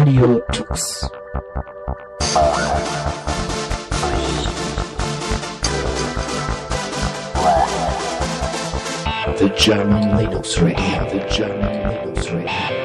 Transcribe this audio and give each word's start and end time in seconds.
Radio 0.00 0.40
Tux. 0.50 1.10
The 9.36 9.48
German 9.58 10.16
Linux 10.16 10.62
Radio, 10.62 11.04
the 11.10 11.26
German 11.28 12.14
Linux 12.14 12.32
Radio. 12.32 12.79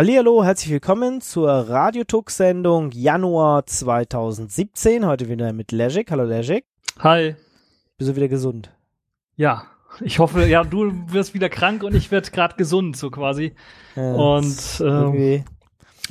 Hallihallo, 0.00 0.42
herzlich 0.42 0.70
willkommen 0.70 1.20
zur 1.20 1.50
Radiotux-Sendung 1.50 2.90
Januar 2.90 3.66
2017. 3.66 5.04
Heute 5.04 5.28
wieder 5.28 5.52
mit 5.52 5.72
Legic. 5.72 6.10
Hallo 6.10 6.24
Legic. 6.24 6.64
Hi. 7.00 7.36
Bist 7.98 8.10
du 8.10 8.16
wieder 8.16 8.28
gesund? 8.28 8.70
Ja, 9.36 9.64
ich 10.00 10.18
hoffe, 10.18 10.46
ja, 10.46 10.64
du 10.64 10.90
wirst 11.08 11.34
wieder 11.34 11.50
krank 11.50 11.82
und 11.82 11.94
ich 11.94 12.10
werde 12.10 12.30
gerade 12.30 12.56
gesund, 12.56 12.96
so 12.96 13.10
quasi. 13.10 13.52
Ja, 13.94 14.14
und 14.14 14.80
ähm, 14.82 15.44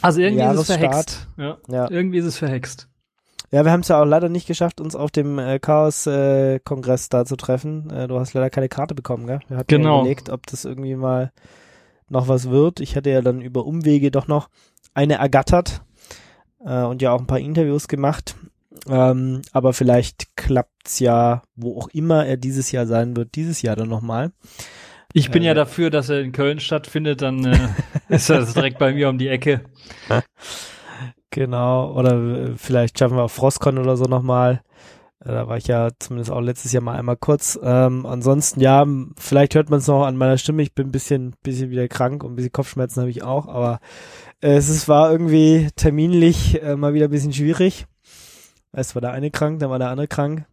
also 0.04 0.22
irgendwie 0.22 0.44
ist 0.44 0.60
es 0.60 0.68
verhext. 0.68 1.28
Ja. 1.38 1.58
ja. 1.68 1.90
Irgendwie 1.90 2.20
ist 2.20 2.26
es 2.26 2.38
verhext. 2.38 2.88
ja, 3.50 3.66
wir 3.66 3.72
haben 3.72 3.80
es 3.82 3.88
ja 3.88 4.00
auch 4.00 4.06
leider 4.06 4.30
nicht 4.30 4.46
geschafft, 4.46 4.82
uns 4.82 4.96
auf 4.96 5.10
dem 5.10 5.40
äh, 5.40 5.58
Chaos-Kongress 5.58 7.10
da 7.10 7.26
zu 7.26 7.36
treffen. 7.38 7.90
Äh, 7.90 8.08
du 8.08 8.20
hast 8.20 8.36
leider 8.36 8.52
keine 8.52 8.70
Karte 8.70 8.94
bekommen, 8.94 9.26
gell? 9.26 9.40
Wir 9.48 9.58
hatten 9.58 9.68
Genau. 9.68 9.96
ja 9.96 10.02
überlegt, 10.02 10.30
ob 10.30 10.46
das 10.46 10.64
irgendwie 10.64 10.94
mal 10.94 11.32
noch 12.10 12.28
was 12.28 12.50
wird. 12.50 12.80
Ich 12.80 12.96
hatte 12.96 13.10
ja 13.10 13.22
dann 13.22 13.42
über 13.42 13.66
Umwege 13.66 14.12
doch 14.12 14.28
noch 14.28 14.50
eine 14.94 15.16
ergattert 15.16 15.82
äh, 16.66 16.84
und 16.84 17.02
ja 17.02 17.12
auch 17.12 17.20
ein 17.20 17.28
paar 17.28 17.40
Interviews 17.40 17.88
gemacht. 17.88 18.36
Ähm, 18.88 19.42
aber 19.52 19.74
vielleicht 19.74 20.36
klappt's 20.38 21.00
ja, 21.00 21.42
wo 21.56 21.78
auch 21.80 21.90
immer 21.90 22.26
er 22.26 22.38
dieses 22.38 22.72
Jahr 22.72 22.88
sein 22.88 23.16
wird, 23.16 23.36
dieses 23.36 23.62
Jahr 23.62 23.76
dann 23.76 23.90
nochmal. 23.90 24.32
Ich 25.14 25.32
bin 25.32 25.44
Äh, 25.44 25.48
ja 25.48 25.54
dafür, 25.54 25.90
dass 25.90 26.10
er 26.10 26.22
in 26.22 26.32
Köln 26.32 26.60
stattfindet, 26.60 27.22
dann 27.22 27.44
äh, 27.46 27.70
ist 28.10 28.30
das 28.30 28.54
direkt 28.54 28.78
bei 28.80 28.94
mir 28.94 29.10
um 29.10 29.18
die 29.18 29.28
Ecke. 29.28 29.62
Genau, 31.32 31.94
oder 31.94 32.14
äh, 32.16 32.52
vielleicht 32.56 32.98
schaffen 32.98 33.16
wir 33.18 33.24
auch 33.24 33.32
Frostcon 33.32 33.78
oder 33.78 33.96
so 33.98 34.06
nochmal. 34.06 34.62
Äh, 35.20 35.32
Da 35.32 35.48
war 35.48 35.58
ich 35.58 35.68
ja 35.68 35.90
zumindest 36.00 36.32
auch 36.32 36.42
letztes 36.42 36.72
Jahr 36.72 36.84
mal 36.84 36.98
einmal 36.98 37.18
kurz. 37.18 37.60
Ähm, 37.62 38.06
ansonsten, 38.06 38.60
ja, 38.62 38.86
vielleicht 39.18 39.56
hört 39.56 39.70
man 39.70 39.80
es 39.80 39.88
noch 39.88 40.06
an 40.06 40.18
meiner 40.18 40.38
Stimme. 40.38 40.62
Ich 40.64 40.74
bin 40.74 40.88
ein 40.88 40.92
bisschen, 40.92 41.36
bisschen 41.44 41.70
wieder 41.70 41.88
krank 41.88 42.24
und 42.24 42.34
ein 42.34 42.36
bisschen 42.36 42.52
Kopfschmerzen 42.52 43.02
habe 43.02 43.10
ich 43.12 43.24
auch, 43.24 43.48
aber 43.48 43.80
äh, 44.42 44.54
es 44.56 44.70
ist, 44.70 44.88
war 44.88 45.12
irgendwie 45.12 45.70
terminlich 45.76 46.62
äh, 46.62 46.76
mal 46.76 46.94
wieder 46.94 47.06
ein 47.08 47.12
bisschen 47.12 47.34
schwierig. 47.34 47.86
Erst 48.72 48.96
war 48.96 49.02
der 49.02 49.12
eine 49.12 49.32
krank, 49.32 49.60
dann 49.60 49.70
war 49.70 49.80
der 49.80 49.90
andere 49.90 50.08
krank. 50.08 50.46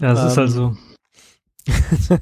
Ja, 0.00 0.14
das 0.14 0.32
ist 0.32 0.36
Ähm, 0.36 0.42
also. 0.42 0.76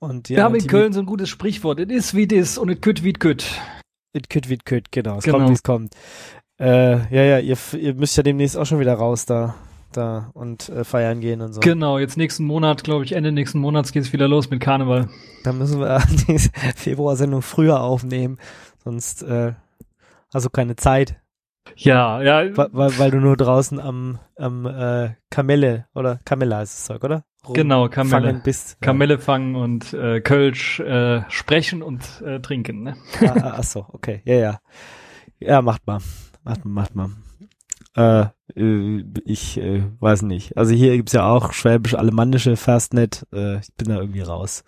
Und 0.00 0.28
Wir 0.28 0.38
ja, 0.38 0.44
haben 0.44 0.54
in 0.54 0.66
Köln 0.66 0.92
so 0.92 1.00
ein 1.00 1.06
gutes 1.06 1.28
Sprichwort. 1.28 1.80
Es 1.80 1.88
ist 1.88 2.14
wie 2.14 2.26
das 2.28 2.56
und 2.56 2.68
es 2.68 2.80
kütt 2.80 3.02
wie 3.02 3.10
es 3.12 3.18
kütt. 3.18 3.60
It 4.12 4.30
could, 4.30 4.48
it 4.48 4.64
could, 4.64 4.92
genau. 4.92 5.18
Es 5.18 5.24
Genau. 5.24 5.38
kommt, 5.38 5.50
wie 5.50 5.54
es 5.54 5.62
kommt. 5.62 5.94
Äh, 6.60 6.98
ja, 7.14 7.22
ja, 7.24 7.38
ihr, 7.40 7.56
ihr 7.78 7.94
müsst 7.94 8.16
ja 8.16 8.22
demnächst 8.22 8.56
auch 8.56 8.64
schon 8.64 8.78
wieder 8.80 8.94
raus 8.94 9.26
da, 9.26 9.54
da 9.92 10.30
und 10.34 10.68
äh, 10.68 10.84
feiern 10.84 11.20
gehen 11.20 11.40
und 11.40 11.52
so. 11.52 11.60
Genau, 11.60 11.98
jetzt 11.98 12.16
nächsten 12.16 12.44
Monat, 12.44 12.84
glaube 12.84 13.04
ich, 13.04 13.12
Ende 13.12 13.32
nächsten 13.32 13.58
Monats 13.58 13.92
geht's 13.92 14.12
wieder 14.12 14.28
los 14.28 14.50
mit 14.50 14.60
Karneval. 14.60 15.08
Da 15.44 15.52
müssen 15.52 15.80
wir 15.80 16.00
die 16.28 16.38
Februarsendung 16.76 17.42
früher 17.42 17.80
aufnehmen, 17.80 18.38
sonst 18.84 19.22
äh, 19.22 19.54
hast 20.32 20.46
du 20.46 20.50
keine 20.50 20.76
Zeit, 20.76 21.20
Ja, 21.76 22.20
ja, 22.22 22.56
weil, 22.56 22.68
weil, 22.72 22.98
weil 22.98 23.10
du 23.10 23.18
nur 23.20 23.36
draußen 23.36 23.78
am, 23.80 24.18
am 24.36 24.66
äh, 24.66 25.14
Kamelle 25.30 25.86
oder 25.94 26.20
Kamella 26.24 26.62
ist 26.62 26.74
das 26.74 26.84
Zeug, 26.86 27.04
oder? 27.04 27.24
Rum- 27.46 27.54
genau, 27.54 27.88
Kamelle. 27.88 28.28
Fangen 28.28 28.42
bist. 28.42 28.80
Kamelle 28.80 29.18
fangen 29.18 29.54
und 29.54 29.92
äh, 29.94 30.20
Kölsch 30.20 30.80
äh, 30.80 31.22
sprechen 31.28 31.82
und 31.82 32.20
äh, 32.22 32.40
trinken, 32.40 32.82
ne? 32.82 32.96
Ah, 33.20 33.34
ah, 33.42 33.54
ach 33.58 33.64
so, 33.64 33.86
okay, 33.92 34.22
ja, 34.24 34.34
ja. 34.34 34.60
Ja, 35.40 35.62
macht 35.62 35.86
mal. 35.86 36.00
Macht 36.42 36.64
mal, 36.64 36.72
macht 36.72 36.94
mal. 36.96 37.10
Äh, 37.94 38.26
äh, 38.56 39.04
ich 39.24 39.58
äh, 39.58 39.82
weiß 40.00 40.22
nicht. 40.22 40.56
Also 40.56 40.74
hier 40.74 40.96
gibt's 40.96 41.12
ja 41.12 41.28
auch 41.28 41.52
schwäbisch-alemannische 41.52 42.56
Fastnet. 42.56 43.26
Äh, 43.32 43.58
ich 43.60 43.72
bin 43.76 43.88
da 43.88 44.00
irgendwie 44.00 44.22
raus. 44.22 44.64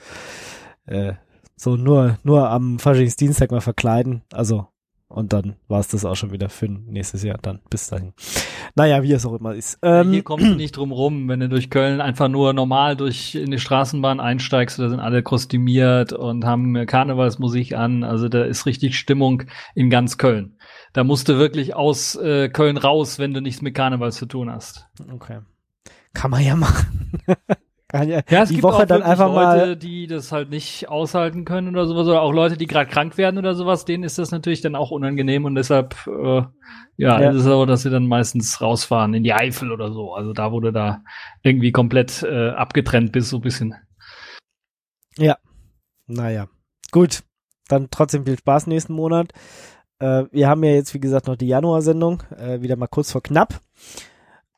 Äh, 0.87 1.15
so 1.57 1.77
nur 1.77 2.19
nur 2.23 2.49
am 2.51 2.79
Faschingsdienstag 2.79 3.51
mal 3.51 3.61
verkleiden. 3.61 4.23
Also 4.33 4.67
Und 5.09 5.33
dann 5.33 5.57
war 5.67 5.81
es 5.81 5.89
das 5.89 6.05
auch 6.05 6.15
schon 6.15 6.31
wieder 6.31 6.49
für 6.49 6.69
nächstes 6.69 7.25
Jahr 7.25 7.39
dann. 7.43 7.59
Bis 7.69 7.89
dahin. 7.89 8.13
Naja, 8.77 9.03
wie 9.03 9.13
es 9.13 9.27
auch 9.27 9.35
immer 9.35 9.55
ist. 9.57 9.77
Ähm, 9.83 10.13
Hier 10.13 10.23
kommst 10.23 10.47
du 10.47 10.55
nicht 10.55 10.77
drum 10.77 10.93
rum, 10.93 11.29
wenn 11.29 11.41
du 11.41 11.49
durch 11.49 11.69
Köln 11.69 12.01
einfach 12.01 12.29
nur 12.29 12.53
normal 12.53 12.95
durch 12.95 13.35
in 13.35 13.51
die 13.51 13.59
Straßenbahn 13.59 14.21
einsteigst, 14.21 14.79
da 14.79 14.89
sind 14.89 15.01
alle 15.01 15.25
kostümiert 15.25 16.13
und 16.13 16.45
haben 16.45 16.87
Karnevalsmusik 16.87 17.75
an. 17.75 18.05
Also 18.05 18.29
da 18.29 18.45
ist 18.45 18.67
richtig 18.67 18.97
Stimmung 18.97 19.43
in 19.75 19.91
ganz 19.91 20.17
Köln. 20.17 20.57
Da 20.93 21.05
musst 21.05 21.29
du 21.29 21.39
wirklich 21.39 21.75
aus 21.75 22.17
äh, 22.17 22.49
Köln 22.49 22.77
raus, 22.77 23.19
wenn 23.19 23.33
du 23.33 23.41
nichts 23.41 23.63
mit 23.63 23.75
Karneval 23.75 24.13
zu 24.13 24.27
tun 24.27 24.51
hast. 24.51 24.89
Okay. 25.13 25.41
Kann 26.15 26.31
man 26.31 26.43
ja 26.43 26.57
machen. 26.57 27.23
Kann 27.89 28.09
ja, 28.09 28.21
Ja, 28.29 28.43
es 28.43 28.49
die 28.51 28.55
gibt 28.57 28.65
Woche 28.65 28.83
auch 28.85 28.87
dann 28.87 29.03
einfach 29.03 29.27
Leute, 29.29 29.67
mal. 29.67 29.77
die 29.77 30.07
das 30.07 30.31
halt 30.31 30.51
nicht 30.51 30.89
aushalten 30.89 31.45
können 31.45 31.69
oder 31.69 31.87
sowas, 31.87 32.07
oder 32.07 32.23
auch 32.23 32.33
Leute, 32.33 32.57
die 32.57 32.67
gerade 32.69 32.89
krank 32.89 33.19
werden 33.19 33.37
oder 33.39 33.55
sowas, 33.55 33.85
denen 33.85 34.05
ist 34.05 34.17
das 34.19 34.31
natürlich 34.31 34.61
dann 34.61 34.77
auch 34.77 34.93
unangenehm 34.93 35.45
und 35.45 35.57
deshalb, 35.57 35.97
äh, 36.07 36.43
ja, 36.97 37.21
Ja. 37.21 37.31
ist 37.31 37.37
es 37.39 37.45
so, 37.45 37.67
dass 37.67 37.83
sie 37.83 37.91
dann 37.91 38.07
meistens 38.07 38.61
rausfahren 38.61 39.13
in 39.15 39.25
die 39.25 39.33
Eifel 39.33 39.73
oder 39.73 39.93
so. 39.93 40.15
Also 40.15 40.33
da 40.33 40.53
wurde 40.53 40.73
da 40.73 41.03
irgendwie 41.43 41.73
komplett 41.73 42.23
äh, 42.23 42.51
abgetrennt 42.51 43.11
bist, 43.13 43.31
so 43.31 43.39
ein 43.39 43.43
bisschen. 43.43 43.75
Naja. 46.07 46.49
Gut. 46.91 47.23
Dann 47.69 47.89
trotzdem 47.91 48.25
viel 48.25 48.37
Spaß 48.39 48.67
nächsten 48.67 48.95
Monat. 48.95 49.33
Äh, 50.01 50.25
wir 50.33 50.49
haben 50.49 50.65
ja 50.65 50.73
jetzt, 50.73 50.93
wie 50.95 51.01
gesagt, 51.01 51.27
noch 51.29 51.37
die 51.37 51.47
Januarsendung. 51.49 52.23
Äh, 52.37 52.61
wieder 52.63 52.77
mal 52.77 52.89
kurz 52.89 53.13
vor 53.13 53.23
knapp. 53.23 53.61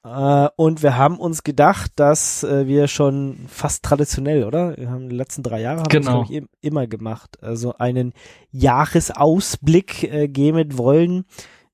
Äh, 0.04 0.48
und 0.56 0.82
wir 0.82 0.96
haben 0.96 1.18
uns 1.18 1.42
gedacht, 1.44 1.92
dass 1.96 2.42
äh, 2.42 2.66
wir 2.66 2.88
schon 2.88 3.38
fast 3.46 3.84
traditionell, 3.84 4.44
oder? 4.44 4.76
Wir 4.76 4.90
haben 4.90 5.08
die 5.08 5.16
letzten 5.16 5.42
drei 5.42 5.60
Jahre 5.60 5.80
haben 5.80 5.88
Genau. 5.88 6.22
das, 6.22 6.30
ich, 6.30 6.36
im, 6.36 6.48
immer 6.60 6.86
gemacht. 6.86 7.38
Also 7.42 7.74
einen 7.78 8.12
Jahresausblick 8.50 10.04
äh, 10.04 10.28
geben 10.28 10.76
wollen, 10.78 11.24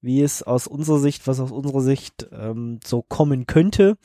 wie 0.00 0.22
es 0.22 0.42
aus 0.42 0.66
unserer 0.66 0.98
Sicht, 0.98 1.26
was 1.26 1.40
aus 1.40 1.50
unserer 1.50 1.80
Sicht 1.80 2.28
ähm, 2.32 2.80
so 2.84 3.02
kommen 3.02 3.46
könnte. 3.46 3.96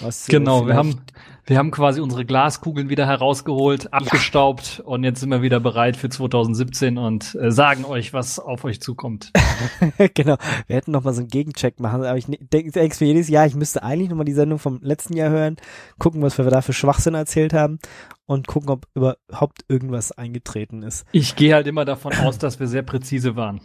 Was, 0.00 0.28
äh, 0.28 0.32
Genau, 0.32 0.66
wir 0.66 0.74
haben, 0.74 1.02
wir 1.46 1.58
haben 1.58 1.70
quasi 1.70 2.00
unsere 2.00 2.24
Glaskugeln 2.24 2.88
wieder 2.88 3.06
herausgeholt, 3.06 3.92
abgestaubt 3.92 4.82
und 4.84 5.04
jetzt 5.04 5.20
sind 5.20 5.30
wir 5.30 5.42
wieder 5.42 5.60
bereit 5.60 5.96
für 5.96 6.08
2017 6.08 6.98
und 6.98 7.36
äh, 7.40 7.52
sagen 7.52 7.84
euch, 7.84 8.12
was 8.12 8.40
auf 8.40 8.64
euch 8.64 8.80
zukommt. 8.80 9.32
genau. 10.14 10.36
Wir 10.66 10.76
hätten 10.76 10.90
noch 10.90 11.04
mal 11.04 11.12
so 11.14 11.20
einen 11.20 11.28
Gegencheck 11.28 11.78
machen, 11.78 12.02
aber 12.04 12.18
ich 12.18 12.26
ne- 12.26 12.38
denk- 12.40 12.74
mir 12.74 13.06
jedes 13.06 13.28
Jahr, 13.28 13.46
ich 13.46 13.54
müsste 13.54 13.84
eigentlich 13.84 14.10
noch 14.10 14.16
mal 14.16 14.24
die 14.24 14.32
Sendung 14.32 14.58
vom 14.58 14.80
letzten 14.82 15.16
Jahr 15.16 15.30
hören, 15.30 15.56
gucken, 15.98 16.20
was 16.20 16.36
wir 16.36 16.44
da 16.46 16.62
für 16.62 16.72
Schwachsinn 16.72 17.14
erzählt 17.14 17.52
haben 17.52 17.78
und 18.26 18.48
gucken, 18.48 18.70
ob 18.70 18.88
überhaupt 18.94 19.64
irgendwas 19.68 20.10
eingetreten 20.10 20.82
ist. 20.82 21.06
Ich 21.12 21.36
gehe 21.36 21.54
halt 21.54 21.68
immer 21.68 21.84
davon 21.84 22.12
aus, 22.12 22.38
dass 22.38 22.58
wir 22.58 22.66
sehr 22.66 22.82
präzise 22.82 23.36
waren. 23.36 23.60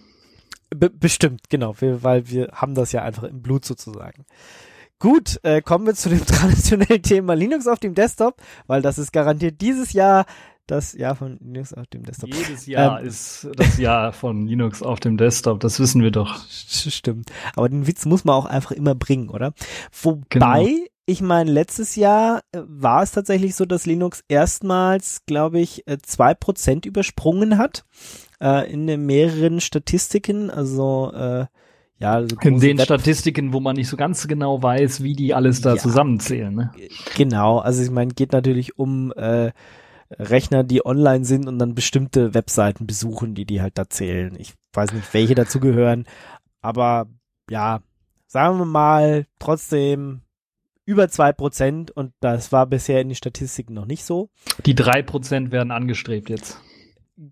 Be 0.69 0.89
bestimmt, 0.91 1.49
genau, 1.49 1.73
wir, 1.81 2.03
weil 2.03 2.29
wir 2.29 2.49
haben 2.53 2.75
das 2.75 2.91
ja 2.91 3.01
einfach 3.01 3.23
im 3.23 3.41
Blut 3.41 3.65
sozusagen. 3.65 4.25
Gut, 5.01 5.39
äh, 5.41 5.61
kommen 5.63 5.87
wir 5.87 5.95
zu 5.95 6.09
dem 6.09 6.23
traditionellen 6.25 7.01
Thema 7.01 7.33
Linux 7.33 7.67
auf 7.67 7.79
dem 7.79 7.95
Desktop, 7.95 8.35
weil 8.67 8.81
das 8.83 8.99
ist 8.99 9.11
garantiert 9.11 9.59
dieses 9.59 9.93
Jahr 9.93 10.25
das 10.67 10.93
Jahr 10.93 11.15
von 11.15 11.37
Linux 11.41 11.73
auf 11.73 11.87
dem 11.87 12.03
Desktop. 12.03 12.33
Jedes 12.33 12.67
Jahr 12.67 13.01
Ähm. 13.01 13.07
ist 13.07 13.47
das 13.57 13.77
Jahr 13.79 14.13
von 14.13 14.45
Linux 14.47 14.83
auf 14.83 14.99
dem 14.99 15.17
Desktop, 15.17 15.59
das 15.59 15.79
wissen 15.79 16.03
wir 16.03 16.11
doch. 16.11 16.39
Stimmt. 16.49 17.31
Aber 17.55 17.67
den 17.67 17.87
Witz 17.87 18.05
muss 18.05 18.23
man 18.25 18.35
auch 18.35 18.45
einfach 18.45 18.71
immer 18.71 18.93
bringen, 18.95 19.29
oder? 19.29 19.53
Wobei, 20.01 20.23
Genau. 20.29 20.85
ich 21.07 21.21
meine, 21.21 21.51
letztes 21.51 21.95
Jahr 21.95 22.41
äh, 22.51 22.61
war 22.67 23.01
es 23.01 23.11
tatsächlich 23.11 23.55
so, 23.55 23.65
dass 23.65 23.87
Linux 23.87 24.23
erstmals, 24.29 25.25
glaube 25.25 25.59
ich, 25.59 25.85
äh, 25.87 25.97
zwei 25.97 26.35
Prozent 26.35 26.85
übersprungen 26.85 27.57
hat 27.57 27.83
äh, 28.39 28.71
in 28.71 28.85
mehreren 29.07 29.59
Statistiken. 29.61 30.51
Also 30.51 31.11
äh, 31.11 31.47
ja, 32.01 32.21
so 32.27 32.35
In 32.41 32.59
den 32.59 32.79
Statistiken, 32.79 33.53
wo 33.53 33.59
man 33.59 33.75
nicht 33.75 33.87
so 33.87 33.95
ganz 33.95 34.27
genau 34.27 34.61
weiß, 34.61 35.03
wie 35.03 35.13
die 35.13 35.33
alles 35.33 35.61
da 35.61 35.75
Ja. 35.75 35.77
zusammenzählen. 35.81 36.53
Ne? 36.53 36.71
Genau, 37.15 37.59
also 37.59 37.83
ich 37.83 37.91
meine, 37.91 38.13
geht 38.13 38.31
natürlich 38.31 38.77
um 38.79 39.11
äh, 39.13 39.51
Rechner, 40.17 40.63
die 40.63 40.85
online 40.85 41.23
sind 41.25 41.47
und 41.47 41.59
dann 41.59 41.75
bestimmte 41.75 42.33
Webseiten 42.33 42.87
besuchen, 42.87 43.35
die 43.35 43.45
die 43.45 43.61
halt 43.61 43.77
da 43.77 43.87
zählen. 43.89 44.35
Ich 44.37 44.53
weiß 44.73 44.93
nicht, 44.93 45.13
welche 45.13 45.35
dazugehören, 45.35 46.05
aber 46.61 47.07
ja, 47.49 47.81
sagen 48.27 48.57
wir 48.57 48.65
mal 48.65 49.25
trotzdem 49.39 50.21
über 50.85 51.07
zwei 51.09 51.31
Prozent 51.31 51.91
und 51.91 52.13
das 52.19 52.51
war 52.51 52.65
bisher 52.65 52.99
in 53.01 53.09
den 53.09 53.15
Statistiken 53.15 53.73
noch 53.73 53.85
nicht 53.85 54.03
so. 54.03 54.29
Die 54.65 54.75
drei 54.75 55.01
Prozent 55.03 55.51
werden 55.51 55.71
angestrebt 55.71 56.29
jetzt. 56.29 56.59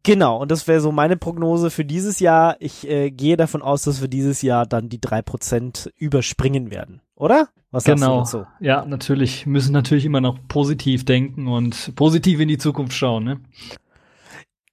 Genau, 0.03 0.39
und 0.39 0.51
das 0.51 0.68
wäre 0.68 0.81
so 0.81 0.91
meine 0.91 1.18
Prognose 1.18 1.71
für 1.71 1.83
dieses 1.83 2.19
Jahr. 2.19 2.57
Ich 2.59 2.88
äh, 2.88 3.09
gehe 3.09 3.38
davon 3.38 3.63
aus, 3.63 3.81
dass 3.83 4.01
wir 4.01 4.07
dieses 4.07 4.44
Jahr 4.44 4.68
dann 4.68 4.88
die 4.88 5.01
drei 5.01 5.24
Prozent 5.24 5.91
überspringen 5.97 6.69
werden, 6.69 7.01
oder? 7.15 7.50
Was 7.71 7.86
sagst 7.86 8.03
du 8.03 8.07
Genau. 8.07 8.19
dazu? 8.19 8.45
Ja, 8.59 8.86
natürlich. 8.86 9.47
Müssen 9.47 9.74
natürlich 9.74 10.06
immer 10.06 10.21
noch 10.21 10.38
positiv 10.47 11.06
denken 11.06 11.47
und 11.47 11.95
positiv 11.95 12.39
in 12.39 12.47
die 12.47 12.57
Zukunft 12.59 12.94
schauen. 12.94 13.24
Ne? 13.24 13.39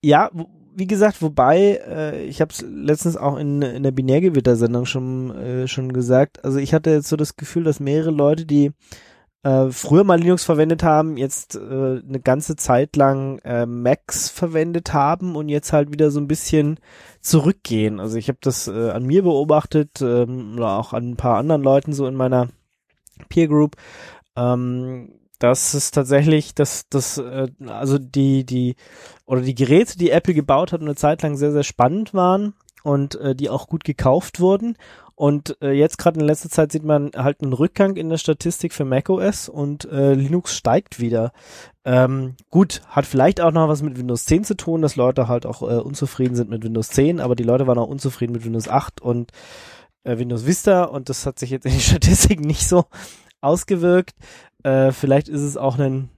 Ja, 0.03 0.31
wie 0.75 0.87
gesagt, 0.87 1.23
wobei, 1.23 1.81
äh, 1.89 2.25
ich 2.25 2.43
habe 2.43 2.53
es 2.53 2.63
letztens 2.63 3.17
auch 3.17 3.39
in, 3.39 3.63
in 3.63 3.83
der 3.83 3.93
Binärgewitter-Sendung 3.93 4.85
schon, 4.85 5.35
äh, 5.35 5.67
schon 5.69 5.93
gesagt, 5.95 6.45
also 6.45 6.59
ich 6.59 6.75
hatte 6.75 6.91
jetzt 6.91 7.09
so 7.09 7.17
das 7.17 7.37
Gefühl, 7.37 7.65
dass 7.65 7.81
mehrere 7.81 8.11
Leute, 8.11 8.45
die 8.45 8.73
äh, 9.47 9.71
früher 9.71 10.03
mal 10.03 10.19
Linux 10.19 10.43
verwendet 10.43 10.83
haben, 10.83 11.17
jetzt 11.17 11.55
äh, 11.55 11.59
eine 11.59 12.21
ganze 12.21 12.57
Zeit 12.57 12.97
lang 12.97 13.39
äh, 13.45 13.65
Macs 13.65 14.29
verwendet 14.29 14.93
haben 14.93 15.37
und 15.37 15.49
jetzt 15.49 15.73
halt 15.73 15.93
wieder 15.93 16.11
so 16.11 16.19
ein 16.19 16.27
bisschen 16.27 16.81
zurückgehen. 17.21 18.01
Also 18.01 18.17
ich 18.17 18.27
habe 18.29 18.39
das 18.41 18.67
äh, 18.67 18.91
an 18.91 19.05
mir 19.05 19.23
beobachtet 19.23 20.03
ähm, 20.03 20.55
oder 20.57 20.77
auch 20.79 20.93
an 20.93 21.11
ein 21.11 21.17
paar 21.17 21.39
anderen 21.39 21.63
Leuten 21.63 21.93
so 21.93 22.09
in 22.09 22.17
meiner 22.17 22.49
Peer 23.29 23.47
Group. 23.47 23.77
Ähm, 24.35 25.13
das 25.39 25.75
ist 25.75 25.93
tatsächlich, 25.93 26.57
das, 26.57 26.89
das, 26.89 27.19
äh, 27.19 27.47
also 27.69 27.99
die, 27.99 28.45
die, 28.45 28.75
oder 29.27 29.43
die 29.43 29.55
Geräte, 29.55 29.97
die 29.97 30.11
Apple 30.11 30.35
gebaut 30.35 30.73
hat, 30.73 30.81
eine 30.81 30.97
Zeit 30.97 31.23
lang 31.23 31.37
sehr, 31.37 31.53
sehr 31.53 31.63
spannend 31.63 32.15
waren 32.15 32.55
und 32.83 33.15
äh, 33.21 33.37
die 33.37 33.49
auch 33.49 33.69
gut 33.69 33.85
gekauft 33.85 34.41
wurden. 34.41 34.77
Und 35.17 35.57
äh, 35.63 35.73
jetzt 35.73 35.97
gerade 35.97 36.21
in 36.21 36.27
letzter 36.27 36.51
Zeit 36.51 36.71
sieht 36.71 36.85
man 36.85 37.11
halt 37.17 37.43
einen 37.43 37.55
Rückgang 37.55 37.97
in 37.97 38.11
der 38.11 38.19
Statistik 38.19 38.75
für 38.75 38.85
macOS 38.85 39.49
und 39.49 39.87
äh, 39.87 40.13
Linux 40.13 40.55
steigt 40.55 41.01
wieder. 41.01 41.33
Ähm, 41.87 42.37
gut, 42.51 42.83
hat 42.89 43.07
vielleicht 43.07 43.41
auch 43.41 43.51
noch 43.51 43.67
was 43.67 43.83
mit 43.83 43.99
Windows 43.99 44.27
10 44.27 44.45
zu 44.45 44.57
tun, 44.59 44.83
dass 44.83 44.95
Leute 44.95 45.27
halt 45.27 45.47
auch 45.47 45.63
äh, 45.63 45.81
unzufrieden 45.81 46.37
sind 46.37 46.51
mit 46.51 46.63
Windows 46.63 46.91
10, 46.91 47.21
aber 47.21 47.35
die 47.35 47.45
Leute 47.45 47.67
waren 47.67 47.79
auch 47.79 47.89
unzufrieden 47.89 48.35
mit 48.35 48.45
Windows 48.45 48.69
8 48.69 49.01
und 49.01 49.33
äh, 50.05 50.19
Windows 50.19 50.45
Vista 50.45 50.85
und 50.85 51.09
das 51.09 51.25
hat 51.25 51.39
sich 51.39 51.49
jetzt 51.49 51.65
in 51.65 51.73
den 51.73 51.81
Statistiken 51.81 52.45
nicht 52.45 52.69
so 52.69 52.85
ausgewirkt. 53.41 54.15
Äh, 54.65 54.93
vielleicht 54.93 55.31
ist 55.31 55.43
es 55.43 55.57
auch 55.57 55.79
ein 55.79 56.11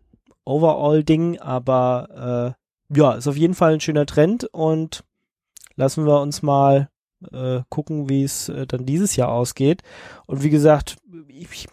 Overall-Ding, 0.44 1.38
aber 1.38 2.56
äh, 2.90 2.96
ja, 2.98 3.12
ist 3.12 3.28
auf 3.28 3.36
jeden 3.36 3.54
Fall 3.54 3.74
ein 3.74 3.80
schöner 3.80 4.06
Trend 4.06 4.44
und 4.44 5.04
lassen 5.76 6.04
wir 6.04 6.20
uns 6.20 6.42
mal 6.42 6.88
äh, 7.32 7.60
gucken, 7.68 8.08
wie 8.08 8.22
es 8.22 8.48
äh, 8.48 8.66
dann 8.66 8.86
dieses 8.86 9.16
Jahr 9.16 9.28
ausgeht. 9.28 9.82
Und 10.26 10.42
wie 10.42 10.50
gesagt, 10.50 10.96
ich 11.28 11.68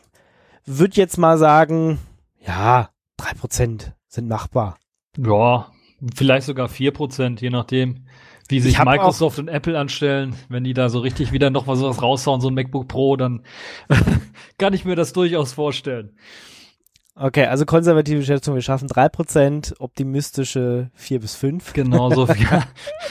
würde 0.66 0.96
jetzt 0.96 1.18
mal 1.18 1.38
sagen, 1.38 2.00
ja, 2.46 2.90
drei 3.18 3.34
Prozent 3.34 3.94
sind 4.08 4.28
machbar. 4.28 4.78
Ja, 5.18 5.72
vielleicht 6.16 6.46
sogar 6.46 6.68
vier 6.68 6.92
Prozent, 6.92 7.42
je 7.42 7.50
nachdem, 7.50 8.06
wie 8.48 8.60
sich 8.60 8.78
Microsoft 8.84 9.40
und 9.40 9.48
Apple 9.48 9.78
anstellen. 9.78 10.36
Wenn 10.50 10.64
die 10.64 10.74
da 10.74 10.90
so 10.90 11.00
richtig 11.00 11.32
wieder 11.32 11.50
noch 11.50 11.66
mal 11.66 11.76
sowas 11.76 12.02
raushauen, 12.02 12.42
so 12.42 12.50
ein 12.50 12.54
MacBook 12.54 12.88
Pro, 12.88 13.16
dann 13.16 13.44
kann 14.58 14.74
ich 14.74 14.86
mir 14.86 14.96
das 14.96 15.14
durchaus 15.14 15.54
vorstellen. 15.54 16.16
Okay, 17.18 17.46
also 17.46 17.66
konservative 17.66 18.22
Schätzung, 18.24 18.56
wir 18.56 18.62
schaffen 18.62 18.90
drei 18.90 19.08
Prozent, 19.08 19.74
optimistische 19.80 20.90
vier 20.94 21.22
bis 21.22 21.34
fünf. 21.36 21.72
Genau, 21.72 22.10
so 22.10 22.26
ja, 22.52 22.64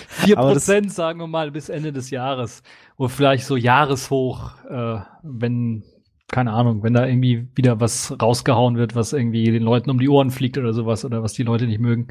vier 0.08 0.37
Aber 0.37 0.52
das- 0.52 0.66
Prozent, 0.66 0.92
sagen 0.92 1.18
wir 1.20 1.26
mal, 1.26 1.50
bis 1.50 1.70
Ende 1.70 1.90
des 1.90 2.11
Jahres. 2.11 2.62
Oder 2.96 3.08
vielleicht 3.08 3.46
so 3.46 3.56
Jahreshoch, 3.56 4.62
äh, 4.68 4.99
wenn, 5.23 5.84
keine 6.28 6.52
Ahnung, 6.52 6.82
wenn 6.82 6.92
da 6.92 7.06
irgendwie 7.06 7.49
wieder 7.54 7.80
was 7.80 8.14
rausgehauen 8.20 8.76
wird, 8.76 8.94
was 8.94 9.14
irgendwie 9.14 9.50
den 9.50 9.62
Leuten 9.62 9.88
um 9.88 9.99
die 9.99 10.11
Ohren 10.11 10.30
fliegt 10.30 10.58
oder 10.58 10.75
sowas 10.75 11.06
oder 11.06 11.23
was 11.23 11.32
die 11.32 11.42
Leute 11.42 11.66
nicht 11.66 11.80
mögen. 11.80 12.08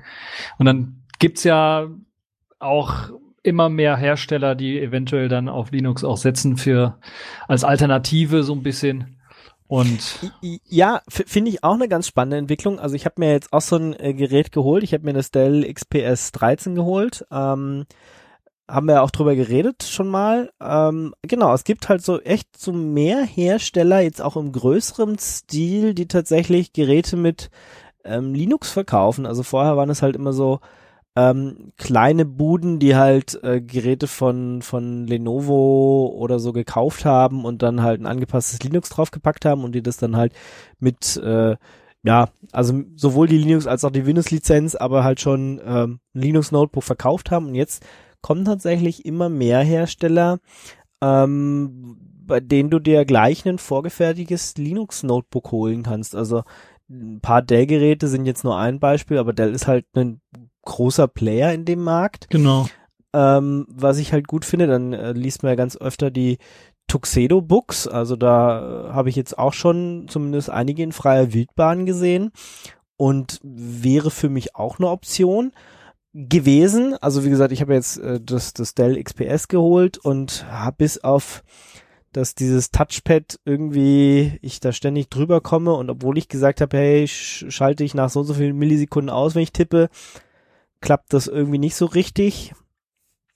Und 0.58 0.66
dann 0.66 1.04
gibt's 1.20 1.44
ja 1.44 1.88
auch 2.58 3.12
immer 3.44 3.70
mehr 3.70 3.98
Hersteller, 3.98 4.56
die 4.56 4.80
eventuell 4.80 5.28
dann 5.30 5.48
auf 5.48 5.72
Linux 5.72 6.04
auch 6.04 6.18
setzen 6.18 6.58
für 6.58 6.98
als 7.48 7.64
Alternative 7.64 8.42
so 8.42 8.54
ein 8.54 8.64
bisschen. 8.64 9.18
Und 9.68 10.20
Ja, 10.68 11.02
finde 11.10 11.50
ich 11.50 11.64
auch 11.64 11.74
eine 11.74 11.88
ganz 11.88 12.08
spannende 12.08 12.38
Entwicklung. 12.38 12.80
Also 12.80 12.96
ich 12.96 13.06
habe 13.06 13.16
mir 13.18 13.32
jetzt 13.32 13.54
auch 13.54 13.62
so 13.62 13.78
ein 13.78 14.00
äh, 14.00 14.14
Gerät 14.14 14.52
geholt. 14.52 14.84
Ich 14.84 14.94
habe 14.94 15.06
mir 15.06 15.14
das 15.14 15.32
Dell 15.32 15.72
XPS 15.72 16.32
13 16.34 16.76
geholt. 16.76 17.26
Ähm, 17.32 17.86
haben 18.70 18.88
wir 18.88 19.04
auch 19.04 19.12
drüber 19.12 19.36
geredet 19.36 19.84
schon 19.84 20.08
mal. 20.08 20.52
Ähm, 20.62 21.14
genau, 21.22 21.54
es 21.54 21.64
gibt 21.64 21.90
halt 21.90 22.04
so 22.04 22.20
echt 22.22 22.58
so 22.58 22.72
mehr 22.72 23.24
Hersteller, 23.24 24.00
jetzt 24.00 24.22
auch 24.22 24.38
im 24.38 24.52
größeren 24.52 25.18
Stil, 25.20 25.94
die 25.94 26.08
tatsächlich 26.08 26.74
Geräte 26.74 27.18
mit 27.18 27.50
ähm, 28.06 28.34
Linux 28.34 28.72
verkaufen. 28.72 29.26
Also 29.26 29.44
vorher 29.44 29.76
waren 29.78 29.90
es 29.90 30.02
halt 30.02 30.16
immer 30.16 30.34
so 30.34 30.60
ähm, 31.16 31.74
kleine 31.78 32.26
Buden, 32.26 32.80
die 32.80 32.96
halt 32.96 33.40
äh, 33.44 33.62
Geräte 33.62 34.08
von, 34.08 34.62
von 34.62 35.06
Lenovo 35.06 36.08
oder 36.08 36.40
so 36.40 36.54
gekauft 36.54 37.06
haben 37.06 37.46
und 37.46 37.62
dann 37.62 37.84
halt 37.84 38.02
ein 38.02 38.08
angepasstes 38.08 38.64
Linux 38.64 38.90
draufgepackt 38.90 39.46
haben 39.46 39.64
und 39.64 39.74
die 39.74 39.84
das 39.84 39.98
dann 39.98 40.18
halt 40.18 40.34
mit, 40.80 41.18
äh, 41.18 41.56
ja, 42.04 42.30
also 42.52 42.82
sowohl 42.96 43.28
die 43.28 43.38
Linux 43.38 43.68
als 43.68 43.86
auch 43.86 43.92
die 43.92 44.08
Windows-Lizenz, 44.08 44.76
aber 44.76 45.04
halt 45.04 45.22
schon 45.22 45.62
ähm, 45.64 46.00
Linux-Notebook 46.14 46.84
verkauft 46.84 47.30
haben 47.30 47.48
und 47.48 47.56
jetzt 47.56 47.86
kommen 48.22 48.46
tatsächlich 48.46 49.06
immer 49.06 49.30
mehr 49.30 49.60
Hersteller, 49.60 50.40
ähm, 51.02 51.98
bei 52.26 52.40
denen 52.40 52.72
du 52.72 52.80
dir 52.80 53.06
gleich 53.06 53.46
ein 53.48 53.60
vorgefertigtes 53.60 54.56
Linux-Notebook 54.58 55.52
holen 55.52 55.84
kannst. 55.84 56.16
Also 56.16 56.44
ein 56.90 57.20
paar 57.22 57.42
Dell-Geräte 57.42 58.08
sind 58.08 58.26
jetzt 58.26 58.44
nur 58.44 58.58
ein 58.58 58.80
Beispiel, 58.80 59.18
aber 59.18 59.34
Dell 59.34 59.54
ist 59.54 59.68
halt 59.68 59.86
ein 59.96 60.22
großer 60.64 61.08
Player 61.08 61.54
in 61.54 61.66
dem 61.66 61.84
Markt. 61.84 62.30
Genau. 62.30 62.68
Ähm, 63.14 63.66
was 63.70 63.98
ich 64.00 64.12
halt 64.12 64.28
gut 64.28 64.46
finde, 64.46 64.68
dann 64.68 64.94
äh, 64.94 65.12
liest 65.12 65.44
man 65.44 65.52
ja 65.52 65.56
ganz 65.56 65.78
öfter 65.78 66.10
die 66.10 66.40
Tuxedo 66.88 67.42
Books. 67.42 67.88
Also 67.88 68.16
da 68.16 68.88
äh, 68.90 68.94
habe 68.94 69.10
ich 69.10 69.16
jetzt 69.16 69.38
auch 69.38 69.54
schon 69.54 70.08
zumindest 70.10 70.50
einige 70.50 70.84
in 70.84 70.92
freier 70.92 71.34
Wildbahn 71.34 71.86
gesehen 71.86 72.32
und 72.98 73.40
wäre 73.44 74.12
für 74.12 74.30
mich 74.30 74.56
auch 74.56 74.80
eine 74.80 74.90
Option 74.90 75.52
gewesen. 76.14 76.96
Also 77.02 77.24
wie 77.24 77.30
gesagt, 77.30 77.52
ich 77.52 77.62
habe 77.62 77.74
jetzt 77.74 77.98
äh, 77.98 78.20
das, 78.22 78.54
das 78.54 78.74
Dell 78.74 79.02
XPS 79.02 79.48
geholt 79.48 79.98
und 79.98 80.46
habe 80.50 80.78
bis 80.80 81.04
auf 81.04 81.44
dass 82.14 82.36
dieses 82.36 82.70
Touchpad 82.70 83.40
irgendwie 83.44 84.38
ich 84.42 84.60
da 84.60 84.72
ständig 84.72 85.10
drüber 85.10 85.42
komme 85.42 85.74
und 85.74 85.90
obwohl 85.90 86.18
ich 86.18 86.28
gesagt 86.28 86.62
habe, 86.62 86.78
hey, 86.78 87.08
sch 87.08 87.46
schalte 87.50 87.84
ich 87.84 87.96
nach 87.96 88.10
so 88.10 88.20
und 88.20 88.28
so 88.28 88.36
vielen 88.36 88.56
Millisekunden 88.56 89.10
aus, 89.10 89.34
wenn 89.36 89.42
ich 89.42 89.52
tippe, 89.52 89.90
klappt 90.84 91.14
das 91.14 91.28
irgendwie 91.28 91.58
nicht 91.58 91.76
so 91.76 91.86
richtig. 91.86 92.54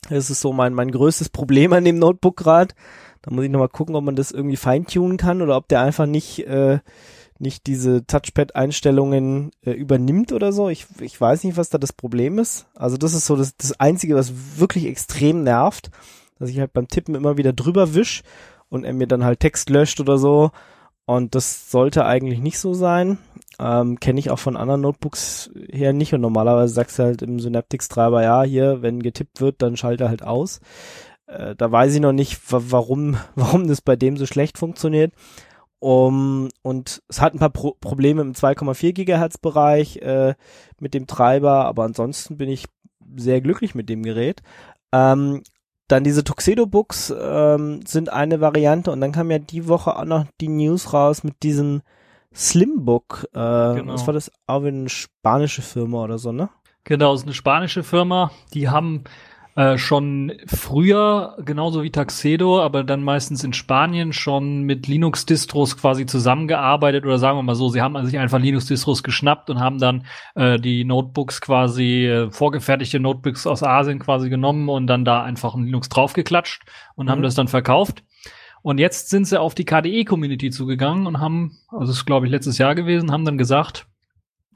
Das 0.09 0.29
ist 0.29 0.41
so 0.41 0.53
mein, 0.53 0.73
mein 0.73 0.91
größtes 0.91 1.29
Problem 1.29 1.73
an 1.73 1.85
dem 1.85 1.97
Notebook 1.97 2.37
gerade. 2.37 2.75
Da 3.21 3.31
muss 3.31 3.45
ich 3.45 3.49
nochmal 3.49 3.69
gucken, 3.69 3.95
ob 3.95 4.03
man 4.03 4.15
das 4.15 4.31
irgendwie 4.31 4.57
feintunen 4.57 5.17
kann 5.17 5.41
oder 5.41 5.55
ob 5.55 5.67
der 5.67 5.81
einfach 5.81 6.05
nicht, 6.05 6.45
äh, 6.45 6.79
nicht 7.39 7.65
diese 7.65 8.05
Touchpad-Einstellungen 8.05 9.51
äh, 9.65 9.71
übernimmt 9.71 10.33
oder 10.33 10.51
so. 10.51 10.69
Ich, 10.69 10.87
ich 10.99 11.19
weiß 11.19 11.45
nicht, 11.45 11.57
was 11.57 11.69
da 11.69 11.77
das 11.77 11.93
Problem 11.93 12.37
ist. 12.37 12.67
Also 12.75 12.97
das 12.97 13.13
ist 13.13 13.25
so 13.25 13.35
das, 13.37 13.55
das 13.55 13.79
Einzige, 13.79 14.15
was 14.15 14.59
wirklich 14.59 14.85
extrem 14.85 15.43
nervt, 15.43 15.89
dass 16.39 16.49
ich 16.49 16.59
halt 16.59 16.73
beim 16.73 16.89
Tippen 16.89 17.15
immer 17.15 17.37
wieder 17.37 17.53
drüber 17.53 17.93
wisch 17.93 18.23
und 18.69 18.83
er 18.83 18.93
mir 18.93 19.07
dann 19.07 19.23
halt 19.23 19.39
Text 19.39 19.69
löscht 19.69 20.01
oder 20.01 20.17
so. 20.17 20.51
Und 21.05 21.33
das 21.33 21.71
sollte 21.71 22.05
eigentlich 22.05 22.39
nicht 22.39 22.59
so 22.59 22.73
sein. 22.73 23.17
Ähm, 23.59 23.99
Kenne 23.99 24.19
ich 24.19 24.29
auch 24.29 24.39
von 24.39 24.57
anderen 24.57 24.81
Notebooks 24.81 25.51
her 25.71 25.93
nicht. 25.93 26.13
Und 26.13 26.21
normalerweise 26.21 26.73
sagst 26.73 26.99
du 26.99 27.03
halt 27.03 27.21
im 27.21 27.39
Synaptics-Treiber, 27.39 28.23
ja, 28.23 28.43
hier, 28.43 28.81
wenn 28.81 29.01
getippt 29.01 29.41
wird, 29.41 29.61
dann 29.61 29.77
schalte 29.77 30.05
er 30.05 30.09
halt 30.09 30.23
aus. 30.23 30.59
Äh, 31.27 31.55
da 31.55 31.71
weiß 31.71 31.93
ich 31.93 32.01
noch 32.01 32.13
nicht, 32.13 32.39
warum, 32.49 33.17
warum 33.35 33.67
das 33.67 33.81
bei 33.81 33.95
dem 33.95 34.17
so 34.17 34.25
schlecht 34.25 34.57
funktioniert. 34.57 35.13
Um, 35.79 36.49
und 36.63 37.03
es 37.07 37.21
hat 37.21 37.35
ein 37.35 37.39
paar 37.39 37.51
Pro 37.51 37.75
Probleme 37.79 38.23
im 38.23 38.33
2,4 38.33 38.93
Gigahertz 38.93 39.37
Bereich 39.37 39.97
äh, 39.97 40.33
mit 40.79 40.95
dem 40.95 41.05
Treiber, 41.05 41.65
aber 41.65 41.83
ansonsten 41.83 42.37
bin 42.37 42.49
ich 42.49 42.65
sehr 43.15 43.41
glücklich 43.41 43.75
mit 43.75 43.87
dem 43.87 44.01
Gerät. 44.01 44.41
Ähm, 44.91 45.43
dann 45.87 46.03
diese 46.03 46.23
Tuxedo-Books 46.23 47.13
ähm, 47.17 47.81
sind 47.85 48.11
eine 48.11 48.41
Variante 48.41 48.91
und 48.91 49.01
dann 49.01 49.11
kam 49.11 49.29
ja 49.29 49.39
die 49.39 49.67
Woche 49.67 49.95
auch 49.95 50.05
noch 50.05 50.25
die 50.41 50.49
News 50.49 50.93
raus 50.93 51.23
mit 51.23 51.43
diesem 51.43 51.81
Slimbook. 52.34 53.27
Äh, 53.31 53.36
genau. 53.36 53.93
Was 53.93 54.05
war 54.05 54.13
das? 54.13 54.31
Auch 54.46 54.63
eine 54.63 54.89
spanische 54.89 55.62
Firma 55.62 56.03
oder 56.03 56.17
so, 56.17 56.31
ne? 56.31 56.50
Genau, 56.84 57.13
ist 57.13 57.24
eine 57.24 57.34
spanische 57.34 57.84
Firma. 57.84 58.31
Die 58.53 58.69
haben 58.69 59.03
äh, 59.57 59.79
schon 59.79 60.34
früher, 60.46 61.36
genauso 61.43 61.81
wie 61.81 61.89
Taxedo, 61.89 62.62
aber 62.62 62.84
dann 62.84 63.01
meistens 63.01 63.43
in 63.43 63.53
Spanien 63.53 64.13
schon 64.13 64.62
mit 64.62 64.88
Linux-Distros 64.88 65.77
quasi 65.77 66.05
zusammengearbeitet 66.05 67.05
oder 67.05 67.17
sagen 67.17 67.39
wir 67.39 67.41
mal 67.43 67.55
so, 67.55 67.67
sie 67.69 67.81
haben 67.81 68.05
sich 68.05 68.19
einfach 68.19 68.38
Linux-Distros 68.39 69.01
geschnappt 69.01 69.50
und 69.50 69.60
haben 69.60 69.79
dann 69.79 70.05
äh, 70.36 70.60
die 70.60 70.86
Notebooks 70.86 71.41
quasi, 71.41 72.05
äh, 72.05 72.29
vorgefertigte 72.29 73.00
Notebooks 73.00 73.48
aus 73.48 73.63
Asien 73.63 73.98
quasi 73.98 74.29
genommen 74.29 74.69
und 74.69 74.86
dann 74.86 75.05
da 75.05 75.24
einfach 75.24 75.55
ein 75.55 75.65
Linux 75.65 75.89
draufgeklatscht 75.89 76.62
und 76.93 77.07
mhm. 77.07 77.10
haben 77.10 77.22
das 77.24 77.34
dann 77.34 77.48
verkauft. 77.48 78.03
Und 78.67 78.79
jetzt 78.79 79.09
sind 79.09 79.24
sie 79.24 79.39
auf 79.39 79.55
die 79.55 79.63
KDE-Community 79.63 80.50
zugegangen 80.50 81.07
und 81.07 81.21
haben, 81.21 81.57
also 81.69 81.86
das 81.86 82.00
ist 82.00 82.05
glaube 82.05 82.25
ich 82.25 82.31
letztes 82.33 82.57
Jahr 82.57 82.75
gewesen, 82.75 83.13
haben 83.13 83.24
dann 83.24 83.38
gesagt, 83.38 83.88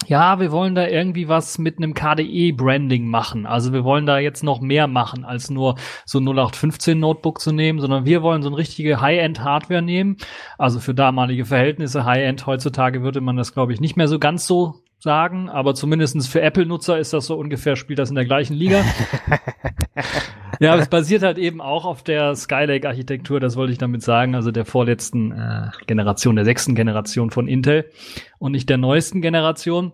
ja, 0.05 0.41
wir 0.41 0.51
wollen 0.51 0.75
da 0.75 0.85
irgendwie 0.85 1.29
was 1.29 1.57
mit 1.57 1.77
einem 1.77 1.93
KDE-Branding 1.93 3.07
machen. 3.07 3.45
Also 3.45 3.71
wir 3.71 3.85
wollen 3.85 4.05
da 4.05 4.19
jetzt 4.19 4.43
noch 4.43 4.59
mehr 4.59 4.87
machen, 4.87 5.23
als 5.23 5.49
nur 5.49 5.75
so 6.03 6.19
0815 6.19 6.99
Notebook 6.99 7.39
zu 7.39 7.53
nehmen, 7.53 7.79
sondern 7.79 8.03
wir 8.03 8.21
wollen 8.21 8.41
so 8.41 8.49
eine 8.49 8.57
richtige 8.57 8.99
High-End-Hardware 8.99 9.81
nehmen. 9.81 10.17
Also 10.57 10.81
für 10.81 10.93
damalige 10.93 11.45
Verhältnisse 11.45 12.03
High-End 12.03 12.45
heutzutage 12.45 13.03
würde 13.03 13.21
man 13.21 13.37
das, 13.37 13.53
glaube 13.53 13.71
ich, 13.71 13.79
nicht 13.79 13.95
mehr 13.95 14.09
so 14.09 14.19
ganz 14.19 14.45
so 14.45 14.81
sagen, 14.99 15.47
aber 15.47 15.73
zumindestens 15.73 16.27
für 16.27 16.41
Apple-Nutzer 16.41 16.99
ist 16.99 17.13
das 17.13 17.27
so 17.27 17.37
ungefähr, 17.37 17.77
spielt 17.77 17.99
das 17.99 18.09
in 18.09 18.15
der 18.15 18.25
gleichen 18.25 18.55
Liga. 18.55 18.83
ja, 20.61 20.75
es 20.75 20.87
basiert 20.87 21.23
halt 21.23 21.37
eben 21.37 21.59
auch 21.59 21.85
auf 21.85 22.03
der 22.03 22.35
Skylake-Architektur, 22.35 23.39
das 23.39 23.55
wollte 23.55 23.73
ich 23.73 23.79
damit 23.79 24.03
sagen, 24.03 24.35
also 24.35 24.51
der 24.51 24.65
vorletzten 24.65 25.31
äh, 25.31 25.71
Generation, 25.87 26.35
der 26.35 26.45
sechsten 26.45 26.75
Generation 26.75 27.31
von 27.31 27.47
Intel 27.47 27.89
und 28.37 28.51
nicht 28.51 28.69
der 28.69 28.77
neuesten 28.77 29.21
Generation. 29.21 29.93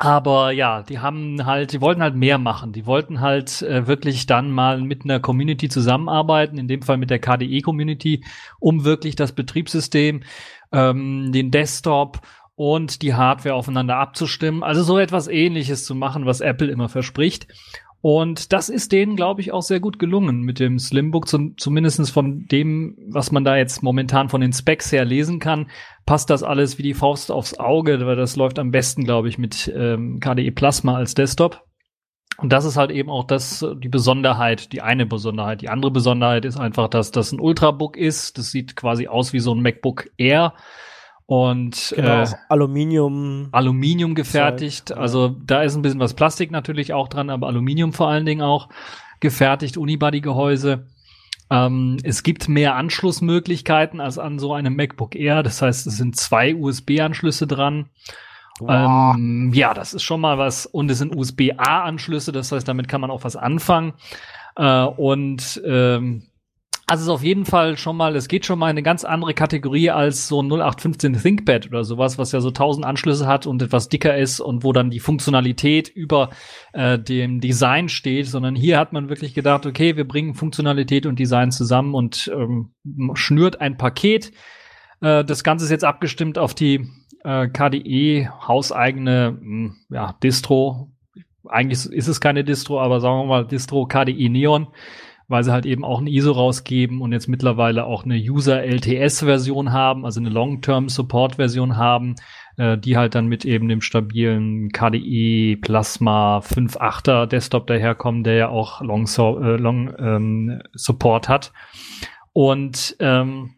Aber 0.00 0.52
ja, 0.52 0.82
die 0.82 1.00
haben 1.00 1.44
halt, 1.44 1.72
die 1.72 1.80
wollten 1.80 2.02
halt 2.02 2.14
mehr 2.14 2.38
machen. 2.38 2.72
Die 2.72 2.86
wollten 2.86 3.20
halt 3.20 3.62
äh, 3.62 3.88
wirklich 3.88 4.26
dann 4.26 4.52
mal 4.52 4.80
mit 4.80 5.04
einer 5.04 5.18
Community 5.18 5.68
zusammenarbeiten, 5.68 6.56
in 6.56 6.68
dem 6.68 6.82
Fall 6.82 6.98
mit 6.98 7.10
der 7.10 7.18
KDE-Community, 7.18 8.24
um 8.60 8.84
wirklich 8.84 9.16
das 9.16 9.32
Betriebssystem, 9.32 10.22
ähm, 10.70 11.32
den 11.32 11.50
Desktop 11.50 12.20
und 12.54 13.02
die 13.02 13.14
Hardware 13.14 13.54
aufeinander 13.54 13.96
abzustimmen. 13.96 14.62
Also 14.62 14.82
so 14.82 14.98
etwas 14.98 15.28
ähnliches 15.28 15.84
zu 15.84 15.94
machen, 15.94 16.26
was 16.26 16.40
Apple 16.40 16.68
immer 16.68 16.88
verspricht. 16.88 17.48
Und 18.00 18.52
das 18.52 18.68
ist 18.68 18.92
denen, 18.92 19.16
glaube 19.16 19.40
ich, 19.40 19.52
auch 19.52 19.62
sehr 19.62 19.80
gut 19.80 19.98
gelungen 19.98 20.42
mit 20.42 20.60
dem 20.60 20.78
Slimbook, 20.78 21.26
zum, 21.26 21.56
zumindest 21.58 22.10
von 22.12 22.46
dem, 22.46 22.96
was 23.08 23.32
man 23.32 23.44
da 23.44 23.56
jetzt 23.56 23.82
momentan 23.82 24.28
von 24.28 24.40
den 24.40 24.52
Specs 24.52 24.92
her 24.92 25.04
lesen 25.04 25.40
kann, 25.40 25.68
passt 26.06 26.30
das 26.30 26.44
alles 26.44 26.78
wie 26.78 26.84
die 26.84 26.94
Faust 26.94 27.32
aufs 27.32 27.58
Auge, 27.58 28.06
weil 28.06 28.14
das 28.14 28.36
läuft 28.36 28.60
am 28.60 28.70
besten, 28.70 29.02
glaube 29.02 29.28
ich, 29.28 29.36
mit 29.36 29.72
ähm, 29.74 30.20
KDE 30.20 30.52
Plasma 30.52 30.96
als 30.96 31.14
Desktop. 31.14 31.64
Und 32.36 32.52
das 32.52 32.64
ist 32.64 32.76
halt 32.76 32.92
eben 32.92 33.10
auch 33.10 33.24
das, 33.24 33.66
die 33.78 33.88
Besonderheit, 33.88 34.72
die 34.72 34.80
eine 34.80 35.06
Besonderheit. 35.06 35.60
Die 35.60 35.68
andere 35.68 35.90
Besonderheit 35.90 36.44
ist 36.44 36.56
einfach, 36.56 36.86
dass 36.86 37.10
das 37.10 37.32
ein 37.32 37.40
Ultrabook 37.40 37.96
ist. 37.96 38.38
Das 38.38 38.52
sieht 38.52 38.76
quasi 38.76 39.08
aus 39.08 39.32
wie 39.32 39.40
so 39.40 39.52
ein 39.52 39.60
MacBook 39.60 40.08
Air 40.18 40.54
und 41.28 41.92
genau, 41.94 42.22
äh, 42.22 42.26
Aluminium. 42.48 43.48
Aluminium 43.52 44.14
gefertigt. 44.14 44.88
Zeug, 44.88 44.96
also 44.96 45.36
da 45.44 45.60
ist 45.60 45.76
ein 45.76 45.82
bisschen 45.82 46.00
was 46.00 46.14
Plastik 46.14 46.50
natürlich 46.50 46.94
auch 46.94 47.06
dran, 47.06 47.28
aber 47.28 47.48
Aluminium 47.48 47.92
vor 47.92 48.08
allen 48.08 48.24
Dingen 48.24 48.40
auch 48.40 48.70
gefertigt, 49.20 49.76
Unibody-Gehäuse. 49.76 50.86
Ähm, 51.50 51.98
es 52.02 52.22
gibt 52.22 52.48
mehr 52.48 52.76
Anschlussmöglichkeiten 52.76 54.00
als 54.00 54.16
an 54.16 54.38
so 54.38 54.54
einem 54.54 54.74
MacBook 54.74 55.14
Air. 55.14 55.42
Das 55.42 55.60
heißt, 55.60 55.86
es 55.86 55.98
sind 55.98 56.16
zwei 56.16 56.54
USB-Anschlüsse 56.54 57.46
dran. 57.46 57.90
Wow. 58.60 59.14
Ähm, 59.14 59.52
ja, 59.52 59.74
das 59.74 59.92
ist 59.92 60.04
schon 60.04 60.22
mal 60.22 60.38
was. 60.38 60.64
Und 60.64 60.90
es 60.90 60.96
sind 60.96 61.14
USB-A-Anschlüsse. 61.14 62.32
Das 62.32 62.52
heißt, 62.52 62.66
damit 62.66 62.88
kann 62.88 63.02
man 63.02 63.10
auch 63.10 63.24
was 63.24 63.36
anfangen. 63.36 63.92
Äh, 64.56 64.84
und 64.84 65.60
ähm, 65.66 66.22
also 66.88 67.02
es 67.02 67.06
ist 67.08 67.12
auf 67.12 67.22
jeden 67.22 67.44
Fall 67.44 67.76
schon 67.76 67.98
mal, 67.98 68.16
es 68.16 68.28
geht 68.28 68.46
schon 68.46 68.58
mal 68.58 68.66
in 68.68 68.70
eine 68.70 68.82
ganz 68.82 69.04
andere 69.04 69.34
Kategorie 69.34 69.90
als 69.90 70.26
so 70.26 70.42
ein 70.42 70.50
0815 70.50 71.12
ThinkPad 71.12 71.66
oder 71.66 71.84
sowas, 71.84 72.16
was 72.16 72.32
ja 72.32 72.40
so 72.40 72.48
1000 72.48 72.86
Anschlüsse 72.86 73.26
hat 73.26 73.46
und 73.46 73.60
etwas 73.60 73.90
dicker 73.90 74.16
ist 74.16 74.40
und 74.40 74.64
wo 74.64 74.72
dann 74.72 74.88
die 74.88 74.98
Funktionalität 74.98 75.88
über 75.88 76.30
äh, 76.72 76.98
dem 76.98 77.40
Design 77.40 77.90
steht, 77.90 78.26
sondern 78.26 78.56
hier 78.56 78.78
hat 78.78 78.94
man 78.94 79.10
wirklich 79.10 79.34
gedacht, 79.34 79.66
okay, 79.66 79.96
wir 79.96 80.08
bringen 80.08 80.34
Funktionalität 80.34 81.04
und 81.04 81.18
Design 81.18 81.50
zusammen 81.50 81.94
und 81.94 82.32
ähm, 82.34 82.72
schnürt 83.12 83.60
ein 83.60 83.76
Paket. 83.76 84.32
Äh, 85.02 85.24
das 85.24 85.44
Ganze 85.44 85.66
ist 85.66 85.70
jetzt 85.70 85.84
abgestimmt 85.84 86.38
auf 86.38 86.54
die 86.54 86.88
äh, 87.22 87.48
KDE 87.48 88.30
hauseigene 88.48 89.36
hm, 89.38 89.76
ja, 89.90 90.14
Distro. 90.22 90.90
Eigentlich 91.46 91.84
ist 91.92 92.08
es 92.08 92.20
keine 92.20 92.44
Distro, 92.44 92.80
aber 92.80 93.00
sagen 93.00 93.18
wir 93.20 93.26
mal 93.26 93.46
Distro 93.46 93.84
KDE 93.86 94.30
Neon 94.30 94.68
weil 95.28 95.44
sie 95.44 95.52
halt 95.52 95.66
eben 95.66 95.84
auch 95.84 96.00
ein 96.00 96.06
ISO 96.06 96.32
rausgeben 96.32 97.02
und 97.02 97.12
jetzt 97.12 97.28
mittlerweile 97.28 97.84
auch 97.84 98.04
eine 98.04 98.16
User-LTS-Version 98.16 99.72
haben, 99.72 100.04
also 100.04 100.20
eine 100.20 100.30
Long-Term-Support-Version 100.30 101.76
haben, 101.76 102.16
äh, 102.56 102.78
die 102.78 102.96
halt 102.96 103.14
dann 103.14 103.26
mit 103.26 103.44
eben 103.44 103.68
dem 103.68 103.82
stabilen 103.82 104.70
KDE 104.70 105.56
Plasma 105.56 106.38
5.8er 106.38 107.26
Desktop 107.26 107.66
daherkommen, 107.66 108.24
der 108.24 108.34
ja 108.34 108.48
auch 108.48 108.80
Long, 108.80 109.06
so, 109.06 109.38
äh, 109.38 109.56
Long 109.56 109.94
ähm, 109.98 110.62
Support 110.72 111.28
hat. 111.28 111.52
Und 112.32 112.96
ähm, 113.00 113.54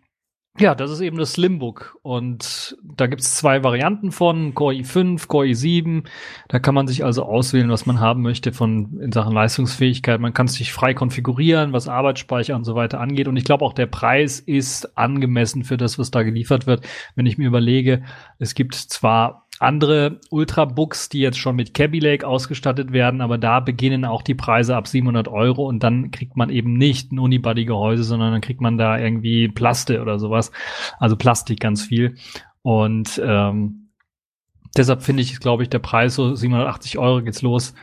Ja, 0.61 0.75
das 0.75 0.91
ist 0.91 1.01
eben 1.01 1.17
das 1.17 1.33
Slimbook. 1.33 1.97
Und 2.03 2.77
da 2.83 3.07
gibt 3.07 3.23
es 3.23 3.35
zwei 3.35 3.65
Varianten 3.65 4.13
von, 4.13 4.53
Core 4.53 4.75
i5, 4.75 5.27
Core 5.27 5.47
i7. 5.47 6.05
Da 6.49 6.59
kann 6.59 6.75
man 6.75 6.87
sich 6.87 7.03
also 7.03 7.23
auswählen, 7.23 7.71
was 7.71 7.87
man 7.87 7.99
haben 7.99 8.21
möchte 8.21 8.53
von 8.53 9.01
in 9.01 9.11
Sachen 9.11 9.33
Leistungsfähigkeit. 9.33 10.21
Man 10.21 10.35
kann 10.35 10.49
sich 10.49 10.75
frei 10.75 10.93
konfigurieren, 10.93 11.73
was 11.73 11.89
Arbeitsspeicher 11.89 12.57
und 12.57 12.65
so 12.65 12.75
weiter 12.75 13.01
angeht. 13.01 13.27
Und 13.27 13.39
ich 13.39 13.45
glaube 13.45 13.65
auch 13.65 13.73
der 13.73 13.87
Preis 13.87 14.39
ist 14.39 14.99
angemessen 14.99 15.65
für 15.65 15.79
das, 15.79 15.99
was 15.99 16.11
da 16.11 16.23
geliefert 16.25 16.67
wird. 16.67 16.87
Wenn 17.15 17.25
ich 17.25 17.39
mir 17.39 17.47
überlege, 17.47 18.03
es 18.39 18.55
gibt 18.55 18.75
zwar 18.75 19.47
andere 19.61 20.21
Ultrabooks, 20.31 21.11
die 21.11 21.21
jetzt 21.21 21.39
schon 21.39 21.55
mit 21.55 21.75
Cabby 21.75 21.99
Lake 21.99 22.27
ausgestattet 22.27 22.93
werden, 22.93 23.21
aber 23.21 23.37
da 23.37 23.61
beginnen 23.61 24.07
auch 24.07 24.23
die 24.23 24.35
Preise 24.35 24.75
ab 24.75 24.89
700 24.89 25.29
Euro 25.29 25.69
und 25.69 25.83
dann 25.83 26.11
kriegt 26.11 26.35
man 26.37 26.49
eben 26.49 26.73
nicht 26.73 27.13
ein 27.13 27.19
Unibody-Gehäuse, 27.19 28.03
sondern 28.03 28.33
dann 28.33 28.41
kriegt 28.41 28.63
man 28.63 28.79
da 28.79 28.99
irgendwie 28.99 29.49
Plaste 29.49 30.01
oder 30.01 30.19
sowas, 30.19 30.51
also 30.99 31.17
Plastik 31.17 31.61
ganz 31.61 31.83
viel. 31.83 32.17
Und 32.63 33.21
ähm, 33.23 33.80
deshalb 34.77 35.03
finde 35.03 35.23
ich, 35.23 35.39
glaube 35.41 35.63
ich, 35.63 35.69
der 35.69 35.79
Preis 35.79 36.15
so 36.15 36.35
780 36.35 36.99
Euro 36.99 37.23
geht's 37.23 37.43
los 37.43 37.75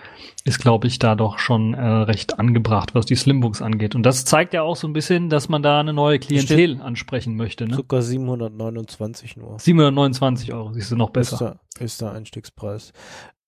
ist, 0.47 0.59
glaube 0.59 0.87
ich, 0.87 0.97
da 0.97 1.15
doch 1.15 1.39
schon 1.39 1.73
äh, 1.73 1.85
recht 1.85 2.39
angebracht, 2.39 2.95
was 2.95 3.05
die 3.05 3.15
Slimbooks 3.15 3.61
angeht. 3.61 3.95
Und 3.95 4.03
das 4.03 4.23
zeigt 4.23 4.53
ja 4.53 4.61
auch 4.61 4.77
so 4.77 4.87
ein 4.87 4.93
bisschen, 4.93 5.29
dass 5.29 5.49
man 5.49 5.61
da 5.61 5.81
eine 5.81 5.91
neue 5.91 6.19
Klientel 6.19 6.69
Steht 6.69 6.81
ansprechen 6.81 7.35
möchte. 7.35 7.67
Ne? 7.67 7.75
Sogar 7.75 8.01
729 8.01 9.35
nur. 9.35 9.59
729 9.59 10.53
Euro, 10.53 10.71
siehst 10.71 10.89
du 10.89 10.95
noch 10.95 11.09
besser. 11.09 11.33
Ist 11.33 11.41
der, 11.41 11.85
ist 11.85 12.01
der 12.01 12.11
Einstiegspreis. 12.13 12.93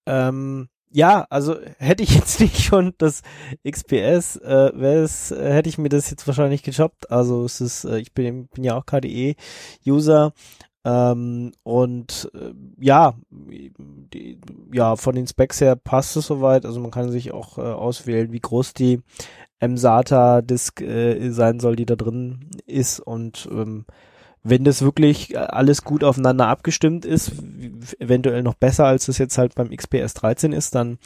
Ähm, 0.06 0.68
ja, 0.92 1.26
also 1.30 1.56
hätte 1.78 2.04
ich 2.04 2.16
jetzt 2.16 2.40
nicht 2.42 2.60
schon 2.60 2.94
das 2.98 3.22
XPS, 3.66 4.36
äh, 4.36 4.72
es, 4.84 5.32
äh, 5.32 5.54
hätte 5.54 5.70
ich 5.70 5.78
mir 5.78 5.90
das 5.90 6.10
jetzt 6.10 6.28
wahrscheinlich 6.28 6.64
geshoppt. 6.64 7.10
Also 7.12 7.46
es 7.46 7.62
ist, 7.62 7.86
äh, 7.86 8.00
ich 8.00 8.14
bin, 8.14 8.48
bin 8.48 8.66
ja 8.66 8.76
auch 8.76 8.86
KDE-User 8.86 10.34
ähm, 10.86 11.52
und 11.64 12.32
äh, 12.34 12.54
ja, 12.80 13.14
die, 13.32 14.40
ja, 14.72 14.96
von 14.96 15.16
den 15.16 15.28
Specs 15.28 15.60
her 15.62 15.76
passt 15.76 16.16
es 16.16 16.28
soweit. 16.28 16.66
Also 16.66 16.80
man 16.80 16.92
kann 16.92 17.12
sich 17.12 17.32
auch 17.34 17.58
äh, 17.58 17.62
auswählen, 17.62 18.32
wie 18.32 18.40
groß 18.40 18.74
die 18.74 19.02
M-SATA-Disk 19.60 20.82
äh, 20.82 21.32
sein 21.32 21.60
soll, 21.60 21.76
die 21.76 21.86
da 21.86 21.96
drin 21.96 22.50
ist. 22.66 23.02
Und 23.02 23.50
ähm, 23.52 23.86
wenn 24.42 24.64
das 24.64 24.82
wirklich 24.82 25.38
alles 25.38 25.84
gut 25.84 26.04
aufeinander 26.04 26.48
abgestimmt 26.48 27.06
ist, 27.06 27.34
eventuell 28.00 28.42
noch 28.42 28.56
besser, 28.56 28.86
als 28.86 29.10
es 29.10 29.18
jetzt 29.18 29.38
halt 29.38 29.56
beim 29.56 29.70
XPS 29.70 30.14
13 30.14 30.54
ist, 30.54 30.76
dann 30.76 30.98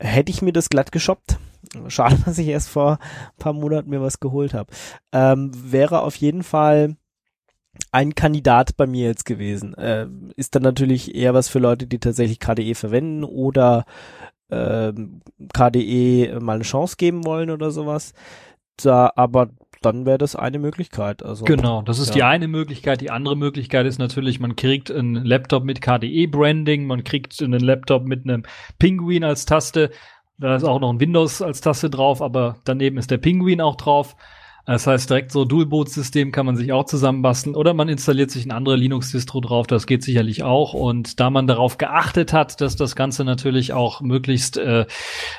hätte 0.00 0.30
ich 0.30 0.42
mir 0.42 0.52
das 0.52 0.70
glatt 0.70 0.90
geshoppt. 0.90 1.38
Schade, 1.86 2.18
dass 2.24 2.38
ich 2.38 2.48
erst 2.48 2.68
vor 2.68 2.98
ein 3.00 3.38
paar 3.38 3.52
Monaten 3.52 3.90
mir 3.90 4.00
was 4.00 4.18
geholt 4.18 4.54
habe. 4.54 4.72
Ähm, 5.12 5.52
wäre 5.54 6.02
auf 6.02 6.16
jeden 6.16 6.42
Fall 6.42 6.96
ein 7.92 8.14
Kandidat 8.14 8.76
bei 8.76 8.86
mir 8.86 9.06
jetzt 9.06 9.24
gewesen. 9.24 9.74
Äh, 9.74 10.06
ist 10.36 10.54
dann 10.54 10.62
natürlich 10.62 11.14
eher 11.14 11.34
was 11.34 11.48
für 11.48 11.58
Leute, 11.58 11.86
die 11.86 11.98
tatsächlich 11.98 12.40
KDE 12.40 12.74
verwenden 12.74 13.24
oder 13.24 13.84
äh, 14.48 14.92
KDE 15.52 16.38
mal 16.40 16.56
eine 16.56 16.64
Chance 16.64 16.96
geben 16.96 17.24
wollen 17.24 17.50
oder 17.50 17.70
sowas. 17.70 18.14
Da, 18.76 19.12
aber 19.16 19.50
dann 19.82 20.06
wäre 20.06 20.18
das 20.18 20.36
eine 20.36 20.58
Möglichkeit. 20.58 21.22
Also, 21.22 21.44
genau, 21.44 21.82
das 21.82 21.98
ist 21.98 22.08
ja. 22.08 22.14
die 22.14 22.22
eine 22.24 22.48
Möglichkeit. 22.48 23.00
Die 23.00 23.10
andere 23.10 23.36
Möglichkeit 23.36 23.86
ist 23.86 23.98
natürlich, 23.98 24.40
man 24.40 24.56
kriegt 24.56 24.90
einen 24.90 25.24
Laptop 25.24 25.64
mit 25.64 25.80
KDE-Branding, 25.80 26.86
man 26.86 27.04
kriegt 27.04 27.40
einen 27.42 27.60
Laptop 27.60 28.04
mit 28.04 28.24
einem 28.24 28.44
Penguin 28.78 29.24
als 29.24 29.46
Taste. 29.46 29.90
Da 30.38 30.56
ist 30.56 30.64
auch 30.64 30.80
noch 30.80 30.92
ein 30.92 31.00
Windows 31.00 31.42
als 31.42 31.60
Taste 31.60 31.90
drauf, 31.90 32.22
aber 32.22 32.56
daneben 32.64 32.98
ist 32.98 33.10
der 33.10 33.18
Penguin 33.18 33.60
auch 33.60 33.76
drauf. 33.76 34.16
Das 34.68 34.86
heißt, 34.86 35.08
direkt 35.08 35.32
so 35.32 35.46
Dual-Boot-System 35.46 36.30
kann 36.30 36.44
man 36.44 36.54
sich 36.54 36.72
auch 36.72 36.84
zusammenbasteln 36.84 37.56
oder 37.56 37.72
man 37.72 37.88
installiert 37.88 38.30
sich 38.30 38.44
ein 38.44 38.50
andere 38.50 38.76
Linux-Distro 38.76 39.40
drauf, 39.40 39.66
das 39.66 39.86
geht 39.86 40.02
sicherlich 40.02 40.42
auch. 40.42 40.74
Und 40.74 41.20
da 41.20 41.30
man 41.30 41.46
darauf 41.46 41.78
geachtet 41.78 42.34
hat, 42.34 42.60
dass 42.60 42.76
das 42.76 42.94
Ganze 42.94 43.24
natürlich 43.24 43.72
auch 43.72 44.02
möglichst 44.02 44.58
äh, 44.58 44.84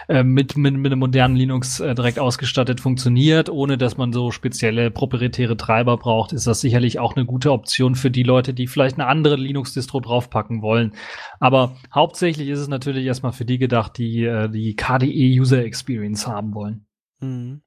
äh, 0.07 0.23
mit, 0.23 0.57
mit, 0.57 0.73
mit 0.73 0.91
einem 0.91 0.97
modernen 0.97 1.35
Linux 1.35 1.79
äh, 1.79 1.93
direkt 1.93 2.17
ausgestattet 2.17 2.79
funktioniert, 2.79 3.51
ohne 3.51 3.77
dass 3.77 3.97
man 3.97 4.13
so 4.13 4.31
spezielle 4.31 4.89
proprietäre 4.89 5.57
Treiber 5.57 5.97
braucht, 5.97 6.33
ist 6.33 6.47
das 6.47 6.61
sicherlich 6.61 6.97
auch 6.97 7.15
eine 7.15 7.27
gute 7.27 7.51
Option 7.51 7.93
für 7.93 8.09
die 8.09 8.23
Leute, 8.23 8.55
die 8.55 8.65
vielleicht 8.65 8.95
eine 8.95 9.05
andere 9.05 9.35
Linux-Distro 9.35 9.99
draufpacken 9.99 10.63
wollen. 10.63 10.95
Aber 11.39 11.75
hauptsächlich 11.93 12.49
ist 12.49 12.61
es 12.61 12.67
natürlich 12.67 13.05
erstmal 13.05 13.33
für 13.33 13.45
die 13.45 13.59
gedacht, 13.59 13.99
die 13.99 14.23
äh, 14.23 14.49
die 14.49 14.75
KDE 14.75 15.39
User 15.39 15.63
Experience 15.63 16.25
haben 16.25 16.55
wollen. 16.55 16.87
Mhm. 17.19 17.61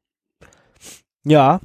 Ja. 1.24 1.60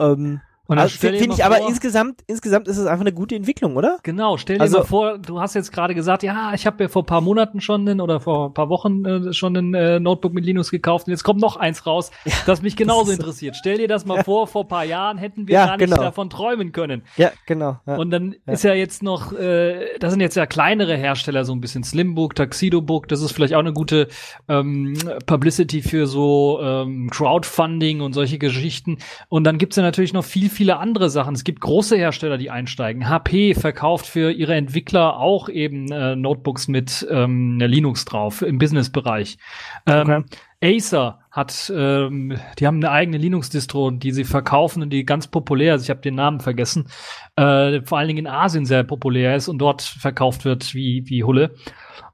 Ähm, 0.00 0.40
also, 0.78 0.98
Finde 0.98 1.34
ich 1.34 1.44
aber 1.44 1.66
insgesamt, 1.66 2.22
insgesamt 2.26 2.68
ist 2.68 2.78
es 2.78 2.86
einfach 2.86 3.02
eine 3.02 3.12
gute 3.12 3.34
Entwicklung, 3.34 3.76
oder? 3.76 3.98
Genau, 4.02 4.36
stell 4.36 4.56
dir 4.56 4.62
also, 4.62 4.78
mal 4.78 4.84
vor, 4.84 5.18
du 5.18 5.40
hast 5.40 5.54
jetzt 5.54 5.72
gerade 5.72 5.94
gesagt, 5.94 6.22
ja, 6.22 6.52
ich 6.54 6.66
habe 6.66 6.84
ja 6.84 6.88
vor 6.88 7.04
paar 7.04 7.20
Monaten 7.20 7.60
schon 7.60 7.82
einen, 7.82 8.00
oder 8.00 8.20
vor 8.20 8.48
ein 8.48 8.54
paar 8.54 8.68
Wochen 8.68 9.04
äh, 9.04 9.32
schon 9.32 9.56
ein 9.56 9.74
äh, 9.74 10.00
Notebook 10.00 10.32
mit 10.32 10.44
Linux 10.44 10.70
gekauft 10.70 11.06
und 11.06 11.12
jetzt 11.12 11.24
kommt 11.24 11.40
noch 11.40 11.56
eins 11.56 11.86
raus, 11.86 12.10
ja, 12.24 12.32
das 12.46 12.62
mich 12.62 12.76
genauso 12.76 13.10
das 13.10 13.18
interessiert. 13.18 13.56
Stell 13.56 13.78
dir 13.78 13.88
das 13.88 14.06
mal 14.06 14.16
ja. 14.18 14.24
vor, 14.24 14.46
vor 14.46 14.68
paar 14.68 14.84
Jahren 14.84 15.18
hätten 15.18 15.48
wir 15.48 15.54
ja, 15.54 15.66
gar 15.66 15.76
nicht 15.76 15.90
genau. 15.90 16.02
davon 16.02 16.30
träumen 16.30 16.72
können. 16.72 17.02
Ja, 17.16 17.32
genau. 17.46 17.78
Und 17.84 18.10
dann 18.10 18.36
ist 18.46 18.64
ja 18.64 18.74
jetzt 18.74 19.02
noch, 19.02 19.32
äh, 19.32 19.98
das 19.98 20.12
sind 20.12 20.20
jetzt 20.20 20.36
ja 20.36 20.46
kleinere 20.46 20.96
Hersteller, 20.96 21.44
so 21.44 21.52
ein 21.52 21.60
bisschen 21.60 21.84
Slimbook, 21.84 22.34
Tuxedobook, 22.34 23.08
das 23.08 23.20
ist 23.20 23.32
vielleicht 23.32 23.54
auch 23.54 23.60
eine 23.60 23.72
gute 23.72 24.08
ähm, 24.48 24.94
Publicity 25.26 25.82
für 25.82 26.06
so 26.06 26.60
ähm, 26.62 27.10
Crowdfunding 27.10 28.00
und 28.00 28.12
solche 28.12 28.38
Geschichten. 28.38 28.98
Und 29.28 29.44
dann 29.44 29.58
gibt's 29.58 29.76
ja 29.76 29.82
natürlich 29.82 30.12
noch 30.12 30.24
viel, 30.24 30.50
viel 30.50 30.61
viele 30.62 30.78
andere 30.78 31.10
Sachen. 31.10 31.34
Es 31.34 31.42
gibt 31.42 31.60
große 31.60 31.96
Hersteller, 31.96 32.38
die 32.38 32.48
einsteigen. 32.48 33.08
HP 33.08 33.54
verkauft 33.54 34.06
für 34.06 34.30
ihre 34.30 34.54
Entwickler 34.54 35.18
auch 35.18 35.48
eben 35.48 35.90
äh, 35.90 36.14
Notebooks 36.14 36.68
mit 36.68 37.04
ähm, 37.10 37.58
Linux 37.58 38.04
drauf 38.04 38.42
im 38.42 38.58
Businessbereich. 38.58 39.38
Ähm, 39.86 40.22
okay. 40.60 40.76
Acer 40.76 41.18
hat, 41.32 41.72
ähm, 41.74 42.38
die 42.60 42.66
haben 42.68 42.76
eine 42.76 42.92
eigene 42.92 43.18
Linux-Distro, 43.18 43.90
die 43.90 44.12
sie 44.12 44.22
verkaufen 44.22 44.84
und 44.84 44.90
die 44.90 45.04
ganz 45.04 45.26
populär 45.26 45.74
ist. 45.74 45.82
Ich 45.82 45.90
habe 45.90 46.00
den 46.00 46.14
Namen 46.14 46.38
vergessen. 46.38 46.86
Äh, 47.34 47.82
vor 47.82 47.98
allen 47.98 48.06
Dingen 48.06 48.20
in 48.20 48.28
Asien 48.28 48.64
sehr 48.64 48.84
populär 48.84 49.34
ist 49.34 49.48
und 49.48 49.58
dort 49.58 49.82
verkauft 49.82 50.44
wird 50.44 50.74
wie 50.74 51.02
wie 51.06 51.24
Hulle. 51.24 51.56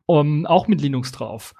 Um, 0.07 0.47
auch 0.47 0.69
mit 0.69 0.81
Linux 0.81 1.13
drauf. 1.13 1.53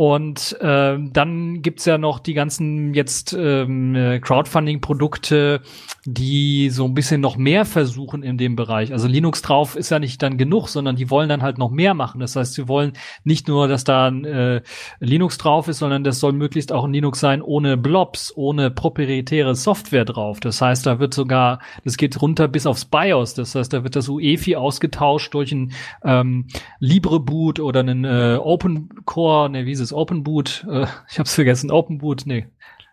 Und 0.00 0.56
äh, 0.62 0.96
dann 1.12 1.60
gibt's 1.60 1.84
ja 1.84 1.98
noch 1.98 2.20
die 2.20 2.32
ganzen 2.32 2.94
jetzt 2.94 3.36
ähm, 3.38 4.18
Crowdfunding-Produkte, 4.22 5.60
die 6.06 6.70
so 6.70 6.86
ein 6.86 6.94
bisschen 6.94 7.20
noch 7.20 7.36
mehr 7.36 7.66
versuchen 7.66 8.22
in 8.22 8.38
dem 8.38 8.56
Bereich. 8.56 8.92
Also 8.94 9.06
Linux 9.06 9.42
drauf 9.42 9.76
ist 9.76 9.90
ja 9.90 9.98
nicht 9.98 10.22
dann 10.22 10.38
genug, 10.38 10.68
sondern 10.70 10.96
die 10.96 11.10
wollen 11.10 11.28
dann 11.28 11.42
halt 11.42 11.58
noch 11.58 11.70
mehr 11.70 11.92
machen. 11.92 12.18
Das 12.20 12.34
heißt, 12.34 12.54
sie 12.54 12.66
wollen 12.66 12.94
nicht 13.24 13.46
nur, 13.46 13.68
dass 13.68 13.84
da 13.84 14.06
ein 14.06 14.24
äh, 14.24 14.62
Linux 15.00 15.36
drauf 15.36 15.68
ist, 15.68 15.80
sondern 15.80 16.02
das 16.02 16.18
soll 16.18 16.32
möglichst 16.32 16.72
auch 16.72 16.84
ein 16.84 16.94
Linux 16.94 17.20
sein 17.20 17.42
ohne 17.42 17.76
Blobs, 17.76 18.32
ohne 18.34 18.70
proprietäre 18.70 19.54
Software 19.54 20.06
drauf. 20.06 20.40
Das 20.40 20.62
heißt, 20.62 20.86
da 20.86 20.98
wird 20.98 21.12
sogar, 21.12 21.58
das 21.84 21.98
geht 21.98 22.22
runter 22.22 22.48
bis 22.48 22.66
aufs 22.66 22.86
BIOS. 22.86 23.34
Das 23.34 23.54
heißt, 23.54 23.70
da 23.70 23.84
wird 23.84 23.96
das 23.96 24.08
UEFI 24.08 24.56
ausgetauscht 24.56 25.34
durch 25.34 25.52
ein 25.52 25.72
ähm, 26.02 26.46
LibreBoot 26.78 27.60
oder 27.60 27.80
einen 27.80 28.06
äh, 28.06 28.38
Open 28.42 28.88
Core, 29.04 29.50
ne, 29.50 29.66
wie 29.66 29.72
ist 29.72 29.80
es, 29.80 29.89
Open 29.92 30.22
Boot, 30.22 30.66
äh, 30.70 30.86
ich 31.10 31.18
hab's 31.18 31.34
vergessen, 31.34 31.70
Open 31.70 31.98
Boot, 31.98 32.22
nee, 32.26 32.48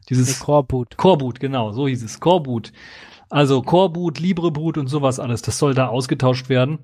dieses 0.10 0.28
nee, 0.28 0.46
Core 0.46 0.64
Boot. 0.64 0.98
Core 0.98 1.18
Boot, 1.18 1.40
genau, 1.40 1.72
so 1.72 1.88
hieß 1.88 2.04
es, 2.04 2.20
Core 2.20 2.42
Boot. 2.42 2.72
Also 3.30 3.62
Core 3.62 3.90
Boot, 3.90 4.20
LibreBoot 4.20 4.78
und 4.78 4.88
sowas 4.88 5.20
alles, 5.20 5.42
das 5.42 5.58
soll 5.58 5.74
da 5.74 5.88
ausgetauscht 5.88 6.50
werden. 6.50 6.80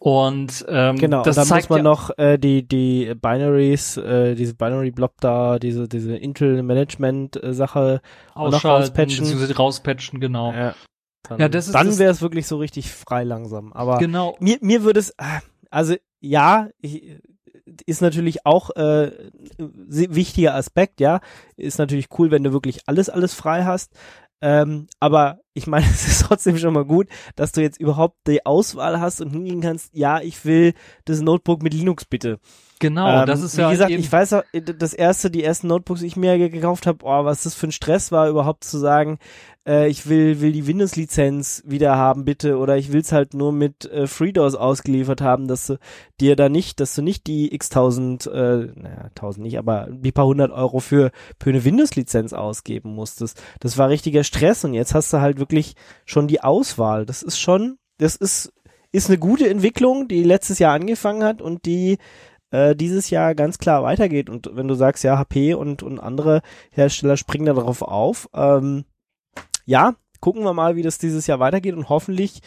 Und 0.00 0.64
ähm, 0.68 0.96
genau, 0.96 1.22
das 1.22 1.38
und 1.38 1.50
dann 1.50 1.58
muss 1.58 1.68
man 1.68 1.78
ja 1.78 1.82
noch 1.82 2.16
äh, 2.18 2.38
die 2.38 2.66
die 2.66 3.14
Binaries, 3.20 3.96
äh, 3.96 4.36
diese 4.36 4.54
Binary 4.54 4.92
Blob 4.92 5.14
da, 5.20 5.58
diese 5.58 5.88
diese 5.88 6.16
Intel 6.16 6.62
Management 6.62 7.42
äh, 7.42 7.52
Sache 7.52 8.00
noch 8.36 8.64
rauspatchen, 8.64 9.26
rauspatchen, 9.52 10.20
genau. 10.20 10.52
Ja, 10.52 10.74
dann, 11.24 11.40
ja, 11.40 11.48
das 11.48 11.66
ist 11.66 11.74
dann 11.74 11.98
wäre 11.98 12.12
es 12.12 12.22
wirklich 12.22 12.46
so 12.46 12.58
richtig 12.58 12.92
frei 12.92 13.24
langsam. 13.24 13.72
Aber 13.72 13.98
genau. 13.98 14.36
mir 14.38 14.58
mir 14.60 14.84
würde 14.84 15.00
es, 15.00 15.14
also 15.68 15.96
ja, 16.20 16.68
ich, 16.80 17.18
ist 17.86 18.02
natürlich 18.02 18.46
auch 18.46 18.70
äh, 18.76 19.12
wichtiger 19.58 20.54
Aspekt, 20.54 21.00
ja. 21.00 21.20
Ist 21.56 21.78
natürlich 21.78 22.08
cool, 22.18 22.30
wenn 22.30 22.44
du 22.44 22.52
wirklich 22.52 22.80
alles, 22.86 23.08
alles 23.08 23.34
frei 23.34 23.64
hast. 23.64 23.92
Ähm, 24.40 24.86
aber 25.00 25.40
ich 25.54 25.66
meine, 25.66 25.86
es 25.90 26.06
ist 26.06 26.22
trotzdem 26.22 26.58
schon 26.58 26.74
mal 26.74 26.84
gut, 26.84 27.08
dass 27.36 27.52
du 27.52 27.60
jetzt 27.60 27.80
überhaupt 27.80 28.16
die 28.26 28.46
Auswahl 28.46 29.00
hast 29.00 29.20
und 29.20 29.30
hingehen 29.30 29.60
kannst, 29.60 29.94
ja, 29.94 30.20
ich 30.20 30.44
will 30.44 30.74
das 31.04 31.20
Notebook 31.20 31.62
mit 31.62 31.74
Linux 31.74 32.04
bitte. 32.04 32.38
Genau, 32.78 33.20
ähm, 33.20 33.26
das 33.26 33.42
ist 33.42 33.56
wie 33.56 33.62
ja. 33.62 33.68
Wie 33.68 33.72
gesagt, 33.72 33.90
ich 33.90 34.12
weiß 34.12 34.32
auch, 34.34 34.42
das 34.52 34.94
erste, 34.94 35.30
die 35.30 35.42
ersten 35.42 35.68
Notebooks, 35.68 36.00
die 36.00 36.06
ich 36.06 36.16
mir 36.16 36.38
gekauft 36.48 36.86
habe, 36.86 36.98
oh, 37.02 37.24
was 37.24 37.42
das 37.42 37.54
für 37.54 37.68
ein 37.68 37.72
Stress 37.72 38.12
war, 38.12 38.28
überhaupt 38.28 38.64
zu 38.64 38.78
sagen, 38.78 39.18
äh, 39.66 39.88
ich 39.88 40.08
will, 40.08 40.40
will 40.40 40.52
die 40.52 40.66
Windows-Lizenz 40.66 41.62
wieder 41.66 41.96
haben, 41.96 42.24
bitte, 42.24 42.58
oder 42.58 42.76
ich 42.76 42.92
will's 42.92 43.12
halt 43.12 43.34
nur 43.34 43.52
mit 43.52 43.84
äh, 43.84 44.06
FreeDOS 44.06 44.54
ausgeliefert 44.54 45.20
haben, 45.20 45.46
dass 45.46 45.66
du 45.66 45.78
dir 46.20 46.34
da 46.34 46.48
nicht, 46.48 46.80
dass 46.80 46.94
du 46.94 47.02
nicht 47.02 47.26
die 47.26 47.54
x 47.54 47.68
tausend, 47.68 48.26
äh, 48.26 48.68
naja, 48.74 49.10
tausend 49.14 49.44
nicht, 49.44 49.58
aber 49.58 49.88
die 49.90 50.12
paar 50.12 50.26
hundert 50.26 50.50
Euro 50.50 50.80
für, 50.80 51.10
für 51.38 51.50
eine 51.50 51.64
Windows-Lizenz 51.64 52.32
ausgeben 52.32 52.94
musstest. 52.94 53.40
Das 53.60 53.76
war 53.76 53.88
richtiger 53.90 54.24
Stress 54.24 54.64
und 54.64 54.74
jetzt 54.74 54.94
hast 54.94 55.12
du 55.12 55.20
halt 55.20 55.38
wirklich 55.38 55.74
schon 56.06 56.28
die 56.28 56.42
Auswahl. 56.42 57.04
Das 57.04 57.22
ist 57.22 57.38
schon, 57.38 57.78
das 57.98 58.16
ist, 58.16 58.52
ist 58.90 59.08
eine 59.08 59.18
gute 59.18 59.48
Entwicklung, 59.48 60.08
die 60.08 60.22
letztes 60.22 60.58
Jahr 60.58 60.74
angefangen 60.74 61.22
hat 61.22 61.42
und 61.42 61.66
die 61.66 61.98
äh, 62.50 62.74
dieses 62.74 63.10
Jahr 63.10 63.34
ganz 63.34 63.58
klar 63.58 63.82
weitergeht. 63.82 64.30
Und 64.30 64.50
wenn 64.52 64.68
du 64.68 64.74
sagst, 64.74 65.04
ja, 65.04 65.18
HP 65.18 65.54
und, 65.54 65.82
und 65.82 65.98
andere 65.98 66.42
Hersteller 66.70 67.16
springen 67.16 67.46
da 67.46 67.52
drauf 67.52 67.82
auf, 67.82 68.28
ähm, 68.34 68.84
ja, 69.64 69.94
gucken 70.20 70.44
wir 70.44 70.54
mal, 70.54 70.76
wie 70.76 70.82
das 70.82 70.98
dieses 70.98 71.26
Jahr 71.26 71.40
weitergeht 71.40 71.74
und 71.74 71.88
hoffentlich 71.88 72.40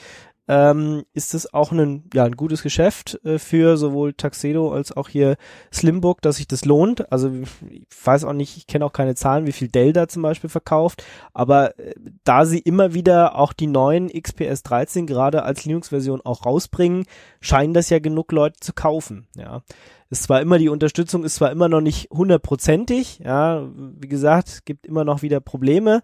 ähm, 0.51 1.05
ist 1.13 1.33
es 1.33 1.53
auch 1.53 1.71
ein, 1.71 2.09
ja, 2.13 2.25
ein 2.25 2.35
gutes 2.35 2.61
Geschäft 2.61 3.17
äh, 3.23 3.39
für 3.39 3.77
sowohl 3.77 4.11
Taxedo 4.11 4.73
als 4.73 4.91
auch 4.91 5.07
hier 5.07 5.37
Slimbook, 5.73 6.21
dass 6.21 6.35
sich 6.35 6.47
das 6.47 6.65
lohnt. 6.65 7.09
Also 7.09 7.31
ich 7.69 7.85
weiß 8.03 8.25
auch 8.25 8.33
nicht, 8.33 8.57
ich 8.57 8.67
kenne 8.67 8.83
auch 8.83 8.91
keine 8.91 9.15
Zahlen, 9.15 9.47
wie 9.47 9.53
viel 9.53 9.69
Dell 9.69 9.93
da 9.93 10.09
zum 10.09 10.23
Beispiel 10.23 10.49
verkauft, 10.49 11.05
aber 11.33 11.79
äh, 11.79 11.93
da 12.25 12.43
sie 12.43 12.59
immer 12.59 12.93
wieder 12.93 13.37
auch 13.39 13.53
die 13.53 13.67
neuen 13.67 14.09
XPS 14.09 14.63
13 14.63 15.07
gerade 15.07 15.43
als 15.43 15.63
Linux-Version 15.63 16.19
auch 16.19 16.45
rausbringen, 16.45 17.05
scheinen 17.39 17.73
das 17.73 17.89
ja 17.89 17.99
genug 17.99 18.33
Leute 18.33 18.59
zu 18.59 18.73
kaufen. 18.73 19.27
Ja, 19.37 19.61
ist 20.09 20.23
zwar 20.23 20.41
immer 20.41 20.57
die 20.57 20.67
Unterstützung 20.67 21.23
ist 21.23 21.35
zwar 21.35 21.51
immer 21.51 21.69
noch 21.69 21.79
nicht 21.79 22.09
hundertprozentig, 22.11 23.19
ja, 23.19 23.69
wie 23.73 24.09
gesagt, 24.09 24.65
gibt 24.65 24.85
immer 24.85 25.05
noch 25.05 25.21
wieder 25.21 25.39
Probleme, 25.39 26.01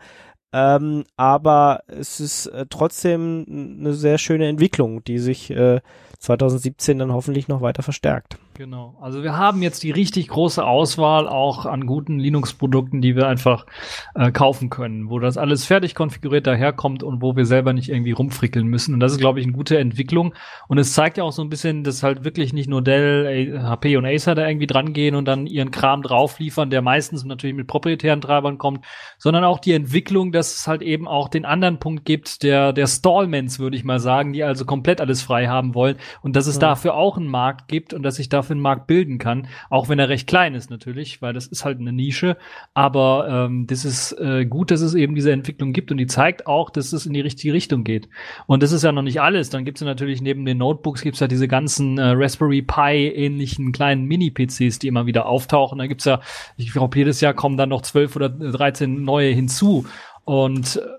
ähm, 0.54 1.04
aber 1.16 1.82
es 1.88 2.20
ist 2.20 2.48
äh, 2.48 2.66
trotzdem 2.70 3.46
eine 3.80 3.94
sehr 3.94 4.18
schöne 4.18 4.48
Entwicklung, 4.48 5.04
die 5.04 5.20
sich 5.20 5.50
äh, 5.52 5.82
2017 6.20 7.00
dann 7.00 7.14
hoffentlich 7.14 7.48
noch 7.48 7.62
weiter 7.62 7.84
verstärkt. 7.84 8.38
Genau. 8.58 8.96
Also 9.00 9.22
wir 9.22 9.38
haben 9.38 9.62
jetzt 9.62 9.84
die 9.84 9.92
richtig 9.92 10.30
große 10.30 10.66
Auswahl 10.66 11.28
auch 11.28 11.68
an 11.68 11.86
guten 11.86 12.18
Linux-Produkten, 12.18 13.02
die 13.02 13.16
wir 13.16 13.28
einfach 13.28 13.68
äh, 14.16 14.32
kaufen 14.32 14.72
können, 14.72 15.12
wo 15.12 15.20
das 15.20 15.38
alles 15.38 15.64
fertig 15.64 15.94
konfiguriert 15.94 16.48
daherkommt 16.48 17.04
und 17.04 17.22
wo 17.22 17.36
wir 17.36 17.46
selber 17.46 17.74
nicht 17.74 17.90
irgendwie 17.90 18.14
rumfrickeln 18.14 18.66
müssen. 18.66 18.96
Und 18.96 19.00
das 19.00 19.12
ist, 19.12 19.20
glaube 19.20 19.40
ich, 19.40 19.46
eine 19.46 19.54
gute 19.54 19.78
Entwicklung. 19.78 20.34
Und 20.68 20.80
es 20.80 20.94
zeigt 20.94 21.20
ja 21.20 21.24
auch 21.24 21.34
so 21.34 21.44
ein 21.44 21.50
bisschen, 21.50 21.84
dass 21.84 22.02
halt 22.02 22.24
wirklich 22.24 22.52
nicht 22.52 22.68
nur 22.68 22.82
Dell, 22.82 23.62
HP 23.62 23.96
und 23.96 24.08
Acer 24.08 24.34
da 24.34 24.48
irgendwie 24.48 24.66
dran 24.66 24.92
gehen 24.92 25.14
und 25.14 25.26
dann 25.26 25.46
ihren 25.46 25.70
Kram 25.70 26.02
drauf 26.02 26.40
liefern, 26.40 26.72
der 26.72 26.82
meistens 26.82 27.24
natürlich 27.26 27.56
mit 27.56 27.68
proprietären 27.68 28.22
Treibern 28.22 28.58
kommt, 28.58 28.84
sondern 29.20 29.44
auch 29.44 29.60
die 29.60 29.74
Entwicklung, 29.74 30.32
dass 30.32 30.56
es 30.56 30.68
halt 30.68 30.82
eben 30.82 31.08
auch 31.08 31.30
den 31.30 31.46
anderen 31.46 31.78
Punkt 31.78 32.06
gibt, 32.06 32.42
der, 32.42 32.74
der 32.74 32.88
Stallmans, 32.88 33.60
würde 33.60 33.78
ich 33.78 33.84
mal 33.84 34.00
sagen, 34.00 34.34
die 34.34 34.44
also 34.44 34.66
komplett 34.66 35.00
alles 35.00 35.22
frei 35.22 35.46
haben 35.46 35.76
wollen 35.76 35.98
und 36.24 36.36
dass 36.36 36.48
es 36.48 36.56
ja. 36.56 36.62
dafür 36.62 36.96
auch 36.96 37.18
einen 37.18 37.28
Markt 37.28 37.68
gibt 37.68 37.94
und 37.94 38.02
dass 38.02 38.16
sich 38.16 38.30
dafür 38.30 38.47
einen 38.54 38.62
Markt 38.62 38.88
bilden 38.88 39.18
kann, 39.18 39.48
auch 39.70 39.90
wenn 39.90 40.00
er 40.00 40.10
recht 40.10 40.28
klein 40.28 40.56
ist 40.56 40.70
natürlich, 40.70 41.22
weil 41.22 41.34
das 41.34 41.48
ist 41.48 41.66
halt 41.66 41.80
eine 41.80 41.94
Nische, 41.94 42.38
aber 42.74 43.28
ähm, 43.30 43.68
das 43.68 43.86
ist 43.86 44.14
äh, 44.14 44.46
gut, 44.46 44.72
dass 44.72 44.82
es 44.82 44.94
eben 44.94 45.16
diese 45.16 45.32
Entwicklung 45.32 45.74
gibt 45.74 45.92
und 45.92 45.98
die 45.98 46.08
zeigt 46.08 46.48
auch, 46.48 46.70
dass 46.70 46.94
es 46.94 47.06
in 47.06 47.14
die 47.14 47.22
richtige 47.22 47.54
Richtung 47.54 47.84
geht. 47.84 48.10
Und 48.46 48.64
das 48.64 48.72
ist 48.72 48.84
ja 48.84 48.92
noch 48.92 49.02
nicht 49.02 49.22
alles, 49.22 49.50
dann 49.50 49.66
gibt 49.66 49.78
es 49.80 49.86
natürlich 49.86 50.22
neben 50.22 50.46
den 50.46 50.58
Notebooks 50.58 51.02
gibt's 51.02 51.20
ja 51.20 51.28
diese 51.28 51.48
ganzen 51.48 51.98
äh, 51.98 52.14
Raspberry 52.16 52.62
Pi 52.62 53.08
ähnlichen 53.08 53.72
kleinen 53.72 54.06
Mini-PCs, 54.06 54.80
die 54.80 54.88
immer 54.88 55.06
wieder 55.06 55.26
auftauchen. 55.26 55.80
Da 55.80 55.88
gibt's 55.88 56.06
ja, 56.06 56.22
ich 56.58 56.72
glaube, 56.72 56.98
jedes 56.98 57.22
Jahr 57.22 57.34
kommen 57.34 57.58
dann 57.58 57.70
noch 57.70 57.82
zwölf 57.82 58.16
oder 58.16 58.30
dreizehn 58.30 59.04
neue 59.04 59.32
hinzu. 59.32 59.86
Und 60.26 60.78
äh, 60.78 60.97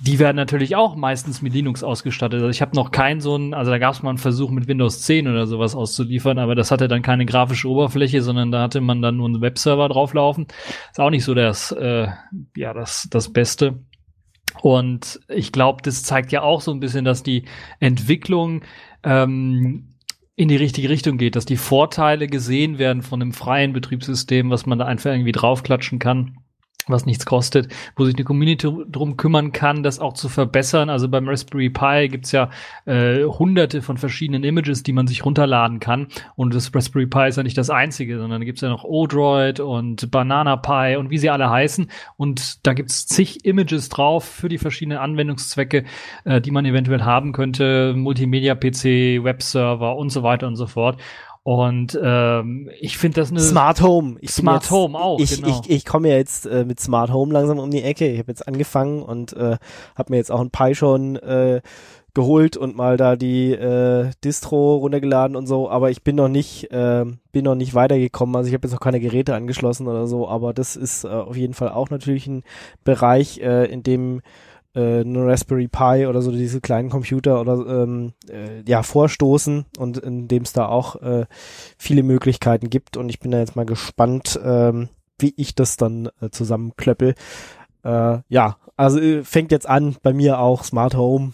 die 0.00 0.18
werden 0.18 0.36
natürlich 0.36 0.76
auch 0.76 0.96
meistens 0.96 1.42
mit 1.42 1.52
Linux 1.52 1.82
ausgestattet. 1.82 2.40
Also 2.40 2.48
ich 2.48 2.62
habe 2.62 2.74
noch 2.74 2.90
keinen 2.90 3.20
so 3.20 3.34
einen, 3.34 3.52
also 3.52 3.70
da 3.70 3.78
gab 3.78 3.94
es 3.94 4.02
mal 4.02 4.10
einen 4.10 4.18
Versuch 4.18 4.50
mit 4.50 4.66
Windows 4.66 5.02
10 5.02 5.28
oder 5.28 5.46
sowas 5.46 5.74
auszuliefern, 5.74 6.38
aber 6.38 6.54
das 6.54 6.70
hatte 6.70 6.88
dann 6.88 7.02
keine 7.02 7.26
grafische 7.26 7.68
Oberfläche, 7.68 8.22
sondern 8.22 8.50
da 8.50 8.62
hatte 8.62 8.80
man 8.80 9.02
dann 9.02 9.18
nur 9.18 9.26
einen 9.26 9.40
Webserver 9.40 9.88
drauflaufen. 9.88 10.46
Ist 10.90 11.00
auch 11.00 11.10
nicht 11.10 11.24
so 11.24 11.34
das, 11.34 11.72
äh, 11.72 12.08
ja, 12.56 12.72
das, 12.72 13.08
das 13.10 13.32
Beste. 13.32 13.78
Und 14.62 15.20
ich 15.28 15.52
glaube, 15.52 15.82
das 15.82 16.02
zeigt 16.02 16.32
ja 16.32 16.42
auch 16.42 16.62
so 16.62 16.72
ein 16.72 16.80
bisschen, 16.80 17.04
dass 17.04 17.22
die 17.22 17.44
Entwicklung 17.78 18.62
ähm, 19.04 19.94
in 20.34 20.48
die 20.48 20.56
richtige 20.56 20.88
Richtung 20.88 21.18
geht, 21.18 21.36
dass 21.36 21.44
die 21.44 21.56
Vorteile 21.56 22.26
gesehen 22.26 22.78
werden 22.78 23.02
von 23.02 23.20
einem 23.20 23.32
freien 23.32 23.74
Betriebssystem, 23.74 24.48
was 24.50 24.64
man 24.64 24.78
da 24.78 24.86
einfach 24.86 25.10
irgendwie 25.10 25.32
draufklatschen 25.32 25.98
kann 25.98 26.38
was 26.92 27.06
nichts 27.06 27.26
kostet, 27.26 27.72
wo 27.96 28.04
sich 28.04 28.14
eine 28.14 28.24
Community 28.24 28.68
drum 28.90 29.16
kümmern 29.16 29.52
kann, 29.52 29.82
das 29.82 29.98
auch 29.98 30.14
zu 30.14 30.28
verbessern. 30.28 30.90
Also 30.90 31.08
beim 31.08 31.28
Raspberry 31.28 31.70
Pi 31.70 32.08
gibt's 32.08 32.32
ja 32.32 32.50
äh, 32.86 33.24
hunderte 33.24 33.82
von 33.82 33.96
verschiedenen 33.96 34.44
Images, 34.44 34.82
die 34.82 34.92
man 34.92 35.06
sich 35.06 35.24
runterladen 35.24 35.80
kann. 35.80 36.08
Und 36.36 36.54
das 36.54 36.74
Raspberry 36.74 37.06
Pi 37.06 37.28
ist 37.28 37.36
ja 37.36 37.42
nicht 37.42 37.58
das 37.58 37.70
einzige, 37.70 38.18
sondern 38.18 38.44
gibt's 38.44 38.60
ja 38.60 38.68
noch 38.68 38.84
Odroid 38.84 39.60
und 39.60 40.10
Banana 40.10 40.56
Pi 40.56 40.96
und 40.96 41.10
wie 41.10 41.18
sie 41.18 41.30
alle 41.30 41.50
heißen. 41.50 41.90
Und 42.16 42.66
da 42.66 42.72
gibt's 42.74 43.06
zig 43.06 43.44
Images 43.44 43.88
drauf 43.88 44.24
für 44.24 44.48
die 44.48 44.58
verschiedenen 44.58 44.98
Anwendungszwecke, 44.98 45.84
äh, 46.24 46.40
die 46.40 46.50
man 46.50 46.64
eventuell 46.64 47.02
haben 47.02 47.32
könnte. 47.32 47.94
Multimedia-PC, 47.96 49.24
Webserver 49.24 49.96
und 49.96 50.10
so 50.10 50.22
weiter 50.22 50.46
und 50.46 50.56
so 50.56 50.66
fort. 50.66 50.98
Und 51.42 51.98
ähm, 52.02 52.70
ich 52.78 52.98
finde 52.98 53.20
das 53.20 53.30
eine 53.30 53.40
Smart 53.40 53.80
Home. 53.80 54.16
Ich 54.20 54.32
Smart 54.32 54.64
jetzt, 54.64 54.70
Home 54.70 54.98
auch. 54.98 55.18
Ich, 55.18 55.36
genau. 55.36 55.60
ich, 55.64 55.70
ich 55.70 55.84
komme 55.86 56.08
ja 56.08 56.16
jetzt 56.16 56.46
äh, 56.46 56.64
mit 56.64 56.78
Smart 56.80 57.10
Home 57.10 57.32
langsam 57.32 57.58
um 57.58 57.70
die 57.70 57.82
Ecke. 57.82 58.06
Ich 58.06 58.18
habe 58.18 58.30
jetzt 58.30 58.46
angefangen 58.46 59.02
und 59.02 59.32
äh, 59.32 59.56
habe 59.96 60.10
mir 60.10 60.16
jetzt 60.16 60.30
auch 60.30 60.40
ein 60.40 60.50
Pi 60.50 60.74
schon 60.74 61.16
äh, 61.16 61.62
geholt 62.14 62.56
und 62.56 62.76
mal 62.76 62.96
da 62.96 63.16
die 63.16 63.52
äh, 63.52 64.10
Distro 64.24 64.76
runtergeladen 64.76 65.36
und 65.36 65.46
so. 65.46 65.70
Aber 65.70 65.90
ich 65.90 66.02
bin 66.02 66.16
noch 66.16 66.28
nicht 66.28 66.70
äh, 66.72 67.04
bin 67.32 67.44
noch 67.44 67.54
nicht 67.54 67.74
weitergekommen. 67.74 68.34
Also 68.34 68.48
ich 68.48 68.54
habe 68.54 68.66
jetzt 68.66 68.74
noch 68.74 68.80
keine 68.80 69.00
Geräte 69.00 69.34
angeschlossen 69.34 69.86
oder 69.86 70.06
so. 70.06 70.28
Aber 70.28 70.52
das 70.52 70.76
ist 70.76 71.04
äh, 71.04 71.08
auf 71.08 71.36
jeden 71.36 71.54
Fall 71.54 71.70
auch 71.70 71.90
natürlich 71.90 72.26
ein 72.26 72.42
Bereich, 72.84 73.38
äh, 73.38 73.66
in 73.66 73.82
dem 73.82 74.20
äh, 74.74 75.00
eine 75.00 75.26
Raspberry 75.26 75.68
Pi 75.68 76.06
oder 76.06 76.22
so 76.22 76.30
diese 76.30 76.60
kleinen 76.60 76.90
Computer 76.90 77.40
oder 77.40 77.82
ähm, 77.82 78.12
äh, 78.30 78.62
ja 78.66 78.82
vorstoßen 78.82 79.66
und 79.78 79.98
in 79.98 80.28
dem 80.28 80.42
es 80.42 80.52
da 80.52 80.66
auch 80.66 80.96
äh, 80.96 81.26
viele 81.78 82.02
Möglichkeiten 82.02 82.70
gibt 82.70 82.96
und 82.96 83.08
ich 83.08 83.20
bin 83.20 83.30
da 83.30 83.38
jetzt 83.38 83.56
mal 83.56 83.66
gespannt, 83.66 84.38
ähm, 84.42 84.88
wie 85.18 85.34
ich 85.36 85.54
das 85.54 85.76
dann 85.76 86.10
äh, 86.20 86.30
zusammenklöppel. 86.30 87.14
Äh, 87.84 88.18
ja, 88.28 88.56
also 88.76 89.00
äh, 89.00 89.24
fängt 89.24 89.52
jetzt 89.52 89.68
an 89.68 89.96
bei 90.02 90.12
mir 90.12 90.38
auch 90.38 90.64
Smart 90.64 90.94
Home 90.94 91.32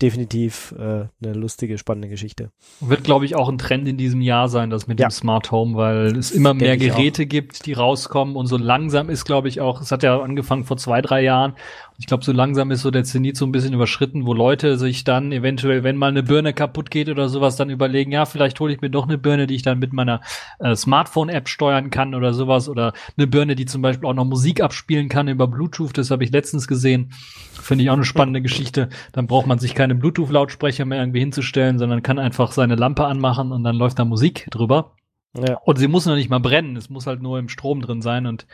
definitiv 0.00 0.74
äh, 0.78 1.06
eine 1.22 1.34
lustige, 1.34 1.78
spannende 1.78 2.08
Geschichte. 2.08 2.50
Wird, 2.80 3.04
glaube 3.04 3.24
ich, 3.24 3.36
auch 3.36 3.48
ein 3.48 3.58
Trend 3.58 3.86
in 3.86 3.96
diesem 3.96 4.20
Jahr 4.20 4.48
sein, 4.48 4.70
das 4.70 4.86
mit 4.86 4.98
ja. 4.98 5.08
dem 5.08 5.10
Smart 5.10 5.50
Home, 5.50 5.76
weil 5.76 6.16
es 6.16 6.30
immer 6.30 6.54
mehr 6.54 6.76
Geräte 6.76 7.26
gibt, 7.26 7.66
die 7.66 7.74
rauskommen 7.74 8.36
und 8.36 8.46
so 8.46 8.56
langsam 8.56 9.10
ist, 9.10 9.24
glaube 9.24 9.48
ich, 9.48 9.60
auch, 9.60 9.80
es 9.80 9.92
hat 9.92 10.02
ja 10.02 10.20
angefangen 10.20 10.64
vor 10.64 10.76
zwei, 10.76 11.02
drei 11.02 11.22
Jahren 11.22 11.54
ich 12.00 12.06
glaube, 12.06 12.24
so 12.24 12.32
langsam 12.32 12.70
ist 12.70 12.80
so 12.80 12.90
der 12.90 13.04
Zenit 13.04 13.36
so 13.36 13.44
ein 13.44 13.52
bisschen 13.52 13.74
überschritten, 13.74 14.24
wo 14.24 14.32
Leute 14.32 14.78
sich 14.78 15.04
dann 15.04 15.32
eventuell, 15.32 15.84
wenn 15.84 15.96
mal 15.96 16.08
eine 16.08 16.22
Birne 16.22 16.54
kaputt 16.54 16.90
geht 16.90 17.10
oder 17.10 17.28
sowas, 17.28 17.56
dann 17.56 17.68
überlegen, 17.68 18.10
ja, 18.10 18.24
vielleicht 18.24 18.58
hole 18.58 18.72
ich 18.72 18.80
mir 18.80 18.88
doch 18.88 19.06
eine 19.06 19.18
Birne, 19.18 19.46
die 19.46 19.54
ich 19.54 19.62
dann 19.62 19.78
mit 19.78 19.92
meiner 19.92 20.22
äh, 20.60 20.74
Smartphone-App 20.74 21.46
steuern 21.46 21.90
kann 21.90 22.14
oder 22.14 22.32
sowas. 22.32 22.70
Oder 22.70 22.94
eine 23.18 23.26
Birne, 23.26 23.54
die 23.54 23.66
zum 23.66 23.82
Beispiel 23.82 24.08
auch 24.08 24.14
noch 24.14 24.24
Musik 24.24 24.62
abspielen 24.62 25.10
kann 25.10 25.28
über 25.28 25.46
Bluetooth. 25.46 25.98
Das 25.98 26.10
habe 26.10 26.24
ich 26.24 26.30
letztens 26.30 26.66
gesehen. 26.66 27.12
Finde 27.52 27.84
ich 27.84 27.90
auch 27.90 27.94
eine 27.96 28.04
spannende 28.04 28.40
Geschichte. 28.40 28.88
Dann 29.12 29.26
braucht 29.26 29.46
man 29.46 29.58
sich 29.58 29.74
keine 29.74 29.94
Bluetooth-Lautsprecher 29.94 30.86
mehr 30.86 31.00
irgendwie 31.00 31.20
hinzustellen, 31.20 31.78
sondern 31.78 32.02
kann 32.02 32.18
einfach 32.18 32.52
seine 32.52 32.76
Lampe 32.76 33.04
anmachen 33.04 33.52
und 33.52 33.62
dann 33.62 33.76
läuft 33.76 33.98
da 33.98 34.06
Musik 34.06 34.46
drüber. 34.50 34.96
Ja. 35.36 35.58
Und 35.64 35.78
sie 35.78 35.86
muss 35.86 36.06
noch 36.06 36.16
nicht 36.16 36.30
mal 36.30 36.40
brennen, 36.40 36.76
es 36.76 36.88
muss 36.88 37.06
halt 37.06 37.20
nur 37.20 37.38
im 37.38 37.50
Strom 37.50 37.82
drin 37.82 38.00
sein 38.00 38.26
und 38.26 38.46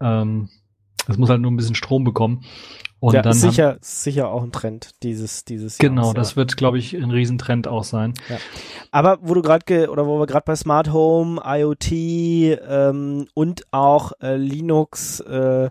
ähm, 0.00 0.48
es 1.08 1.16
muss 1.18 1.30
halt 1.30 1.40
nur 1.40 1.50
ein 1.50 1.56
bisschen 1.56 1.74
Strom 1.74 2.04
bekommen. 2.04 2.44
Und 3.00 3.14
ja, 3.14 3.22
dann 3.22 3.32
sicher, 3.32 3.68
haben, 3.68 3.78
sicher 3.80 4.28
auch 4.28 4.42
ein 4.42 4.50
Trend 4.50 4.90
dieses 5.04 5.44
dieses 5.44 5.78
Genau, 5.78 6.02
Jahres, 6.02 6.14
das 6.14 6.30
ja. 6.32 6.36
wird, 6.36 6.56
glaube 6.56 6.78
ich, 6.78 6.94
ein 6.94 7.10
Riesentrend 7.10 7.68
auch 7.68 7.84
sein. 7.84 8.14
Ja. 8.28 8.36
Aber 8.90 9.18
wo 9.22 9.34
du 9.34 9.42
gerade 9.42 9.88
oder 9.90 10.06
wo 10.06 10.18
wir 10.18 10.26
gerade 10.26 10.44
bei 10.44 10.56
Smart 10.56 10.92
Home, 10.92 11.40
IoT 11.44 11.92
ähm, 11.92 13.28
und 13.34 13.62
auch 13.70 14.12
äh, 14.20 14.36
Linux 14.36 15.20
äh, 15.20 15.66
äh 15.66 15.70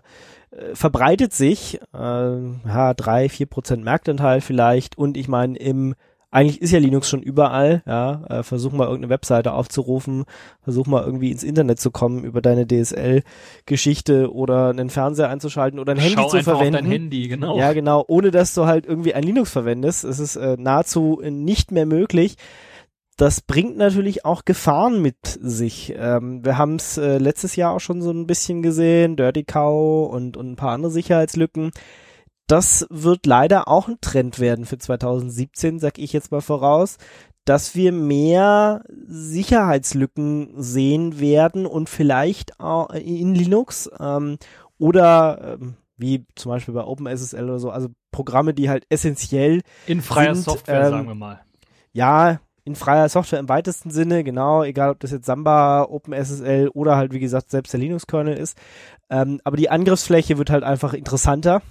verbreitet 0.72 1.34
sich, 1.34 1.78
äh, 1.92 1.98
ja, 1.98 2.94
drei, 2.94 3.28
vier 3.28 3.46
Prozent 3.46 3.84
Marktanteil 3.84 4.40
vielleicht 4.40 4.96
und 4.96 5.18
ich 5.18 5.28
meine 5.28 5.58
im 5.58 5.94
eigentlich 6.30 6.60
ist 6.60 6.72
ja 6.72 6.78
Linux 6.78 7.08
schon 7.08 7.22
überall, 7.22 7.82
ja, 7.86 8.24
äh, 8.28 8.42
versuch 8.42 8.72
mal 8.72 8.84
irgendeine 8.84 9.10
Webseite 9.10 9.52
aufzurufen, 9.52 10.24
versuch 10.62 10.86
mal 10.86 11.02
irgendwie 11.02 11.30
ins 11.30 11.42
Internet 11.42 11.80
zu 11.80 11.90
kommen 11.90 12.24
über 12.24 12.42
deine 12.42 12.66
DSL-Geschichte 12.66 14.32
oder 14.32 14.68
einen 14.68 14.90
Fernseher 14.90 15.30
einzuschalten 15.30 15.78
oder 15.78 15.92
ein 15.92 15.98
Handy 15.98 16.16
Schau 16.16 16.28
zu 16.28 16.42
verwenden. 16.42 16.74
Auf 16.74 16.82
dein 16.82 16.90
Handy, 16.90 17.28
genau. 17.28 17.58
Ja, 17.58 17.72
genau, 17.72 18.04
ohne 18.08 18.30
dass 18.30 18.52
du 18.52 18.66
halt 18.66 18.84
irgendwie 18.84 19.14
ein 19.14 19.22
Linux 19.22 19.50
verwendest. 19.50 20.04
Es 20.04 20.18
ist 20.18 20.36
äh, 20.36 20.56
nahezu 20.58 21.20
nicht 21.24 21.72
mehr 21.72 21.86
möglich. 21.86 22.36
Das 23.16 23.40
bringt 23.40 23.76
natürlich 23.76 24.24
auch 24.24 24.44
Gefahren 24.44 25.00
mit 25.00 25.16
sich. 25.24 25.94
Ähm, 25.96 26.44
wir 26.44 26.58
haben 26.58 26.76
es 26.76 26.98
äh, 26.98 27.18
letztes 27.18 27.56
Jahr 27.56 27.72
auch 27.72 27.80
schon 27.80 28.02
so 28.02 28.10
ein 28.10 28.26
bisschen 28.26 28.62
gesehen, 28.62 29.16
Dirty 29.16 29.44
Cow 29.44 30.12
und, 30.12 30.36
und 30.36 30.52
ein 30.52 30.56
paar 30.56 30.72
andere 30.72 30.92
Sicherheitslücken 30.92 31.72
das 32.48 32.86
wird 32.90 33.26
leider 33.26 33.68
auch 33.68 33.88
ein 33.88 33.98
Trend 34.00 34.40
werden 34.40 34.64
für 34.64 34.78
2017, 34.78 35.78
sag 35.78 35.98
ich 35.98 36.12
jetzt 36.12 36.32
mal 36.32 36.40
voraus, 36.40 36.96
dass 37.44 37.74
wir 37.74 37.92
mehr 37.92 38.82
Sicherheitslücken 39.06 40.54
sehen 40.56 41.20
werden 41.20 41.66
und 41.66 41.88
vielleicht 41.88 42.58
auch 42.58 42.90
in 42.90 43.34
Linux 43.34 43.88
ähm, 44.00 44.38
oder 44.78 45.58
ähm, 45.60 45.76
wie 45.96 46.26
zum 46.34 46.50
Beispiel 46.50 46.74
bei 46.74 46.84
OpenSSL 46.84 47.44
oder 47.44 47.58
so, 47.58 47.70
also 47.70 47.88
Programme, 48.12 48.54
die 48.54 48.68
halt 48.68 48.84
essentiell 48.88 49.62
in 49.86 50.00
freier 50.00 50.34
sind, 50.34 50.44
Software, 50.44 50.84
ähm, 50.84 50.90
sagen 50.90 51.08
wir 51.08 51.14
mal. 51.14 51.40
ja, 51.92 52.40
in 52.64 52.76
freier 52.76 53.08
Software 53.08 53.38
im 53.40 53.48
weitesten 53.48 53.90
Sinne, 53.90 54.24
genau, 54.24 54.62
egal 54.62 54.90
ob 54.90 55.00
das 55.00 55.10
jetzt 55.10 55.24
Samba, 55.24 55.84
OpenSSL 55.84 56.68
oder 56.68 56.96
halt, 56.96 57.12
wie 57.12 57.18
gesagt, 57.18 57.50
selbst 57.50 57.72
der 57.72 57.80
Linux-Kernel 57.80 58.36
ist. 58.36 58.58
Ähm, 59.08 59.40
aber 59.44 59.56
die 59.56 59.70
Angriffsfläche 59.70 60.36
wird 60.36 60.50
halt 60.50 60.64
einfach 60.64 60.92
interessanter, 60.92 61.62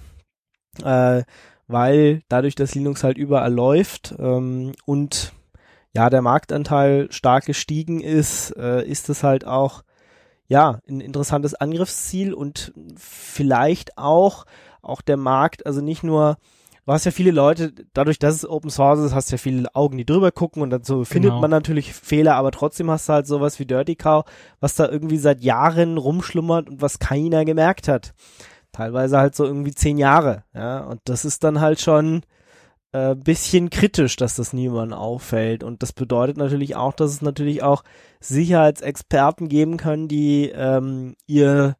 äh, 0.84 1.22
weil 1.66 2.22
dadurch, 2.28 2.54
dass 2.54 2.74
Linux 2.74 3.04
halt 3.04 3.18
überall 3.18 3.52
läuft 3.52 4.14
ähm, 4.18 4.72
und 4.86 5.32
ja, 5.94 6.10
der 6.10 6.22
Marktanteil 6.22 7.10
stark 7.10 7.46
gestiegen 7.46 8.00
ist, 8.00 8.56
äh, 8.56 8.86
ist 8.86 9.08
es 9.08 9.22
halt 9.22 9.46
auch 9.46 9.82
ja, 10.48 10.80
ein 10.88 11.00
interessantes 11.00 11.54
Angriffsziel 11.54 12.32
und 12.32 12.72
vielleicht 12.96 13.98
auch, 13.98 14.46
auch 14.80 15.02
der 15.02 15.18
Markt, 15.18 15.66
also 15.66 15.82
nicht 15.82 16.02
nur, 16.02 16.38
du 16.86 16.92
hast 16.92 17.04
ja 17.04 17.10
viele 17.10 17.32
Leute, 17.32 17.72
dadurch, 17.92 18.18
dass 18.18 18.34
es 18.34 18.48
Open 18.48 18.70
Source 18.70 19.00
ist, 19.00 19.14
hast 19.14 19.30
ja 19.30 19.36
viele 19.36 19.74
Augen, 19.74 19.98
die 19.98 20.06
drüber 20.06 20.32
gucken 20.32 20.62
und 20.62 20.86
so 20.86 21.04
findet 21.04 21.32
Genau. 21.32 21.42
man 21.42 21.50
natürlich 21.50 21.92
Fehler, 21.92 22.36
aber 22.36 22.50
trotzdem 22.50 22.90
hast 22.90 23.10
du 23.10 23.12
halt 23.12 23.26
sowas 23.26 23.58
wie 23.58 23.66
Dirty 23.66 23.94
Cow, 23.94 24.24
was 24.58 24.74
da 24.74 24.88
irgendwie 24.88 25.18
seit 25.18 25.42
Jahren 25.42 25.98
rumschlummert 25.98 26.70
und 26.70 26.80
was 26.80 26.98
keiner 26.98 27.44
gemerkt 27.44 27.86
hat. 27.86 28.14
Teilweise 28.78 29.18
halt 29.18 29.34
so 29.34 29.44
irgendwie 29.44 29.74
zehn 29.74 29.98
Jahre, 29.98 30.44
ja, 30.54 30.84
und 30.84 31.00
das 31.06 31.24
ist 31.24 31.42
dann 31.42 31.60
halt 31.60 31.80
schon, 31.80 32.22
äh, 32.92 33.16
bisschen 33.16 33.70
kritisch, 33.70 34.14
dass 34.14 34.36
das 34.36 34.52
niemandem 34.52 34.96
auffällt. 34.96 35.64
Und 35.64 35.82
das 35.82 35.92
bedeutet 35.92 36.36
natürlich 36.36 36.76
auch, 36.76 36.92
dass 36.92 37.10
es 37.10 37.22
natürlich 37.22 37.64
auch 37.64 37.82
Sicherheitsexperten 38.20 39.48
geben 39.48 39.78
können, 39.78 40.06
die 40.06 40.52
ähm, 40.54 41.16
ihr 41.26 41.74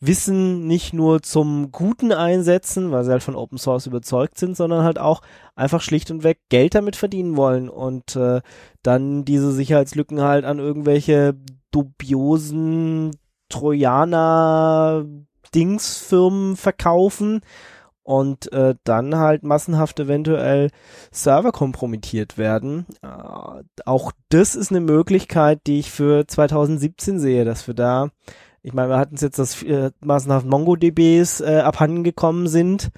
Wissen 0.00 0.66
nicht 0.66 0.94
nur 0.94 1.22
zum 1.22 1.70
Guten 1.70 2.12
einsetzen, 2.12 2.92
weil 2.92 3.04
sie 3.04 3.10
halt 3.10 3.22
von 3.22 3.36
Open 3.36 3.58
Source 3.58 3.86
überzeugt 3.86 4.38
sind, 4.38 4.56
sondern 4.56 4.84
halt 4.84 4.98
auch 4.98 5.20
einfach 5.54 5.82
schlicht 5.82 6.10
und 6.10 6.22
weg 6.22 6.38
Geld 6.48 6.74
damit 6.74 6.96
verdienen 6.96 7.36
wollen 7.36 7.68
und 7.68 8.16
äh, 8.16 8.40
dann 8.82 9.26
diese 9.26 9.52
Sicherheitslücken 9.52 10.22
halt 10.22 10.46
an 10.46 10.60
irgendwelche 10.60 11.34
dubiosen 11.72 13.10
Trojaner 13.50 15.04
Dingsfirmen 15.54 16.56
verkaufen 16.56 17.40
und 18.08 18.50
äh, 18.54 18.74
dann 18.84 19.16
halt 19.16 19.42
massenhaft 19.42 20.00
eventuell 20.00 20.70
Server 21.10 21.52
kompromittiert 21.52 22.38
werden. 22.38 22.86
Äh, 23.02 23.08
auch 23.84 24.12
das 24.30 24.54
ist 24.54 24.70
eine 24.70 24.80
Möglichkeit, 24.80 25.60
die 25.66 25.80
ich 25.80 25.90
für 25.90 26.26
2017 26.26 27.18
sehe, 27.20 27.44
dass 27.44 27.66
wir 27.66 27.74
da, 27.74 28.08
ich 28.62 28.72
meine, 28.72 28.88
wir 28.88 28.96
hatten 28.96 29.16
es 29.16 29.20
jetzt, 29.20 29.38
dass 29.38 29.62
äh, 29.62 29.90
massenhaft 30.00 30.46
MongoDBs 30.46 31.42
äh, 31.42 31.60
abhanden 31.62 32.02
gekommen 32.02 32.46
sind. 32.46 32.88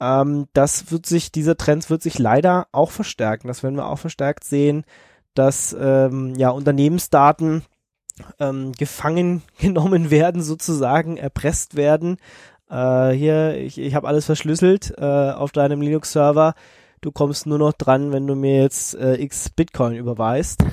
Ähm, 0.00 0.48
das 0.52 0.92
wird 0.92 1.06
sich, 1.06 1.32
dieser 1.32 1.56
Trend 1.56 1.88
wird 1.88 2.02
sich 2.02 2.18
leider 2.18 2.66
auch 2.72 2.90
verstärken. 2.90 3.48
Das 3.48 3.62
werden 3.62 3.76
wir 3.76 3.86
auch 3.86 3.98
verstärkt 3.98 4.44
sehen, 4.44 4.84
dass 5.32 5.74
ähm, 5.80 6.34
ja 6.36 6.50
Unternehmensdaten 6.50 7.62
ähm, 8.38 8.72
gefangen 8.72 9.42
genommen 9.58 10.10
werden, 10.10 10.42
sozusagen 10.42 11.16
erpresst 11.16 11.76
werden. 11.76 12.16
Äh, 12.70 13.10
hier, 13.10 13.56
ich, 13.58 13.78
ich 13.78 13.94
habe 13.94 14.08
alles 14.08 14.26
verschlüsselt 14.26 14.94
äh, 14.98 15.30
auf 15.30 15.52
deinem 15.52 15.80
Linux-Server. 15.80 16.54
Du 17.00 17.10
kommst 17.10 17.46
nur 17.46 17.58
noch 17.58 17.72
dran, 17.72 18.12
wenn 18.12 18.26
du 18.26 18.34
mir 18.34 18.62
jetzt 18.62 18.94
äh, 18.94 19.14
x 19.16 19.50
Bitcoin 19.50 19.96
überweist. 19.96 20.64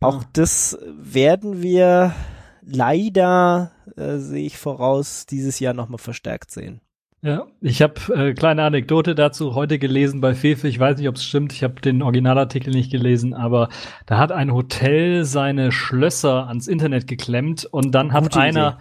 Auch 0.00 0.22
das 0.32 0.78
werden 0.86 1.62
wir 1.62 2.14
leider, 2.60 3.72
äh, 3.96 4.18
sehe 4.18 4.46
ich 4.46 4.58
voraus, 4.58 5.26
dieses 5.26 5.58
Jahr 5.58 5.74
nochmal 5.74 5.98
verstärkt 5.98 6.50
sehen. 6.50 6.80
Ja, 7.20 7.46
ich 7.60 7.82
habe 7.82 7.94
äh, 8.14 8.32
kleine 8.32 8.62
Anekdote 8.62 9.16
dazu 9.16 9.56
heute 9.56 9.80
gelesen 9.80 10.20
bei 10.20 10.34
Fefe. 10.34 10.68
Ich 10.68 10.78
weiß 10.78 10.98
nicht, 10.98 11.08
ob 11.08 11.16
es 11.16 11.24
stimmt. 11.24 11.52
Ich 11.52 11.64
habe 11.64 11.80
den 11.80 12.00
Originalartikel 12.02 12.72
nicht 12.72 12.92
gelesen, 12.92 13.34
aber 13.34 13.70
da 14.06 14.18
hat 14.18 14.30
ein 14.30 14.52
Hotel 14.52 15.24
seine 15.24 15.72
Schlösser 15.72 16.46
ans 16.46 16.68
Internet 16.68 17.08
geklemmt 17.08 17.64
und 17.64 17.92
dann 17.92 18.12
hat 18.12 18.24
Gute 18.24 18.40
einer 18.40 18.78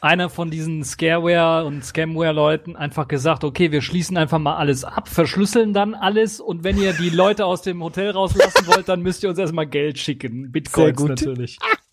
einer 0.00 0.28
von 0.28 0.50
diesen 0.50 0.84
Scareware 0.84 1.64
und 1.64 1.84
Scamware-Leuten 1.84 2.76
einfach 2.76 3.08
gesagt, 3.08 3.44
okay, 3.44 3.72
wir 3.72 3.82
schließen 3.82 4.16
einfach 4.16 4.38
mal 4.38 4.56
alles 4.56 4.84
ab, 4.84 5.08
verschlüsseln 5.08 5.72
dann 5.72 5.94
alles 5.94 6.40
und 6.40 6.64
wenn 6.64 6.78
ihr 6.78 6.92
die 6.92 7.10
Leute 7.10 7.46
aus 7.46 7.62
dem 7.62 7.82
Hotel 7.82 8.10
rauslassen 8.10 8.66
wollt, 8.68 8.88
dann 8.88 9.02
müsst 9.02 9.22
ihr 9.22 9.28
uns 9.28 9.38
erstmal 9.38 9.66
Geld 9.66 9.98
schicken. 9.98 10.52
Bitcoins 10.52 11.02
natürlich. 11.02 11.58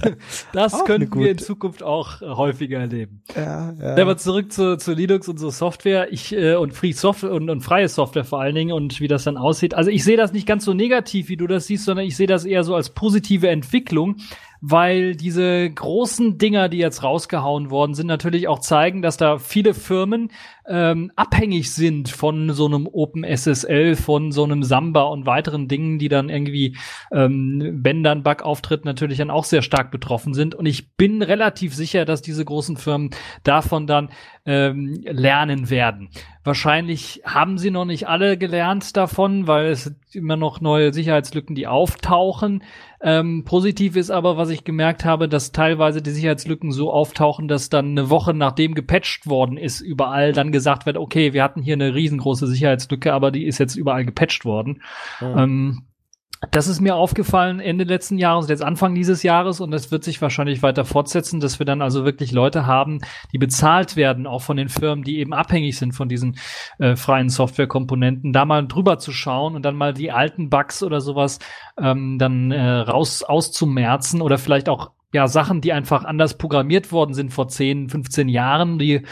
Das 0.52 0.84
könnten 0.84 1.18
wir 1.18 1.30
in 1.30 1.38
Zukunft 1.38 1.82
auch 1.82 2.22
äh, 2.22 2.26
häufiger 2.26 2.78
erleben. 2.78 3.22
Ja, 3.34 3.74
ja. 3.80 3.96
Aber 3.96 4.16
zurück 4.16 4.52
zu, 4.52 4.76
zu 4.76 4.92
Linux 4.92 5.28
und 5.28 5.38
so 5.38 5.50
Software. 5.50 6.12
Ich 6.12 6.34
äh, 6.34 6.54
und 6.54 6.72
Free 6.72 6.92
Software 6.92 7.32
und, 7.32 7.50
und 7.50 7.60
freie 7.60 7.88
Software 7.88 8.24
vor 8.24 8.40
allen 8.40 8.54
Dingen 8.54 8.72
und 8.72 9.00
wie 9.00 9.08
das 9.08 9.24
dann 9.24 9.36
aussieht. 9.36 9.74
Also 9.74 9.90
ich 9.90 10.04
sehe 10.04 10.16
das 10.16 10.32
nicht 10.32 10.46
ganz 10.46 10.64
so 10.64 10.74
negativ, 10.74 11.28
wie 11.28 11.36
du 11.36 11.46
das 11.46 11.66
siehst, 11.66 11.84
sondern 11.84 12.06
ich 12.06 12.16
sehe 12.16 12.26
das 12.26 12.44
eher 12.44 12.64
so 12.64 12.74
als 12.74 12.90
positive 12.90 13.48
Entwicklung, 13.48 14.16
weil 14.60 15.14
diese 15.14 15.70
großen 15.70 16.38
Dinger, 16.38 16.68
die 16.68 16.78
jetzt 16.78 17.02
rausgehauen 17.02 17.70
worden 17.70 17.94
sind, 17.94 18.06
natürlich 18.06 18.48
auch 18.48 18.58
zeigen, 18.58 19.02
dass 19.02 19.16
da 19.16 19.38
viele 19.38 19.74
Firmen 19.74 20.30
ähm, 20.68 21.12
abhängig 21.16 21.72
sind 21.72 22.08
von 22.08 22.52
so 22.52 22.66
einem 22.66 22.86
OpenSSL, 22.86 23.96
von 23.96 24.32
so 24.32 24.44
einem 24.44 24.62
Samba 24.62 25.02
und 25.02 25.26
weiteren 25.26 25.68
Dingen, 25.68 25.98
die 25.98 26.08
dann 26.08 26.28
irgendwie, 26.28 26.76
ähm, 27.12 27.80
wenn 27.82 28.02
dann 28.02 28.22
Bug 28.22 28.42
auftritt, 28.42 28.84
natürlich 28.84 29.18
dann 29.18 29.30
auch 29.30 29.44
sehr 29.44 29.62
stark 29.62 29.90
betroffen 29.90 30.34
sind. 30.34 30.54
Und 30.54 30.66
ich 30.66 30.96
bin 30.96 31.22
relativ 31.22 31.74
sicher, 31.74 32.04
dass 32.04 32.22
diese 32.22 32.44
großen 32.44 32.76
Firmen 32.76 33.10
davon 33.44 33.86
dann 33.86 34.10
ähm, 34.46 35.00
lernen 35.02 35.68
werden. 35.70 36.08
Wahrscheinlich 36.44 37.22
haben 37.24 37.58
sie 37.58 37.72
noch 37.72 37.84
nicht 37.84 38.06
alle 38.08 38.38
gelernt 38.38 38.96
davon, 38.96 39.48
weil 39.48 39.66
es 39.66 39.92
immer 40.12 40.36
noch 40.36 40.60
neue 40.60 40.92
Sicherheitslücken, 40.92 41.56
die 41.56 41.66
auftauchen. 41.66 42.62
Ähm, 43.00 43.44
positiv 43.44 43.96
ist 43.96 44.10
aber, 44.10 44.36
was 44.36 44.50
ich 44.50 44.62
gemerkt 44.62 45.04
habe, 45.04 45.28
dass 45.28 45.50
teilweise 45.50 46.00
die 46.00 46.12
Sicherheitslücken 46.12 46.70
so 46.70 46.92
auftauchen, 46.92 47.48
dass 47.48 47.68
dann 47.68 47.90
eine 47.90 48.08
Woche 48.08 48.32
nachdem 48.32 48.74
gepatcht 48.74 49.26
worden 49.26 49.56
ist, 49.56 49.80
überall 49.80 50.32
dann 50.32 50.52
gesagt 50.52 50.86
wird, 50.86 50.96
okay, 50.96 51.32
wir 51.32 51.42
hatten 51.42 51.62
hier 51.62 51.74
eine 51.74 51.94
riesengroße 51.94 52.46
Sicherheitslücke, 52.46 53.12
aber 53.12 53.32
die 53.32 53.44
ist 53.44 53.58
jetzt 53.58 53.74
überall 53.74 54.04
gepatcht 54.04 54.44
worden. 54.44 54.82
Mhm. 55.20 55.38
Ähm, 55.38 55.82
das 56.50 56.68
ist 56.68 56.80
mir 56.80 56.96
aufgefallen 56.96 57.60
Ende 57.60 57.84
letzten 57.84 58.18
Jahres, 58.18 58.48
jetzt 58.48 58.62
Anfang 58.62 58.94
dieses 58.94 59.22
Jahres 59.22 59.60
und 59.60 59.70
das 59.70 59.90
wird 59.90 60.04
sich 60.04 60.20
wahrscheinlich 60.22 60.62
weiter 60.62 60.84
fortsetzen, 60.84 61.40
dass 61.40 61.58
wir 61.58 61.66
dann 61.66 61.82
also 61.82 62.04
wirklich 62.04 62.32
Leute 62.32 62.66
haben, 62.66 63.00
die 63.32 63.38
bezahlt 63.38 63.96
werden, 63.96 64.26
auch 64.26 64.42
von 64.42 64.56
den 64.56 64.68
Firmen, 64.68 65.04
die 65.04 65.18
eben 65.18 65.32
abhängig 65.32 65.78
sind 65.78 65.92
von 65.92 66.08
diesen 66.08 66.38
äh, 66.78 66.96
freien 66.96 67.28
Softwarekomponenten, 67.28 68.32
da 68.32 68.44
mal 68.44 68.66
drüber 68.66 68.98
zu 68.98 69.12
schauen 69.12 69.54
und 69.54 69.64
dann 69.64 69.76
mal 69.76 69.92
die 69.92 70.12
alten 70.12 70.50
Bugs 70.50 70.82
oder 70.82 71.00
sowas 71.00 71.38
ähm, 71.78 72.18
dann 72.18 72.50
äh, 72.50 72.78
raus 72.78 73.22
auszumerzen 73.22 74.22
oder 74.22 74.38
vielleicht 74.38 74.68
auch 74.68 74.90
ja 75.12 75.28
Sachen, 75.28 75.60
die 75.60 75.72
einfach 75.72 76.04
anders 76.04 76.36
programmiert 76.36 76.92
worden 76.92 77.14
sind 77.14 77.32
vor 77.32 77.48
10, 77.48 77.88
15 77.88 78.28
Jahren, 78.28 78.78
die 78.78 79.02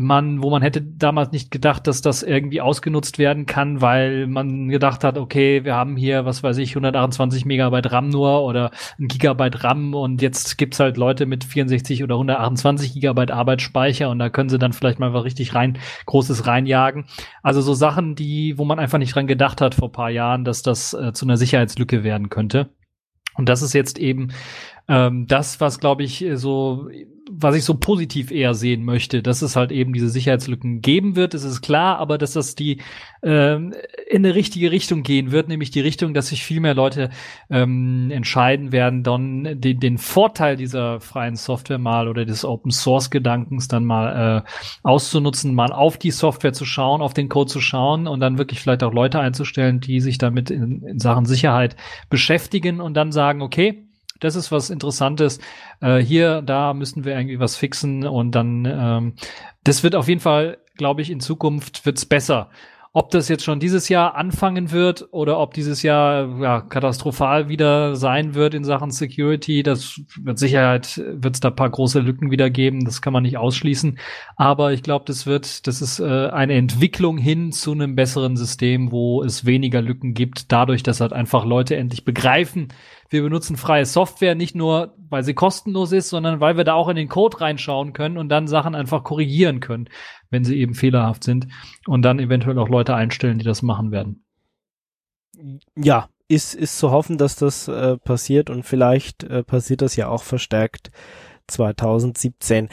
man, 0.00 0.42
wo 0.42 0.50
man 0.50 0.62
hätte 0.62 0.82
damals 0.82 1.32
nicht 1.32 1.50
gedacht, 1.50 1.86
dass 1.86 2.02
das 2.02 2.22
irgendwie 2.22 2.60
ausgenutzt 2.60 3.18
werden 3.18 3.46
kann, 3.46 3.80
weil 3.80 4.26
man 4.26 4.68
gedacht 4.68 5.04
hat, 5.04 5.18
okay, 5.18 5.64
wir 5.64 5.74
haben 5.74 5.96
hier, 5.96 6.24
was 6.24 6.42
weiß 6.42 6.58
ich, 6.58 6.70
128 6.70 7.44
Megabyte 7.44 7.92
RAM 7.92 8.08
nur 8.08 8.42
oder 8.42 8.70
ein 8.98 9.08
Gigabyte 9.08 9.64
RAM 9.64 9.94
und 9.94 10.22
jetzt 10.22 10.58
gibt's 10.58 10.80
halt 10.80 10.96
Leute 10.96 11.26
mit 11.26 11.44
64 11.44 12.02
oder 12.02 12.16
128 12.16 12.94
Gigabyte 12.94 13.30
Arbeitsspeicher 13.30 14.10
und 14.10 14.18
da 14.18 14.30
können 14.30 14.48
sie 14.48 14.58
dann 14.58 14.72
vielleicht 14.72 14.98
mal 14.98 15.12
was 15.12 15.24
richtig 15.24 15.54
rein, 15.54 15.78
großes 16.06 16.46
reinjagen. 16.46 17.06
Also 17.42 17.60
so 17.60 17.74
Sachen, 17.74 18.14
die, 18.14 18.58
wo 18.58 18.64
man 18.64 18.78
einfach 18.78 18.98
nicht 18.98 19.14
dran 19.14 19.26
gedacht 19.26 19.60
hat 19.60 19.74
vor 19.74 19.92
paar 19.92 20.10
Jahren, 20.10 20.44
dass 20.44 20.62
das 20.62 20.94
äh, 20.94 21.12
zu 21.12 21.26
einer 21.26 21.36
Sicherheitslücke 21.36 22.04
werden 22.04 22.28
könnte. 22.28 22.70
Und 23.34 23.48
das 23.48 23.62
ist 23.62 23.72
jetzt 23.72 23.98
eben 23.98 24.32
ähm, 24.88 25.26
das, 25.26 25.60
was 25.60 25.80
glaube 25.80 26.02
ich 26.02 26.24
äh, 26.24 26.36
so, 26.36 26.88
was 27.30 27.54
ich 27.54 27.64
so 27.64 27.74
positiv 27.74 28.30
eher 28.30 28.54
sehen 28.54 28.84
möchte, 28.84 29.22
dass 29.22 29.42
es 29.42 29.54
halt 29.54 29.70
eben 29.70 29.92
diese 29.92 30.08
Sicherheitslücken 30.08 30.80
geben 30.80 31.14
wird, 31.14 31.34
das 31.34 31.44
ist 31.44 31.60
klar, 31.60 31.98
aber 31.98 32.16
dass 32.16 32.32
das 32.32 32.54
die 32.54 32.80
ähm, 33.22 33.74
in 34.08 34.24
eine 34.24 34.34
richtige 34.34 34.70
Richtung 34.70 35.02
gehen 35.02 35.30
wird, 35.30 35.48
nämlich 35.48 35.70
die 35.70 35.80
Richtung, 35.80 36.14
dass 36.14 36.28
sich 36.28 36.42
viel 36.42 36.60
mehr 36.60 36.74
Leute 36.74 37.10
ähm, 37.50 38.10
entscheiden 38.10 38.72
werden, 38.72 39.02
dann 39.02 39.60
den, 39.60 39.78
den 39.78 39.98
Vorteil 39.98 40.56
dieser 40.56 41.00
freien 41.00 41.36
Software 41.36 41.78
mal 41.78 42.08
oder 42.08 42.24
des 42.24 42.46
Open 42.46 42.70
Source 42.70 43.10
Gedankens 43.10 43.68
dann 43.68 43.84
mal 43.84 44.44
äh, 44.46 44.50
auszunutzen, 44.82 45.54
mal 45.54 45.72
auf 45.72 45.98
die 45.98 46.12
Software 46.12 46.54
zu 46.54 46.64
schauen, 46.64 47.02
auf 47.02 47.12
den 47.12 47.28
Code 47.28 47.50
zu 47.50 47.60
schauen 47.60 48.06
und 48.06 48.20
dann 48.20 48.38
wirklich 48.38 48.60
vielleicht 48.60 48.82
auch 48.82 48.92
Leute 48.92 49.20
einzustellen, 49.20 49.80
die 49.80 50.00
sich 50.00 50.16
damit 50.16 50.50
in, 50.50 50.82
in 50.82 50.98
Sachen 50.98 51.26
Sicherheit 51.26 51.76
beschäftigen 52.08 52.80
und 52.80 52.94
dann 52.94 53.12
sagen, 53.12 53.42
okay, 53.42 53.87
das 54.20 54.36
ist 54.36 54.52
was 54.52 54.70
Interessantes. 54.70 55.40
Äh, 55.80 55.98
hier, 55.98 56.42
da 56.42 56.74
müssen 56.74 57.04
wir 57.04 57.16
irgendwie 57.16 57.40
was 57.40 57.56
fixen 57.56 58.06
und 58.06 58.32
dann, 58.32 58.64
ähm, 58.64 59.14
das 59.64 59.82
wird 59.82 59.94
auf 59.94 60.08
jeden 60.08 60.20
Fall, 60.20 60.58
glaube 60.76 61.02
ich, 61.02 61.10
in 61.10 61.20
Zukunft 61.20 61.84
wird's 61.86 62.06
besser. 62.06 62.50
Ob 62.94 63.10
das 63.10 63.28
jetzt 63.28 63.44
schon 63.44 63.60
dieses 63.60 63.90
Jahr 63.90 64.16
anfangen 64.16 64.72
wird 64.72 65.08
oder 65.12 65.38
ob 65.38 65.52
dieses 65.52 65.82
Jahr 65.82 66.40
ja, 66.40 66.60
katastrophal 66.62 67.48
wieder 67.48 67.94
sein 67.96 68.34
wird 68.34 68.54
in 68.54 68.64
Sachen 68.64 68.90
Security, 68.90 69.62
das 69.62 70.00
mit 70.18 70.38
Sicherheit 70.38 70.96
wird 70.96 71.34
es 71.34 71.40
da 71.40 71.50
paar 71.50 71.68
große 71.68 72.00
Lücken 72.00 72.30
wieder 72.30 72.48
geben, 72.48 72.86
das 72.86 73.02
kann 73.02 73.12
man 73.12 73.24
nicht 73.24 73.36
ausschließen. 73.36 73.98
Aber 74.36 74.72
ich 74.72 74.82
glaube, 74.82 75.04
das 75.06 75.26
wird, 75.26 75.66
das 75.66 75.82
ist 75.82 76.00
äh, 76.00 76.28
eine 76.30 76.54
Entwicklung 76.54 77.18
hin 77.18 77.52
zu 77.52 77.72
einem 77.72 77.94
besseren 77.94 78.38
System, 78.38 78.90
wo 78.90 79.22
es 79.22 79.44
weniger 79.44 79.82
Lücken 79.82 80.14
gibt, 80.14 80.50
dadurch, 80.50 80.82
dass 80.82 81.02
halt 81.02 81.12
einfach 81.12 81.44
Leute 81.44 81.76
endlich 81.76 82.06
begreifen, 82.06 82.68
wir 83.10 83.22
benutzen 83.22 83.56
freie 83.56 83.86
Software 83.86 84.34
nicht 84.34 84.54
nur, 84.54 84.94
weil 85.08 85.22
sie 85.22 85.34
kostenlos 85.34 85.92
ist, 85.92 86.10
sondern 86.10 86.40
weil 86.40 86.56
wir 86.56 86.64
da 86.64 86.74
auch 86.74 86.88
in 86.88 86.96
den 86.96 87.08
Code 87.08 87.40
reinschauen 87.40 87.92
können 87.92 88.18
und 88.18 88.28
dann 88.28 88.48
Sachen 88.48 88.74
einfach 88.74 89.04
korrigieren 89.04 89.60
können, 89.60 89.88
wenn 90.30 90.44
sie 90.44 90.58
eben 90.58 90.74
fehlerhaft 90.74 91.24
sind 91.24 91.48
und 91.86 92.02
dann 92.02 92.18
eventuell 92.18 92.58
auch 92.58 92.68
Leute 92.68 92.94
einstellen, 92.94 93.38
die 93.38 93.44
das 93.44 93.62
machen 93.62 93.90
werden. 93.90 94.24
Ja, 95.76 96.08
ist, 96.28 96.54
ist 96.54 96.78
zu 96.78 96.90
hoffen, 96.90 97.16
dass 97.16 97.36
das 97.36 97.68
äh, 97.68 97.96
passiert 97.96 98.50
und 98.50 98.64
vielleicht 98.64 99.24
äh, 99.24 99.42
passiert 99.42 99.82
das 99.82 99.96
ja 99.96 100.08
auch 100.08 100.22
verstärkt 100.22 100.90
2017. 101.46 102.68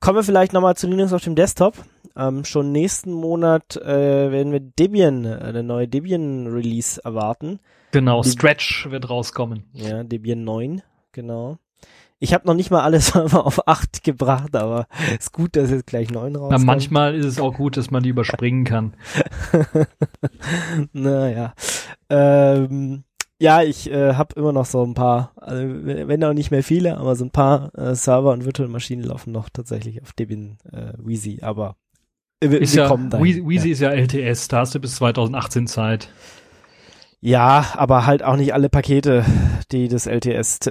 Kommen 0.00 0.16
wir 0.16 0.24
vielleicht 0.24 0.52
nochmal 0.52 0.76
zu 0.76 0.86
Linux 0.86 1.12
auf 1.12 1.22
dem 1.22 1.34
Desktop. 1.34 1.76
Ähm, 2.16 2.44
schon 2.44 2.72
nächsten 2.72 3.12
Monat 3.12 3.76
äh, 3.76 4.30
werden 4.30 4.52
wir 4.52 4.60
Debian, 4.60 5.24
äh, 5.24 5.36
eine 5.36 5.62
neue 5.62 5.88
Debian-Release 5.88 7.02
erwarten. 7.04 7.60
Genau, 7.92 8.22
Deb 8.22 8.32
Stretch 8.32 8.90
wird 8.90 9.08
rauskommen. 9.10 9.64
Ja, 9.72 10.04
Debian 10.04 10.44
9, 10.44 10.82
genau. 11.12 11.58
Ich 12.22 12.34
habe 12.34 12.46
noch 12.46 12.54
nicht 12.54 12.70
mal 12.70 12.82
alles 12.82 13.16
auf 13.16 13.66
8 13.66 14.04
gebracht, 14.04 14.54
aber 14.54 14.86
ist 15.18 15.32
gut, 15.32 15.56
dass 15.56 15.70
jetzt 15.70 15.86
gleich 15.86 16.10
9 16.10 16.36
rauskommt. 16.36 16.60
Na, 16.60 16.64
manchmal 16.64 17.14
ist 17.14 17.24
es 17.24 17.40
auch 17.40 17.54
gut, 17.54 17.76
dass 17.76 17.90
man 17.90 18.02
die 18.02 18.10
überspringen 18.10 18.64
kann. 18.64 18.94
naja. 20.92 21.54
Ähm, 22.10 23.04
ja, 23.40 23.62
ich 23.62 23.90
äh, 23.90 24.14
habe 24.14 24.34
immer 24.38 24.52
noch 24.52 24.66
so 24.66 24.84
ein 24.84 24.92
paar, 24.92 25.32
also 25.36 25.64
wenn 25.66 26.22
auch 26.22 26.34
nicht 26.34 26.50
mehr 26.50 26.62
viele, 26.62 26.98
aber 26.98 27.16
so 27.16 27.24
ein 27.24 27.30
paar 27.30 27.74
äh, 27.74 27.94
Server 27.94 28.32
und 28.32 28.44
Virtual 28.44 28.68
Maschinen 28.68 29.02
laufen 29.02 29.32
noch 29.32 29.48
tatsächlich 29.48 30.02
auf 30.02 30.12
Debian 30.12 30.58
äh, 30.70 30.92
Wheezy, 30.98 31.38
aber 31.40 31.76
äh, 32.40 32.50
wir, 32.50 32.60
ist 32.60 32.74
ja. 32.74 32.90
Wheezy 33.18 33.68
ja. 33.68 33.72
ist 33.72 33.80
ja 33.80 33.90
LTS, 33.92 34.48
da 34.48 34.58
hast 34.58 34.74
du 34.74 34.80
bis 34.80 34.96
2018 34.96 35.66
Zeit. 35.66 36.10
Ja, 37.22 37.74
aber 37.76 38.06
halt 38.06 38.22
auch 38.22 38.36
nicht 38.36 38.54
alle 38.54 38.70
Pakete, 38.70 39.26
die 39.72 39.88
das 39.88 40.06
LTS-System 40.06 40.70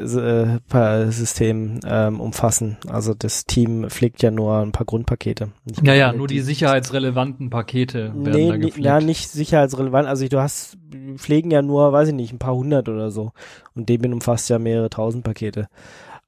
äh, 1.86 2.08
ähm, 2.08 2.20
umfassen. 2.20 2.78
Also 2.88 3.14
das 3.14 3.46
Team 3.46 3.88
pflegt 3.90 4.24
ja 4.24 4.32
nur 4.32 4.58
ein 4.58 4.72
paar 4.72 4.88
Grundpakete. 4.88 5.50
Ja, 5.84 5.94
ja, 5.94 6.12
nur 6.12 6.28
die 6.28 6.40
sicherheitsrelevanten 6.40 7.52
Pakete 7.52 8.16
werden 8.16 8.32
nee, 8.32 8.50
da 8.50 8.58
gepflegt. 8.58 8.84
Ja, 8.86 9.00
nicht 9.00 9.30
sicherheitsrelevant. 9.30 10.08
Also 10.08 10.28
du 10.28 10.42
hast, 10.42 10.80
pflegen 11.18 11.52
ja 11.52 11.62
nur, 11.62 11.94
weiß 11.94 12.08
ich 12.08 12.16
nicht, 12.16 12.34
ein 12.34 12.40
paar 12.40 12.56
hundert 12.56 12.90
oder 12.90 13.12
so. 13.12 13.32
Und 13.76 13.88
Debian 13.88 14.14
umfasst 14.14 14.50
ja 14.50 14.58
mehrere 14.58 14.90
tausend 14.90 15.24
Pakete. 15.24 15.68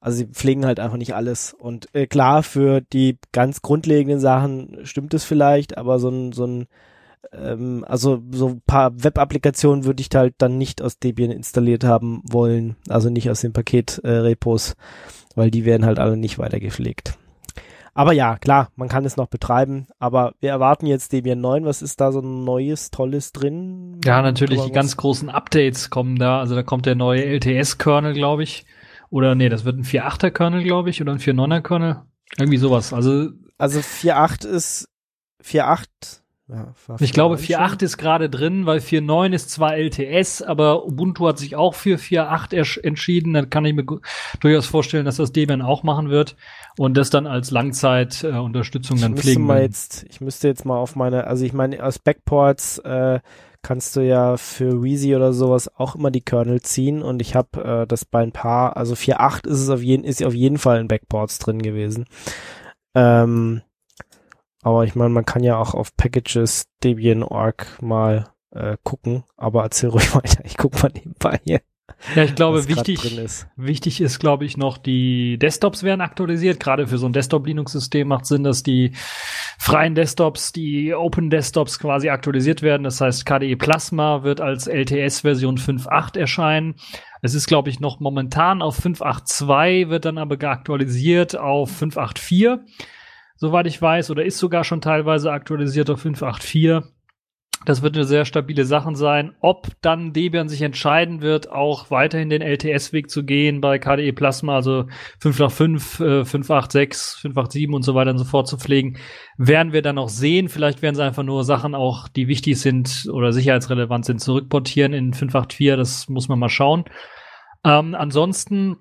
Also 0.00 0.18
sie 0.18 0.26
pflegen 0.26 0.64
halt 0.66 0.78
einfach 0.78 0.98
nicht 0.98 1.16
alles. 1.16 1.52
Und 1.52 1.92
äh, 1.94 2.06
klar, 2.06 2.44
für 2.44 2.80
die 2.80 3.18
ganz 3.32 3.60
grundlegenden 3.60 4.20
Sachen 4.20 4.78
stimmt 4.84 5.14
es 5.14 5.24
vielleicht, 5.24 5.78
aber 5.78 5.98
so 5.98 6.10
ein, 6.10 6.30
so 6.32 6.46
ein 6.46 6.68
ähm, 7.32 7.84
also 7.88 8.22
so 8.30 8.48
ein 8.48 8.62
paar 8.66 9.02
Web-Applikationen 9.02 9.84
würde 9.84 10.00
ich 10.00 10.08
halt 10.14 10.34
dann 10.38 10.58
nicht 10.58 10.82
aus 10.82 10.98
Debian 10.98 11.30
installiert 11.30 11.84
haben 11.84 12.22
wollen, 12.24 12.76
also 12.88 13.10
nicht 13.10 13.30
aus 13.30 13.40
den 13.40 13.52
Paket-Repos, 13.52 14.72
äh, 14.72 14.74
weil 15.36 15.50
die 15.50 15.64
werden 15.64 15.86
halt 15.86 15.98
alle 15.98 16.16
nicht 16.16 16.38
weiter 16.38 16.60
gepflegt. 16.60 17.18
Aber 17.94 18.12
ja, 18.12 18.38
klar, 18.38 18.70
man 18.76 18.88
kann 18.88 19.04
es 19.04 19.18
noch 19.18 19.26
betreiben, 19.26 19.86
aber 19.98 20.32
wir 20.40 20.48
erwarten 20.48 20.86
jetzt 20.86 21.12
Debian 21.12 21.40
9. 21.42 21.66
Was 21.66 21.82
ist 21.82 22.00
da 22.00 22.10
so 22.10 22.20
ein 22.20 22.42
neues, 22.44 22.90
tolles 22.90 23.32
drin? 23.32 24.00
Ja, 24.02 24.22
natürlich, 24.22 24.62
die 24.62 24.72
ganz 24.72 24.96
großen 24.96 25.28
Updates 25.28 25.90
kommen 25.90 26.16
da. 26.16 26.40
Also 26.40 26.54
da 26.54 26.62
kommt 26.62 26.86
der 26.86 26.94
neue 26.94 27.22
LTS-Kernel, 27.22 28.14
glaube 28.14 28.44
ich. 28.44 28.64
Oder 29.10 29.34
nee, 29.34 29.50
das 29.50 29.66
wird 29.66 29.76
ein 29.76 29.84
4.8er-Kernel, 29.84 30.62
glaube 30.62 30.88
ich, 30.88 31.02
oder 31.02 31.12
ein 31.12 31.18
4.9er-Kernel. 31.18 32.00
Irgendwie 32.38 32.56
sowas. 32.56 32.94
Also, 32.94 33.28
also 33.58 33.80
4.8 33.80 34.46
ist 34.46 34.88
4.8 35.44 36.21
ja, 36.54 36.96
ich 36.98 37.12
glaube, 37.12 37.36
4.8 37.36 37.82
ist 37.82 37.96
gerade 37.96 38.28
drin, 38.28 38.66
weil 38.66 38.78
4.9 38.78 39.32
ist 39.32 39.50
zwar 39.50 39.76
LTS, 39.76 40.42
aber 40.42 40.84
Ubuntu 40.84 41.26
hat 41.26 41.38
sich 41.38 41.56
auch 41.56 41.74
für 41.74 41.96
4.8 41.96 42.82
entschieden. 42.82 43.32
Dann 43.32 43.48
kann 43.48 43.64
ich 43.64 43.74
mir 43.74 43.86
durchaus 44.40 44.66
vorstellen, 44.66 45.04
dass 45.04 45.16
das 45.16 45.32
Debian 45.32 45.62
auch 45.62 45.82
machen 45.82 46.10
wird 46.10 46.36
und 46.76 46.96
das 46.96 47.10
dann 47.10 47.26
als 47.26 47.50
Langzeitunterstützung 47.50 48.98
äh, 48.98 49.00
dann 49.00 49.16
pflegen 49.16 49.46
mal 49.46 49.62
jetzt, 49.62 50.04
Ich 50.10 50.20
müsste 50.20 50.48
jetzt 50.48 50.64
mal 50.64 50.76
auf 50.76 50.94
meine, 50.94 51.26
also 51.26 51.44
ich 51.44 51.52
meine, 51.52 51.82
aus 51.82 51.98
Backports 51.98 52.78
äh, 52.78 53.20
kannst 53.62 53.96
du 53.96 54.00
ja 54.00 54.36
für 54.36 54.82
Wheezy 54.82 55.14
oder 55.16 55.32
sowas 55.32 55.70
auch 55.76 55.94
immer 55.94 56.10
die 56.10 56.20
Kernel 56.20 56.60
ziehen 56.60 57.02
und 57.02 57.22
ich 57.22 57.34
habe 57.34 57.82
äh, 57.82 57.86
das 57.86 58.04
bei 58.04 58.22
ein 58.22 58.32
paar, 58.32 58.76
also 58.76 58.94
4.8 58.94 59.46
ist 59.46 59.60
es 59.60 59.68
auf 59.70 59.82
jeden, 59.82 60.04
ist 60.04 60.22
auf 60.22 60.34
jeden 60.34 60.58
Fall 60.58 60.80
in 60.80 60.88
Backports 60.88 61.38
drin 61.38 61.62
gewesen. 61.62 62.06
Ähm, 62.94 63.62
aber 64.62 64.84
ich 64.84 64.94
meine, 64.94 65.10
man 65.10 65.26
kann 65.26 65.44
ja 65.44 65.58
auch 65.58 65.74
auf 65.74 65.96
Packages 65.96 66.66
Debian.org 66.82 67.82
mal 67.82 68.32
äh, 68.52 68.76
gucken. 68.82 69.24
Aber 69.36 69.62
erzähl 69.62 69.90
ruhig 69.90 70.14
weiter. 70.14 70.44
Ich 70.44 70.56
guck 70.56 70.82
mal 70.82 70.90
nebenbei 70.94 71.40
hier. 71.44 71.60
Ja, 72.14 72.22
ich 72.22 72.34
glaube, 72.34 72.66
wichtig 72.68 73.18
ist. 73.18 73.48
wichtig 73.56 74.00
ist, 74.00 74.18
glaube 74.18 74.44
ich, 74.44 74.56
noch, 74.56 74.78
die 74.78 75.36
Desktops 75.38 75.82
werden 75.82 76.00
aktualisiert. 76.00 76.58
Gerade 76.58 76.86
für 76.86 76.96
so 76.96 77.06
ein 77.06 77.12
Desktop-Linux-System 77.12 78.08
macht 78.08 78.24
Sinn, 78.24 78.44
dass 78.44 78.62
die 78.62 78.92
freien 79.58 79.94
Desktops, 79.94 80.52
die 80.52 80.94
Open 80.94 81.28
Desktops 81.28 81.78
quasi 81.78 82.08
aktualisiert 82.08 82.62
werden. 82.62 82.84
Das 82.84 83.00
heißt, 83.00 83.26
KDE 83.26 83.56
Plasma 83.56 84.22
wird 84.22 84.40
als 84.40 84.68
LTS-Version 84.68 85.58
5.8 85.58 86.18
erscheinen. 86.18 86.76
Es 87.20 87.34
ist, 87.34 87.46
glaube 87.46 87.68
ich, 87.68 87.78
noch 87.78 88.00
momentan 88.00 88.62
auf 88.62 88.84
5.8.2, 88.84 89.88
wird 89.88 90.04
dann 90.04 90.18
aber 90.18 90.36
geaktualisiert 90.36 91.36
auf 91.36 91.70
5.8.4 91.82 92.60
soweit 93.42 93.66
ich 93.66 93.82
weiß, 93.82 94.12
oder 94.12 94.24
ist 94.24 94.38
sogar 94.38 94.62
schon 94.62 94.80
teilweise 94.80 95.32
aktualisiert 95.32 95.90
auf 95.90 96.04
5.8.4. 96.06 96.84
Das 97.66 97.82
wird 97.82 97.96
eine 97.96 98.04
sehr 98.04 98.24
stabile 98.24 98.64
Sache 98.64 98.94
sein. 98.94 99.34
Ob 99.40 99.66
dann 99.80 100.12
Debian 100.12 100.48
sich 100.48 100.62
entscheiden 100.62 101.22
wird, 101.22 101.50
auch 101.50 101.90
weiterhin 101.90 102.30
den 102.30 102.40
LTS-Weg 102.40 103.10
zu 103.10 103.24
gehen 103.24 103.60
bei 103.60 103.80
KDE 103.80 104.12
Plasma, 104.12 104.54
also 104.54 104.86
5.8.5, 105.20 106.22
5.8.6, 106.22 107.20
5.8.7 107.34 107.74
und 107.74 107.82
so 107.82 107.96
weiter 107.96 108.12
und 108.12 108.18
so 108.18 108.24
fort 108.24 108.46
zu 108.46 108.58
pflegen, 108.58 108.96
werden 109.38 109.72
wir 109.72 109.82
dann 109.82 109.96
noch 109.96 110.08
sehen. 110.08 110.48
Vielleicht 110.48 110.80
werden 110.80 110.94
sie 110.94 111.02
einfach 111.02 111.24
nur 111.24 111.42
Sachen 111.42 111.74
auch, 111.74 112.06
die 112.06 112.28
wichtig 112.28 112.60
sind 112.60 113.08
oder 113.12 113.32
sicherheitsrelevant 113.32 114.04
sind, 114.04 114.20
zurückportieren 114.20 114.92
in 114.92 115.14
5.8.4. 115.14 115.74
Das 115.74 116.08
muss 116.08 116.28
man 116.28 116.38
mal 116.38 116.48
schauen. 116.48 116.84
Ähm, 117.64 117.96
ansonsten 117.96 118.76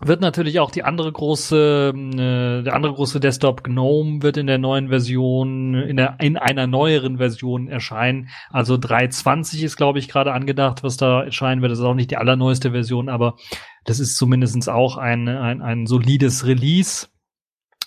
wird 0.00 0.22
natürlich 0.22 0.60
auch 0.60 0.70
die 0.70 0.82
andere 0.82 1.12
große, 1.12 1.92
äh, 1.94 2.62
der 2.62 2.74
andere 2.74 2.94
große 2.94 3.20
Desktop 3.20 3.62
GNOME 3.62 4.22
wird 4.22 4.38
in 4.38 4.46
der 4.46 4.58
neuen 4.58 4.88
Version, 4.88 5.74
in 5.74 5.96
der, 5.96 6.16
in 6.20 6.38
einer 6.38 6.66
neueren 6.66 7.18
Version 7.18 7.68
erscheinen. 7.68 8.28
Also 8.50 8.74
3.20 8.74 9.62
ist, 9.62 9.76
glaube 9.76 9.98
ich, 9.98 10.08
gerade 10.08 10.32
angedacht, 10.32 10.82
was 10.82 10.96
da 10.96 11.22
erscheinen 11.22 11.60
wird. 11.60 11.70
Das 11.72 11.78
ist 11.78 11.84
auch 11.84 11.94
nicht 11.94 12.10
die 12.10 12.16
allerneueste 12.16 12.70
Version, 12.70 13.08
aber 13.10 13.36
das 13.84 14.00
ist 14.00 14.16
zumindestens 14.16 14.68
auch 14.68 14.96
ein, 14.96 15.28
ein, 15.28 15.60
ein 15.60 15.86
solides 15.86 16.46
Release. 16.46 17.08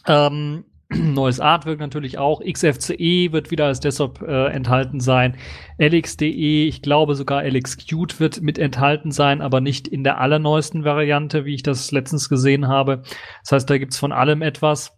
Ähm, 0.08 0.66
Neues 0.98 1.40
Artwork 1.40 1.80
natürlich 1.80 2.18
auch. 2.18 2.42
XFCE 2.42 3.32
wird 3.32 3.52
wieder 3.52 3.66
als 3.66 3.80
Desktop 3.80 4.22
äh, 4.22 4.48
enthalten 4.48 5.00
sein. 5.00 5.38
LXDE, 5.80 6.66
ich 6.68 6.82
glaube 6.82 7.16
sogar 7.16 7.44
LXQt 7.44 8.20
wird 8.20 8.42
mit 8.42 8.60
enthalten 8.60 9.12
sein, 9.12 9.42
aber 9.42 9.62
nicht 9.62 9.88
in 9.88 10.04
der 10.04 10.20
allerneuesten 10.20 10.84
Variante, 10.84 11.46
wie 11.46 11.56
ich 11.56 11.64
das 11.64 11.92
letztens 11.92 12.30
gesehen 12.30 12.68
habe. 12.68 13.04
Das 13.44 13.52
heißt, 13.52 13.70
da 13.70 13.78
gibt's 13.78 13.98
von 13.98 14.12
allem 14.12 14.42
etwas, 14.42 14.98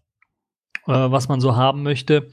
äh, 0.88 0.91
was 0.91 1.27
man 1.27 1.39
so 1.39 1.55
haben 1.55 1.84
möchte. 1.84 2.27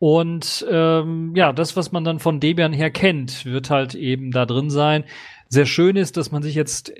Und 0.00 0.64
ähm, 0.70 1.32
ja, 1.34 1.52
das, 1.52 1.76
was 1.76 1.92
man 1.92 2.04
dann 2.04 2.20
von 2.20 2.40
Debian 2.40 2.72
her 2.72 2.90
kennt, 2.90 3.44
wird 3.44 3.70
halt 3.70 3.94
eben 3.94 4.30
da 4.30 4.46
drin 4.46 4.70
sein 4.70 5.04
sehr 5.48 5.66
schön 5.66 5.96
ist, 5.96 6.16
dass 6.16 6.30
man 6.30 6.42
sich 6.42 6.54
jetzt 6.54 6.92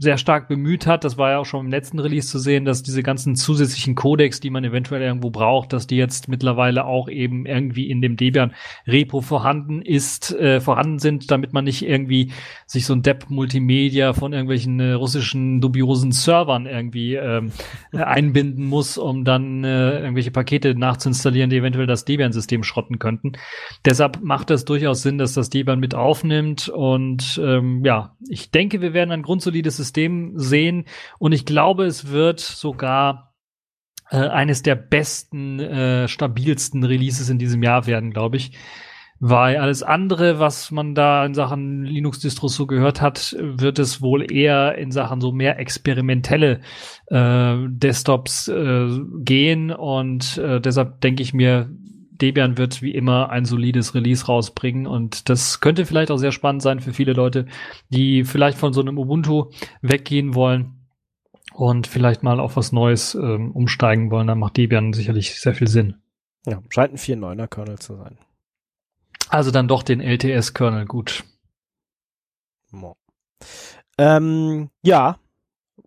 sehr 0.00 0.16
stark 0.16 0.48
bemüht 0.48 0.86
hat, 0.86 1.04
das 1.04 1.18
war 1.18 1.32
ja 1.32 1.38
auch 1.38 1.44
schon 1.44 1.66
im 1.66 1.70
letzten 1.70 1.98
Release 1.98 2.26
zu 2.26 2.38
sehen, 2.38 2.64
dass 2.64 2.82
diese 2.82 3.02
ganzen 3.02 3.36
zusätzlichen 3.36 3.94
Codecs, 3.94 4.40
die 4.40 4.48
man 4.48 4.64
eventuell 4.64 5.02
irgendwo 5.02 5.28
braucht, 5.28 5.74
dass 5.74 5.86
die 5.86 5.96
jetzt 5.96 6.26
mittlerweile 6.26 6.86
auch 6.86 7.10
eben 7.10 7.44
irgendwie 7.44 7.90
in 7.90 8.00
dem 8.00 8.16
Debian 8.16 8.54
Repo 8.86 9.20
vorhanden 9.20 9.82
ist, 9.82 10.32
äh, 10.32 10.62
vorhanden 10.62 11.00
sind, 11.00 11.30
damit 11.30 11.52
man 11.52 11.64
nicht 11.64 11.86
irgendwie 11.86 12.32
sich 12.66 12.86
so 12.86 12.94
ein 12.94 13.02
Depp 13.02 13.28
Multimedia 13.28 14.14
von 14.14 14.32
irgendwelchen 14.32 14.80
äh, 14.80 14.92
russischen 14.92 15.60
dubiosen 15.60 16.12
Servern 16.12 16.64
irgendwie 16.64 17.16
ähm, 17.16 17.52
einbinden 17.92 18.64
muss, 18.64 18.96
um 18.96 19.26
dann 19.26 19.64
äh, 19.64 20.00
irgendwelche 20.00 20.30
Pakete 20.30 20.74
nachzuinstallieren, 20.74 21.50
die 21.50 21.58
eventuell 21.58 21.86
das 21.86 22.06
Debian-System 22.06 22.62
schrotten 22.62 22.98
könnten. 22.98 23.32
Deshalb 23.84 24.22
macht 24.22 24.50
es 24.50 24.64
durchaus 24.64 25.02
Sinn, 25.02 25.18
dass 25.18 25.34
das 25.34 25.50
Debian 25.50 25.78
mit 25.78 25.94
aufnimmt 25.94 26.70
und 26.70 27.38
ähm, 27.44 27.84
ja, 27.84 28.16
ich 28.30 28.50
denke, 28.50 28.80
wir 28.80 28.94
werden 28.94 29.10
ein 29.10 29.22
grundsolides 29.22 29.76
System 29.76 29.89
sehen 29.92 30.84
und 31.18 31.32
ich 31.32 31.44
glaube, 31.44 31.84
es 31.84 32.10
wird 32.10 32.40
sogar 32.40 33.34
äh, 34.10 34.16
eines 34.16 34.62
der 34.62 34.74
besten, 34.74 35.60
äh, 35.60 36.08
stabilsten 36.08 36.84
Releases 36.84 37.28
in 37.28 37.38
diesem 37.38 37.62
Jahr 37.62 37.86
werden, 37.86 38.10
glaube 38.10 38.36
ich. 38.36 38.52
Weil 39.22 39.58
alles 39.58 39.82
andere, 39.82 40.38
was 40.38 40.70
man 40.70 40.94
da 40.94 41.26
in 41.26 41.34
Sachen 41.34 41.84
Linux-Distros 41.84 42.56
so 42.56 42.66
gehört 42.66 43.02
hat, 43.02 43.36
wird 43.38 43.78
es 43.78 44.00
wohl 44.00 44.32
eher 44.32 44.78
in 44.78 44.90
Sachen 44.92 45.20
so 45.20 45.30
mehr 45.30 45.58
experimentelle 45.58 46.60
äh, 47.08 47.54
Desktops 47.68 48.48
äh, 48.48 48.88
gehen. 49.18 49.72
Und 49.72 50.38
äh, 50.38 50.58
deshalb 50.58 51.02
denke 51.02 51.22
ich 51.22 51.34
mir, 51.34 51.68
Debian 52.20 52.58
wird 52.58 52.82
wie 52.82 52.94
immer 52.94 53.30
ein 53.30 53.44
solides 53.44 53.94
Release 53.94 54.26
rausbringen 54.26 54.86
und 54.86 55.28
das 55.28 55.60
könnte 55.60 55.86
vielleicht 55.86 56.10
auch 56.10 56.18
sehr 56.18 56.32
spannend 56.32 56.62
sein 56.62 56.80
für 56.80 56.92
viele 56.92 57.12
Leute, 57.12 57.46
die 57.88 58.24
vielleicht 58.24 58.58
von 58.58 58.72
so 58.72 58.80
einem 58.80 58.98
Ubuntu 58.98 59.50
weggehen 59.82 60.34
wollen 60.34 60.86
und 61.52 61.86
vielleicht 61.86 62.22
mal 62.22 62.40
auf 62.40 62.56
was 62.56 62.72
Neues 62.72 63.14
ähm, 63.14 63.52
umsteigen 63.52 64.10
wollen. 64.10 64.26
Da 64.26 64.34
macht 64.34 64.56
Debian 64.56 64.92
sicherlich 64.92 65.40
sehr 65.40 65.54
viel 65.54 65.68
Sinn. 65.68 65.96
Ja, 66.46 66.62
scheint 66.68 66.92
ein 66.92 66.98
4.9er 66.98 67.46
Kernel 67.48 67.78
zu 67.78 67.96
sein. 67.96 68.18
Also 69.28 69.50
dann 69.50 69.68
doch 69.68 69.82
den 69.82 70.00
LTS-Kernel, 70.00 70.86
gut. 70.86 71.24
Ähm, 73.98 74.70
ja, 74.82 75.18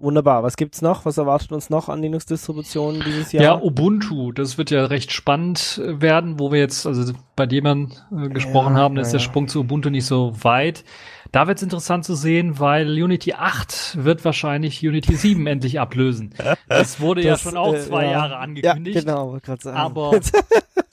Wunderbar. 0.04 0.43
Was 0.43 0.58
gibt's 0.58 0.82
noch? 0.82 1.06
Was 1.06 1.18
erwartet 1.18 1.54
uns 1.54 1.70
noch 1.70 1.88
an 1.88 2.01
Linux-Distributionen 2.01 3.01
dieses 3.06 3.32
Jahr? 3.32 3.43
Ja, 3.43 3.62
Ubuntu. 3.62 4.34
Das 4.34 4.58
wird 4.58 4.70
ja 4.70 4.84
recht 4.84 5.14
spannend 5.14 5.80
äh, 5.82 6.01
werden, 6.01 6.39
wo 6.39 6.51
wir 6.51 6.60
jetzt, 6.60 6.86
also 6.86 7.14
bei 7.38 7.45
dem 7.45 7.64
man 7.64 7.93
äh, 8.12 8.28
gesprochen 8.28 8.76
ja, 8.76 8.82
haben, 8.82 8.97
ist 8.97 9.08
ja. 9.08 9.14
der 9.14 9.20
Sprung 9.20 9.47
zu 9.47 9.62
Ubuntu 9.62 9.89
nicht 9.89 10.06
so 10.06 10.34
weit. 10.43 10.84
Da 11.32 11.47
wird's 11.47 11.64
interessant 11.64 12.04
zu 12.04 12.16
sehen, 12.16 12.60
weil 12.60 13.01
Unity 13.01 13.34
8 13.34 14.04
wird 14.04 14.26
wahrscheinlich 14.26 14.86
Unity 14.86 15.16
7 15.16 15.47
endlich 15.47 15.80
ablösen. 15.80 16.34
Das 16.68 16.99
wurde 16.99 17.22
das, 17.22 17.43
ja 17.43 17.49
schon 17.49 17.58
auch 17.58 17.78
zwei 17.78 18.06
äh, 18.06 18.12
Jahre 18.12 18.38
angekündigt. 18.38 18.95
Ja, 18.95 19.01
genau, 19.01 19.38
gerade 19.41 19.62
sagen. 19.62 19.78
Aber 19.78 20.12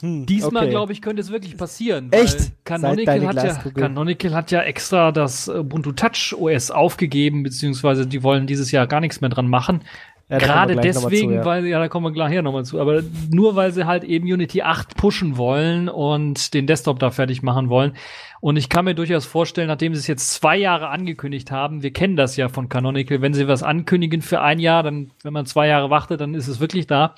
hm, 0.00 0.26
Diesmal, 0.26 0.64
okay. 0.64 0.70
glaube 0.70 0.92
ich, 0.92 1.02
könnte 1.02 1.20
es 1.20 1.30
wirklich 1.30 1.56
passieren. 1.56 2.12
Echt? 2.12 2.52
Canonical 2.64 3.26
hat, 3.26 3.36
ja, 3.36 3.54
Canonical 3.70 4.34
hat 4.34 4.50
ja 4.50 4.62
extra 4.62 5.12
das 5.12 5.48
Ubuntu 5.48 5.92
Touch 5.92 6.34
OS 6.38 6.70
aufgegeben, 6.70 7.42
beziehungsweise 7.42 8.06
die 8.06 8.22
wollen 8.22 8.46
dieses 8.46 8.70
Jahr 8.70 8.86
gar 8.86 9.00
nichts 9.00 9.20
mehr 9.20 9.30
dran 9.30 9.48
machen. 9.48 9.82
Ja, 10.30 10.36
Gerade 10.36 10.76
deswegen, 10.76 11.30
zu, 11.30 11.36
ja. 11.36 11.44
weil, 11.46 11.66
ja, 11.66 11.78
da 11.78 11.88
kommen 11.88 12.04
wir 12.04 12.12
gleich 12.12 12.32
hier 12.32 12.42
nochmal 12.42 12.66
zu, 12.66 12.78
aber 12.78 13.02
nur 13.30 13.56
weil 13.56 13.72
sie 13.72 13.86
halt 13.86 14.04
eben 14.04 14.30
Unity 14.30 14.60
8 14.60 14.94
pushen 14.94 15.38
wollen 15.38 15.88
und 15.88 16.52
den 16.52 16.66
Desktop 16.66 16.98
da 16.98 17.10
fertig 17.10 17.42
machen 17.42 17.70
wollen. 17.70 17.94
Und 18.40 18.58
ich 18.58 18.68
kann 18.68 18.84
mir 18.84 18.94
durchaus 18.94 19.24
vorstellen, 19.24 19.68
nachdem 19.68 19.94
sie 19.94 20.00
es 20.00 20.06
jetzt 20.06 20.30
zwei 20.30 20.58
Jahre 20.58 20.88
angekündigt 20.88 21.50
haben, 21.50 21.82
wir 21.82 21.94
kennen 21.94 22.16
das 22.16 22.36
ja 22.36 22.50
von 22.50 22.68
Canonical, 22.68 23.22
wenn 23.22 23.32
sie 23.32 23.48
was 23.48 23.62
ankündigen 23.62 24.20
für 24.20 24.42
ein 24.42 24.58
Jahr, 24.58 24.82
dann, 24.82 25.12
wenn 25.22 25.32
man 25.32 25.46
zwei 25.46 25.66
Jahre 25.66 25.88
wartet, 25.88 26.20
dann 26.20 26.34
ist 26.34 26.46
es 26.46 26.60
wirklich 26.60 26.86
da 26.86 27.14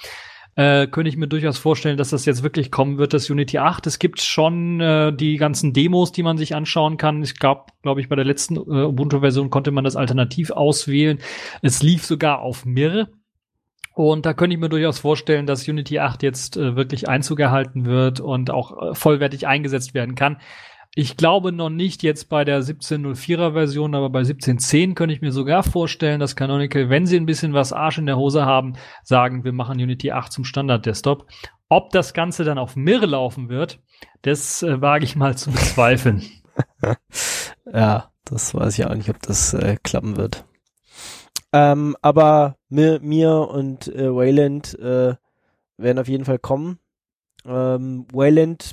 äh, 0.61 0.88
könnte 0.88 1.08
ich 1.08 1.16
mir 1.16 1.26
durchaus 1.26 1.56
vorstellen, 1.56 1.96
dass 1.96 2.11
das 2.11 2.26
jetzt 2.26 2.42
wirklich 2.42 2.70
kommen 2.70 2.98
wird, 2.98 3.14
das 3.14 3.30
Unity 3.30 3.56
8. 3.56 3.86
Es 3.86 3.98
gibt 3.98 4.20
schon 4.20 4.78
äh, 4.78 5.11
die 5.11 5.38
ganzen 5.38 5.72
Demos, 5.72 6.12
die 6.12 6.22
man 6.22 6.36
sich 6.36 6.54
anschauen 6.54 6.98
kann. 6.98 7.22
Ich 7.22 7.38
gab, 7.38 7.72
glaube 7.80 8.02
ich, 8.02 8.11
bei 8.11 8.16
der 8.16 8.26
letzten 8.26 8.56
äh, 8.56 8.84
Ubuntu-Version 8.84 9.48
konnte 9.48 9.70
man 9.70 9.84
das 9.84 9.96
alternativ 9.96 10.50
auswählen. 10.50 11.18
Es 11.62 11.82
lief 11.82 12.04
sogar 12.04 12.40
auf 12.40 12.66
Mir. 12.66 13.08
Und 13.94 14.26
da 14.26 14.34
könnte 14.34 14.52
ich 14.52 14.61
mir 14.61 14.68
durchaus 14.68 14.98
vorstellen, 14.98 15.46
dass 15.46 15.66
Unity 15.66 15.98
8 15.98 16.22
jetzt 16.22 16.58
äh, 16.58 16.76
wirklich 16.76 17.08
Einzug 17.08 17.40
erhalten 17.40 17.86
wird 17.86 18.20
und 18.20 18.50
auch 18.50 18.90
äh, 18.90 18.94
vollwertig 18.94 19.46
eingesetzt 19.46 19.94
werden 19.94 20.14
kann. 20.14 20.36
Ich 20.97 21.16
glaube 21.16 21.53
noch 21.53 21.70
nicht 21.70 22.03
jetzt 22.03 22.28
bei 22.28 22.45
der 22.45 22.62
1704er 22.62 23.53
Version, 23.53 23.95
aber 23.95 24.11
bei 24.11 24.20
1710 24.20 24.97
könnte 24.97 25.14
ich 25.14 25.20
mir 25.20 25.30
sogar 25.30 25.62
vorstellen, 25.62 26.18
dass 26.18 26.34
Canonical, 26.34 26.91
wenn 26.91 27.07
sie 27.07 27.16
ein 27.16 27.26
bisschen 27.26 27.53
was 27.53 27.72
Arsch 27.72 27.99
in 27.99 28.07
der 28.07 28.16
Hose 28.16 28.45
haben, 28.45 28.72
sagen, 29.05 29.45
wir 29.45 29.53
machen 29.53 29.80
Unity 29.80 30.11
8 30.11 30.32
zum 30.32 30.45
Standard-Desktop. 30.45 31.26
Ob 31.68 31.91
das 31.91 32.12
Ganze 32.12 32.43
dann 32.43 32.59
auf 32.59 32.74
Mir 32.74 33.07
laufen 33.07 33.49
wird, 33.49 33.78
das 34.22 34.64
äh, 34.64 34.80
wage 34.80 35.05
ich 35.05 35.14
mal 35.14 35.38
zu 35.38 35.51
bezweifeln. 35.53 36.24
ja, 37.72 38.11
das 38.24 38.53
weiß 38.53 38.76
ich 38.76 38.84
auch 38.84 38.95
nicht, 38.95 39.11
ob 39.11 39.22
das 39.22 39.55
äh, 39.55 39.76
klappen 39.80 40.16
wird. 40.16 40.45
Ähm, 41.53 41.97
aber 42.03 42.57
mir, 42.68 42.99
mir 43.01 43.49
und 43.49 43.86
äh, 43.88 44.12
Wayland 44.12 44.76
äh, 44.78 45.14
werden 45.76 45.99
auf 45.99 46.09
jeden 46.09 46.24
Fall 46.24 46.41
kommen. 46.41 46.80
Ähm, 47.45 48.07
Wayland 48.12 48.72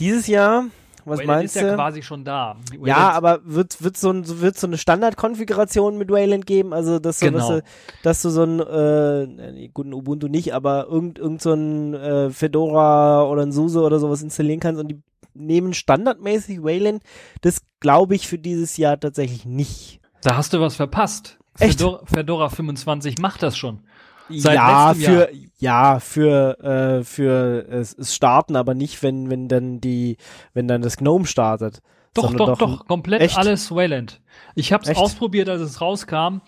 dieses 0.00 0.26
Jahr, 0.26 0.64
was 1.04 1.18
Wayland 1.20 1.38
meinst 1.38 1.56
ist 1.56 1.62
ja 1.62 1.74
quasi 1.74 2.02
schon 2.02 2.24
da. 2.24 2.56
Wayland 2.70 2.86
ja, 2.86 3.10
aber 3.10 3.40
wird 3.44 3.82
wird 3.82 3.96
so 3.96 4.10
ein 4.10 4.40
wird 4.40 4.58
so 4.58 4.66
eine 4.66 4.78
Standardkonfiguration 4.78 5.96
mit 5.96 6.10
Wayland 6.10 6.46
geben, 6.46 6.72
also 6.72 6.98
dass 6.98 7.20
du, 7.20 7.26
genau. 7.26 7.38
dass, 7.38 7.48
du 7.48 7.62
dass 8.02 8.22
du 8.22 8.30
so 8.30 8.44
ein 8.44 8.60
äh, 8.60 9.68
guten 9.72 9.94
Ubuntu 9.94 10.28
nicht, 10.28 10.54
aber 10.54 10.86
irgend 10.88 11.18
irgend 11.18 11.42
so 11.42 11.52
ein 11.52 11.94
äh, 11.94 12.30
Fedora 12.30 13.24
oder 13.24 13.42
ein 13.42 13.52
SUSE 13.52 13.80
oder 13.80 13.98
sowas 13.98 14.22
installieren 14.22 14.60
kannst 14.60 14.80
und 14.80 14.88
die 14.88 15.00
nehmen 15.34 15.74
standardmäßig 15.74 16.62
Wayland, 16.62 17.02
das 17.40 17.62
glaube 17.78 18.14
ich 18.14 18.26
für 18.26 18.38
dieses 18.38 18.76
Jahr 18.76 18.98
tatsächlich 18.98 19.44
nicht. 19.44 20.00
Da 20.22 20.36
hast 20.36 20.52
du 20.52 20.60
was 20.60 20.76
verpasst. 20.76 21.38
Echt? 21.58 21.78
Fedora, 21.80 22.02
Fedora 22.06 22.48
25 22.48 23.18
macht 23.18 23.42
das 23.42 23.56
schon. 23.56 23.80
Seit 24.30 24.54
ja, 24.54 24.94
für 24.94 25.30
ja, 25.58 26.00
für 26.00 26.58
äh, 26.60 27.04
für 27.04 27.66
es, 27.68 27.96
es 27.96 28.14
starten, 28.14 28.56
aber 28.56 28.74
nicht 28.74 29.02
wenn 29.02 29.30
wenn 29.30 29.48
dann 29.48 29.80
die 29.80 30.16
wenn 30.54 30.68
dann 30.68 30.82
das 30.82 30.96
GNOME 30.96 31.26
startet. 31.26 31.80
Doch, 32.14 32.32
doch, 32.34 32.46
doch, 32.46 32.58
doch, 32.58 32.86
komplett 32.86 33.20
echt? 33.22 33.38
alles 33.38 33.70
Wayland. 33.70 34.20
Ich 34.54 34.72
habe 34.72 34.82
es 34.84 34.96
ausprobiert, 34.96 35.48
als 35.48 35.60
es 35.60 35.80
rauskam. 35.80 36.40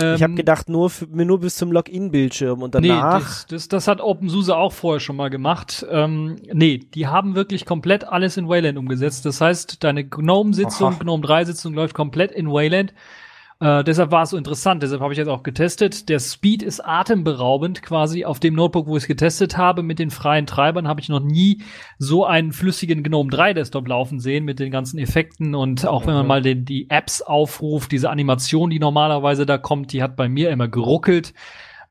Ähm, 0.00 0.14
ich 0.14 0.22
habe 0.22 0.34
gedacht, 0.34 0.68
nur, 0.70 0.88
für, 0.88 1.06
nur 1.06 1.40
bis 1.40 1.56
zum 1.56 1.70
Login-Bildschirm 1.70 2.62
und 2.62 2.74
danach. 2.74 3.18
Nee, 3.18 3.24
das, 3.24 3.46
das, 3.46 3.68
das 3.68 3.88
hat 3.88 4.00
OpenSUSE 4.00 4.56
auch 4.56 4.72
vorher 4.72 5.00
schon 5.00 5.16
mal 5.16 5.28
gemacht. 5.28 5.84
Ähm, 5.90 6.36
nee, 6.50 6.78
die 6.78 7.08
haben 7.08 7.34
wirklich 7.34 7.66
komplett 7.66 8.04
alles 8.04 8.38
in 8.38 8.48
Wayland 8.48 8.78
umgesetzt. 8.78 9.26
Das 9.26 9.42
heißt, 9.42 9.84
deine 9.84 10.04
GNOME-Sitzung, 10.04 10.98
GNOME 10.98 11.22
3-Sitzung 11.26 11.74
läuft 11.74 11.94
komplett 11.94 12.32
in 12.32 12.50
Wayland. 12.50 12.94
Äh, 13.62 13.84
deshalb 13.84 14.10
war 14.10 14.24
es 14.24 14.30
so 14.30 14.36
interessant, 14.36 14.82
deshalb 14.82 15.00
habe 15.02 15.12
ich 15.12 15.18
jetzt 15.18 15.28
auch 15.28 15.44
getestet. 15.44 16.08
Der 16.08 16.18
Speed 16.18 16.64
ist 16.64 16.84
atemberaubend 16.84 17.80
quasi. 17.80 18.24
Auf 18.24 18.40
dem 18.40 18.54
Notebook, 18.54 18.88
wo 18.88 18.96
ich 18.96 19.04
es 19.04 19.06
getestet 19.06 19.56
habe, 19.56 19.84
mit 19.84 20.00
den 20.00 20.10
freien 20.10 20.46
Treibern, 20.46 20.88
habe 20.88 21.00
ich 21.00 21.08
noch 21.08 21.20
nie 21.20 21.62
so 21.96 22.26
einen 22.26 22.50
flüssigen 22.50 23.04
GNOME 23.04 23.30
3 23.30 23.54
Desktop 23.54 23.86
laufen 23.86 24.18
sehen 24.18 24.44
mit 24.44 24.58
den 24.58 24.72
ganzen 24.72 24.98
Effekten 24.98 25.54
und 25.54 25.86
auch 25.86 26.08
wenn 26.08 26.14
man 26.14 26.24
mhm. 26.24 26.28
mal 26.28 26.42
den, 26.42 26.64
die 26.64 26.90
Apps 26.90 27.22
aufruft, 27.22 27.92
diese 27.92 28.10
Animation, 28.10 28.68
die 28.68 28.80
normalerweise 28.80 29.46
da 29.46 29.58
kommt, 29.58 29.92
die 29.92 30.02
hat 30.02 30.16
bei 30.16 30.28
mir 30.28 30.50
immer 30.50 30.66
geruckelt. 30.66 31.32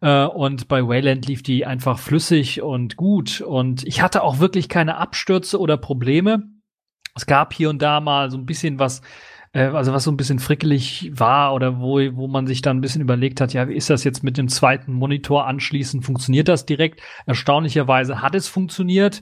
Uh, 0.04 0.26
und 0.26 0.68
bei 0.68 0.86
Wayland 0.86 1.28
lief 1.28 1.44
die 1.44 1.66
einfach 1.66 2.00
flüssig 2.00 2.64
und 2.64 2.98
gut. 2.98 3.40
Und 3.40 3.84
ich 3.84 4.02
hatte 4.02 4.24
auch 4.24 4.40
wirklich 4.40 4.68
keine 4.68 4.98
Abstürze 4.98 5.60
oder 5.60 5.78
Probleme. 5.78 6.50
Es 7.16 7.28
gab 7.28 7.54
hier 7.54 7.70
und 7.70 7.82
da 7.82 8.02
mal 8.02 8.32
so 8.32 8.38
ein 8.38 8.48
bisschen 8.48 8.80
was 8.80 9.04
äh, 9.54 9.64
also 9.64 9.94
was 9.94 10.04
so 10.04 10.12
ein 10.12 10.18
bisschen 10.18 10.40
frickelig 10.40 11.12
war 11.14 11.54
oder 11.54 11.80
wo, 11.80 12.00
wo 12.14 12.28
man 12.28 12.48
sich 12.48 12.62
dann 12.62 12.78
ein 12.78 12.82
bisschen 12.82 13.02
überlegt 13.02 13.42
hat, 13.42 13.54
ja, 13.54 13.68
wie 13.68 13.76
ist 13.76 13.90
das 13.90 14.04
jetzt 14.04 14.24
mit 14.24 14.38
dem 14.38 14.48
zweiten 14.48 14.94
Monitor 14.94 15.48
anschließen? 15.48 16.02
Funktioniert 16.02 16.48
das 16.48 16.66
direkt? 16.66 17.02
Erstaunlicherweise 17.26 18.22
hat 18.22 18.36
es 18.36 18.48
funktioniert. 18.48 19.22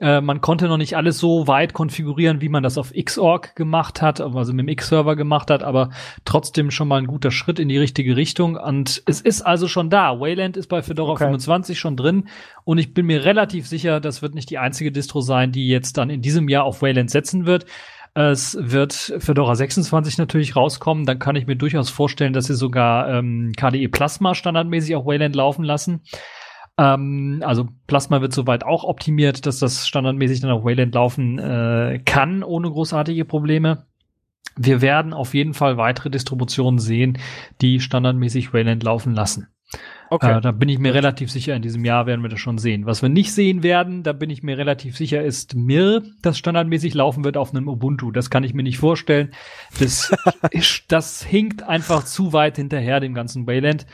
Äh, 0.00 0.22
man 0.22 0.40
konnte 0.40 0.66
noch 0.66 0.78
nicht 0.78 0.96
alles 0.96 1.18
so 1.18 1.46
weit 1.46 1.74
konfigurieren, 1.74 2.40
wie 2.40 2.48
man 2.48 2.62
das 2.62 2.78
auf 2.78 2.92
Xorg 2.92 3.54
gemacht 3.54 4.00
hat, 4.00 4.20
also 4.20 4.52
mit 4.54 4.64
dem 4.64 4.68
X-Server 4.68 5.14
gemacht 5.14 5.50
hat, 5.50 5.62
aber 5.62 5.90
trotzdem 6.24 6.70
schon 6.70 6.88
mal 6.88 6.96
ein 6.96 7.06
guter 7.06 7.30
Schritt 7.30 7.58
in 7.58 7.68
die 7.68 7.76
richtige 7.76 8.16
Richtung. 8.16 8.56
Und 8.56 9.02
es 9.06 9.20
ist 9.20 9.42
also 9.42 9.68
schon 9.68 9.90
da. 9.90 10.18
Wayland 10.18 10.56
ist 10.56 10.68
bei 10.68 10.82
Fedora 10.82 11.12
okay. 11.12 11.24
25 11.24 11.78
schon 11.78 11.96
drin 11.96 12.28
und 12.64 12.78
ich 12.78 12.94
bin 12.94 13.06
mir 13.06 13.24
relativ 13.26 13.68
sicher, 13.68 14.00
das 14.00 14.22
wird 14.22 14.34
nicht 14.34 14.48
die 14.48 14.58
einzige 14.58 14.90
Distro 14.90 15.20
sein, 15.20 15.52
die 15.52 15.68
jetzt 15.68 15.98
dann 15.98 16.08
in 16.08 16.22
diesem 16.22 16.48
Jahr 16.48 16.64
auf 16.64 16.80
Wayland 16.80 17.10
setzen 17.10 17.44
wird. 17.44 17.66
Es 18.14 18.56
wird 18.60 18.92
Fedora 19.18 19.54
26 19.54 20.18
natürlich 20.18 20.56
rauskommen. 20.56 21.06
Dann 21.06 21.18
kann 21.18 21.36
ich 21.36 21.46
mir 21.46 21.56
durchaus 21.56 21.90
vorstellen, 21.90 22.32
dass 22.32 22.46
sie 22.46 22.54
sogar 22.54 23.08
ähm, 23.08 23.52
KDE 23.56 23.88
Plasma 23.88 24.34
standardmäßig 24.34 24.96
auf 24.96 25.06
Wayland 25.06 25.36
laufen 25.36 25.64
lassen. 25.64 26.02
Ähm, 26.76 27.42
also 27.44 27.68
Plasma 27.86 28.20
wird 28.20 28.32
soweit 28.32 28.64
auch 28.64 28.84
optimiert, 28.84 29.46
dass 29.46 29.58
das 29.58 29.86
standardmäßig 29.86 30.40
dann 30.40 30.50
auf 30.50 30.64
Wayland 30.64 30.94
laufen 30.94 31.38
äh, 31.38 32.00
kann, 32.04 32.42
ohne 32.42 32.70
großartige 32.70 33.24
Probleme. 33.24 33.86
Wir 34.56 34.80
werden 34.80 35.12
auf 35.12 35.34
jeden 35.34 35.54
Fall 35.54 35.76
weitere 35.76 36.10
Distributionen 36.10 36.80
sehen, 36.80 37.18
die 37.60 37.80
standardmäßig 37.80 38.52
Wayland 38.52 38.82
laufen 38.82 39.14
lassen. 39.14 39.48
Okay. 40.10 40.38
Äh, 40.38 40.40
da 40.40 40.50
bin 40.50 40.68
ich 40.68 40.80
mir 40.80 40.92
relativ 40.92 41.30
sicher, 41.30 41.54
in 41.54 41.62
diesem 41.62 41.84
Jahr 41.84 42.06
werden 42.06 42.22
wir 42.22 42.28
das 42.28 42.40
schon 42.40 42.58
sehen. 42.58 42.84
Was 42.84 43.00
wir 43.00 43.08
nicht 43.08 43.32
sehen 43.32 43.62
werden, 43.62 44.02
da 44.02 44.12
bin 44.12 44.28
ich 44.28 44.42
mir 44.42 44.58
relativ 44.58 44.96
sicher, 44.96 45.22
ist 45.22 45.54
Mir, 45.54 46.02
das 46.20 46.36
standardmäßig 46.36 46.94
laufen 46.94 47.22
wird 47.22 47.36
auf 47.36 47.54
einem 47.54 47.68
Ubuntu. 47.68 48.10
Das 48.10 48.28
kann 48.28 48.42
ich 48.42 48.52
mir 48.52 48.64
nicht 48.64 48.78
vorstellen. 48.78 49.30
Das, 49.78 50.12
das 50.88 51.22
hinkt 51.22 51.62
einfach 51.62 52.04
zu 52.04 52.32
weit 52.32 52.56
hinterher 52.56 52.98
dem 52.98 53.14
ganzen 53.14 53.46
Wayland. 53.46 53.86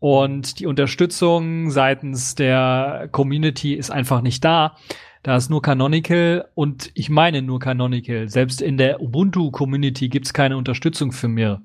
Und 0.00 0.60
die 0.60 0.66
Unterstützung 0.66 1.70
seitens 1.70 2.34
der 2.34 3.08
Community 3.12 3.74
ist 3.74 3.90
einfach 3.90 4.22
nicht 4.22 4.44
da. 4.44 4.76
Da 5.22 5.36
ist 5.36 5.50
nur 5.50 5.60
Canonical 5.60 6.48
und 6.54 6.90
ich 6.94 7.10
meine 7.10 7.42
nur 7.42 7.58
Canonical. 7.58 8.28
Selbst 8.28 8.62
in 8.62 8.78
der 8.78 9.02
Ubuntu-Community 9.02 10.08
gibt's 10.08 10.32
keine 10.32 10.56
Unterstützung 10.56 11.12
für 11.12 11.28
mir. 11.28 11.60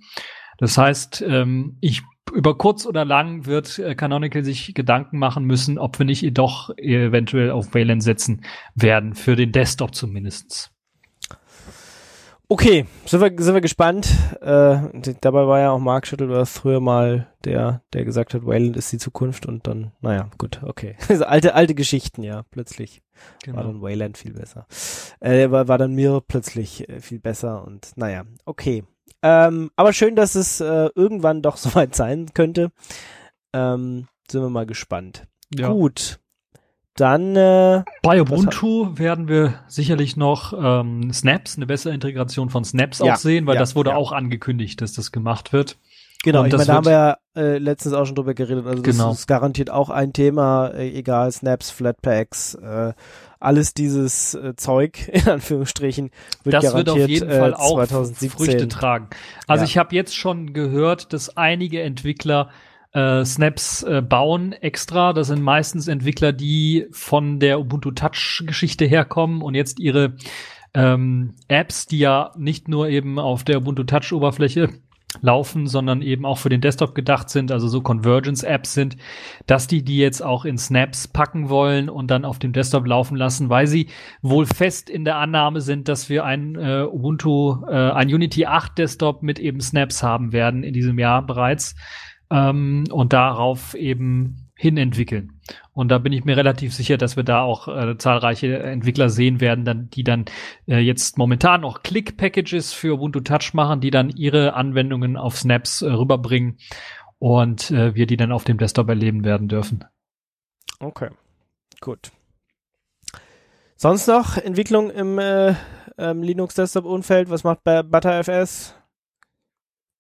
Das 0.57 0.77
heißt, 0.77 1.23
ähm, 1.27 1.77
ich 1.79 2.01
über 2.31 2.57
kurz 2.57 2.85
oder 2.85 3.05
lang 3.05 3.45
wird 3.45 3.79
äh, 3.79 3.95
Canonical 3.95 4.43
sich 4.43 4.73
Gedanken 4.73 5.17
machen 5.17 5.45
müssen, 5.45 5.77
ob 5.77 5.99
wir 5.99 6.05
nicht 6.05 6.37
doch 6.37 6.75
eventuell 6.77 7.51
auf 7.51 7.73
Wayland 7.73 8.03
setzen 8.03 8.41
werden, 8.75 9.13
für 9.13 9.35
den 9.35 9.51
Desktop 9.51 9.93
zumindestens. 9.95 10.73
Okay, 12.49 12.85
sind 13.05 13.21
wir, 13.21 13.31
sind 13.43 13.53
wir 13.55 13.61
gespannt. 13.61 14.07
Äh, 14.41 14.77
dabei 15.21 15.47
war 15.47 15.59
ja 15.59 15.71
auch 15.71 15.79
Mark 15.79 16.05
Shuttleworth 16.05 16.49
früher 16.49 16.81
mal 16.81 17.27
der, 17.45 17.81
der 17.93 18.05
gesagt 18.05 18.33
hat, 18.33 18.45
Wayland 18.45 18.77
ist 18.77 18.91
die 18.91 18.97
Zukunft 18.99 19.45
und 19.47 19.65
dann, 19.65 19.91
naja, 20.01 20.29
gut, 20.37 20.61
okay. 20.61 20.95
Also 21.09 21.25
alte, 21.25 21.55
alte 21.55 21.73
Geschichten, 21.73 22.21
ja, 22.21 22.43
plötzlich 22.51 23.01
genau. 23.43 23.57
war 23.57 23.63
dann 23.63 23.81
Wayland 23.81 24.17
viel 24.17 24.33
besser. 24.33 24.67
Äh, 25.19 25.49
war, 25.51 25.67
war 25.67 25.77
dann 25.77 25.95
mir 25.95 26.21
plötzlich 26.27 26.87
äh, 26.89 26.99
viel 26.99 27.19
besser 27.19 27.65
und 27.65 27.91
naja, 27.95 28.25
okay. 28.45 28.83
Ähm, 29.21 29.71
aber 29.75 29.93
schön, 29.93 30.15
dass 30.15 30.35
es 30.35 30.59
äh, 30.59 30.89
irgendwann 30.95 31.41
doch 31.41 31.57
soweit 31.57 31.95
sein 31.95 32.33
könnte. 32.33 32.71
Ähm, 33.53 34.07
sind 34.29 34.41
wir 34.41 34.49
mal 34.49 34.65
gespannt. 34.65 35.27
Ja. 35.53 35.69
Gut. 35.69 36.19
Dann 36.95 37.35
äh, 37.35 37.83
bei 38.03 38.21
Ubuntu 38.21 38.99
werden 38.99 39.27
wir 39.27 39.63
sicherlich 39.67 40.15
noch 40.15 40.53
ähm, 40.55 41.11
Snaps, 41.11 41.57
eine 41.57 41.65
bessere 41.65 41.91
Integration 41.93 42.51
von 42.51 42.63
Snaps 42.63 42.99
ja, 42.99 43.13
auch 43.13 43.17
sehen, 43.17 43.47
weil 43.47 43.55
ja, 43.55 43.59
das 43.59 43.75
wurde 43.75 43.95
auch 43.95 44.11
angekündigt, 44.11 44.79
dass 44.79 44.93
das 44.93 45.11
gemacht 45.11 45.53
wird. 45.53 45.77
Genau, 46.23 46.41
Und 46.41 46.47
ich 46.47 46.53
meine, 46.53 46.65
da 46.65 46.73
haben 46.73 46.85
wir 46.85 46.91
ja 46.91 47.17
äh, 47.35 47.57
letztens 47.57 47.93
auch 47.93 48.05
schon 48.05 48.15
drüber 48.15 48.33
geredet. 48.33 48.65
Also 48.65 48.81
das 48.81 48.95
genau. 48.95 49.11
ist 49.11 49.27
garantiert 49.27 49.69
auch 49.69 49.89
ein 49.89 50.13
Thema, 50.13 50.69
äh, 50.69 50.89
egal, 50.89 51.29
Snaps, 51.31 51.69
Flatpaks, 51.69 52.55
äh, 52.55 52.93
alles 53.41 53.73
dieses 53.73 54.33
äh, 54.33 54.55
Zeug, 54.55 55.07
in 55.11 55.27
Anführungsstrichen, 55.27 56.11
wird 56.45 56.53
das 56.55 56.63
garantiert 56.63 56.95
wird 56.95 57.03
auf 57.03 57.09
jeden 57.09 57.29
Fall 57.29 57.51
äh, 57.51 57.55
auch 57.55 57.75
2017. 57.75 58.29
Früchte 58.29 58.67
tragen. 58.69 59.09
Also 59.47 59.65
ich 59.65 59.77
habe 59.77 59.93
jetzt 59.93 60.15
schon 60.15 60.53
gehört, 60.53 61.11
dass 61.11 61.35
einige 61.35 61.81
Entwickler 61.81 62.49
äh, 62.93 63.25
Snaps 63.25 63.83
äh, 63.83 64.01
bauen 64.01 64.53
extra. 64.53 65.11
Das 65.11 65.27
sind 65.27 65.41
meistens 65.41 65.89
Entwickler, 65.89 66.31
die 66.31 66.87
von 66.91 67.41
der 67.41 67.59
Ubuntu 67.59 67.91
Touch 67.91 68.43
Geschichte 68.47 68.85
herkommen 68.85 69.41
und 69.41 69.55
jetzt 69.55 69.77
ihre 69.77 70.13
ähm, 70.73 71.35
Apps, 71.49 71.85
die 71.85 71.99
ja 71.99 72.31
nicht 72.37 72.69
nur 72.69 72.87
eben 72.87 73.19
auf 73.19 73.43
der 73.43 73.57
Ubuntu 73.57 73.83
Touch 73.83 74.13
Oberfläche 74.13 74.69
laufen, 75.21 75.67
sondern 75.67 76.01
eben 76.01 76.25
auch 76.25 76.37
für 76.37 76.49
den 76.49 76.61
Desktop 76.61 76.95
gedacht 76.95 77.29
sind, 77.29 77.51
also 77.51 77.67
so 77.67 77.81
Convergence-Apps 77.81 78.73
sind, 78.73 78.97
dass 79.45 79.67
die 79.67 79.83
die 79.83 79.97
jetzt 79.97 80.21
auch 80.21 80.45
in 80.45 80.57
Snaps 80.57 81.07
packen 81.07 81.49
wollen 81.49 81.89
und 81.89 82.09
dann 82.09 82.25
auf 82.25 82.39
dem 82.39 82.53
Desktop 82.53 82.85
laufen 82.87 83.15
lassen, 83.15 83.49
weil 83.49 83.67
sie 83.67 83.87
wohl 84.21 84.45
fest 84.45 84.89
in 84.89 85.05
der 85.05 85.17
Annahme 85.17 85.61
sind, 85.61 85.87
dass 85.87 86.09
wir 86.09 86.25
ein 86.25 86.55
äh, 86.55 86.85
Ubuntu, 86.89 87.63
äh, 87.67 87.91
ein 87.91 88.13
Unity 88.13 88.45
8 88.45 88.77
Desktop 88.77 89.23
mit 89.23 89.39
eben 89.39 89.61
Snaps 89.61 90.03
haben 90.03 90.33
werden 90.33 90.63
in 90.63 90.73
diesem 90.73 90.99
Jahr 90.99 91.25
bereits 91.25 91.75
ähm, 92.31 92.85
und 92.91 93.13
darauf 93.13 93.73
eben 93.75 94.42
hin 94.63 94.77
entwickeln. 94.77 95.41
Und 95.73 95.89
da 95.89 95.97
bin 95.97 96.13
ich 96.13 96.23
mir 96.23 96.37
relativ 96.37 96.73
sicher, 96.73 96.97
dass 96.97 97.17
wir 97.17 97.23
da 97.23 97.41
auch 97.41 97.67
äh, 97.67 97.97
zahlreiche 97.97 98.59
Entwickler 98.59 99.09
sehen 99.09 99.41
werden, 99.41 99.65
dann, 99.65 99.89
die 99.89 100.05
dann 100.05 100.23
äh, 100.67 100.79
jetzt 100.79 101.17
momentan 101.17 101.61
noch 101.61 101.83
Click-Packages 101.83 102.71
für 102.71 102.93
Ubuntu 102.93 103.19
Touch 103.19 103.53
machen, 103.53 103.81
die 103.81 103.91
dann 103.91 104.09
ihre 104.09 104.53
Anwendungen 104.53 105.17
auf 105.17 105.37
Snaps 105.37 105.81
äh, 105.81 105.91
rüberbringen 105.91 106.57
und 107.19 107.71
äh, 107.71 107.93
wir 107.93 108.07
die 108.07 108.15
dann 108.15 108.31
auf 108.31 108.45
dem 108.45 108.57
Desktop 108.57 108.87
erleben 108.87 109.25
werden 109.25 109.49
dürfen. 109.49 109.83
Okay, 110.79 111.09
gut. 111.81 112.11
Sonst 113.75 114.07
noch 114.07 114.37
Entwicklung 114.37 114.89
im 114.91 115.19
äh, 115.19 115.55
ähm, 115.97 116.23
Linux-Desktop-Umfeld? 116.23 117.29
Was 117.29 117.43
macht 117.43 117.65
bei 117.65 117.83
ButterFS? 117.83 118.75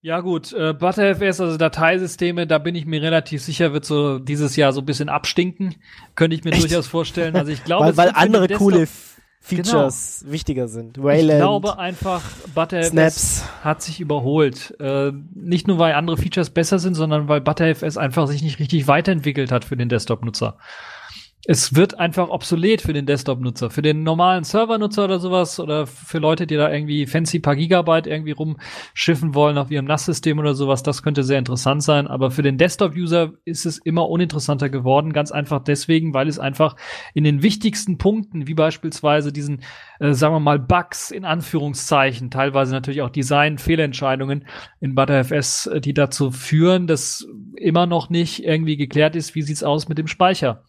Ja 0.03 0.19
gut, 0.19 0.51
äh, 0.51 0.73
ButterFS, 0.73 1.39
also 1.39 1.55
Dateisysteme, 1.55 2.45
da 2.45 2.57
bin 2.57 2.75
ich 2.75 2.85
mir 2.85 3.01
relativ 3.01 3.41
sicher, 3.41 3.71
wird 3.71 3.85
so 3.85 4.19
dieses 4.19 4.57
Jahr 4.57 4.73
so 4.73 4.81
ein 4.81 4.85
bisschen 4.85 5.07
abstinken. 5.07 5.75
Könnte 6.15 6.35
ich 6.35 6.43
mir 6.43 6.51
Echt? 6.51 6.63
durchaus 6.63 6.87
vorstellen. 6.87 7.37
Also 7.37 7.53
ich 7.53 7.63
glaube, 7.63 7.85
weil, 7.85 7.95
weil 7.95 8.11
andere 8.13 8.49
coole 8.49 8.85
Features 9.39 10.19
genau. 10.19 10.33
wichtiger 10.33 10.67
sind. 10.67 11.01
Wayland, 11.01 11.31
ich 11.31 11.37
glaube 11.37 11.79
einfach, 11.79 12.21
ButterFS 12.53 12.89
Snaps. 12.89 13.45
hat 13.63 13.81
sich 13.81 14.01
überholt. 14.01 14.75
Äh, 14.81 15.13
nicht 15.35 15.69
nur, 15.69 15.79
weil 15.79 15.93
andere 15.93 16.17
Features 16.17 16.49
besser 16.49 16.79
sind, 16.79 16.95
sondern 16.95 17.29
weil 17.29 17.39
ButterFS 17.39 17.95
einfach 17.95 18.27
sich 18.27 18.43
nicht 18.43 18.59
richtig 18.59 18.89
weiterentwickelt 18.89 19.53
hat 19.53 19.63
für 19.63 19.77
den 19.77 19.87
Desktop-Nutzer 19.87 20.57
es 21.45 21.75
wird 21.75 21.99
einfach 21.99 22.29
obsolet 22.29 22.81
für 22.81 22.93
den 22.93 23.05
Desktop-Nutzer. 23.05 23.69
Für 23.69 23.81
den 23.81 24.03
normalen 24.03 24.45
Server-Nutzer 24.45 25.03
oder 25.03 25.19
sowas 25.19 25.59
oder 25.59 25.87
für 25.87 26.19
Leute, 26.19 26.47
die 26.47 26.55
da 26.55 26.71
irgendwie 26.71 27.05
fancy 27.05 27.39
paar 27.39 27.57
Gigabyte 27.57 28.07
irgendwie 28.07 28.31
rumschiffen 28.31 29.35
wollen 29.35 29.57
auf 29.57 29.69
ihrem 29.69 29.83
NAS-System 29.83 30.39
oder 30.39 30.53
sowas, 30.53 30.83
das 30.83 31.03
könnte 31.03 31.23
sehr 31.23 31.39
interessant 31.39 31.83
sein. 31.83 32.07
Aber 32.07 32.31
für 32.31 32.43
den 32.43 32.57
Desktop-User 32.57 33.33
ist 33.43 33.65
es 33.65 33.77
immer 33.77 34.09
uninteressanter 34.09 34.69
geworden. 34.69 35.11
Ganz 35.11 35.33
einfach 35.33 35.61
deswegen, 35.61 36.13
weil 36.13 36.29
es 36.29 36.39
einfach 36.39 36.77
in 37.13 37.25
den 37.25 37.43
wichtigsten 37.43 37.97
Punkten, 37.97 38.47
wie 38.47 38.53
beispielsweise 38.53 39.33
diesen, 39.33 39.63
äh, 39.99 40.13
sagen 40.13 40.35
wir 40.35 40.39
mal, 40.39 40.59
Bugs 40.59 41.11
in 41.11 41.25
Anführungszeichen, 41.25 42.31
teilweise 42.31 42.71
natürlich 42.71 43.01
auch 43.01 43.09
Design-Fehlentscheidungen 43.09 44.45
in 44.79 44.95
ButterFS, 44.95 45.67
äh, 45.67 45.81
die 45.81 45.93
dazu 45.93 46.31
führen, 46.31 46.87
dass 46.87 47.27
immer 47.57 47.85
noch 47.85 48.09
nicht 48.09 48.45
irgendwie 48.45 48.77
geklärt 48.77 49.17
ist, 49.17 49.35
wie 49.35 49.41
sieht's 49.41 49.63
aus 49.63 49.89
mit 49.89 49.97
dem 49.97 50.07
Speicher 50.07 50.63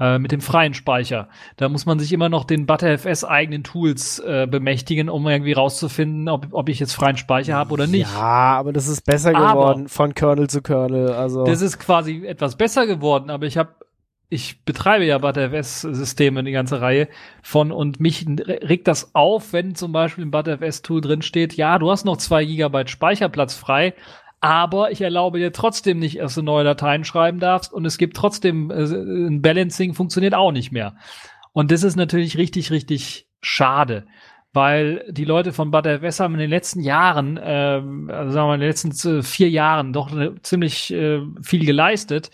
äh, 0.00 0.18
mit 0.18 0.32
dem 0.32 0.40
freien 0.40 0.74
Speicher. 0.74 1.28
Da 1.56 1.68
muss 1.68 1.86
man 1.86 1.98
sich 1.98 2.12
immer 2.12 2.28
noch 2.28 2.44
den 2.44 2.66
ButterFS 2.66 3.24
eigenen 3.24 3.62
Tools 3.62 4.18
äh, 4.18 4.48
bemächtigen, 4.50 5.10
um 5.10 5.28
irgendwie 5.28 5.52
rauszufinden, 5.52 6.28
ob, 6.28 6.48
ob 6.52 6.68
ich 6.70 6.80
jetzt 6.80 6.94
freien 6.94 7.18
Speicher 7.18 7.54
habe 7.54 7.72
oder 7.72 7.86
nicht. 7.86 8.10
Ja, 8.10 8.58
aber 8.58 8.72
das 8.72 8.88
ist 8.88 9.04
besser 9.04 9.32
geworden 9.32 9.82
aber 9.82 9.88
von 9.88 10.14
Kernel 10.14 10.48
zu 10.48 10.62
Kernel. 10.62 11.12
Also 11.12 11.44
das 11.44 11.60
ist 11.60 11.78
quasi 11.78 12.24
etwas 12.26 12.56
besser 12.56 12.86
geworden, 12.86 13.30
aber 13.30 13.46
ich 13.46 13.58
habe 13.58 13.74
ich 14.30 14.64
betreibe 14.64 15.04
ja 15.04 15.18
ButterFS-Systeme, 15.18 16.44
die 16.44 16.52
ganze 16.52 16.80
Reihe 16.80 17.08
von 17.42 17.72
und 17.72 17.98
mich 17.98 18.24
regt 18.28 18.86
das 18.86 19.14
auf, 19.14 19.52
wenn 19.52 19.74
zum 19.74 19.92
Beispiel 19.92 20.22
im 20.22 20.30
ButterFS-Tool 20.30 21.00
drin 21.00 21.22
steht, 21.22 21.54
ja, 21.54 21.78
du 21.78 21.90
hast 21.90 22.04
noch 22.04 22.16
zwei 22.16 22.44
Gigabyte 22.44 22.88
Speicherplatz 22.88 23.54
frei, 23.54 23.92
aber 24.40 24.90
ich 24.90 25.02
erlaube 25.02 25.38
dir 25.38 25.52
trotzdem 25.52 25.98
nicht, 25.98 26.18
dass 26.20 26.34
du 26.34 26.42
neue 26.42 26.64
Dateien 26.64 27.04
schreiben 27.04 27.40
darfst 27.40 27.72
und 27.72 27.84
es 27.84 27.98
gibt 27.98 28.16
trotzdem 28.16 28.70
äh, 28.70 28.84
ein 28.84 29.42
Balancing 29.42 29.94
funktioniert 29.94 30.34
auch 30.34 30.52
nicht 30.52 30.72
mehr. 30.72 30.96
Und 31.52 31.70
das 31.70 31.82
ist 31.82 31.96
natürlich 31.96 32.38
richtig, 32.38 32.70
richtig 32.70 33.26
schade, 33.42 34.06
weil 34.52 35.04
die 35.10 35.24
Leute 35.24 35.52
von 35.52 35.70
ButterFS 35.70 36.20
haben 36.20 36.34
in 36.34 36.40
den 36.40 36.50
letzten 36.50 36.80
Jahren, 36.80 37.36
äh, 37.36 37.82
also 38.12 38.30
sagen 38.30 38.34
wir 38.34 38.46
mal 38.46 38.54
in 38.54 38.60
den 38.60 38.68
letzten 38.68 39.22
vier 39.22 39.50
Jahren 39.50 39.92
doch 39.92 40.10
ziemlich 40.42 40.92
äh, 40.92 41.20
viel 41.42 41.64
geleistet 41.64 42.30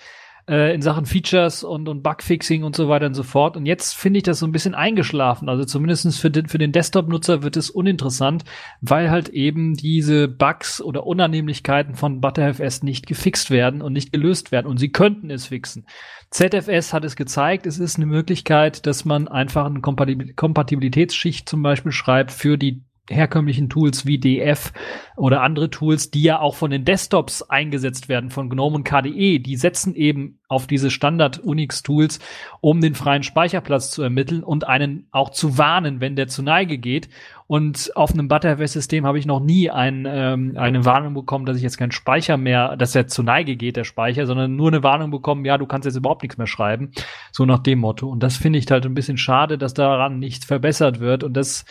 äh, 0.49 0.75
in 0.75 0.83
Sachen 0.83 1.07
Features 1.07 1.65
und, 1.65 1.89
und 1.89 2.03
Bugfixing 2.03 2.63
und 2.63 2.77
so 2.77 2.89
weiter 2.89 3.07
und 3.07 3.15
so 3.15 3.23
fort. 3.23 3.57
Und 3.57 3.67
jetzt 3.67 3.97
finde 3.97 4.19
ich 4.19 4.23
das 4.23 4.39
so 4.39 4.47
ein 4.47 4.53
bisschen 4.53 4.75
eingeschlafen. 4.75 5.49
Also 5.49 5.65
zumindestens 5.65 6.19
für 6.19 6.31
den, 6.31 6.47
für 6.47 6.59
den 6.59 6.73
Desktop-Nutzer 6.73 7.43
wird 7.43 7.57
es 7.57 7.71
uninteressant, 7.71 8.45
weil 8.81 9.11
halt 9.11 9.29
eben 9.31 9.75
diese 9.75 10.29
Bugs 10.29 10.81
oder 10.81 11.07
Unannehmlichkeiten 11.07 11.95
von 11.95 12.21
ButterFS 12.21 12.83
nicht 12.83 13.07
gefixt 13.07 13.51
werden 13.51 13.83
und 13.83 13.93
nicht 13.93 14.13
gelöst 14.13 14.53
werden. 14.53 14.67
Und 14.67 14.79
sie 14.79 14.91
könnten 14.91 15.31
es 15.31 15.47
fixen. 15.47 15.87
ZFS 16.31 16.93
hat 16.93 17.05
es 17.05 17.17
gezeigt, 17.17 17.67
es 17.67 17.79
ist 17.79 17.97
eine 17.97 18.07
Möglichkeit, 18.07 18.87
dass 18.87 19.05
man 19.05 19.29
einfach 19.29 19.67
eine 19.67 19.81
Kompatibilitätsschicht 19.81 21.49
zum 21.49 21.63
Beispiel 21.63 21.93
schreibt 21.93 22.33
für 22.33 22.59
die 22.59 22.83
herkömmlichen 23.09 23.69
Tools 23.69 24.07
wie 24.07 24.19
DF 24.19 24.73
oder 25.17 25.43
andere 25.43 25.71
Tools, 25.71 26.11
die 26.11 26.23
ja 26.23 26.41
auch 26.41 26.55
von 26.55 26.71
den 26.71 26.85
Desktops 26.85 27.43
eingesetzt 27.43 28.09
werden, 28.09 28.31
von 28.31 28.51
GNOME 28.51 28.77
und 28.77 28.85
KDE, 28.85 29.39
die 29.39 29.57
setzen 29.57 29.95
eben 29.95 30.39
auf 30.49 30.67
diese 30.67 30.91
Standard-Unix-Tools, 30.91 32.21
um 32.61 32.81
den 32.81 32.95
freien 32.95 33.23
Speicherplatz 33.23 33.91
zu 33.91 34.03
ermitteln 34.03 34.45
und 34.45 34.67
einen 34.67 35.09
auch 35.11 35.31
zu 35.31 35.59
warnen, 35.59 36.01
wenn 36.01 36.15
der 36.15 36.29
zu 36.29 36.43
Neige 36.43 36.79
geht. 36.79 37.09
Und 37.49 37.93
auf 37.95 38.13
einem 38.13 38.29
ButterFS-System 38.29 39.07
habe 39.07 39.19
ich 39.19 39.27
noch 39.27 39.41
nie 39.41 39.71
ein, 39.71 40.07
ähm, 40.09 40.55
eine 40.57 40.85
Warnung 40.85 41.15
bekommen, 41.15 41.47
dass 41.47 41.57
ich 41.57 41.63
jetzt 41.63 41.79
keinen 41.79 41.93
Speicher 41.93 42.37
mehr, 42.37 42.77
dass 42.77 42.95
er 42.95 43.07
zu 43.07 43.23
Neige 43.23 43.57
geht, 43.57 43.77
der 43.77 43.85
Speicher, 43.85 44.27
sondern 44.27 44.57
nur 44.57 44.69
eine 44.69 44.83
Warnung 44.83 45.11
bekommen, 45.11 45.45
ja, 45.45 45.59
du 45.59 45.67
kannst 45.67 45.87
jetzt 45.87 45.97
überhaupt 45.97 46.23
nichts 46.23 46.39
mehr 46.39 46.49
schreiben. 46.49 46.91
So 47.33 47.45
nach 47.45 47.61
dem 47.61 47.81
Motto. 47.81 48.09
Und 48.09 48.23
das 48.23 48.37
finde 48.37 48.59
ich 48.59 48.71
halt 48.71 48.85
ein 48.85 48.95
bisschen 48.95 49.19
schade, 49.19 49.59
dass 49.59 49.75
daran 49.75 50.19
nichts 50.19 50.45
verbessert 50.45 51.01
wird. 51.01 51.23
Und 51.25 51.35
das 51.35 51.65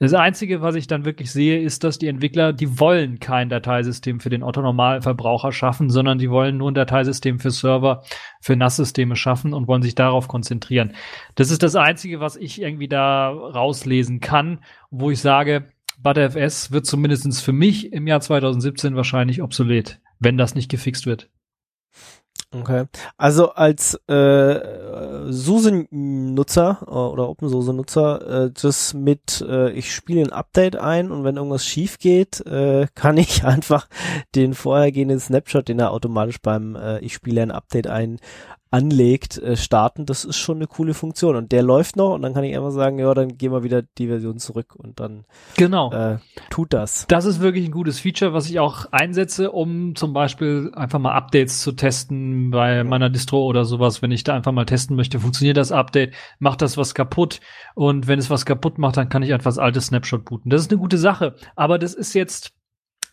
das 0.00 0.14
Einzige, 0.14 0.62
was 0.62 0.76
ich 0.76 0.86
dann 0.86 1.04
wirklich 1.04 1.30
sehe, 1.30 1.60
ist, 1.60 1.84
dass 1.84 1.98
die 1.98 2.08
Entwickler, 2.08 2.54
die 2.54 2.80
wollen 2.80 3.20
kein 3.20 3.50
Dateisystem 3.50 4.18
für 4.18 4.30
den 4.30 4.42
Otto-Normalverbraucher 4.42 5.52
schaffen, 5.52 5.90
sondern 5.90 6.18
die 6.18 6.30
wollen 6.30 6.56
nur 6.56 6.70
ein 6.70 6.74
Dateisystem 6.74 7.38
für 7.38 7.50
Server, 7.50 8.02
für 8.40 8.56
NAS-Systeme 8.56 9.14
schaffen 9.14 9.52
und 9.52 9.68
wollen 9.68 9.82
sich 9.82 9.94
darauf 9.94 10.26
konzentrieren. 10.26 10.94
Das 11.34 11.50
ist 11.50 11.62
das 11.62 11.76
Einzige, 11.76 12.18
was 12.18 12.36
ich 12.36 12.62
irgendwie 12.62 12.88
da 12.88 13.28
rauslesen 13.28 14.20
kann, 14.20 14.60
wo 14.90 15.10
ich 15.10 15.20
sage, 15.20 15.66
ButterFS 16.02 16.72
wird 16.72 16.86
zumindest 16.86 17.44
für 17.44 17.52
mich 17.52 17.92
im 17.92 18.06
Jahr 18.06 18.22
2017 18.22 18.96
wahrscheinlich 18.96 19.42
obsolet, 19.42 20.00
wenn 20.18 20.38
das 20.38 20.54
nicht 20.54 20.70
gefixt 20.70 21.04
wird. 21.04 21.28
Okay. 22.52 22.86
Also 23.16 23.52
als 23.52 23.94
äh, 24.08 25.30
SUSE-Nutzer 25.30 26.78
äh, 26.82 26.90
oder 26.90 27.28
OpenSUSE-Nutzer, 27.28 28.46
äh, 28.46 28.50
das 28.50 28.92
mit 28.92 29.40
äh, 29.48 29.70
ich 29.70 29.94
spiele 29.94 30.22
ein 30.22 30.32
Update 30.32 30.74
ein 30.74 31.12
und 31.12 31.22
wenn 31.22 31.36
irgendwas 31.36 31.64
schief 31.64 31.98
geht, 31.98 32.44
äh, 32.46 32.88
kann 32.96 33.18
ich 33.18 33.44
einfach 33.44 33.88
den 34.34 34.54
vorhergehenden 34.54 35.20
Snapshot, 35.20 35.68
den 35.68 35.78
er 35.78 35.92
automatisch 35.92 36.40
beim 36.42 36.74
äh, 36.74 36.98
ich 36.98 37.14
spiele 37.14 37.40
ein 37.42 37.52
Update 37.52 37.86
ein 37.86 38.18
anlegt, 38.70 39.36
äh, 39.38 39.56
starten, 39.56 40.06
das 40.06 40.24
ist 40.24 40.36
schon 40.36 40.58
eine 40.58 40.68
coole 40.68 40.94
Funktion. 40.94 41.34
Und 41.34 41.50
der 41.50 41.62
läuft 41.62 41.96
noch 41.96 42.14
und 42.14 42.22
dann 42.22 42.34
kann 42.34 42.44
ich 42.44 42.56
einfach 42.56 42.70
sagen, 42.70 42.98
ja, 42.98 43.12
dann 43.14 43.36
gehen 43.36 43.52
wir 43.52 43.64
wieder 43.64 43.82
die 43.82 44.06
Version 44.06 44.38
zurück 44.38 44.76
und 44.76 45.00
dann 45.00 45.24
genau. 45.56 45.92
äh, 45.92 46.18
tut 46.50 46.72
das. 46.72 47.06
Das 47.08 47.24
ist 47.24 47.40
wirklich 47.40 47.64
ein 47.64 47.72
gutes 47.72 47.98
Feature, 47.98 48.32
was 48.32 48.48
ich 48.48 48.60
auch 48.60 48.86
einsetze, 48.92 49.50
um 49.50 49.96
zum 49.96 50.12
Beispiel 50.12 50.70
einfach 50.74 51.00
mal 51.00 51.14
Updates 51.14 51.60
zu 51.60 51.72
testen 51.72 52.50
bei 52.50 52.84
meiner 52.84 53.10
Distro 53.10 53.44
oder 53.44 53.64
sowas. 53.64 54.02
Wenn 54.02 54.12
ich 54.12 54.22
da 54.22 54.34
einfach 54.34 54.52
mal 54.52 54.66
testen 54.66 54.94
möchte, 54.94 55.18
funktioniert 55.18 55.56
das 55.56 55.72
Update, 55.72 56.14
macht 56.38 56.62
das 56.62 56.76
was 56.76 56.94
kaputt 56.94 57.40
und 57.74 58.06
wenn 58.06 58.20
es 58.20 58.30
was 58.30 58.46
kaputt 58.46 58.78
macht, 58.78 58.96
dann 58.96 59.08
kann 59.08 59.22
ich 59.22 59.32
einfach 59.32 59.50
das 59.50 59.58
alte 59.58 59.80
Snapshot 59.80 60.24
booten. 60.24 60.50
Das 60.50 60.62
ist 60.62 60.70
eine 60.70 60.78
gute 60.78 60.98
Sache, 60.98 61.34
aber 61.56 61.78
das 61.78 61.94
ist 61.94 62.14
jetzt 62.14 62.52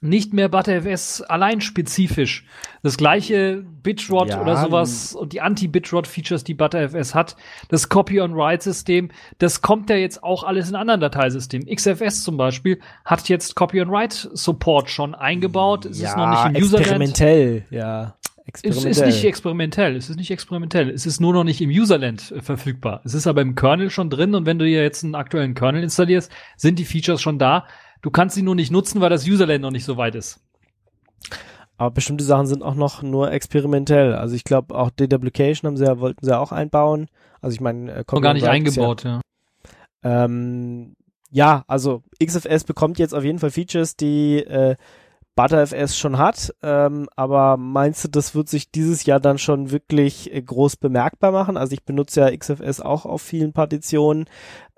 nicht 0.02 0.34
mehr 0.34 0.50
ButterFS 0.50 1.22
allein 1.22 1.62
spezifisch. 1.62 2.46
Das 2.84 2.98
gleiche 2.98 3.66
Bitrot 3.84 4.30
Ja, 4.30 4.42
oder 4.42 4.58
sowas 4.58 5.14
und 5.14 5.34
die 5.34 5.42
Anti-Bitrot-Features, 5.42 6.44
die 6.44 6.54
ButterFS 6.54 7.16
hat, 7.16 7.36
das 7.70 7.90
Copy-on-Write-System, 7.90 9.10
das 9.40 9.62
kommt 9.62 9.90
ja 9.90 9.96
jetzt 9.96 10.24
auch 10.24 10.44
alles 10.44 10.70
in 10.70 10.76
anderen 10.76 11.02
Dateisystemen. 11.02 11.68
XFS 11.68 12.24
zum 12.24 12.38
Beispiel 12.38 12.80
hat 13.06 13.28
jetzt 13.30 13.56
Copy-on-Write-Support 13.56 14.90
schon 14.90 15.16
eingebaut. 15.16 15.86
Es 15.86 16.00
ist 16.00 16.16
noch 16.16 16.30
nicht 16.30 16.58
im 16.58 16.64
Userland. 16.64 16.86
experimentell, 16.86 17.66
ja. 17.70 18.18
Es 18.54 18.86
ist 18.86 19.06
nicht 19.06 19.24
experimentell. 19.26 19.98
Es 19.98 20.10
ist 20.10 20.16
nicht 20.16 20.32
experimentell. 20.32 20.90
Es 20.90 21.06
ist 21.06 21.20
nur 21.20 21.34
noch 21.34 21.44
nicht 21.44 21.60
im 21.60 21.70
Userland 21.70 22.32
äh, 22.32 22.42
verfügbar. 22.42 23.02
Es 23.04 23.14
ist 23.14 23.28
aber 23.28 23.42
im 23.42 23.56
Kernel 23.56 23.90
schon 23.90 24.10
drin 24.10 24.36
und 24.36 24.46
wenn 24.46 24.58
du 24.58 24.66
dir 24.66 24.82
jetzt 24.82 25.04
einen 25.04 25.16
aktuellen 25.16 25.54
Kernel 25.54 25.84
installierst, 25.84 26.32
sind 26.56 26.80
die 26.80 26.86
Features 26.86 27.22
schon 27.22 27.40
da. 27.40 27.66
Du 28.02 28.12
kannst 28.12 28.36
sie 28.36 28.42
nur 28.44 28.56
nicht 28.56 28.72
nutzen, 28.72 29.02
weil 29.02 29.10
das 29.10 29.28
Userland 29.28 29.62
noch 29.62 29.72
nicht 29.72 29.86
so 29.86 29.98
weit 29.98 30.16
ist. 30.16 30.40
Aber 31.78 31.92
bestimmte 31.92 32.24
Sachen 32.24 32.48
sind 32.48 32.64
auch 32.64 32.76
noch 32.76 33.04
nur 33.04 33.32
experimentell. 33.32 34.14
Also 34.16 34.36
ich 34.36 34.44
glaube 34.44 34.76
auch 34.76 34.90
Deduplication 34.90 35.68
haben 35.68 35.78
sie 35.78 35.86
ja, 35.86 36.00
wollten 36.00 36.26
sie 36.26 36.32
ja 36.32 36.40
auch 36.40 36.52
einbauen. 36.52 37.08
Also 37.42 37.54
ich 37.54 37.62
meine, 37.62 37.92
äh, 37.92 38.04
Noch 38.12 38.22
gar 38.22 38.34
nicht 38.34 38.42
ist 38.44 38.48
ja- 38.48 38.52
eingebaut, 38.52 39.04
ja. 39.04 39.22
Ähm, 40.04 40.96
ja, 41.30 41.64
also 41.68 42.04
XFS 42.24 42.64
bekommt 42.64 42.98
jetzt 43.00 43.14
auf 43.14 43.24
jeden 43.24 43.40
Fall 43.40 43.52
Features, 43.52 43.96
die 43.96 44.38
äh, 44.38 44.76
ButterFS 45.38 45.96
schon 45.98 46.18
hat. 46.18 46.54
Ähm, 46.62 47.08
aber 47.16 47.56
meinst 47.56 48.04
du, 48.04 48.10
das 48.10 48.36
wird 48.36 48.50
sich 48.50 48.72
dieses 48.72 49.06
Jahr 49.06 49.22
dann 49.22 49.38
schon 49.38 49.72
wirklich 49.72 50.34
äh, 50.34 50.42
groß 50.42 50.76
bemerkbar 50.76 51.32
machen? 51.32 51.56
Also 51.56 51.74
ich 51.74 51.86
benutze 51.86 52.20
ja 52.22 52.36
XFS 52.36 52.82
auch 52.82 53.06
auf 53.06 53.22
vielen 53.22 53.54
Partitionen. 53.54 54.26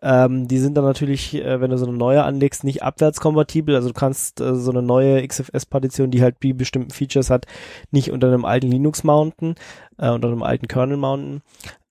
Ähm, 0.02 0.48
die 0.48 0.60
sind 0.60 0.76
dann 0.76 0.84
natürlich, 0.84 1.34
äh, 1.34 1.62
wenn 1.62 1.72
du 1.72 1.78
so 1.78 1.88
eine 1.88 1.98
neue 1.98 2.24
anlegst, 2.24 2.64
nicht 2.64 2.84
abwärtskompatibel. 2.84 3.74
Also 3.74 3.88
du 3.88 3.94
kannst 3.94 4.42
äh, 4.42 4.54
so 4.54 4.70
eine 4.72 4.82
neue 4.82 5.26
XFS-Partition, 5.26 6.12
die 6.12 6.22
halt 6.22 6.36
die 6.44 6.54
bestimmten 6.54 6.92
Features 6.92 7.30
hat, 7.30 7.46
nicht 7.92 8.12
unter 8.12 8.28
einem 8.28 8.46
alten 8.46 8.68
Linux 8.68 9.04
mounten, 9.04 9.56
äh, 9.98 10.10
unter 10.10 10.28
einem 10.28 10.44
alten 10.44 10.68
Kernel 10.68 10.98
mounten. 10.98 11.42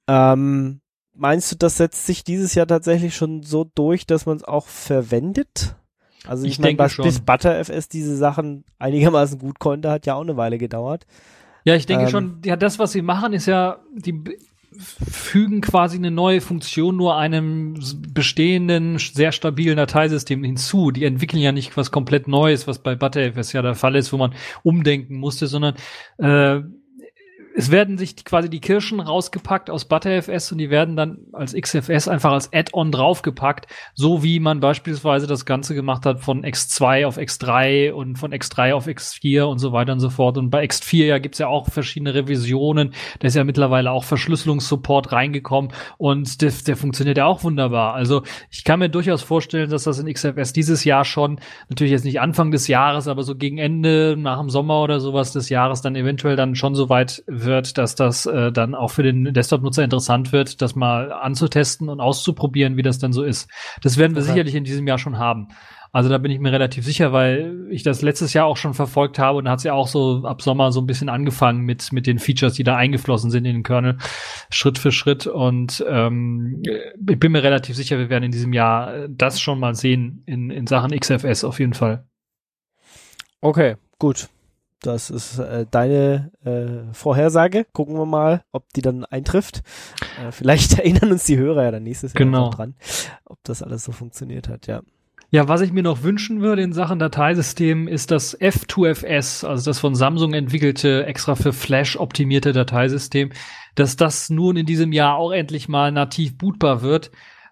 Ähm, 0.07 0.81
meinst 1.15 1.51
du, 1.51 1.57
das 1.57 1.79
setzt 1.79 2.07
sich 2.07 2.23
dieses 2.23 2.55
Jahr 2.55 2.67
tatsächlich 2.67 3.17
schon 3.17 3.43
so 3.43 3.65
durch, 3.75 4.07
dass 4.07 4.27
man 4.27 4.37
es 4.37 4.45
auch 4.45 4.67
verwendet? 4.67 5.75
Also 6.27 6.45
ich, 6.47 6.53
Ich 6.53 6.59
meine, 6.59 6.69
denke 6.71 6.85
bis, 6.85 6.93
schon. 6.93 7.05
bis 7.05 7.21
ButterFS 7.21 7.89
diese 7.89 8.17
Sachen 8.17 8.65
einigermaßen 8.79 9.39
gut 9.39 9.59
konnte, 9.59 9.91
hat 9.91 10.07
ja 10.07 10.15
auch 10.15 10.23
eine 10.23 10.37
Weile 10.37 10.59
gedauert. 10.59 11.07
Ja, 11.65 11.75
ich 11.75 11.87
denke 11.87 12.05
Ähm, 12.05 12.11
schon, 12.11 12.43
ja, 12.45 12.57
das, 12.57 12.79
was 12.79 12.93
sie 12.93 13.03
machen, 13.03 13.33
ist 13.33 13.47
ja, 13.47 13.79
die 13.95 14.25
fügen 14.81 15.61
quasi 15.61 15.97
eine 15.97 16.11
neue 16.11 16.41
Funktion 16.41 16.97
nur 16.97 17.17
einem 17.17 17.75
bestehenden, 18.13 18.99
sehr 18.99 19.33
stabilen 19.33 19.77
Dateisystem 19.77 20.45
hinzu. 20.45 20.91
Die 20.91 21.05
entwickeln 21.05 21.43
ja 21.43 21.53
nicht 21.53 21.77
was 21.77 21.91
komplett 21.91 22.29
Neues, 22.29 22.67
was 22.67 22.79
bei 22.79 22.95
ButterFS 22.95 23.53
ja 23.53 23.63
der 23.63 23.75
Fall 23.75 23.97
ist, 23.97 24.13
wo 24.13 24.19
man 24.19 24.35
umdenken 24.63 25.17
musste, 25.17 25.47
sondern 25.47 25.75
äh, 26.19 26.61
es 27.57 27.71
werden 27.71 27.99
sich 27.99 28.25
quasi 28.25 28.49
die 28.49 28.61
Kirschen 28.61 29.01
rausgepackt 29.01 29.69
aus 29.69 29.87
ButterFS 29.87 30.53
und 30.53 30.59
die 30.59 30.71
werden 30.71 30.95
dann 30.95 31.19
als 31.33 31.55
XFS 31.55 32.07
einfach 32.07 32.33
als 32.33 32.53
Add-on 32.53 32.93
draufgepackt, 32.93 33.67
so 33.95 34.23
wie 34.23 34.39
man 34.39 34.61
beispielsweise 34.61 35.27
das 35.27 35.45
Ganze 35.45 35.75
gemacht 35.75 36.07
hat 36.07 36.21
von 36.21 36.45
X2 36.45 37.07
auf 37.07 37.19
X3 37.19 37.93
und 37.93 38.17
von 38.17 38.33
X3 38.33 38.75
auf 38.75 38.87
X4 38.87 39.43
und 39.43 39.59
so 39.59 39.73
weiter 39.73 39.93
und 39.93 40.01
so 40.01 40.11
fort. 40.11 40.39
Und 40.39 40.51
bei 40.51 40.65
X4 40.65 41.07
ja 41.07 41.19
gibt's 41.19 41.39
ja 41.39 41.49
auch 41.49 41.69
verschiedene 41.69 42.15
Revisionen. 42.15 42.93
Da 43.19 43.27
ist 43.27 43.35
ja 43.35 43.43
mittlerweile 43.43 43.91
auch 43.91 44.05
Verschlüsselungssupport 44.05 45.11
reingekommen 45.11 45.73
und 45.97 46.41
der, 46.43 46.53
der 46.67 46.77
funktioniert 46.77 47.19
ja 47.19 47.27
auch 47.27 47.43
wunderbar. 47.43 47.95
Also 47.95 48.23
ich 48.51 48.63
kann 48.63 48.79
mir 48.79 48.89
durchaus 48.89 49.23
vorstellen, 49.23 49.71
dass 49.71 49.85
das 49.85 49.99
in 49.99 50.13
XFS 50.13 50.53
dieses 50.53 50.85
Jahr 50.85 51.05
schon, 51.05 51.41
natürlich 51.69 51.91
jetzt 51.91 52.05
nicht 52.05 52.21
Anfang 52.21 52.53
des 52.53 52.69
Jahres, 52.69 53.09
aber 53.09 53.25
so 53.25 53.35
gegen 53.35 53.59
Ende, 53.59 54.17
nach 54.17 54.39
dem 54.39 54.49
Sommer 54.49 54.83
oder 54.83 55.01
sowas 55.01 55.33
des 55.33 55.49
Jahres 55.49 55.83
dann 55.83 55.97
eventuell 55.97 56.37
dann 56.37 56.55
schon 56.55 56.77
so 56.77 56.89
weit 56.89 57.25
wird, 57.27 57.48
dass 57.79 57.95
das 57.95 58.27
äh, 58.27 58.53
dann 58.53 58.75
auch 58.75 58.91
für 58.91 59.03
den 59.03 59.33
Desktop-Nutzer 59.33 59.85
interessant 59.85 60.33
wird, 60.33 60.63
das 60.63 60.75
mal 60.77 61.13
anzutesten 61.13 61.89
und 61.89 62.01
auszuprobieren, 62.01 62.77
wie 62.77 62.83
das 62.83 62.99
dann 62.99 63.13
so 63.13 63.23
ist. 63.23 63.49
Das 63.83 63.97
werden 63.97 64.15
wir 64.15 64.23
Okay. 64.23 64.31
sicherlich 64.33 64.55
in 64.55 64.65
diesem 64.65 64.87
Jahr 64.87 64.99
schon 64.99 65.19
haben. 65.19 65.49
Also 65.91 66.11
da 66.11 66.19
bin 66.19 66.31
ich 66.31 66.39
mir 66.39 66.53
relativ 66.53 66.85
sicher, 66.85 67.15
weil 67.15 67.67
ich 67.71 67.83
das 67.83 68.03
letztes 68.03 68.35
Jahr 68.35 68.45
auch 68.45 68.59
schon 68.59 68.75
verfolgt 68.75 69.19
habe 69.19 69.39
und 69.39 69.47
da 69.47 69.53
hat 69.53 69.61
es 69.61 69.65
ja 69.65 69.73
auch 69.73 69.89
so 69.89 70.23
ab 70.25 70.43
Sommer 70.43 70.71
so 70.71 70.81
ein 70.83 70.87
bisschen 70.87 71.09
angefangen 71.09 71.63
mit 71.63 71.93
mit 71.95 72.07
den 72.07 72.19
Features, 72.19 72.53
die 72.53 72.63
da 72.63 72.77
eingeflossen 72.77 73.31
sind 73.31 73.47
in 73.47 73.55
den 73.55 73.63
Kernel, 73.63 73.97
Schritt 74.51 74.77
für 74.77 74.93
Schritt. 74.93 75.27
Und 75.27 75.83
ähm, 75.89 76.63
ich 77.09 77.19
bin 77.19 77.33
mir 77.33 77.43
relativ 77.43 77.75
sicher, 77.75 77.99
wir 77.99 78.11
werden 78.11 78.25
in 78.25 78.33
diesem 78.33 78.53
Jahr 78.53 78.95
äh, 78.95 79.09
das 79.11 79.41
schon 79.41 79.59
mal 79.61 79.75
sehen 79.75 80.23
in, 80.27 80.51
in 80.51 80.67
Sachen 80.67 80.91
XFS 80.91 81.43
auf 81.45 81.59
jeden 81.59 81.73
Fall. 81.75 82.05
Okay, 83.41 83.77
gut. 83.99 84.29
Das 84.81 85.11
ist 85.11 85.39
äh, 85.39 85.67
deine 85.71 86.31
äh, 86.45 86.93
Vorhersage. 86.95 87.67
Gucken 87.73 87.97
wir 87.97 88.07
mal, 88.07 88.43
ob 88.53 88.73
die 88.75 88.83
dann 88.83 89.05
eintrifft. 89.05 89.63
Äh, 90.25 90.31
vielleicht 90.31 90.73
erinnern 90.79 91.13
uns 91.13 91.25
die 91.25 91.37
Hörer 91.37 91.65
ja 91.65 91.71
dann 91.73 91.83
nächstes 91.83 92.13
Jahr 92.13 92.19
Genau. 92.19 92.47
noch 92.47 92.55
dran, 92.55 92.75
ob 93.25 93.39
das 93.45 93.63
alles 93.63 93.85
so 93.85 93.93
funktioniert 93.93 94.49
hat, 94.49 94.67
ja. 94.67 94.83
Ja, 95.31 95.47
was 95.47 95.61
ich 95.61 95.73
mir 95.73 95.83
noch 95.83 96.05
wünschen 96.05 96.41
würde 96.41 96.63
in 96.63 96.73
Sachen 96.73 96.99
Dateisystemen 96.99 97.87
ist 97.87 98.11
das 98.11 98.39
F2FS, 98.41 99.45
also 99.47 99.63
das 99.69 99.79
von 99.79 99.95
Samsung 99.95 100.33
entwickelte, 100.33 101.05
extra 101.05 101.35
für 101.35 101.53
Flash 101.53 101.99
optimierte 101.99 102.55
Dateisystem, 102.55 103.31
dass 103.75 103.97
das 103.97 104.31
nun 104.31 104.57
in 104.57 104.65
diesem 104.65 104.91
Jahr 104.93 105.17
auch 105.17 105.33
endlich 105.33 105.69
mal 105.69 105.93
nativ 105.93 106.39
bootbar 106.39 106.81
wird, 106.81 107.11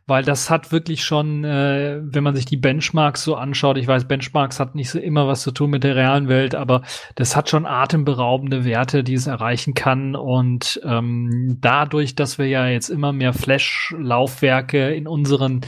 weil 0.09 0.23
das 0.23 0.51
hat 0.51 0.71
wirklich 0.71 1.05
schon, 1.05 1.43
äh, 1.43 2.01
wenn 2.01 2.23
man 2.23 2.37
sich 2.37 2.45
die 2.45 2.57
Benchmarks 2.57 3.25
so 3.25 3.35
anschaut, 3.35 3.77
ich 3.77 3.89
weiß, 3.89 4.07
Benchmarks 4.07 4.61
hat 4.61 4.77
nicht 4.77 4.91
so 4.91 5.01
immer 5.01 5.27
was 5.27 5.43
zu 5.43 5.51
tun 5.51 5.71
mit 5.71 5.83
der 5.83 5.97
realen 5.97 6.29
Welt, 6.29 6.55
aber 6.55 6.83
das 7.17 7.35
hat 7.35 7.51
schon 7.51 7.67
atemberaubende 7.67 8.65
Werte, 8.65 9.03
die 9.03 9.15
es 9.15 9.27
erreichen 9.27 9.75
kann. 9.75 10.15
Und 10.15 10.81
ähm, 10.85 11.59
dadurch, 11.61 12.15
dass 12.15 12.39
wir 12.39 12.47
ja 12.47 12.69
jetzt 12.69 12.89
immer 12.89 13.13
mehr 13.13 13.33
Flash-Laufwerke 13.33 14.95
in 14.95 15.09
unseren 15.09 15.63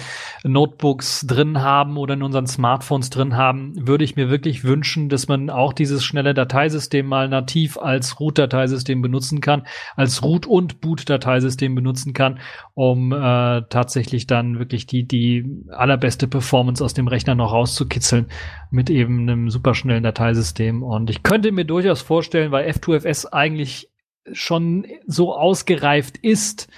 Notebooks 0.44 1.26
drin 1.26 1.60
haben 1.60 1.96
oder 1.96 2.14
in 2.14 2.22
unseren 2.22 2.46
Smartphones 2.46 3.10
drin 3.10 3.36
haben, 3.36 3.72
würde 3.88 4.04
ich 4.04 4.14
mir 4.14 4.30
wirklich 4.30 4.62
wünschen, 4.62 5.08
dass 5.08 5.26
man 5.26 5.50
auch 5.50 5.72
dieses 5.72 6.04
schnelle 6.04 6.32
Dateisystem 6.32 7.06
mal 7.06 7.28
nativ 7.28 7.76
als 7.76 8.20
Root-Dateisystem 8.20 9.02
benutzen 9.02 9.40
kann, 9.40 9.66
als 9.96 10.22
Root- 10.22 10.46
und 10.46 10.80
Boot-Dateisystem 10.80 11.74
benutzen 11.74 12.12
kann, 12.12 12.38
um 12.74 13.10
äh, 13.10 13.62
tatsächlich 13.68 14.27
dann 14.30 14.58
wirklich 14.58 14.86
die, 14.86 15.06
die 15.06 15.64
allerbeste 15.70 16.28
Performance 16.28 16.84
aus 16.84 16.94
dem 16.94 17.08
Rechner 17.08 17.34
noch 17.34 17.52
rauszukitzeln 17.52 18.26
mit 18.70 18.90
eben 18.90 19.20
einem 19.20 19.50
superschnellen 19.50 20.02
Dateisystem. 20.02 20.82
Und 20.82 21.10
ich 21.10 21.22
könnte 21.22 21.52
mir 21.52 21.64
durchaus 21.64 22.02
vorstellen, 22.02 22.52
weil 22.52 22.68
F2FS 22.70 23.26
eigentlich 23.26 23.90
schon 24.32 24.86
so 25.06 25.34
ausgereift 25.34 26.18
ist, 26.18 26.68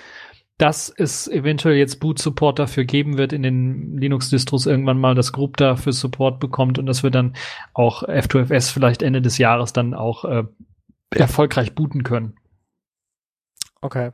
dass 0.60 0.92
es 0.94 1.26
eventuell 1.26 1.76
jetzt 1.76 2.00
Boot-Support 2.00 2.58
dafür 2.58 2.84
geben 2.84 3.16
wird 3.16 3.32
in 3.32 3.42
den 3.42 3.96
Linux-Distros 3.96 4.66
irgendwann 4.66 4.98
mal, 4.98 5.14
dass 5.14 5.32
Group 5.32 5.56
dafür 5.56 5.92
Support 5.92 6.38
bekommt 6.38 6.78
und 6.78 6.84
dass 6.84 7.02
wir 7.02 7.10
dann 7.10 7.34
auch 7.72 8.02
F2FS 8.02 8.70
vielleicht 8.70 9.02
Ende 9.02 9.22
des 9.22 9.38
Jahres 9.38 9.72
dann 9.72 9.94
auch 9.94 10.24
äh, 10.26 10.44
erfolgreich 11.10 11.74
booten 11.74 12.02
können. 12.02 12.34
Okay. 13.80 14.10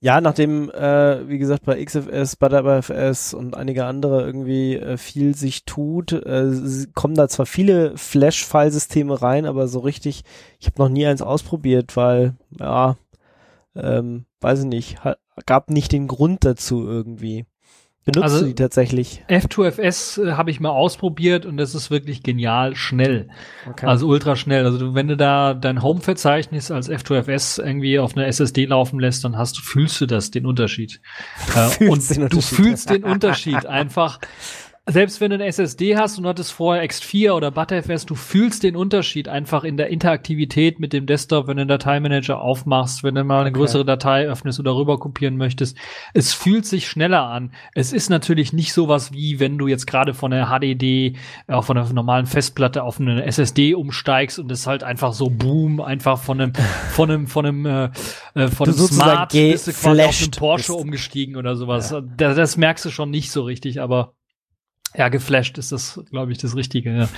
Ja, 0.00 0.20
nachdem, 0.20 0.70
äh, 0.70 1.26
wie 1.28 1.38
gesagt, 1.38 1.64
bei 1.64 1.82
XFS, 1.82 2.36
ButterFS 2.36 3.32
und 3.32 3.56
einige 3.56 3.86
andere 3.86 4.24
irgendwie 4.24 4.76
äh, 4.76 4.98
viel 4.98 5.34
sich 5.34 5.64
tut, 5.64 6.12
äh, 6.12 6.52
kommen 6.94 7.14
da 7.14 7.28
zwar 7.28 7.46
viele 7.46 7.96
Flash-File-Systeme 7.96 9.22
rein, 9.22 9.46
aber 9.46 9.68
so 9.68 9.78
richtig, 9.80 10.22
ich 10.60 10.66
habe 10.66 10.82
noch 10.82 10.90
nie 10.90 11.06
eins 11.06 11.22
ausprobiert, 11.22 11.96
weil, 11.96 12.34
ja, 12.60 12.96
ähm, 13.74 14.26
weiß 14.40 14.60
ich 14.60 14.66
nicht, 14.66 14.98
gab 15.46 15.70
nicht 15.70 15.92
den 15.92 16.08
Grund 16.08 16.44
dazu 16.44 16.86
irgendwie. 16.86 17.46
Benutzt 18.06 18.22
Also- 18.22 18.40
du 18.42 18.46
die 18.46 18.54
tatsächlich? 18.54 19.24
F2FS 19.28 20.22
äh, 20.24 20.32
habe 20.34 20.50
ich 20.52 20.60
mal 20.60 20.68
ausprobiert 20.70 21.44
und 21.44 21.56
das 21.56 21.74
ist 21.74 21.90
wirklich 21.90 22.22
genial 22.22 22.76
schnell. 22.76 23.28
Okay. 23.68 23.84
Also 23.84 24.06
ultra 24.06 24.36
schnell. 24.36 24.64
Also 24.64 24.78
du, 24.78 24.94
wenn 24.94 25.08
du 25.08 25.16
da 25.16 25.54
dein 25.54 25.82
Home-Verzeichnis 25.82 26.70
als 26.70 26.88
F2FS 26.88 27.60
irgendwie 27.60 27.98
auf 27.98 28.16
einer 28.16 28.26
SSD 28.28 28.66
laufen 28.66 29.00
lässt, 29.00 29.24
dann 29.24 29.36
hast 29.36 29.58
du, 29.58 29.62
fühlst 29.62 30.00
du 30.00 30.06
das, 30.06 30.30
den 30.30 30.46
Unterschied. 30.46 31.00
Äh, 31.80 31.88
und 31.88 32.08
den 32.08 32.16
du 32.16 32.22
Unterschied. 32.24 32.44
fühlst 32.56 32.90
den 32.90 33.02
Unterschied 33.04 33.66
einfach. 33.66 34.20
Selbst 34.88 35.20
wenn 35.20 35.30
du 35.30 35.34
eine 35.34 35.46
SSD 35.46 35.96
hast 35.96 36.16
und 36.16 36.22
du 36.22 36.28
hattest 36.28 36.52
vorher 36.52 36.88
X4 36.88 37.32
oder 37.32 37.50
ButterFS, 37.50 38.06
du 38.06 38.14
fühlst 38.14 38.62
den 38.62 38.76
Unterschied 38.76 39.26
einfach 39.28 39.64
in 39.64 39.76
der 39.76 39.88
Interaktivität 39.88 40.78
mit 40.78 40.92
dem 40.92 41.06
Desktop, 41.06 41.48
wenn 41.48 41.56
du 41.56 41.64
den 41.64 41.68
Dateimanager 41.68 42.40
aufmachst, 42.40 43.02
wenn 43.02 43.16
du 43.16 43.24
mal 43.24 43.40
eine 43.40 43.50
Okay. 43.50 43.58
größere 43.58 43.84
Datei 43.84 44.28
öffnest 44.28 44.60
oder 44.60 44.76
rüber 44.76 45.00
kopieren 45.00 45.36
möchtest. 45.36 45.76
Es 46.14 46.34
fühlt 46.34 46.66
sich 46.66 46.86
schneller 46.86 47.22
an. 47.24 47.50
Es 47.74 47.92
ist 47.92 48.10
natürlich 48.10 48.52
nicht 48.52 48.72
sowas 48.72 49.12
wie, 49.12 49.40
wenn 49.40 49.58
du 49.58 49.66
jetzt 49.66 49.88
gerade 49.88 50.14
von 50.14 50.30
der 50.30 50.50
HDD, 50.50 51.16
auch 51.48 51.64
von 51.64 51.74
der 51.74 51.92
normalen 51.92 52.26
Festplatte 52.26 52.84
auf 52.84 53.00
eine 53.00 53.24
SSD 53.24 53.74
umsteigst 53.74 54.38
und 54.38 54.52
es 54.52 54.68
halt 54.68 54.84
einfach 54.84 55.14
so 55.14 55.30
boom, 55.30 55.80
einfach 55.80 56.16
von 56.20 56.40
einem, 56.40 56.52
von 56.92 57.10
einem, 57.10 57.26
von 57.26 57.44
einem, 57.44 57.66
äh, 57.66 57.84
äh, 58.34 58.46
von 58.46 58.68
einem 58.68 58.78
Smart 58.78 59.32
bist 59.32 59.66
du 59.66 59.72
quasi 59.72 60.02
auf 60.02 60.22
einen 60.22 60.30
Porsche 60.30 60.72
bist. 60.74 60.80
umgestiegen 60.84 61.34
oder 61.34 61.56
sowas. 61.56 61.92
Das, 62.16 62.36
das 62.36 62.56
merkst 62.56 62.84
du 62.84 62.90
schon 62.90 63.10
nicht 63.10 63.32
so 63.32 63.42
richtig, 63.42 63.80
aber 63.80 64.12
ja, 64.96 65.08
geflasht 65.08 65.58
ist 65.58 65.72
das, 65.72 66.00
glaube 66.10 66.32
ich, 66.32 66.38
das 66.38 66.56
Richtige. 66.56 66.96
Ja. 66.96 67.08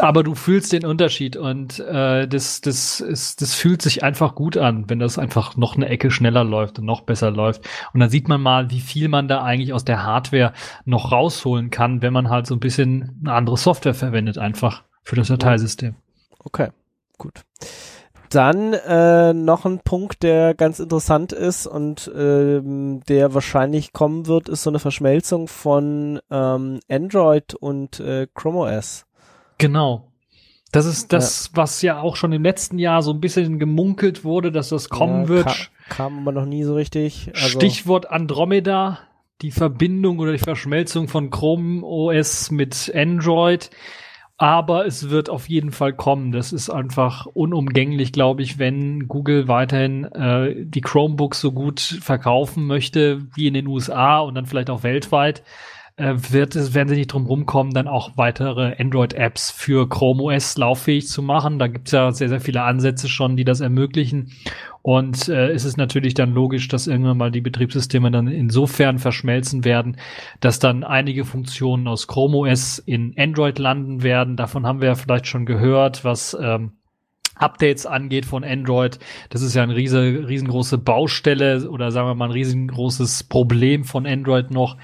Aber 0.00 0.22
du 0.22 0.34
fühlst 0.34 0.72
den 0.72 0.84
Unterschied 0.84 1.36
und 1.36 1.80
äh, 1.80 2.28
das, 2.28 2.60
das, 2.60 3.00
ist, 3.00 3.42
das 3.42 3.54
fühlt 3.54 3.82
sich 3.82 4.02
einfach 4.02 4.34
gut 4.34 4.56
an, 4.56 4.88
wenn 4.88 4.98
das 4.98 5.18
einfach 5.18 5.56
noch 5.56 5.76
eine 5.76 5.88
Ecke 5.88 6.10
schneller 6.10 6.44
läuft 6.44 6.78
und 6.78 6.84
noch 6.84 7.02
besser 7.02 7.30
läuft. 7.30 7.68
Und 7.92 8.00
dann 8.00 8.10
sieht 8.10 8.28
man 8.28 8.40
mal, 8.40 8.70
wie 8.70 8.80
viel 8.80 9.08
man 9.08 9.28
da 9.28 9.42
eigentlich 9.42 9.72
aus 9.72 9.84
der 9.84 10.04
Hardware 10.04 10.52
noch 10.84 11.10
rausholen 11.10 11.70
kann, 11.70 12.02
wenn 12.02 12.12
man 12.12 12.30
halt 12.30 12.46
so 12.46 12.54
ein 12.54 12.60
bisschen 12.60 13.18
eine 13.20 13.34
andere 13.34 13.56
Software 13.56 13.94
verwendet, 13.94 14.38
einfach 14.38 14.84
für 15.02 15.16
das 15.16 15.28
Dateisystem. 15.28 15.96
Okay, 16.38 16.68
gut. 17.18 17.42
Dann 18.32 18.72
äh, 18.72 19.34
noch 19.34 19.66
ein 19.66 19.80
Punkt, 19.80 20.22
der 20.22 20.54
ganz 20.54 20.80
interessant 20.80 21.32
ist 21.32 21.66
und 21.66 22.10
ähm, 22.16 23.00
der 23.06 23.34
wahrscheinlich 23.34 23.92
kommen 23.92 24.26
wird, 24.26 24.48
ist 24.48 24.62
so 24.62 24.70
eine 24.70 24.78
Verschmelzung 24.78 25.48
von 25.48 26.18
ähm, 26.30 26.80
Android 26.88 27.54
und 27.54 28.00
äh, 28.00 28.26
Chrome 28.34 28.60
OS. 28.60 29.04
Genau. 29.58 30.08
Das 30.72 30.86
ist 30.86 31.12
das, 31.12 31.50
was 31.52 31.82
ja 31.82 32.00
auch 32.00 32.16
schon 32.16 32.32
im 32.32 32.42
letzten 32.42 32.78
Jahr 32.78 33.02
so 33.02 33.12
ein 33.12 33.20
bisschen 33.20 33.58
gemunkelt 33.58 34.24
wurde, 34.24 34.50
dass 34.50 34.70
das 34.70 34.88
kommen 34.88 35.24
Ja, 35.24 35.28
wird. 35.28 35.46
Ka 35.46 35.54
kam 35.90 36.20
aber 36.20 36.32
noch 36.32 36.46
nie 36.46 36.64
so 36.64 36.74
richtig. 36.74 37.30
Also, 37.34 37.60
Stichwort 37.60 38.10
Andromeda, 38.10 39.00
die 39.42 39.50
Verbindung 39.50 40.18
oder 40.18 40.32
die 40.32 40.38
Verschmelzung 40.38 41.08
von 41.08 41.28
Chrome 41.28 41.84
OS 41.84 42.50
mit 42.50 42.90
Android. 42.94 43.68
Aber 44.42 44.86
es 44.86 45.08
wird 45.08 45.30
auf 45.30 45.48
jeden 45.48 45.70
Fall 45.70 45.92
kommen. 45.92 46.32
Das 46.32 46.52
ist 46.52 46.68
einfach 46.68 47.26
unumgänglich, 47.26 48.10
glaube 48.10 48.42
ich, 48.42 48.58
wenn 48.58 49.06
Google 49.06 49.46
weiterhin 49.46 50.04
äh, 50.06 50.64
die 50.64 50.80
Chromebooks 50.80 51.40
so 51.40 51.52
gut 51.52 51.78
verkaufen 51.78 52.66
möchte 52.66 53.22
wie 53.36 53.46
in 53.46 53.54
den 53.54 53.68
USA 53.68 54.18
und 54.18 54.34
dann 54.34 54.46
vielleicht 54.46 54.68
auch 54.68 54.82
weltweit. 54.82 55.44
Äh, 56.02 56.32
wird 56.32 56.56
es, 56.56 56.74
werden 56.74 56.88
sie 56.88 56.96
nicht 56.96 57.12
drum 57.12 57.26
rumkommen, 57.26 57.72
dann 57.72 57.86
auch 57.86 58.16
weitere 58.16 58.74
Android-Apps 58.76 59.52
für 59.52 59.88
Chrome 59.88 60.24
OS 60.24 60.56
lauffähig 60.58 61.06
zu 61.06 61.22
machen. 61.22 61.60
Da 61.60 61.68
gibt 61.68 61.86
es 61.86 61.92
ja 61.92 62.10
sehr, 62.10 62.28
sehr 62.28 62.40
viele 62.40 62.62
Ansätze 62.62 63.08
schon, 63.08 63.36
die 63.36 63.44
das 63.44 63.60
ermöglichen. 63.60 64.32
Und 64.82 65.28
äh, 65.28 65.54
ist 65.54 65.64
es 65.64 65.76
natürlich 65.76 66.14
dann 66.14 66.32
logisch, 66.32 66.66
dass 66.66 66.88
irgendwann 66.88 67.18
mal 67.18 67.30
die 67.30 67.40
Betriebssysteme 67.40 68.10
dann 68.10 68.26
insofern 68.26 68.98
verschmelzen 68.98 69.64
werden, 69.64 69.96
dass 70.40 70.58
dann 70.58 70.82
einige 70.82 71.24
Funktionen 71.24 71.86
aus 71.86 72.08
Chrome 72.08 72.36
OS 72.38 72.80
in 72.80 73.14
Android 73.16 73.60
landen 73.60 74.02
werden. 74.02 74.36
Davon 74.36 74.66
haben 74.66 74.80
wir 74.80 74.88
ja 74.88 74.94
vielleicht 74.96 75.28
schon 75.28 75.46
gehört, 75.46 76.04
was 76.04 76.36
ähm, 76.40 76.72
Updates 77.36 77.86
angeht 77.86 78.26
von 78.26 78.42
Android. 78.42 78.98
Das 79.30 79.42
ist 79.42 79.54
ja 79.54 79.62
eine 79.62 79.76
riese, 79.76 80.00
riesengroße 80.00 80.78
Baustelle 80.78 81.70
oder 81.70 81.92
sagen 81.92 82.08
wir 82.08 82.16
mal 82.16 82.26
ein 82.26 82.32
riesengroßes 82.32 83.24
Problem 83.24 83.84
von 83.84 84.04
Android 84.04 84.50
noch, 84.50 84.76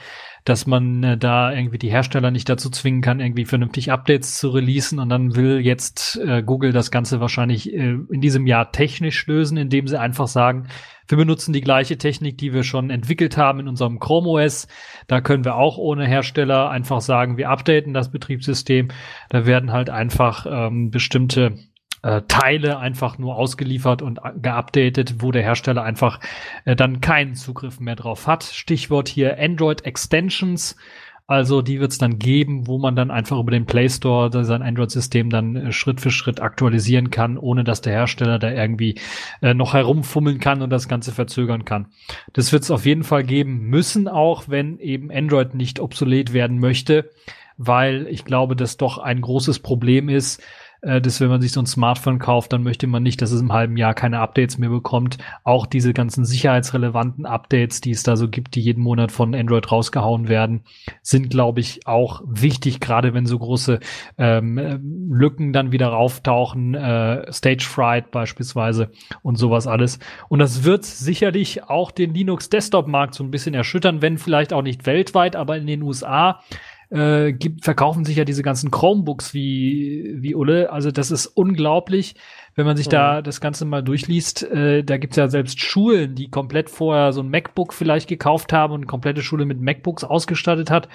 dass 0.49 0.67
man 0.67 1.03
äh, 1.03 1.19
da 1.19 1.53
irgendwie 1.53 1.79
die 1.79 1.91
Hersteller 1.91 2.31
nicht 2.31 2.49
dazu 2.49 2.71
zwingen 2.71 3.03
kann, 3.03 3.21
irgendwie 3.21 3.45
vernünftig 3.45 3.93
Updates 3.93 4.39
zu 4.39 4.49
releasen. 4.49 4.99
Und 4.99 5.11
dann 5.11 5.37
will 5.37 5.61
jetzt 5.61 6.17
äh, 6.17 6.43
Google 6.43 6.73
das 6.73 6.91
Ganze 6.91 7.21
wahrscheinlich 7.21 7.73
äh, 7.73 7.97
in 8.11 8.21
diesem 8.21 8.47
Jahr 8.47 8.73
technisch 8.73 9.27
lösen, 9.27 9.59
indem 9.59 9.87
sie 9.87 10.01
einfach 10.01 10.27
sagen, 10.27 10.69
wir 11.09 11.17
benutzen 11.17 11.53
die 11.55 11.63
gleiche 11.63 11.97
Technik, 11.97 12.37
die 12.39 12.53
wir 12.53 12.63
schon 12.63 12.91
entwickelt 12.91 13.37
haben 13.37 13.61
in 13.61 13.69
unserem 13.69 13.99
Chrome 13.99 14.29
OS. 14.29 14.69
Da 15.07 15.21
können 15.23 15.45
wir 15.45 15.57
auch 15.57 15.79
ohne 15.79 16.07
Hersteller 16.07 16.69
einfach 16.69 17.01
sagen, 17.01 17.39
wir 17.39 17.49
updaten 17.49 17.95
das 17.95 18.11
Betriebssystem. 18.11 18.89
Da 19.31 19.47
werden 19.47 19.73
halt 19.73 19.89
einfach 19.89 20.47
ähm, 20.49 20.91
bestimmte 20.91 21.59
äh, 22.03 22.23
Teile 22.29 22.79
einfach 22.79 23.19
nur 23.19 23.37
ausgeliefert 23.37 24.03
und 24.03 24.25
a- 24.25 24.33
geupdatet, 24.33 25.17
wo 25.19 25.33
der 25.33 25.43
Hersteller 25.43 25.83
einfach 25.83 26.21
äh, 26.65 26.77
dann 26.77 27.01
keinen 27.01 27.35
Zugriff 27.35 27.81
mehr 27.81 27.97
drauf 27.97 28.27
hat. 28.27 28.45
Stichwort 28.45 29.09
hier 29.09 29.39
Android 29.39 29.85
Extensions. 29.85 30.77
Also 31.31 31.61
die 31.61 31.79
wird 31.79 31.93
es 31.93 31.99
dann 31.99 32.19
geben, 32.19 32.67
wo 32.67 32.79
man 32.79 32.97
dann 32.97 33.11
einfach 33.11 33.39
über 33.39 33.51
den 33.51 33.67
Play 33.67 33.91
Store 33.91 34.31
sein 34.45 34.63
Android-System 34.63 35.29
dann 35.29 35.57
äh, 35.57 35.73
Schritt 35.73 36.01
für 36.01 36.11
Schritt 36.11 36.41
aktualisieren 36.41 37.11
kann, 37.11 37.37
ohne 37.37 37.65
dass 37.65 37.83
der 37.83 37.93
Hersteller 37.93 38.39
da 38.39 38.51
irgendwie 38.51 38.99
äh, 39.43 39.53
noch 39.53 39.75
herumfummeln 39.75 40.39
kann 40.39 40.63
und 40.63 40.71
das 40.71 40.89
Ganze 40.89 41.13
verzögern 41.13 41.67
kann. 41.67 41.89
Das 42.33 42.51
wird 42.51 42.63
es 42.63 42.71
auf 42.71 42.87
jeden 42.87 43.05
Fall 43.05 43.25
geben 43.25 43.69
müssen, 43.69 44.09
auch 44.09 44.45
wenn 44.49 44.79
eben 44.79 45.11
Android 45.11 45.55
nicht 45.55 45.81
obsolet 45.81 46.33
werden 46.33 46.61
möchte, 46.61 47.11
weil 47.59 48.07
ich 48.07 48.25
glaube, 48.25 48.57
das 48.57 48.79
doch 48.79 48.97
ein 48.97 49.21
großes 49.21 49.59
Problem 49.59 50.09
ist, 50.09 50.43
äh, 50.83 51.01
dass 51.01 51.21
wenn 51.21 51.29
man 51.29 51.41
sich 51.41 51.53
so 51.53 51.61
ein 51.61 51.67
Smartphone 51.67 52.19
kauft, 52.19 52.53
dann 52.53 52.63
möchte 52.63 52.87
man 52.87 53.03
nicht, 53.03 53.21
dass 53.21 53.33
es 53.33 53.41
im 53.41 53.53
halben 53.53 53.77
Jahr 53.77 53.95
keine 53.95 54.21
Updates 54.21 54.59
mehr 54.59 54.69
bekommt. 54.69 55.19
Auch 55.45 55.67
diese 55.67 55.93
ganzen 55.93 56.25
sicherheitsrelevanten 56.25 57.27
Updates, 57.27 57.81
die 57.81 57.91
es 57.91 58.03
da 58.03 58.17
so 58.17 58.29
gibt, 58.29 58.55
die 58.55 58.61
jeden 58.61 58.83
Monat 58.83 59.13
von 59.13 59.35
Android 59.35 59.71
rausgehauen 59.71 60.29
werden, 60.29 60.63
sind, 61.03 61.31
glaube 61.31 61.61
ich, 61.61 61.87
auch 61.87 62.23
wichtig, 62.27 62.81
gerade 62.81 63.15
wenn 63.15 63.27
so 63.27 63.39
große 63.39 63.81
ähm, 64.19 64.59
äh, 64.59 64.79
Lücken 65.11 65.53
dann 65.53 65.73
wieder 65.73 65.97
auftauchen, 65.97 66.75
äh, 66.75 67.33
Stage 67.33 67.65
Fright 67.65 68.11
beispielsweise 68.11 68.91
und 69.23 69.37
sowas 69.37 69.67
alles. 69.67 69.99
Und 70.29 70.39
das 70.39 70.65
wird 70.65 70.85
sicherlich 70.85 71.65
auch 71.65 71.91
den 71.91 72.15
Linux-Desktop-Markt 72.15 73.15
so 73.15 73.25
ein 73.25 73.31
bisschen 73.31 73.55
erschüttern, 73.55 74.03
wenn 74.03 74.19
vielleicht 74.19 74.53
auch 74.53 74.63
nicht 74.63 74.87
weltweit, 74.87 75.37
aber 75.37 75.57
in 75.57 75.67
den 75.67 75.83
USA 75.83 76.41
äh, 76.91 77.33
gibt, 77.33 77.65
verkaufen 77.65 78.05
sich 78.05 78.17
ja 78.17 78.25
diese 78.25 78.43
ganzen 78.43 78.71
Chromebooks 78.71 79.35
wie, 79.35 80.15
wie 80.19 80.35
Ulle. 80.35 80.73
Also 80.73 80.91
das 80.91 81.11
ist 81.11 81.27
unglaublich, 81.27 82.15
wenn 82.55 82.65
man 82.65 82.77
sich 82.77 82.89
da 82.89 83.21
das 83.21 83.41
Ganze 83.41 83.65
mal 83.65 83.83
durchliest. 83.83 84.43
Äh, 84.45 84.85
da 84.85 84.97
gibt's 84.97 85.17
ja 85.17 85.29
selbst 85.29 85.61
Schulen, 85.61 86.15
die 86.15 86.31
komplett 86.31 86.71
vorher 86.71 87.13
so 87.13 87.21
ein 87.21 87.29
MacBook 87.29 87.75
vielleicht 87.75 88.09
gekauft 88.09 88.53
haben 88.53 88.73
und 88.73 88.81
eine 88.81 88.87
komplette 88.87 89.23
Schule 89.23 89.45
mit 89.45 89.61
MacBooks 89.61 90.03
ausgestattet 90.03 90.71
hat. 90.71 90.89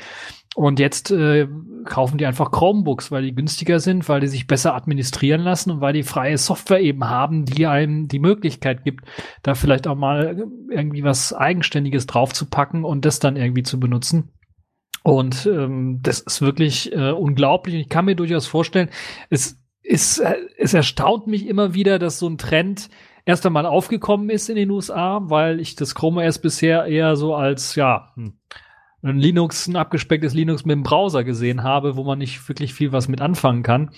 Und 0.55 0.79
jetzt 0.79 1.09
äh, 1.11 1.47
kaufen 1.85 2.17
die 2.17 2.25
einfach 2.25 2.51
Chromebooks, 2.51 3.11
weil 3.11 3.23
die 3.23 3.33
günstiger 3.33 3.79
sind, 3.79 4.07
weil 4.07 4.19
die 4.19 4.27
sich 4.27 4.45
besser 4.45 4.75
administrieren 4.75 5.41
lassen 5.41 5.71
und 5.71 5.81
weil 5.81 5.93
die 5.93 6.03
freie 6.03 6.37
Software 6.37 6.81
eben 6.81 7.09
haben, 7.09 7.45
die 7.45 7.65
einem 7.65 8.07
die 8.07 8.19
Möglichkeit 8.19 8.83
gibt, 8.83 9.05
da 9.41 9.55
vielleicht 9.55 9.87
auch 9.87 9.95
mal 9.95 10.43
irgendwie 10.69 11.03
was 11.03 11.33
Eigenständiges 11.33 12.05
draufzupacken 12.05 12.83
und 12.83 13.05
das 13.05 13.19
dann 13.19 13.35
irgendwie 13.35 13.63
zu 13.63 13.79
benutzen. 13.79 14.29
Und 15.03 15.45
ähm, 15.45 15.99
das 16.01 16.21
ist 16.21 16.41
wirklich 16.41 16.93
äh, 16.93 17.11
unglaublich. 17.11 17.75
Ich 17.75 17.89
kann 17.89 18.05
mir 18.05 18.15
durchaus 18.15 18.47
vorstellen, 18.47 18.89
es 19.29 19.59
ist, 19.81 20.19
äh, 20.19 20.35
es 20.57 20.73
erstaunt 20.73 21.27
mich 21.27 21.45
immer 21.45 21.73
wieder, 21.73 21.99
dass 21.99 22.19
so 22.19 22.27
ein 22.27 22.37
Trend 22.37 22.89
erst 23.25 23.45
einmal 23.45 23.65
aufgekommen 23.65 24.29
ist 24.29 24.49
in 24.49 24.55
den 24.55 24.71
USA, 24.71 25.19
weil 25.23 25.59
ich 25.59 25.75
das 25.75 25.93
Chrome 25.93 26.25
OS 26.25 26.39
bisher 26.39 26.85
eher 26.85 27.17
so 27.17 27.35
als, 27.35 27.75
ja, 27.75 28.13
hm, 28.15 28.37
ein 29.01 29.19
Linux, 29.19 29.67
ein 29.67 29.75
abgespecktes 29.75 30.33
Linux 30.33 30.63
mit 30.63 30.75
dem 30.75 30.83
Browser 30.83 31.25
gesehen 31.25 31.63
habe, 31.63 31.97
wo 31.97 32.05
man 32.05 32.19
nicht 32.19 32.47
wirklich 32.47 32.73
viel 32.73 32.93
was 32.93 33.09
mit 33.09 33.21
anfangen 33.21 33.61
kann. 33.61 33.91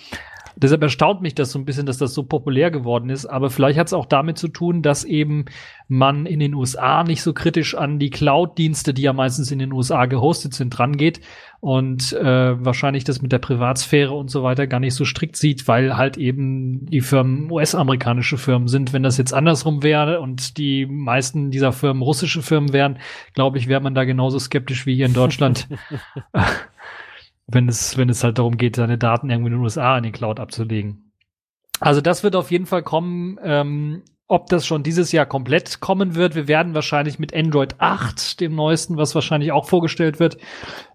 Deshalb 0.55 0.81
erstaunt 0.81 1.21
mich 1.21 1.35
das 1.35 1.51
so 1.51 1.59
ein 1.59 1.65
bisschen, 1.65 1.85
dass 1.85 1.97
das 1.97 2.13
so 2.13 2.23
populär 2.23 2.71
geworden 2.71 3.09
ist. 3.09 3.25
Aber 3.25 3.49
vielleicht 3.49 3.77
hat 3.77 3.87
es 3.87 3.93
auch 3.93 4.05
damit 4.05 4.37
zu 4.37 4.47
tun, 4.47 4.81
dass 4.81 5.03
eben 5.03 5.45
man 5.87 6.25
in 6.25 6.39
den 6.39 6.53
USA 6.53 7.03
nicht 7.03 7.21
so 7.21 7.33
kritisch 7.33 7.75
an 7.75 7.99
die 7.99 8.09
Cloud-Dienste, 8.09 8.93
die 8.93 9.03
ja 9.03 9.13
meistens 9.13 9.51
in 9.51 9.59
den 9.59 9.71
USA 9.71 10.05
gehostet 10.05 10.53
sind, 10.53 10.69
drangeht 10.71 11.21
und 11.59 12.13
äh, 12.13 12.63
wahrscheinlich 12.63 13.03
das 13.03 13.21
mit 13.21 13.31
der 13.31 13.39
Privatsphäre 13.39 14.13
und 14.13 14.29
so 14.29 14.43
weiter 14.43 14.67
gar 14.67 14.79
nicht 14.79 14.93
so 14.93 15.03
strikt 15.03 15.35
sieht, 15.35 15.67
weil 15.67 15.97
halt 15.97 16.17
eben 16.17 16.85
die 16.85 17.01
Firmen 17.01 17.51
US-amerikanische 17.51 18.37
Firmen 18.37 18.67
sind. 18.67 18.93
Wenn 18.93 19.03
das 19.03 19.17
jetzt 19.17 19.33
andersrum 19.33 19.81
wäre 19.81 20.21
und 20.21 20.57
die 20.57 20.85
meisten 20.85 21.51
dieser 21.51 21.71
Firmen 21.71 22.03
russische 22.03 22.41
Firmen 22.41 22.71
wären, 22.71 22.99
glaube 23.33 23.57
ich, 23.57 23.67
wäre 23.67 23.81
man 23.81 23.95
da 23.95 24.03
genauso 24.03 24.37
skeptisch 24.39 24.85
wie 24.85 24.95
hier 24.95 25.07
in 25.07 25.13
Deutschland. 25.13 25.67
wenn 27.47 27.67
es, 27.67 27.97
wenn 27.97 28.09
es 28.09 28.23
halt 28.23 28.37
darum 28.37 28.57
geht, 28.57 28.75
seine 28.75 28.97
Daten 28.97 29.29
irgendwie 29.29 29.51
in 29.51 29.57
den 29.57 29.63
USA 29.63 29.97
in 29.97 30.03
die 30.03 30.11
Cloud 30.11 30.39
abzulegen. 30.39 31.11
Also 31.79 32.01
das 32.01 32.23
wird 32.23 32.35
auf 32.35 32.51
jeden 32.51 32.65
Fall 32.65 32.83
kommen. 32.83 33.37
Ähm, 33.43 34.03
ob 34.27 34.47
das 34.47 34.65
schon 34.65 34.81
dieses 34.81 35.11
Jahr 35.11 35.27
komplett 35.27 35.81
kommen 35.81 36.15
wird. 36.15 36.33
Wir 36.33 36.47
werden 36.47 36.73
wahrscheinlich 36.73 37.19
mit 37.19 37.35
Android 37.35 37.75
8, 37.77 38.39
dem 38.39 38.55
neuesten, 38.55 38.97
was 38.97 39.13
wahrscheinlich 39.13 39.51
auch 39.51 39.69
vorgestellt 39.69 40.19
wird, 40.19 40.37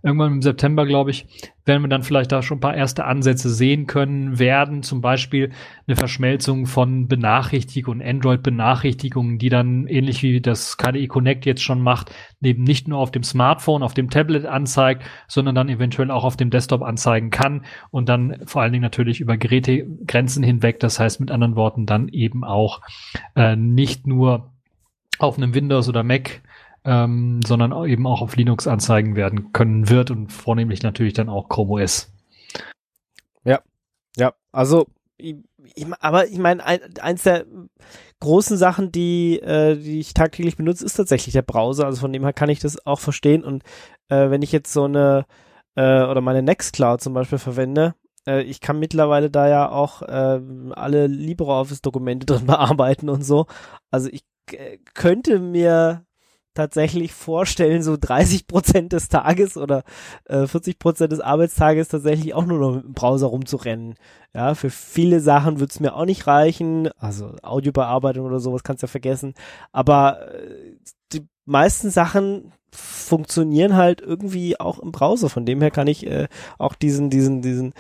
irgendwann 0.03 0.33
im 0.33 0.43
September, 0.43 0.85
glaube 0.85 1.11
ich, 1.11 1.27
werden 1.65 1.83
wir 1.83 1.89
dann 1.89 2.03
vielleicht 2.03 2.33
da 2.33 2.43
schon 2.43 2.57
ein 2.57 2.63
paar 2.63 2.75
erste 2.75 3.05
Ansätze 3.05 3.49
sehen 3.49 3.87
können, 3.87 4.41
werden 4.41 4.83
zum 4.83 5.01
Beispiel 5.01 5.53
eine 5.91 5.97
Verschmelzung 5.97 6.67
von 6.67 7.09
Benachrichtigungen, 7.09 8.01
Android-Benachrichtigungen, 8.07 9.39
die 9.39 9.49
dann 9.49 9.89
ähnlich 9.89 10.23
wie 10.23 10.41
das 10.41 10.77
KDE 10.77 11.09
Connect 11.09 11.47
jetzt 11.47 11.63
schon 11.63 11.83
macht, 11.83 12.15
neben 12.39 12.63
nicht 12.63 12.87
nur 12.87 12.99
auf 12.99 13.11
dem 13.11 13.25
Smartphone, 13.25 13.83
auf 13.83 13.93
dem 13.93 14.09
Tablet 14.09 14.47
anzeigt, 14.47 15.03
sondern 15.27 15.57
dann 15.57 15.69
eventuell 15.69 16.13
auch 16.13 16.23
auf 16.23 16.37
dem 16.37 16.51
Desktop 16.51 16.83
anzeigen 16.83 17.31
kann 17.31 17.65
und 17.91 18.09
dann 18.09 18.37
vor 18.47 18.63
allen 18.63 18.73
Dingen 18.73 18.85
natürlich 18.85 19.21
über 19.21 19.37
Gerätegrenzen 19.37 20.45
hinweg, 20.45 20.79
das 20.79 21.01
heißt 21.01 21.19
mit 21.19 21.33
anderen 21.33 21.57
Worten 21.57 21.87
dann 21.87 22.07
eben 22.09 22.45
auch 22.45 22.83
äh, 23.35 23.57
nicht 23.57 24.07
nur 24.07 24.53
auf 25.19 25.39
einem 25.39 25.55
Windows 25.55 25.89
oder 25.89 26.05
Mac, 26.05 26.41
ähm, 26.85 27.41
sondern 27.45 27.73
eben 27.89 28.07
auch 28.07 28.23
auf 28.23 28.37
Linux 28.37 28.69
anzeigen 28.69 29.17
werden 29.17 29.53
können 29.53 29.89
wird 29.89 30.13
und 30.13 30.33
vornehmlich 30.33 30.85
natürlich 30.85 31.15
dann 31.15 31.29
auch 31.29 31.49
Chrome 31.49 31.83
OS. 31.83 32.13
Ja, 33.45 33.61
ja, 34.17 34.33
also 34.53 34.87
ich, 35.75 35.87
aber 36.01 36.29
ich 36.29 36.39
meine, 36.39 36.65
ein, 36.65 36.81
eins 37.01 37.23
der 37.23 37.47
großen 38.21 38.57
Sachen, 38.57 38.93
die, 38.93 39.41
äh, 39.41 39.77
die 39.77 40.01
ich 40.01 40.15
tagtäglich 40.15 40.57
benutze, 40.57 40.85
ist 40.85 40.95
tatsächlich 40.95 41.33
der 41.33 41.43
Browser. 41.43 41.87
Also 41.87 42.01
von 42.01 42.13
dem 42.13 42.23
her 42.23 42.33
kann 42.33 42.51
ich 42.51 42.61
das 42.61 42.87
auch 42.87 43.01
verstehen. 43.01 43.45
Und 43.45 43.63
äh, 44.09 44.31
wenn 44.31 44.43
ich 44.43 44.53
jetzt 44.53 44.73
so 44.73 44.85
eine 44.85 45.27
äh, 45.77 46.05
oder 46.05 46.21
meine 46.21 46.43
Nextcloud 46.43 47.01
zum 47.01 47.15
Beispiel 47.15 47.39
verwende, 47.39 47.95
äh, 48.27 48.43
ich 48.43 48.61
kann 48.61 48.79
mittlerweile 48.79 49.31
da 49.31 49.49
ja 49.49 49.71
auch 49.71 50.03
äh, 50.03 50.41
alle 50.73 51.07
LibreOffice-Dokumente 51.07 52.27
drin 52.33 52.47
bearbeiten 52.47 53.09
und 53.09 53.25
so. 53.25 53.47
Also 53.91 54.09
ich 54.11 54.25
äh, 54.53 54.79
könnte 54.95 55.39
mir 55.39 56.05
tatsächlich 56.55 57.13
vorstellen, 57.13 57.83
so 57.83 57.97
30 57.99 58.47
Prozent 58.47 58.93
des 58.93 59.09
Tages 59.09 59.57
oder 59.57 59.83
äh, 60.25 60.47
40 60.47 60.79
Prozent 60.79 61.13
des 61.13 61.21
Arbeitstages 61.21 61.89
tatsächlich 61.89 62.35
auch 62.35 62.45
nur 62.45 62.59
noch 62.59 62.75
mit 62.77 62.85
dem 62.85 62.93
Browser 62.93 63.29
rumzurennen. 63.29 63.95
Ja, 64.35 64.55
für 64.55 64.71
viele 64.71 65.21
Sachen 65.21 65.61
wird 65.61 65.71
es 65.71 65.81
mir 65.81 65.95
auch 65.95 66.05
nicht 66.05 66.27
reichen. 66.27 66.89
Also 66.99 67.35
Audiobearbeitung 67.43 68.27
oder 68.27 68.41
sowas 68.41 68.63
kannst 68.63 68.83
du 68.83 68.87
ja 68.87 68.91
vergessen. 68.91 69.35
Aber 69.73 70.35
äh, 70.35 70.77
die 71.13 71.27
meisten 71.45 71.91
Sachen 71.91 72.53
funktionieren 72.73 73.77
halt 73.77 74.01
irgendwie 74.01 74.59
auch 74.59 74.79
im 74.79 74.93
Browser. 74.93 75.29
Von 75.29 75.47
dem 75.47 75.61
her 75.61 75.71
kann 75.71 75.87
ich 75.87 76.07
äh, 76.07 76.29
auch 76.59 76.75
diesen, 76.75 77.11
diesen, 77.11 77.43
diesen, 77.43 77.75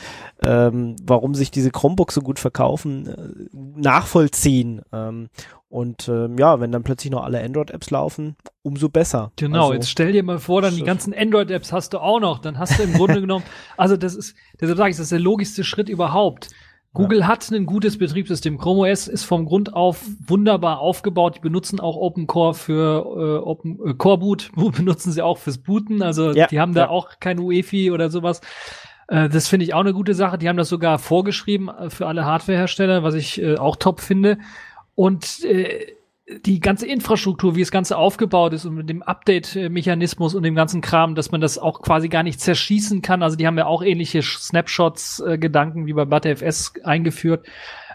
ähm, 0.44 0.96
warum 1.02 1.34
sich 1.34 1.50
diese 1.50 1.70
Chromebooks 1.70 2.14
so 2.14 2.22
gut 2.22 2.38
verkaufen, 2.38 3.06
äh, 3.06 3.56
nachvollziehen. 3.80 4.82
Ähm, 4.92 5.28
und 5.68 6.08
ähm, 6.08 6.36
ja, 6.36 6.58
wenn 6.58 6.72
dann 6.72 6.82
plötzlich 6.82 7.12
noch 7.12 7.22
alle 7.22 7.40
Android-Apps 7.40 7.90
laufen, 7.90 8.34
umso 8.62 8.88
besser. 8.88 9.30
Genau, 9.36 9.66
also, 9.66 9.74
jetzt 9.74 9.88
stell 9.88 10.10
dir 10.10 10.24
mal 10.24 10.40
vor, 10.40 10.62
dann 10.62 10.74
die 10.74 10.82
ganzen 10.82 11.14
Android-Apps 11.14 11.72
hast 11.72 11.92
du 11.92 11.98
auch 11.98 12.18
noch. 12.18 12.40
Dann 12.40 12.58
hast 12.58 12.76
du 12.76 12.82
im 12.82 12.92
Grunde 12.94 13.20
genommen, 13.20 13.44
also 13.76 13.96
das 13.96 14.16
ist, 14.16 14.34
deshalb 14.60 14.76
sage 14.76 14.90
ich, 14.90 14.96
das 14.96 15.04
ist 15.04 15.12
der 15.12 15.20
logischste 15.20 15.62
Schritt 15.62 15.88
überhaupt. 15.88 16.48
Google 16.92 17.20
ja. 17.20 17.28
hat 17.28 17.48
ein 17.50 17.66
gutes 17.66 17.98
Betriebssystem. 17.98 18.58
Chrome 18.58 18.90
OS 18.90 19.06
ist 19.06 19.24
vom 19.24 19.46
Grund 19.46 19.74
auf 19.74 20.04
wunderbar 20.26 20.80
aufgebaut. 20.80 21.36
Die 21.36 21.40
benutzen 21.40 21.78
auch 21.78 21.96
Open 21.96 22.26
Core 22.26 22.54
für 22.54 23.04
äh, 23.06 23.46
Open 23.46 23.78
äh, 23.84 23.94
Core 23.94 24.18
Boot. 24.18 24.50
benutzen 24.76 25.12
sie 25.12 25.22
auch 25.22 25.38
fürs 25.38 25.58
Booten. 25.58 26.02
Also 26.02 26.32
ja, 26.32 26.48
die 26.48 26.58
haben 26.60 26.74
da 26.74 26.88
auch 26.88 27.20
kein 27.20 27.38
UEFI 27.38 27.92
oder 27.92 28.10
sowas. 28.10 28.40
Äh, 29.06 29.28
das 29.28 29.46
finde 29.46 29.64
ich 29.64 29.74
auch 29.74 29.80
eine 29.80 29.92
gute 29.92 30.14
Sache. 30.14 30.36
Die 30.36 30.48
haben 30.48 30.56
das 30.56 30.68
sogar 30.68 30.98
vorgeschrieben 30.98 31.68
äh, 31.68 31.90
für 31.90 32.08
alle 32.08 32.24
Hardwarehersteller, 32.24 33.04
was 33.04 33.14
ich 33.14 33.40
äh, 33.40 33.56
auch 33.56 33.76
top 33.76 34.00
finde. 34.00 34.38
Und 34.96 35.44
äh, 35.44 35.94
die 36.44 36.60
ganze 36.60 36.86
Infrastruktur, 36.86 37.56
wie 37.56 37.60
das 37.60 37.70
Ganze 37.70 37.96
aufgebaut 37.96 38.52
ist 38.52 38.64
und 38.64 38.74
mit 38.74 38.88
dem 38.88 39.02
Update-Mechanismus 39.02 40.34
und 40.34 40.42
dem 40.42 40.54
ganzen 40.54 40.80
Kram, 40.80 41.14
dass 41.14 41.30
man 41.30 41.40
das 41.40 41.58
auch 41.58 41.82
quasi 41.82 42.08
gar 42.08 42.22
nicht 42.22 42.40
zerschießen 42.40 43.02
kann. 43.02 43.22
Also 43.22 43.36
die 43.36 43.46
haben 43.46 43.58
ja 43.58 43.66
auch 43.66 43.82
ähnliche 43.82 44.22
Snapshots-Gedanken 44.22 45.82
äh, 45.82 45.86
wie 45.86 45.92
bei 45.92 46.04
ButterFS 46.04 46.74
eingeführt. 46.84 47.46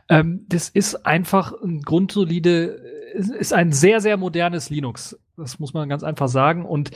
Ähm, 0.10 0.46
das 0.50 0.70
ist 0.70 1.06
einfach 1.06 1.54
ein 1.64 1.82
grundsolide, 1.82 2.82
ist 3.14 3.54
ein 3.54 3.72
sehr, 3.72 4.02
sehr 4.02 4.18
modernes 4.18 4.70
Linux. 4.70 5.18
Das 5.38 5.60
muss 5.60 5.74
man 5.74 5.90
ganz 5.90 6.04
einfach 6.04 6.28
sagen. 6.28 6.66
Und 6.66 6.92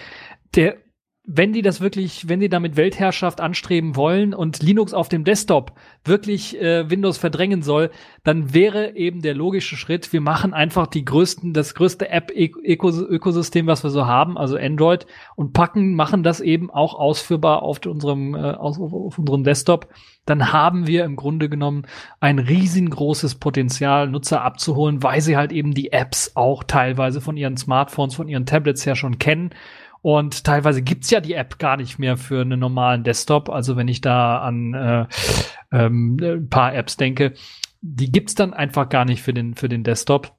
der 0.55 0.77
wenn 1.31 1.53
die 1.53 1.61
das 1.61 1.79
wirklich, 1.79 2.27
wenn 2.27 2.39
die 2.39 2.49
damit 2.49 2.75
Weltherrschaft 2.75 3.39
anstreben 3.39 3.95
wollen 3.95 4.33
und 4.33 4.63
Linux 4.63 4.95
auf 4.95 5.09
dem 5.09 5.23
Desktop 5.23 5.73
wirklich 6.03 6.59
äh, 6.59 6.89
Windows 6.89 7.19
verdrängen 7.19 7.61
soll, 7.61 7.91
dann 8.23 8.55
wäre 8.55 8.95
eben 8.95 9.21
der 9.21 9.35
logische 9.35 9.77
Schritt, 9.77 10.11
wir 10.11 10.21
machen 10.21 10.55
einfach 10.55 10.87
die 10.87 11.05
größten, 11.05 11.53
das 11.53 11.75
größte 11.75 12.09
App-Ökosystem, 12.09 13.67
was 13.67 13.83
wir 13.83 13.91
so 13.91 14.07
haben, 14.07 14.39
also 14.39 14.57
Android, 14.57 15.05
und 15.35 15.53
packen, 15.53 15.93
machen 15.93 16.23
das 16.23 16.41
eben 16.41 16.71
auch 16.71 16.95
ausführbar 16.95 17.61
auf 17.61 17.79
unserem, 17.85 18.33
äh, 18.33 18.53
auf, 18.53 18.79
auf 18.79 19.19
unserem 19.19 19.43
Desktop. 19.43 19.87
Dann 20.25 20.51
haben 20.51 20.87
wir 20.87 21.05
im 21.05 21.15
Grunde 21.15 21.47
genommen 21.47 21.83
ein 22.19 22.39
riesengroßes 22.39 23.35
Potenzial, 23.35 24.09
Nutzer 24.09 24.41
abzuholen, 24.41 25.03
weil 25.03 25.21
sie 25.21 25.37
halt 25.37 25.51
eben 25.51 25.75
die 25.75 25.91
Apps 25.91 26.31
auch 26.33 26.63
teilweise 26.63 27.21
von 27.21 27.37
ihren 27.37 27.55
Smartphones, 27.55 28.15
von 28.15 28.27
ihren 28.27 28.47
Tablets 28.47 28.83
her 28.87 28.95
schon 28.95 29.19
kennen 29.19 29.51
und 30.01 30.43
teilweise 30.43 30.81
gibt's 30.81 31.09
ja 31.09 31.19
die 31.19 31.33
App 31.33 31.59
gar 31.59 31.77
nicht 31.77 31.99
mehr 31.99 32.17
für 32.17 32.41
einen 32.41 32.59
normalen 32.59 33.03
Desktop. 33.03 33.49
Also 33.49 33.75
wenn 33.75 33.87
ich 33.87 34.01
da 34.01 34.39
an 34.39 34.73
äh, 34.73 35.05
ähm, 35.71 36.17
ein 36.21 36.49
paar 36.49 36.73
Apps 36.73 36.97
denke, 36.97 37.33
die 37.81 38.11
gibt's 38.11 38.35
dann 38.35 38.53
einfach 38.53 38.89
gar 38.89 39.05
nicht 39.05 39.21
für 39.21 39.33
den, 39.33 39.55
für 39.55 39.69
den 39.69 39.83
Desktop, 39.83 40.33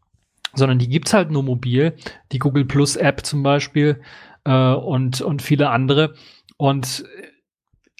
sondern 0.54 0.78
die 0.78 0.88
gibt's 0.88 1.12
halt 1.12 1.30
nur 1.30 1.42
mobil. 1.42 1.94
Die 2.32 2.38
Google 2.38 2.64
Plus 2.64 2.96
App 2.96 3.24
zum 3.24 3.42
Beispiel 3.42 4.00
äh, 4.44 4.72
und, 4.72 5.20
und 5.20 5.42
viele 5.42 5.70
andere. 5.70 6.14
Und 6.56 7.04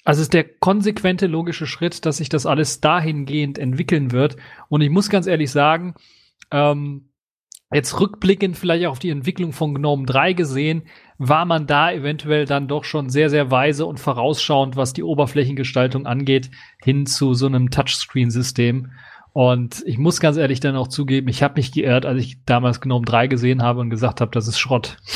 also 0.03 0.21
ist 0.21 0.33
der 0.33 0.43
konsequente 0.43 1.27
logische 1.27 1.67
Schritt, 1.67 2.05
dass 2.05 2.17
sich 2.17 2.29
das 2.29 2.45
alles 2.45 2.81
dahingehend 2.81 3.59
entwickeln 3.59 4.11
wird. 4.11 4.35
Und 4.67 4.81
ich 4.81 4.89
muss 4.89 5.09
ganz 5.09 5.27
ehrlich 5.27 5.51
sagen, 5.51 5.93
ähm, 6.49 7.10
jetzt 7.73 7.99
rückblickend 7.99 8.57
vielleicht 8.57 8.85
auch 8.85 8.91
auf 8.91 8.99
die 8.99 9.09
Entwicklung 9.09 9.53
von 9.53 9.73
GNOME 9.73 10.05
3 10.05 10.33
gesehen, 10.33 10.83
war 11.17 11.45
man 11.45 11.67
da 11.67 11.91
eventuell 11.91 12.45
dann 12.45 12.67
doch 12.67 12.83
schon 12.83 13.09
sehr, 13.09 13.29
sehr 13.29 13.51
weise 13.51 13.85
und 13.85 13.99
vorausschauend, 13.99 14.75
was 14.75 14.93
die 14.93 15.03
Oberflächengestaltung 15.03 16.05
angeht, 16.05 16.51
hin 16.83 17.05
zu 17.05 17.33
so 17.33 17.45
einem 17.45 17.69
Touchscreen-System. 17.69 18.91
Und 19.33 19.83
ich 19.85 19.97
muss 19.97 20.19
ganz 20.19 20.37
ehrlich 20.37 20.59
dann 20.59 20.75
auch 20.75 20.89
zugeben, 20.89 21.29
ich 21.29 21.41
habe 21.41 21.55
mich 21.55 21.71
geirrt, 21.71 22.05
als 22.05 22.21
ich 22.21 22.43
damals 22.45 22.81
GNOME 22.81 23.05
3 23.05 23.27
gesehen 23.27 23.61
habe 23.61 23.79
und 23.79 23.89
gesagt 23.89 24.19
habe, 24.19 24.31
das 24.31 24.47
ist 24.47 24.59
Schrott. 24.59 24.97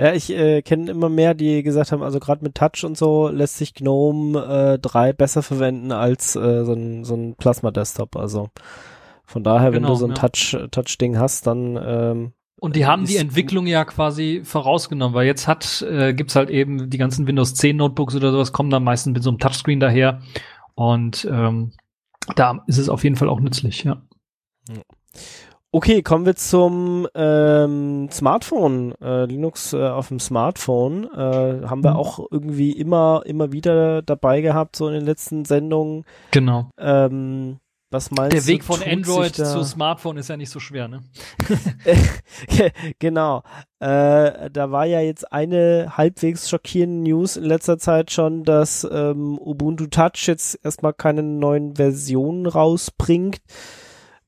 Ja, 0.00 0.12
ich 0.12 0.30
äh, 0.30 0.62
kenne 0.62 0.92
immer 0.92 1.08
mehr, 1.08 1.34
die 1.34 1.64
gesagt 1.64 1.90
haben, 1.90 2.04
also 2.04 2.20
gerade 2.20 2.44
mit 2.44 2.54
Touch 2.54 2.84
und 2.84 2.96
so 2.96 3.28
lässt 3.30 3.58
sich 3.58 3.74
GNOME 3.74 4.74
äh, 4.74 4.78
3 4.78 5.12
besser 5.12 5.42
verwenden 5.42 5.90
als 5.90 6.36
äh, 6.36 6.64
so 6.64 6.72
ein, 6.72 7.02
so 7.04 7.16
ein 7.16 7.34
Plasma-Desktop. 7.34 8.14
Also 8.14 8.48
von 9.28 9.44
daher, 9.44 9.70
genau, 9.72 9.88
wenn 9.88 9.92
du 9.92 9.94
so 9.94 10.06
ein 10.06 10.12
ja. 10.12 10.16
Touch, 10.16 10.56
Touch-Ding 10.70 11.18
hast, 11.18 11.46
dann 11.46 11.78
ähm, 11.80 12.32
und 12.60 12.76
die 12.76 12.86
haben 12.86 13.04
die 13.04 13.18
Entwicklung 13.18 13.66
ja 13.66 13.84
quasi 13.84 14.40
vorausgenommen, 14.42 15.14
weil 15.14 15.26
jetzt 15.26 15.46
hat, 15.46 15.82
äh, 15.82 16.14
gibt's 16.14 16.34
halt 16.34 16.48
eben 16.48 16.88
die 16.88 16.96
ganzen 16.96 17.26
Windows 17.26 17.54
10 17.54 17.76
Notebooks 17.76 18.16
oder 18.16 18.32
sowas, 18.32 18.52
kommen 18.52 18.70
dann 18.70 18.82
meistens 18.82 19.12
mit 19.12 19.22
so 19.22 19.30
einem 19.30 19.38
Touchscreen 19.38 19.80
daher. 19.80 20.20
Und 20.74 21.28
ähm, 21.30 21.72
da 22.36 22.64
ist 22.66 22.78
es 22.78 22.88
auf 22.88 23.04
jeden 23.04 23.16
Fall 23.16 23.28
auch 23.28 23.40
nützlich, 23.40 23.84
ja. 23.84 24.00
Okay, 25.70 26.02
kommen 26.02 26.24
wir 26.24 26.36
zum 26.36 27.06
ähm, 27.14 28.08
Smartphone. 28.10 28.94
Äh, 29.02 29.26
Linux 29.26 29.74
äh, 29.74 29.86
auf 29.86 30.08
dem 30.08 30.18
Smartphone 30.18 31.04
äh, 31.04 31.66
haben 31.66 31.84
wir 31.84 31.90
mhm. 31.90 31.96
auch 31.96 32.26
irgendwie 32.30 32.72
immer, 32.72 33.22
immer 33.26 33.52
wieder 33.52 34.00
dabei 34.00 34.40
gehabt, 34.40 34.76
so 34.76 34.88
in 34.88 34.94
den 34.94 35.04
letzten 35.04 35.44
Sendungen. 35.44 36.06
Genau. 36.30 36.70
Ähm, 36.78 37.58
was 37.90 38.10
meinst 38.10 38.36
Der 38.36 38.46
Weg 38.46 38.64
von 38.64 38.82
Android 38.82 39.34
zu 39.34 39.64
Smartphone 39.64 40.18
ist 40.18 40.28
ja 40.28 40.36
nicht 40.36 40.50
so 40.50 40.60
schwer, 40.60 40.88
ne? 40.88 41.00
genau. 42.98 43.42
Äh, 43.80 44.50
da 44.50 44.70
war 44.70 44.84
ja 44.84 45.00
jetzt 45.00 45.32
eine 45.32 45.96
halbwegs 45.96 46.50
schockierende 46.50 47.10
News 47.10 47.36
in 47.36 47.44
letzter 47.44 47.78
Zeit 47.78 48.10
schon, 48.10 48.44
dass 48.44 48.86
ähm, 48.90 49.38
Ubuntu 49.38 49.86
Touch 49.86 50.26
jetzt 50.26 50.58
erstmal 50.62 50.92
keine 50.92 51.22
neuen 51.22 51.76
Versionen 51.76 52.46
rausbringt. 52.46 53.40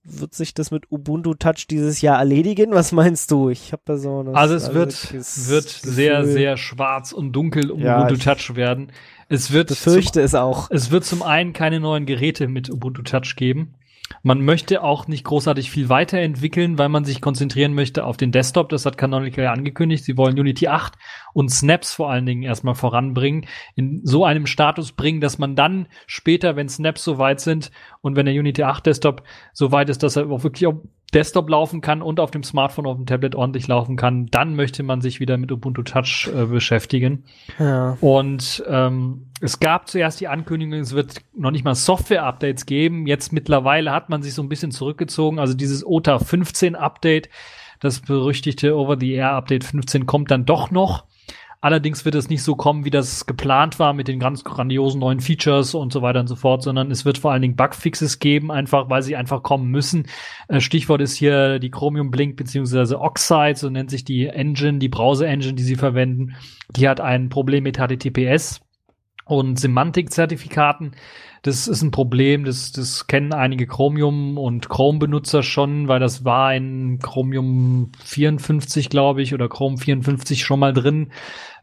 Wird 0.03 0.35
sich 0.35 0.55
das 0.55 0.71
mit 0.71 0.91
Ubuntu 0.91 1.35
Touch 1.35 1.67
dieses 1.69 2.01
Jahr 2.01 2.19
erledigen? 2.19 2.73
Was 2.73 2.93
meinst 2.93 3.31
du? 3.31 3.51
Ich 3.51 3.73
habe 3.73 3.83
da 3.85 3.99
so 3.99 4.23
das, 4.23 4.35
Also 4.35 4.55
es 4.55 4.65
also 4.65 4.75
wird, 4.75 5.13
wird 5.13 5.69
sehr, 5.69 6.25
sehr 6.25 6.57
schwarz 6.57 7.13
und 7.13 7.33
dunkel 7.33 7.71
um 7.71 7.81
ja, 7.81 7.99
Ubuntu 7.99 8.17
Touch 8.25 8.57
werden. 8.57 8.91
Es 9.31 9.53
wird 9.53 9.68
befürchte 9.68 10.14
zum, 10.14 10.22
es 10.24 10.35
auch. 10.35 10.68
Es 10.70 10.91
wird 10.91 11.05
zum 11.05 11.22
einen 11.22 11.53
keine 11.53 11.78
neuen 11.78 12.05
Geräte 12.05 12.49
mit 12.49 12.68
Ubuntu 12.68 13.03
Touch 13.03 13.37
geben. 13.37 13.76
Man 14.24 14.45
möchte 14.45 14.83
auch 14.83 15.07
nicht 15.07 15.22
großartig 15.22 15.70
viel 15.70 15.89
weiterentwickeln, 15.89 16.78
weil 16.78 16.89
man 16.89 17.05
sich 17.05 17.20
konzentrieren 17.20 17.74
möchte 17.74 18.05
auf 18.05 18.16
den 18.16 18.33
Desktop. 18.33 18.68
Das 18.68 18.85
hat 18.85 18.99
Canonical 18.99 19.45
ja 19.45 19.53
angekündigt. 19.53 20.05
Sie 20.05 20.16
wollen 20.16 20.39
Unity 20.39 20.66
8 20.66 20.95
und 21.33 21.49
Snaps 21.49 21.95
vor 21.95 22.11
allen 22.11 22.26
Dingen 22.26 22.43
erstmal 22.43 22.74
voranbringen, 22.74 23.47
in 23.76 24.01
so 24.05 24.24
einem 24.24 24.47
Status 24.47 24.91
bringen, 24.93 25.20
dass 25.20 25.39
man 25.39 25.55
dann 25.55 25.87
später, 26.09 26.57
wenn 26.57 26.68
Snaps 26.68 27.05
so 27.05 27.18
weit 27.18 27.41
sind 27.41 27.70
und 28.01 28.16
wenn 28.16 28.26
der 28.26 28.35
Unity 28.35 28.64
8 28.64 28.85
Desktop 28.85 29.22
so 29.53 29.70
weit 29.70 29.89
ist, 29.89 30.03
dass 30.03 30.16
er 30.16 30.28
auch 30.28 30.43
wirklich 30.43 30.66
auf 30.66 30.74
Desktop 31.15 31.49
laufen 31.49 31.81
kann 31.81 32.03
und 32.03 32.21
auf 32.21 32.31
dem 32.31 32.43
Smartphone, 32.43 32.87
auf 32.87 32.97
dem 32.97 33.07
Tablet 33.07 33.35
ordentlich 33.35 33.67
laufen 33.67 33.97
kann, 33.97 34.27
dann 34.27 34.55
möchte 34.55 34.83
man 34.83 35.01
sich 35.01 35.21
wieder 35.21 35.37
mit 35.37 35.51
Ubuntu 35.51 35.83
Touch 35.83 36.31
äh, 36.35 36.47
beschäftigen. 36.47 37.25
Ja. 37.59 37.97
Und 38.01 38.63
ähm, 38.69 39.27
es 39.41 39.59
gab 39.59 39.89
zuerst 39.89 40.21
die 40.21 40.29
Ankündigung, 40.29 40.79
es 40.79 40.95
wird 40.95 41.23
noch 41.35 41.51
nicht 41.51 41.65
mal 41.65 41.75
Software-Updates 41.75 42.67
geben. 42.67 43.07
Jetzt 43.07 43.33
mittlerweile 43.33 43.91
hat 43.93 44.09
man 44.09 44.23
sich 44.23 44.35
so 44.35 44.43
ein 44.43 44.49
bisschen 44.49 44.71
zurückgezogen. 44.71 45.39
Also 45.39 45.55
dieses 45.55 45.85
OTA 45.85 46.19
15 46.19 46.77
Update, 46.77 47.29
das 47.81 48.01
berüchtigte 48.01 48.77
Over-the-Air-Update 48.77 49.65
15 49.65 50.07
kommt 50.07 50.31
dann 50.31 50.45
doch 50.45 50.71
noch. 50.71 51.05
Allerdings 51.63 52.07
wird 52.07 52.15
es 52.15 52.31
nicht 52.31 52.43
so 52.43 52.57
kommen, 52.57 52.87
wie 52.87 52.91
das 52.91 53.27
geplant 53.27 53.79
war 53.79 53.93
mit 53.93 54.09
den 54.09 54.19
ganz 54.19 54.45
grandiosen 54.45 55.01
neuen 55.01 55.21
Features 55.21 55.75
und 55.75 55.93
so 55.93 56.01
weiter 56.01 56.21
und 56.21 56.27
so 56.27 56.37
fort, 56.37 56.63
sondern 56.63 56.91
es 56.91 57.05
wird 57.05 57.19
vor 57.19 57.33
allen 57.33 57.43
Dingen 57.43 57.57
Bugfixes 57.57 58.19
geben, 58.19 58.51
einfach 58.51 58.89
weil 58.89 59.03
sie 59.03 59.15
einfach 59.15 59.43
kommen 59.43 59.71
müssen. 59.71 60.07
Äh, 60.49 60.61
Stichwort 60.61 61.03
ist 61.03 61.17
hier 61.17 61.59
die 61.59 61.71
Chromium 61.71 62.11
Blink 62.11 62.37
beziehungsweise 62.37 62.99
Oxide, 62.99 63.57
so 63.57 63.69
nennt 63.69 63.91
sich 63.91 64.05
die 64.05 64.27
Engine, 64.27 64.79
die 64.79 64.89
Browser-Engine, 64.89 65.53
die 65.53 65.63
sie 65.63 65.77
verwenden. 65.77 66.35
Die 66.71 66.89
hat 66.89 67.01
ein 67.01 67.29
Problem 67.29 67.65
mit 67.65 67.77
HTTPS 67.77 68.63
und 69.31 69.59
Semantik-Zertifikaten. 69.59 70.93
Das 71.43 71.68
ist 71.68 71.81
ein 71.81 71.91
Problem, 71.91 72.45
das, 72.45 72.70
das 72.72 73.07
kennen 73.07 73.33
einige 73.33 73.66
Chromium 73.66 74.37
und 74.37 74.68
Chrome-Benutzer 74.68 75.43
schon, 75.43 75.89
weil 75.89 75.99
das 75.99 76.22
war 76.22 76.55
in 76.55 76.99
Chromium 76.99 77.93
54, 78.05 78.91
glaube 78.91 79.22
ich, 79.22 79.33
oder 79.33 79.49
Chrome 79.49 79.78
54 79.78 80.45
schon 80.45 80.61
mal 80.61 80.74
drin, 80.74 81.12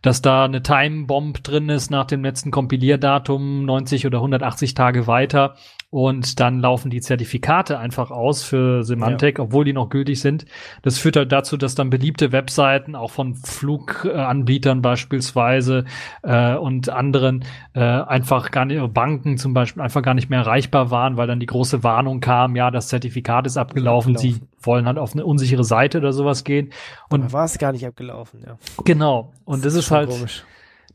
dass 0.01 0.24
da 0.24 0.45
eine 0.45 0.63
Time-Bomb 0.63 1.43
drin 1.43 1.70
ist 1.70 1.91
nach 1.91 2.05
dem 2.05 2.24
letzten 2.24 2.49
Kompilierdatum 2.49 3.65
90 3.65 4.07
oder 4.07 4.18
180 4.18 4.74
Tage 4.74 5.05
weiter 5.05 5.55
und 5.89 6.41
dann 6.41 6.59
laufen 6.59 6.89
die 6.89 6.99
Zertifikate 6.99 7.79
einfach 7.79 8.11
aus 8.11 8.43
für 8.43 8.83
Semantic, 8.83 9.38
ja. 9.38 9.45
obwohl 9.45 9.63
die 9.63 9.71
noch 9.71 9.89
gültig 9.89 10.19
sind. 10.19 10.45
Das 10.81 10.97
führt 10.97 11.15
halt 11.15 11.31
dazu, 11.31 11.55
dass 11.55 11.75
dann 11.75 11.89
beliebte 11.89 12.33
Webseiten 12.33 12.93
auch 12.93 13.11
von 13.11 13.35
Fluganbietern 13.35 14.81
beispielsweise 14.81 15.85
äh, 16.23 16.55
und 16.55 16.89
anderen 16.89 17.45
äh, 17.73 17.79
einfach 17.79 18.51
gar 18.51 18.65
nicht, 18.65 18.93
Banken 18.93 19.38
zum 19.38 19.53
Beispiel 19.53 19.81
einfach 19.81 20.01
gar 20.01 20.13
nicht 20.13 20.29
mehr 20.29 20.39
erreichbar 20.39 20.91
waren, 20.91 21.15
weil 21.15 21.27
dann 21.27 21.39
die 21.39 21.45
große 21.45 21.83
Warnung 21.83 22.19
kam, 22.19 22.57
ja, 22.57 22.69
das 22.69 22.89
Zertifikat 22.89 23.47
ist 23.47 23.55
abgelaufen, 23.55 24.15
abgelaufen. 24.15 24.41
sie 24.41 24.65
wollen 24.65 24.88
halt 24.88 24.97
auf 24.97 25.13
eine 25.13 25.25
unsichere 25.25 25.63
Seite 25.63 25.99
oder 25.99 26.11
sowas 26.11 26.43
gehen. 26.43 26.71
Und 27.09 27.31
war 27.31 27.45
es 27.45 27.57
gar 27.57 27.71
nicht 27.71 27.85
abgelaufen, 27.85 28.41
ja. 28.45 28.57
Genau. 28.83 29.31
Und 29.45 29.63
das, 29.63 29.73
das 29.73 29.73
ist, 29.75 29.85
ist 29.85 29.91
halt 29.91 30.09
komisch. 30.09 30.43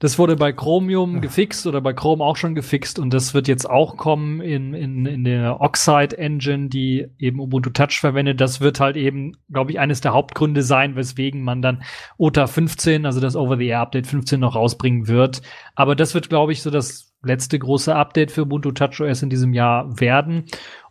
Das 0.02 0.18
wurde 0.18 0.34
bei 0.34 0.52
Chromium 0.52 1.20
gefixt 1.20 1.64
oder 1.64 1.80
bei 1.80 1.92
Chrome 1.92 2.24
auch 2.24 2.34
schon 2.34 2.56
gefixt 2.56 2.98
und 2.98 3.14
das 3.14 3.34
wird 3.34 3.46
jetzt 3.46 3.70
auch 3.70 3.96
kommen 3.96 4.40
in, 4.40 4.74
in, 4.74 5.06
in 5.06 5.22
der 5.22 5.60
Oxide 5.60 6.18
Engine, 6.18 6.68
die 6.68 7.06
eben 7.20 7.38
Ubuntu 7.38 7.70
Touch 7.70 8.00
verwendet. 8.00 8.40
Das 8.40 8.60
wird 8.60 8.80
halt 8.80 8.96
eben, 8.96 9.36
glaube 9.52 9.70
ich, 9.70 9.78
eines 9.78 10.00
der 10.00 10.12
Hauptgründe 10.12 10.64
sein, 10.64 10.96
weswegen 10.96 11.44
man 11.44 11.62
dann 11.62 11.84
OTA 12.18 12.48
15, 12.48 13.06
also 13.06 13.20
das 13.20 13.36
Over-the-Air-Update 13.36 14.08
15 14.08 14.40
noch 14.40 14.56
rausbringen 14.56 15.06
wird. 15.06 15.40
Aber 15.76 15.94
das 15.94 16.14
wird, 16.14 16.28
glaube 16.28 16.50
ich, 16.50 16.62
so 16.62 16.70
das 16.70 17.14
letzte 17.22 17.60
große 17.60 17.94
Update 17.94 18.32
für 18.32 18.42
Ubuntu 18.42 18.72
Touch 18.72 19.00
OS 19.00 19.22
in 19.22 19.30
diesem 19.30 19.52
Jahr 19.52 20.00
werden. 20.00 20.46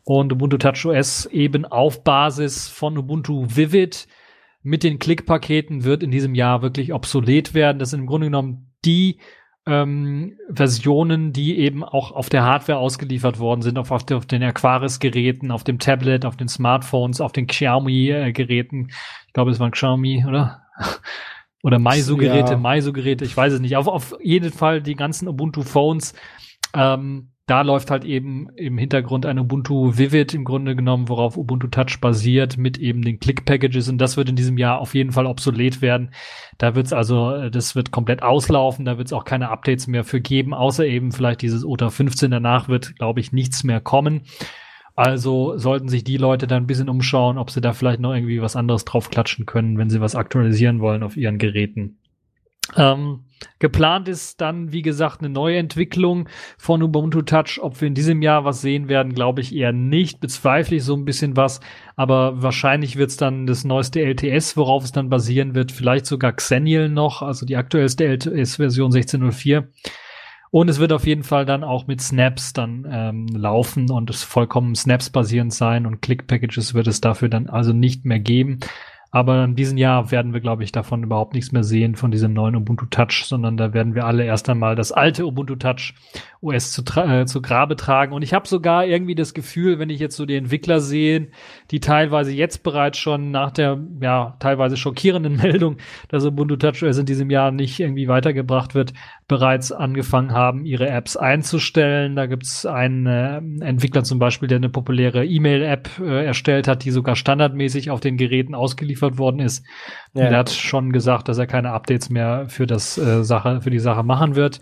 Und 0.05 0.32
Ubuntu 0.32 0.57
Touch 0.57 0.86
OS 0.86 1.26
eben 1.26 1.66
auf 1.66 2.05
Basis 2.05 2.70
von 2.70 2.97
Ubuntu 2.97 3.45
Vivid 3.45 4.07
mit 4.64 4.84
den 4.84 4.99
Klickpaketen 4.99 5.84
wird 5.84 6.01
in 6.01 6.12
diesem 6.12 6.34
Jahr 6.34 6.62
wirklich 6.62 6.93
obsolet 6.93 7.53
werden. 7.53 7.78
Das 7.78 7.89
sind 7.89 7.99
im 7.99 8.05
Grunde 8.05 8.28
genommen 8.28 8.70
die 8.86 9.19
ähm, 9.67 10.38
Versionen, 10.49 11.34
die 11.34 11.59
eben 11.59 11.84
auch 11.84 12.11
auf 12.11 12.29
der 12.29 12.43
Hardware 12.43 12.79
ausgeliefert 12.79 13.39
worden 13.39 13.61
sind, 13.61 13.77
auf, 13.77 13.91
auf, 13.91 14.09
auf 14.11 14.25
den 14.25 14.43
Aquaris-Geräten, 14.43 15.51
auf 15.51 15.63
dem 15.63 15.77
Tablet, 15.79 16.25
auf 16.25 16.36
den 16.36 16.47
Smartphones, 16.47 17.21
auf 17.21 17.32
den 17.32 17.47
Xiaomi-Geräten. 17.47 18.89
ich 19.27 19.34
glaube, 19.34 19.51
es 19.51 19.59
waren 19.59 19.71
Xiaomi, 19.71 20.25
oder? 20.27 20.63
oder 21.63 21.77
Meizu-Geräte, 21.77 22.53
ja. 22.53 22.57
Meizu-Geräte, 22.57 23.23
ich 23.23 23.38
weiß 23.38 23.53
es 23.53 23.59
nicht. 23.59 23.77
Auf, 23.77 23.88
auf 23.88 24.15
jeden 24.21 24.51
Fall 24.51 24.82
die 24.82 24.95
ganzen 24.95 25.27
Ubuntu-Phones 25.27 26.15
ähm, 26.73 27.30
da 27.51 27.63
läuft 27.63 27.91
halt 27.91 28.05
eben 28.05 28.47
im 28.55 28.77
Hintergrund 28.77 29.25
ein 29.25 29.37
Ubuntu 29.37 29.97
Vivid 29.97 30.33
im 30.33 30.45
Grunde 30.45 30.73
genommen, 30.73 31.09
worauf 31.09 31.35
Ubuntu 31.35 31.67
Touch 31.67 31.99
basiert, 31.99 32.57
mit 32.57 32.77
eben 32.77 33.01
den 33.01 33.19
Click-Packages 33.19 33.89
und 33.89 33.97
das 33.97 34.15
wird 34.15 34.29
in 34.29 34.37
diesem 34.37 34.57
Jahr 34.57 34.79
auf 34.79 34.95
jeden 34.95 35.11
Fall 35.11 35.25
obsolet 35.25 35.81
werden. 35.81 36.11
Da 36.57 36.75
wird's 36.75 36.93
also, 36.93 37.33
äh, 37.33 37.51
das 37.51 37.75
wird 37.75 37.91
komplett 37.91 38.23
auslaufen, 38.23 38.85
da 38.85 38.97
wird's 38.97 39.11
auch 39.11 39.25
keine 39.25 39.49
Updates 39.49 39.87
mehr 39.87 40.05
für 40.05 40.21
geben, 40.21 40.53
außer 40.53 40.85
eben 40.85 41.11
vielleicht 41.11 41.41
dieses 41.41 41.65
OTA 41.65 41.89
15. 41.89 42.31
Danach 42.31 42.69
wird, 42.69 42.95
glaube 42.95 43.19
ich, 43.19 43.33
nichts 43.33 43.65
mehr 43.65 43.81
kommen. 43.81 44.21
Also 44.95 45.57
sollten 45.57 45.89
sich 45.89 46.05
die 46.05 46.15
Leute 46.15 46.47
dann 46.47 46.63
ein 46.63 46.67
bisschen 46.67 46.87
umschauen, 46.87 47.37
ob 47.37 47.51
sie 47.51 47.59
da 47.59 47.73
vielleicht 47.73 47.99
noch 47.99 48.13
irgendwie 48.13 48.41
was 48.41 48.55
anderes 48.55 48.85
draufklatschen 48.85 49.45
können, 49.45 49.77
wenn 49.77 49.89
sie 49.89 49.99
was 49.99 50.15
aktualisieren 50.15 50.79
wollen 50.79 51.03
auf 51.03 51.17
ihren 51.17 51.37
Geräten. 51.37 51.97
Ähm, 52.77 53.25
geplant 53.59 54.07
ist 54.07 54.41
dann, 54.41 54.71
wie 54.71 54.81
gesagt, 54.81 55.19
eine 55.19 55.29
neue 55.29 55.57
Entwicklung 55.57 56.27
von 56.57 56.81
Ubuntu 56.81 57.21
Touch. 57.21 57.59
Ob 57.61 57.79
wir 57.81 57.87
in 57.87 57.93
diesem 57.93 58.21
Jahr 58.21 58.45
was 58.45 58.61
sehen 58.61 58.89
werden, 58.89 59.13
glaube 59.13 59.41
ich 59.41 59.55
eher 59.55 59.71
nicht. 59.71 60.19
Bezweifle 60.19 60.77
ich 60.77 60.83
so 60.83 60.95
ein 60.95 61.05
bisschen 61.05 61.37
was. 61.37 61.59
Aber 61.95 62.41
wahrscheinlich 62.41 62.95
wird 62.95 63.11
es 63.11 63.17
dann 63.17 63.47
das 63.47 63.63
neueste 63.63 64.01
LTS, 64.01 64.57
worauf 64.57 64.83
es 64.83 64.91
dann 64.91 65.09
basieren 65.09 65.55
wird. 65.55 65.71
Vielleicht 65.71 66.05
sogar 66.05 66.33
Xenial 66.33 66.89
noch, 66.89 67.21
also 67.21 67.45
die 67.45 67.57
aktuellste 67.57 68.05
LTS-Version 68.05 68.91
16.04. 68.91 69.67
Und 70.51 70.69
es 70.69 70.79
wird 70.79 70.91
auf 70.91 71.07
jeden 71.07 71.23
Fall 71.23 71.45
dann 71.45 71.63
auch 71.63 71.87
mit 71.87 72.01
Snaps 72.01 72.51
dann 72.51 72.85
ähm, 72.91 73.27
laufen 73.27 73.89
und 73.89 74.09
es 74.09 74.23
vollkommen 74.23 74.75
Snaps 74.75 75.09
basierend 75.09 75.53
sein 75.53 75.85
und 75.85 76.01
Click 76.01 76.27
Packages 76.27 76.73
wird 76.73 76.87
es 76.87 76.99
dafür 76.99 77.29
dann 77.29 77.47
also 77.47 77.71
nicht 77.71 78.03
mehr 78.03 78.19
geben. 78.19 78.59
Aber 79.12 79.43
in 79.43 79.55
diesem 79.55 79.78
Jahr 79.78 80.09
werden 80.09 80.34
wir, 80.34 80.39
glaube 80.39 80.64
ich, 80.64 80.72
davon 80.72 81.03
überhaupt 81.03 81.34
nichts 81.34 81.51
mehr 81.51 81.64
sehen 81.64 81.95
von 81.95 82.12
diesem 82.12 82.32
neuen 82.34 82.55
Ubuntu 82.55 82.86
Touch, 82.86 83.26
sondern 83.26 83.57
da 83.57 83.74
werden 83.74 83.93
wir 83.93 84.05
alle 84.05 84.24
erst 84.24 84.49
einmal 84.49 84.76
das 84.76 84.93
alte 84.93 85.26
Ubuntu 85.26 85.57
Touch 85.57 85.93
OS 86.41 86.71
zu, 86.71 86.83
äh, 86.99 87.25
zu 87.25 87.41
Grabe 87.41 87.75
tragen. 87.75 88.13
Und 88.13 88.21
ich 88.21 88.33
habe 88.33 88.47
sogar 88.47 88.85
irgendwie 88.85 89.15
das 89.15 89.33
Gefühl, 89.33 89.79
wenn 89.79 89.89
ich 89.89 89.99
jetzt 89.99 90.15
so 90.15 90.25
die 90.25 90.35
Entwickler 90.35 90.79
sehe, 90.79 91.29
die 91.71 91.79
teilweise 91.79 92.31
jetzt 92.31 92.63
bereits 92.63 92.97
schon 92.97 93.31
nach 93.31 93.51
der 93.51 93.79
ja 94.01 94.35
teilweise 94.39 94.77
schockierenden 94.77 95.35
Meldung, 95.41 95.77
dass 96.09 96.25
Ubuntu 96.25 96.55
Touch 96.55 96.83
OS 96.83 96.97
in 96.97 97.05
diesem 97.05 97.29
Jahr 97.29 97.51
nicht 97.51 97.79
irgendwie 97.79 98.07
weitergebracht 98.07 98.75
wird, 98.75 98.93
bereits 99.27 99.71
angefangen 99.71 100.31
haben, 100.31 100.65
ihre 100.65 100.89
Apps 100.89 101.17
einzustellen. 101.17 102.15
Da 102.15 102.25
gibt's 102.25 102.65
einen 102.65 103.05
äh, 103.05 103.65
Entwickler 103.65 104.03
zum 104.03 104.19
Beispiel, 104.19 104.47
der 104.47 104.57
eine 104.57 104.69
populäre 104.69 105.25
E-Mail-App 105.25 105.89
äh, 105.99 106.25
erstellt 106.25 106.67
hat, 106.67 106.83
die 106.83 106.91
sogar 106.91 107.15
standardmäßig 107.15 107.89
auf 107.89 107.99
den 107.99 108.17
Geräten 108.17 108.55
ausgeliefert 108.55 108.91
geliefert 108.91 109.17
worden 109.17 109.39
ist. 109.39 109.65
Ja. 110.14 110.24
Er 110.24 110.38
hat 110.39 110.49
schon 110.49 110.91
gesagt, 110.91 111.30
dass 111.30 111.38
er 111.38 111.47
keine 111.47 111.72
Updates 111.72 112.09
mehr 112.09 112.45
für 112.49 112.68
das 112.68 112.97
äh, 112.97 113.24
Sache, 113.24 113.62
für 113.62 113.70
die 113.70 113.80
Sache 113.80 114.03
machen 114.03 114.36
wird. 114.36 114.59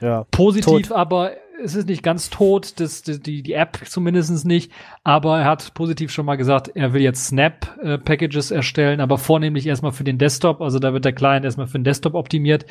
Ja. 0.00 0.24
Positiv 0.30 0.88
tot. 0.88 0.96
aber 0.96 1.32
es 1.62 1.74
ist 1.74 1.88
nicht 1.88 2.02
ganz 2.02 2.30
tot, 2.30 2.80
das, 2.80 3.02
die, 3.02 3.42
die 3.42 3.52
App 3.52 3.78
zumindest 3.86 4.44
nicht, 4.44 4.72
aber 5.04 5.40
er 5.40 5.44
hat 5.46 5.74
positiv 5.74 6.10
schon 6.12 6.26
mal 6.26 6.36
gesagt, 6.36 6.70
er 6.74 6.92
will 6.92 7.02
jetzt 7.02 7.28
Snap-Packages 7.28 8.50
äh, 8.50 8.56
erstellen, 8.56 9.00
aber 9.00 9.18
vornehmlich 9.18 9.66
erstmal 9.66 9.92
für 9.92 10.04
den 10.04 10.18
Desktop, 10.18 10.60
also 10.60 10.78
da 10.78 10.92
wird 10.92 11.04
der 11.04 11.14
Client 11.14 11.44
erstmal 11.44 11.66
für 11.66 11.78
den 11.78 11.84
Desktop 11.84 12.14
optimiert 12.14 12.66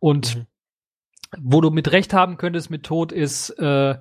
und 0.00 0.36
mhm. 0.36 0.46
wo 1.40 1.60
du 1.60 1.70
mit 1.70 1.92
Recht 1.92 2.12
haben 2.12 2.36
könntest 2.36 2.70
mit 2.70 2.84
tot 2.84 3.12
ist, 3.12 3.50
äh, 3.50 3.96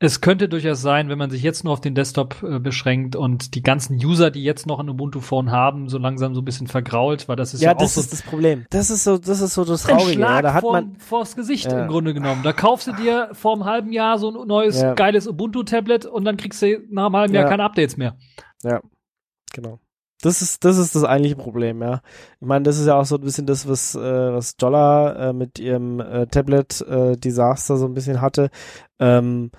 es 0.00 0.20
könnte 0.20 0.48
durchaus 0.48 0.80
sein, 0.80 1.08
wenn 1.08 1.18
man 1.18 1.30
sich 1.30 1.42
jetzt 1.42 1.64
nur 1.64 1.72
auf 1.72 1.80
den 1.80 1.94
Desktop 1.94 2.42
äh, 2.42 2.60
beschränkt 2.60 3.16
und 3.16 3.54
die 3.56 3.62
ganzen 3.62 3.96
User, 3.96 4.30
die 4.30 4.44
jetzt 4.44 4.66
noch 4.66 4.78
ein 4.78 4.88
Ubuntu 4.88 5.20
Phone 5.20 5.50
haben, 5.50 5.88
so 5.88 5.98
langsam 5.98 6.34
so 6.34 6.40
ein 6.40 6.44
bisschen 6.44 6.68
vergrault, 6.68 7.28
weil 7.28 7.34
das 7.34 7.52
ist 7.52 7.62
ja, 7.62 7.70
ja 7.70 7.74
das 7.74 7.98
auch 7.98 8.02
ist 8.02 8.12
das 8.12 8.22
Problem. 8.22 8.64
Das 8.70 8.90
ist 8.90 9.02
so, 9.02 9.18
das 9.18 9.40
ist 9.40 9.54
so 9.54 9.64
das 9.64 9.82
Traurige. 9.82 10.12
Schlag 10.12 10.42
da 10.42 10.60
vor, 10.60 10.82
vors 10.98 11.34
Gesicht 11.34 11.72
ja. 11.72 11.82
im 11.82 11.88
Grunde 11.88 12.14
genommen. 12.14 12.42
Da 12.44 12.52
kaufst 12.52 12.86
du 12.86 12.92
dir 12.92 13.30
vor 13.32 13.54
einem 13.54 13.64
halben 13.64 13.92
Jahr 13.92 14.18
so 14.18 14.30
ein 14.30 14.46
neues 14.46 14.80
ja. 14.80 14.94
geiles 14.94 15.26
Ubuntu 15.26 15.64
Tablet 15.64 16.06
und 16.06 16.24
dann 16.24 16.36
kriegst 16.36 16.62
du 16.62 16.78
nach 16.90 17.06
einem 17.06 17.16
halben 17.16 17.34
Jahr 17.34 17.48
keine 17.48 17.64
Updates 17.64 17.96
mehr. 17.96 18.16
Ja, 18.62 18.80
genau. 19.52 19.80
Das 20.20 20.42
ist, 20.42 20.64
das 20.64 20.78
ist 20.78 20.96
das 20.96 21.04
eigentliche 21.04 21.36
Problem, 21.36 21.80
ja. 21.80 22.00
Ich 22.40 22.46
meine, 22.46 22.64
das 22.64 22.78
ist 22.78 22.86
ja 22.86 22.96
auch 22.98 23.04
so 23.04 23.16
ein 23.16 23.20
bisschen 23.20 23.46
das, 23.46 23.68
was, 23.68 23.94
äh, 23.94 24.32
was 24.32 24.56
Jolla 24.60 25.28
äh, 25.28 25.32
mit 25.32 25.60
ihrem 25.60 26.00
äh, 26.00 26.26
Tablet-Desaster 26.26 27.74
äh, 27.74 27.76
so 27.76 27.86
ein 27.86 27.94
bisschen 27.94 28.20
hatte. 28.20 28.50
Ähm, 28.98 29.52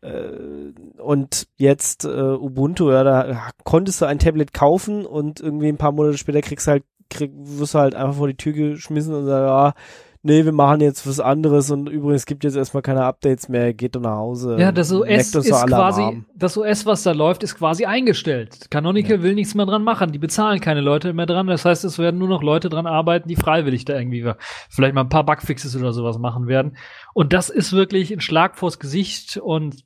äh, 0.00 0.72
und 0.98 1.46
jetzt 1.58 2.04
äh, 2.04 2.08
Ubuntu, 2.08 2.90
ja, 2.90 3.04
da 3.04 3.50
konntest 3.62 4.00
du 4.00 4.06
ein 4.06 4.18
Tablet 4.18 4.52
kaufen 4.52 5.06
und 5.06 5.40
irgendwie 5.40 5.68
ein 5.68 5.78
paar 5.78 5.92
Monate 5.92 6.18
später 6.18 6.40
kriegst 6.40 6.66
halt, 6.66 6.82
krieg, 7.08 7.30
wirst 7.34 7.74
du 7.74 7.78
halt 7.78 7.94
einfach 7.94 8.16
vor 8.16 8.28
die 8.28 8.36
Tür 8.36 8.52
geschmissen 8.52 9.14
und 9.14 9.26
sagst, 9.26 9.46
ja, 9.46 9.74
nee, 10.22 10.44
wir 10.44 10.52
machen 10.52 10.80
jetzt 10.80 11.06
was 11.06 11.20
anderes 11.20 11.70
und 11.70 11.88
übrigens 11.88 12.26
gibt 12.26 12.44
jetzt 12.44 12.56
erstmal 12.56 12.82
keine 12.82 13.04
Updates 13.04 13.48
mehr, 13.48 13.72
geht 13.72 13.96
doch 13.96 14.00
nach 14.00 14.16
Hause. 14.16 14.56
Ja, 14.58 14.72
das 14.72 14.92
OS 14.92 15.34
ist 15.34 15.66
quasi, 15.66 16.22
das 16.34 16.56
OS, 16.58 16.86
was 16.86 17.02
da 17.02 17.12
läuft, 17.12 17.42
ist 17.42 17.56
quasi 17.56 17.86
eingestellt. 17.86 18.70
Canonical 18.70 19.22
will 19.22 19.34
nichts 19.34 19.54
mehr 19.54 19.66
dran 19.66 19.84
machen. 19.84 20.12
Die 20.12 20.18
bezahlen 20.18 20.60
keine 20.60 20.80
Leute 20.80 21.12
mehr 21.12 21.26
dran. 21.26 21.46
Das 21.46 21.64
heißt, 21.64 21.84
es 21.84 21.98
werden 21.98 22.18
nur 22.18 22.28
noch 22.28 22.42
Leute 22.42 22.68
dran 22.68 22.86
arbeiten, 22.86 23.28
die 23.28 23.36
freiwillig 23.36 23.84
da 23.84 23.98
irgendwie 23.98 24.30
vielleicht 24.68 24.94
mal 24.94 25.02
ein 25.02 25.08
paar 25.08 25.24
Bugfixes 25.24 25.76
oder 25.76 25.92
sowas 25.92 26.18
machen 26.18 26.46
werden. 26.46 26.76
Und 27.14 27.32
das 27.32 27.50
ist 27.50 27.72
wirklich 27.72 28.12
ein 28.12 28.20
Schlag 28.20 28.56
vors 28.56 28.78
Gesicht 28.78 29.38
und 29.38 29.84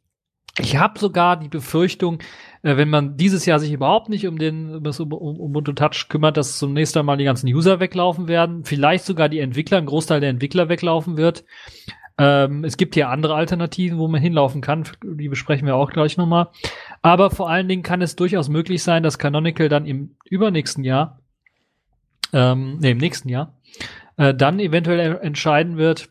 ich 0.58 0.76
habe 0.76 0.98
sogar 0.98 1.36
die 1.36 1.48
Befürchtung, 1.48 2.20
äh, 2.62 2.76
wenn 2.76 2.88
man 2.88 3.16
dieses 3.16 3.44
Jahr 3.46 3.58
sich 3.58 3.72
überhaupt 3.72 4.08
nicht 4.08 4.26
um 4.26 4.38
den 4.38 4.74
um 4.76 5.12
um 5.12 5.40
Ubuntu 5.40 5.72
Touch 5.72 6.08
kümmert, 6.08 6.36
dass 6.36 6.58
zum 6.58 6.72
nächsten 6.72 7.04
Mal 7.04 7.16
die 7.16 7.24
ganzen 7.24 7.48
User 7.48 7.80
weglaufen 7.80 8.28
werden, 8.28 8.64
vielleicht 8.64 9.04
sogar 9.04 9.28
die 9.28 9.40
Entwickler, 9.40 9.78
ein 9.78 9.86
Großteil 9.86 10.20
der 10.20 10.30
Entwickler 10.30 10.68
weglaufen 10.68 11.16
wird. 11.16 11.44
Ähm, 12.16 12.64
es 12.64 12.76
gibt 12.76 12.94
hier 12.94 13.08
andere 13.08 13.34
Alternativen, 13.34 13.98
wo 13.98 14.06
man 14.06 14.20
hinlaufen 14.20 14.60
kann. 14.60 14.84
Die 15.02 15.28
besprechen 15.28 15.66
wir 15.66 15.74
auch 15.74 15.90
gleich 15.90 16.16
nochmal. 16.16 16.48
Aber 17.02 17.30
vor 17.30 17.50
allen 17.50 17.68
Dingen 17.68 17.82
kann 17.82 18.02
es 18.02 18.14
durchaus 18.14 18.48
möglich 18.48 18.84
sein, 18.84 19.02
dass 19.02 19.18
Canonical 19.18 19.68
dann 19.68 19.84
im 19.84 20.16
übernächsten 20.24 20.84
Jahr, 20.84 21.20
ähm, 22.32 22.78
nee, 22.80 22.92
im 22.92 22.98
nächsten 22.98 23.28
Jahr, 23.28 23.58
äh, 24.16 24.32
dann 24.32 24.60
eventuell 24.60 25.18
entscheiden 25.22 25.76
wird, 25.76 26.10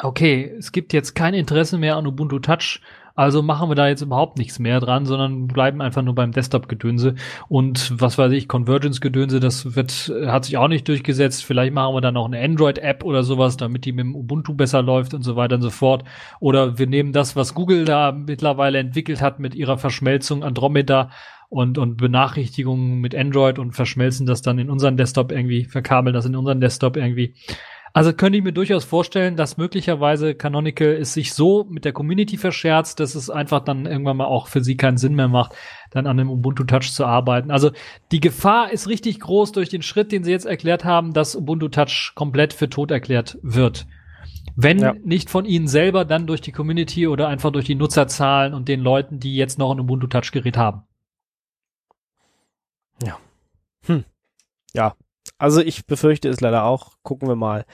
okay, 0.00 0.54
es 0.56 0.70
gibt 0.70 0.92
jetzt 0.92 1.14
kein 1.14 1.34
Interesse 1.34 1.78
mehr 1.78 1.96
an 1.96 2.06
Ubuntu 2.06 2.38
Touch, 2.38 2.80
also 3.14 3.42
machen 3.42 3.70
wir 3.70 3.76
da 3.76 3.86
jetzt 3.86 4.02
überhaupt 4.02 4.38
nichts 4.38 4.58
mehr 4.58 4.80
dran, 4.80 5.06
sondern 5.06 5.46
bleiben 5.46 5.80
einfach 5.80 6.02
nur 6.02 6.16
beim 6.16 6.32
Desktop-Gedönse. 6.32 7.14
Und 7.48 7.92
was 8.00 8.18
weiß 8.18 8.32
ich, 8.32 8.48
Convergence-Gedönse, 8.48 9.38
das 9.38 9.76
wird, 9.76 10.12
hat 10.26 10.46
sich 10.46 10.56
auch 10.56 10.66
nicht 10.66 10.88
durchgesetzt. 10.88 11.44
Vielleicht 11.44 11.72
machen 11.72 11.94
wir 11.94 12.00
dann 12.00 12.14
noch 12.14 12.26
eine 12.26 12.40
Android-App 12.40 13.04
oder 13.04 13.22
sowas, 13.22 13.56
damit 13.56 13.84
die 13.84 13.92
mit 13.92 14.04
dem 14.04 14.16
Ubuntu 14.16 14.54
besser 14.54 14.82
läuft 14.82 15.14
und 15.14 15.22
so 15.22 15.36
weiter 15.36 15.56
und 15.56 15.62
so 15.62 15.70
fort. 15.70 16.02
Oder 16.40 16.76
wir 16.78 16.88
nehmen 16.88 17.12
das, 17.12 17.36
was 17.36 17.54
Google 17.54 17.84
da 17.84 18.10
mittlerweile 18.10 18.78
entwickelt 18.78 19.20
hat 19.20 19.38
mit 19.38 19.54
ihrer 19.54 19.78
Verschmelzung 19.78 20.42
Andromeda 20.42 21.10
und, 21.48 21.78
und 21.78 21.98
Benachrichtigungen 21.98 23.00
mit 23.00 23.14
Android 23.14 23.60
und 23.60 23.72
verschmelzen 23.72 24.26
das 24.26 24.42
dann 24.42 24.58
in 24.58 24.70
unseren 24.70 24.96
Desktop 24.96 25.30
irgendwie, 25.30 25.66
verkabeln 25.66 26.14
das 26.14 26.26
in 26.26 26.34
unseren 26.34 26.60
Desktop 26.60 26.96
irgendwie. 26.96 27.36
Also 27.96 28.12
könnte 28.12 28.36
ich 28.36 28.42
mir 28.44 28.52
durchaus 28.52 28.84
vorstellen, 28.84 29.36
dass 29.36 29.56
möglicherweise 29.56 30.34
Canonical 30.34 30.88
es 30.88 31.14
sich 31.14 31.32
so 31.32 31.62
mit 31.70 31.84
der 31.84 31.92
Community 31.92 32.36
verscherzt, 32.36 32.98
dass 32.98 33.14
es 33.14 33.30
einfach 33.30 33.60
dann 33.60 33.86
irgendwann 33.86 34.16
mal 34.16 34.24
auch 34.24 34.48
für 34.48 34.64
sie 34.64 34.76
keinen 34.76 34.96
Sinn 34.96 35.14
mehr 35.14 35.28
macht, 35.28 35.52
dann 35.92 36.08
an 36.08 36.16
dem 36.16 36.28
Ubuntu 36.28 36.64
Touch 36.64 36.92
zu 36.92 37.06
arbeiten. 37.06 37.52
Also 37.52 37.70
die 38.10 38.18
Gefahr 38.18 38.72
ist 38.72 38.88
richtig 38.88 39.20
groß 39.20 39.52
durch 39.52 39.68
den 39.68 39.82
Schritt, 39.82 40.10
den 40.10 40.24
sie 40.24 40.32
jetzt 40.32 40.44
erklärt 40.44 40.84
haben, 40.84 41.12
dass 41.12 41.36
Ubuntu 41.36 41.68
Touch 41.68 42.12
komplett 42.16 42.52
für 42.52 42.68
tot 42.68 42.90
erklärt 42.90 43.38
wird. 43.42 43.86
Wenn 44.56 44.80
Ja. 44.80 44.94
nicht 45.04 45.30
von 45.30 45.44
ihnen 45.44 45.68
selber, 45.68 46.04
dann 46.04 46.26
durch 46.26 46.40
die 46.40 46.52
Community 46.52 47.06
oder 47.06 47.28
einfach 47.28 47.52
durch 47.52 47.66
die 47.66 47.76
Nutzerzahlen 47.76 48.54
und 48.54 48.66
den 48.66 48.80
Leuten, 48.80 49.20
die 49.20 49.36
jetzt 49.36 49.56
noch 49.56 49.70
ein 49.70 49.78
Ubuntu 49.78 50.08
Touch 50.08 50.32
Gerät 50.32 50.56
haben. 50.56 50.82
Ja, 54.74 54.96
also 55.38 55.60
ich 55.60 55.86
befürchte 55.86 56.28
es 56.28 56.40
leider 56.40 56.64
auch. 56.64 56.92
Gucken 57.02 57.28
wir 57.28 57.36
mal, 57.36 57.64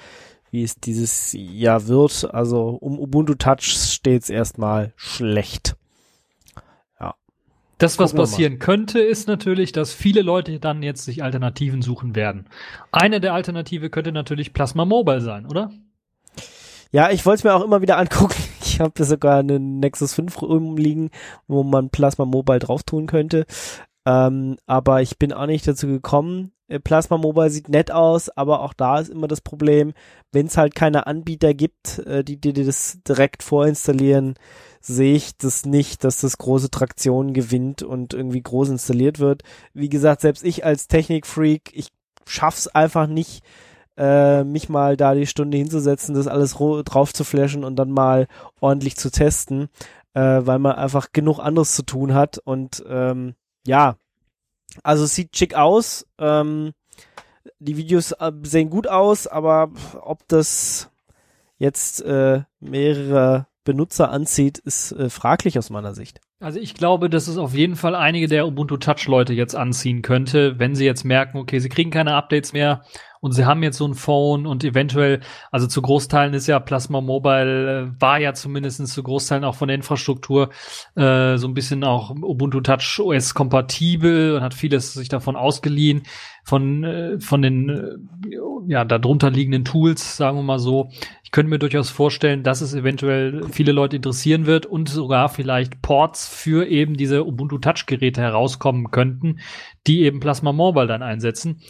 wie 0.51 0.63
es 0.63 0.77
dieses 0.77 1.35
Jahr 1.37 1.87
wird. 1.87 2.33
Also 2.33 2.69
um 2.69 2.99
Ubuntu 2.99 3.35
Touch 3.35 3.63
steht 3.63 4.23
es 4.23 4.31
erstmal 4.31 4.93
schlecht. 4.97 5.77
Das, 7.81 7.99
was 7.99 8.11
Gucken 8.11 8.25
passieren 8.25 8.59
könnte, 8.59 9.01
ist 9.01 9.27
natürlich, 9.27 9.73
dass 9.73 9.95
viele 9.95 10.21
Leute 10.21 10.61
dann 10.61 10.83
jetzt 10.83 11.07
sich 11.07 11.23
Alternativen 11.23 11.81
suchen 11.81 12.15
werden. 12.15 12.47
Eine 12.93 13.21
der 13.21 13.33
Alternative 13.33 13.89
könnte 13.89 14.13
natürlich 14.13 14.53
Plasma 14.53 14.85
Mobile 14.85 15.23
sein, 15.23 15.47
oder? 15.47 15.71
Ja, 16.93 17.11
ich 17.11 17.25
wollte 17.25 17.39
es 17.39 17.45
mir 17.45 17.55
auch 17.55 17.65
immer 17.65 17.83
wieder 17.83 17.99
angucken. 17.99 18.37
Ich 18.63 18.79
habe 18.79 19.05
sogar 19.05 19.41
einen 19.41 19.79
Nexus 19.79 20.15
5 20.15 20.41
rumliegen, 20.41 21.11
wo 21.49 21.65
man 21.65 21.91
Plasma 21.91 22.25
Mobile 22.25 22.61
drauf 22.61 22.83
tun 22.83 23.07
könnte. 23.07 23.45
Ähm, 24.11 24.57
aber 24.67 25.03
ich 25.03 25.19
bin 25.19 25.33
auch 25.33 25.47
nicht 25.47 25.67
dazu 25.69 25.87
gekommen. 25.87 26.53
Äh, 26.69 26.81
Plasma 26.81 27.17
Mobile 27.17 27.51
sieht 27.51 27.69
nett 27.69 27.91
aus, 27.93 28.29
aber 28.31 28.61
auch 28.61 28.73
da 28.73 28.99
ist 28.99 29.11
immer 29.11 29.29
das 29.29 29.41
Problem, 29.41 29.93
wenn 30.33 30.47
es 30.47 30.57
halt 30.57 30.75
keine 30.75 31.07
Anbieter 31.07 31.55
gibt, 31.55 32.01
äh, 32.01 32.25
die 32.25 32.41
dir 32.41 32.53
das 32.53 32.99
direkt 33.07 33.43
vorinstallieren, 33.43 34.35
sehe 34.81 35.15
ich 35.15 35.37
das 35.37 35.65
nicht, 35.65 36.03
dass 36.05 36.21
das 36.21 36.39
große 36.39 36.71
Traktion 36.71 37.35
gewinnt 37.35 37.83
und 37.83 38.15
irgendwie 38.15 38.43
groß 38.43 38.71
installiert 38.71 39.19
wird. 39.21 39.43
Wie 39.75 39.89
gesagt, 39.89 40.23
selbst 40.23 40.45
ich 40.45 40.65
als 40.65 40.89
Technikfreak, 40.89 41.71
ich 41.75 41.89
schaff's 42.27 42.67
einfach 42.69 43.07
nicht, 43.07 43.45
äh, 43.97 44.45
mich 44.45 44.69
mal 44.69 44.97
da 44.97 45.15
die 45.15 45.27
Stunde 45.27 45.59
hinzusetzen, 45.59 46.15
das 46.15 46.27
alles 46.27 46.55
drauf 46.55 47.13
zu 47.13 47.25
flashen 47.25 47.65
und 47.65 47.77
dann 47.77 47.91
mal 47.91 48.27
ordentlich 48.61 48.97
zu 48.97 49.11
testen, 49.11 49.69
äh, 50.15 50.41
weil 50.43 50.59
man 50.59 50.77
einfach 50.77 51.13
genug 51.13 51.39
anderes 51.39 51.75
zu 51.75 51.83
tun 51.83 52.15
hat 52.15 52.39
und 52.39 52.83
ähm, 52.89 53.35
ja, 53.67 53.97
also 54.83 55.05
es 55.05 55.15
sieht 55.15 55.37
schick 55.37 55.55
aus, 55.55 56.07
ähm, 56.19 56.73
die 57.59 57.77
Videos 57.77 58.13
äh, 58.13 58.33
sehen 58.43 58.71
gut 58.71 58.87
aus, 58.87 59.27
aber 59.27 59.71
ob 60.01 60.27
das 60.29 60.91
jetzt 61.59 62.03
äh, 62.03 62.43
mehrere 62.61 63.47
Benutzer 63.65 64.11
anzieht, 64.11 64.59
ist 64.59 64.93
äh, 64.93 65.11
fraglich 65.11 65.59
aus 65.59 65.71
meiner 65.71 65.95
Sicht. 65.95 66.21
Also 66.43 66.59
ich 66.59 66.73
glaube, 66.73 67.11
dass 67.11 67.29
es 67.29 67.37
auf 67.37 67.53
jeden 67.53 67.77
Fall 67.77 67.95
einige 67.95 68.27
der 68.27 68.47
Ubuntu 68.47 68.79
Touch 68.79 69.07
Leute 69.07 69.35
jetzt 69.35 69.55
anziehen 69.55 70.01
könnte, 70.01 70.59
wenn 70.59 70.75
sie 70.75 70.87
jetzt 70.87 71.05
merken, 71.05 71.37
okay, 71.37 71.59
sie 71.59 71.69
kriegen 71.69 71.91
keine 71.91 72.15
Updates 72.15 72.55
mehr 72.55 72.83
und 73.21 73.33
sie 73.33 73.45
haben 73.45 73.63
jetzt 73.63 73.77
so 73.77 73.87
ein 73.87 73.93
Phone 73.93 74.47
und 74.47 74.65
eventuell, 74.65 75.21
also 75.51 75.67
zu 75.67 75.83
Großteilen 75.83 76.33
ist 76.33 76.47
ja 76.47 76.59
Plasma 76.59 77.03
Mobile, 77.03 77.93
äh, 77.95 78.01
war 78.01 78.19
ja 78.19 78.33
zumindest 78.33 78.87
zu 78.87 79.03
Großteilen 79.03 79.45
auch 79.45 79.55
von 79.55 79.69
der 79.69 79.75
Infrastruktur 79.75 80.49
äh, 80.97 81.37
so 81.37 81.47
ein 81.47 81.53
bisschen 81.53 81.85
auch 81.85 82.09
Ubuntu 82.11 82.63
Touch 82.63 82.99
OS 83.01 83.35
kompatibel 83.35 84.37
und 84.37 84.43
hat 84.43 84.55
vieles 84.55 84.95
sich 84.95 85.11
davon 85.11 85.37
ausgeliehen, 85.37 86.05
von, 86.43 86.85
äh, 86.85 87.21
von 87.21 87.43
den 87.43 87.69
äh, 87.69 88.33
ja, 88.67 88.87
darunter 88.87 89.31
liegenden 89.31 89.67
Tools, 89.67 90.17
sagen 90.17 90.39
wir 90.39 90.43
mal 90.43 90.59
so. 90.59 90.91
Ich 91.31 91.33
könnte 91.33 91.51
mir 91.51 91.61
durchaus 91.61 91.91
vorstellen, 91.91 92.43
dass 92.43 92.61
es 92.61 92.75
eventuell 92.75 93.45
viele 93.53 93.71
Leute 93.71 93.95
interessieren 93.95 94.47
wird 94.47 94.67
und 94.67 94.89
sogar 94.89 95.29
vielleicht 95.29 95.81
Ports 95.81 96.27
für 96.27 96.67
eben 96.67 96.97
diese 96.97 97.25
Ubuntu 97.25 97.59
Touch 97.59 97.87
Geräte 97.87 98.21
herauskommen 98.21 98.91
könnten, 98.91 99.39
die 99.87 100.03
eben 100.03 100.19
Plasma 100.19 100.53
Mobile 100.53 100.89
dann 100.89 101.05
einsetzen. 101.05 101.63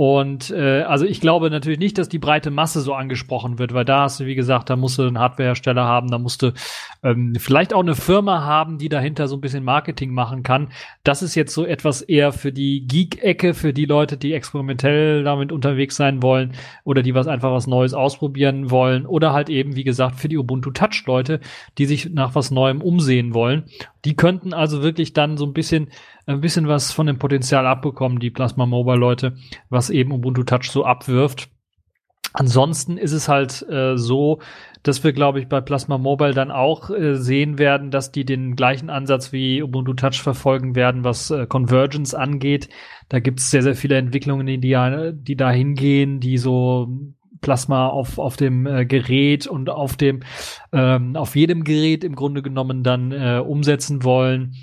Und 0.00 0.50
äh, 0.50 0.80
also 0.84 1.04
ich 1.04 1.20
glaube 1.20 1.50
natürlich 1.50 1.78
nicht, 1.78 1.98
dass 1.98 2.08
die 2.08 2.18
breite 2.18 2.50
Masse 2.50 2.80
so 2.80 2.94
angesprochen 2.94 3.58
wird, 3.58 3.74
weil 3.74 3.84
da 3.84 4.04
hast 4.04 4.18
du, 4.18 4.24
wie 4.24 4.34
gesagt, 4.34 4.70
da 4.70 4.76
musst 4.76 4.96
du 4.96 5.02
einen 5.02 5.18
Hardwarehersteller 5.18 5.84
haben, 5.84 6.10
da 6.10 6.16
musst 6.16 6.40
du 6.40 6.54
ähm, 7.02 7.34
vielleicht 7.38 7.74
auch 7.74 7.82
eine 7.82 7.94
Firma 7.94 8.42
haben, 8.42 8.78
die 8.78 8.88
dahinter 8.88 9.28
so 9.28 9.36
ein 9.36 9.42
bisschen 9.42 9.62
Marketing 9.62 10.14
machen 10.14 10.42
kann. 10.42 10.68
Das 11.04 11.20
ist 11.20 11.34
jetzt 11.34 11.52
so 11.52 11.66
etwas 11.66 12.00
eher 12.00 12.32
für 12.32 12.50
die 12.50 12.86
Geek-Ecke, 12.86 13.52
für 13.52 13.74
die 13.74 13.84
Leute, 13.84 14.16
die 14.16 14.32
experimentell 14.32 15.22
damit 15.22 15.52
unterwegs 15.52 15.96
sein 15.96 16.22
wollen 16.22 16.54
oder 16.84 17.02
die 17.02 17.14
was 17.14 17.26
einfach 17.26 17.52
was 17.52 17.66
Neues 17.66 17.92
ausprobieren 17.92 18.70
wollen 18.70 19.04
oder 19.04 19.34
halt 19.34 19.50
eben, 19.50 19.76
wie 19.76 19.84
gesagt, 19.84 20.14
für 20.16 20.30
die 20.30 20.38
Ubuntu 20.38 20.70
Touch-Leute, 20.70 21.40
die 21.76 21.84
sich 21.84 22.08
nach 22.08 22.34
was 22.34 22.50
Neuem 22.50 22.80
umsehen 22.80 23.34
wollen. 23.34 23.64
Die 24.04 24.16
könnten 24.16 24.54
also 24.54 24.82
wirklich 24.82 25.12
dann 25.12 25.36
so 25.36 25.44
ein 25.44 25.52
bisschen 25.52 25.90
ein 26.26 26.40
bisschen 26.40 26.68
was 26.68 26.92
von 26.92 27.06
dem 27.06 27.18
Potenzial 27.18 27.66
abbekommen, 27.66 28.18
die 28.18 28.30
Plasma 28.30 28.66
Mobile 28.66 28.96
Leute, 28.96 29.36
was 29.68 29.90
eben 29.90 30.12
Ubuntu 30.12 30.44
Touch 30.44 30.70
so 30.70 30.84
abwirft. 30.84 31.50
Ansonsten 32.32 32.96
ist 32.96 33.12
es 33.12 33.28
halt 33.28 33.66
äh, 33.68 33.96
so, 33.96 34.38
dass 34.84 35.02
wir, 35.02 35.12
glaube 35.12 35.40
ich, 35.40 35.48
bei 35.48 35.60
Plasma 35.60 35.98
Mobile 35.98 36.32
dann 36.32 36.52
auch 36.52 36.90
äh, 36.90 37.16
sehen 37.16 37.58
werden, 37.58 37.90
dass 37.90 38.12
die 38.12 38.24
den 38.24 38.54
gleichen 38.54 38.88
Ansatz 38.88 39.32
wie 39.32 39.62
Ubuntu 39.62 39.94
Touch 39.94 40.22
verfolgen 40.22 40.76
werden, 40.76 41.02
was 41.02 41.32
äh, 41.32 41.46
Convergence 41.46 42.14
angeht. 42.14 42.68
Da 43.08 43.18
gibt 43.18 43.40
es 43.40 43.50
sehr, 43.50 43.62
sehr 43.62 43.74
viele 43.74 43.96
Entwicklungen, 43.96 44.46
die, 44.46 44.60
die, 44.60 44.76
die 45.12 45.36
da 45.36 45.50
hingehen, 45.50 46.20
die 46.20 46.38
so 46.38 46.88
Plasma 47.40 47.88
auf, 47.88 48.18
auf 48.18 48.36
dem 48.36 48.66
äh, 48.66 48.84
Gerät 48.84 49.46
und 49.46 49.70
auf 49.70 49.96
dem, 49.96 50.20
ähm, 50.72 51.16
auf 51.16 51.36
jedem 51.36 51.64
Gerät 51.64 52.04
im 52.04 52.14
Grunde 52.14 52.42
genommen 52.42 52.82
dann 52.82 53.12
äh, 53.12 53.42
umsetzen 53.44 54.04
wollen. 54.04 54.54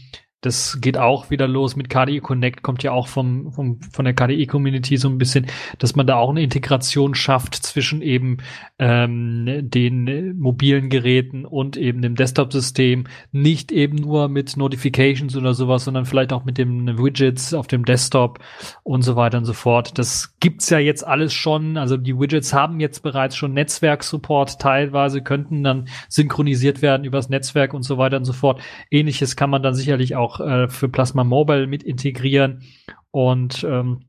Das 0.42 0.78
geht 0.80 1.00
auch 1.00 1.32
wieder 1.32 1.48
los 1.48 1.76
mit 1.76 1.90
KDE 1.90 2.20
Connect, 2.20 2.62
kommt 2.62 2.84
ja 2.84 2.92
auch 2.92 3.08
vom, 3.08 3.52
vom, 3.52 3.80
von 3.82 4.06
der 4.06 4.14
KDE-Community 4.14 4.98
so 4.98 5.10
ein 5.10 5.18
bisschen, 5.18 5.48
dass 5.80 5.96
man 5.96 6.06
da 6.06 6.18
auch 6.18 6.30
eine 6.30 6.44
Integration 6.44 7.16
schafft 7.16 7.56
zwischen 7.56 8.04
eben 8.04 8.38
ähm, 8.78 9.48
den 9.64 10.38
mobilen 10.38 10.90
Geräten 10.90 11.44
und 11.44 11.76
eben 11.76 12.04
dem 12.04 12.14
Desktop-System. 12.14 13.06
Nicht 13.32 13.72
eben 13.72 13.96
nur 13.96 14.28
mit 14.28 14.58
Notifications 14.58 15.36
oder 15.36 15.56
sowas, 15.56 15.86
sondern 15.86 16.06
vielleicht 16.06 16.32
auch 16.32 16.46
mit 16.46 16.60
den 16.60 17.00
Widgets 17.00 17.56
auf 17.56 17.66
dem 17.66 17.84
Desktop 17.84 18.38
und 18.84 19.02
so 19.02 19.16
weiter 19.16 19.40
und 19.40 19.46
so 19.46 19.54
fort. 19.54 19.98
Das 19.98 20.36
gibt's 20.40 20.70
ja 20.70 20.78
jetzt 20.78 21.06
alles 21.06 21.34
schon. 21.34 21.78
Also 21.78 21.98
die 21.98 22.18
Widgets 22.18 22.54
haben 22.54 22.80
jetzt 22.80 23.02
bereits 23.02 23.36
schon 23.36 23.54
Netzwerk-Support 23.54 24.60
teilweise, 24.60 25.24
könnten 25.24 25.64
dann 25.64 25.88
synchronisiert 26.10 26.84
werden 26.84 27.06
übers 27.06 27.30
Netzwerk 27.30 27.74
und 27.74 27.82
so 27.82 27.98
weiter 27.98 28.18
und 28.18 28.26
so 28.26 28.34
fort. 28.34 28.62
Ähnliches 28.92 29.36
kann 29.36 29.50
man 29.50 29.64
dann 29.64 29.74
sicherlich 29.74 30.16
auch 30.16 30.27
äh, 30.40 30.68
für 30.70 30.90
Plasma 30.90 31.24
Mobile 31.24 31.68
mit 31.68 31.84
integrieren. 31.84 32.64
Und 33.12 33.64
ähm, 33.64 34.02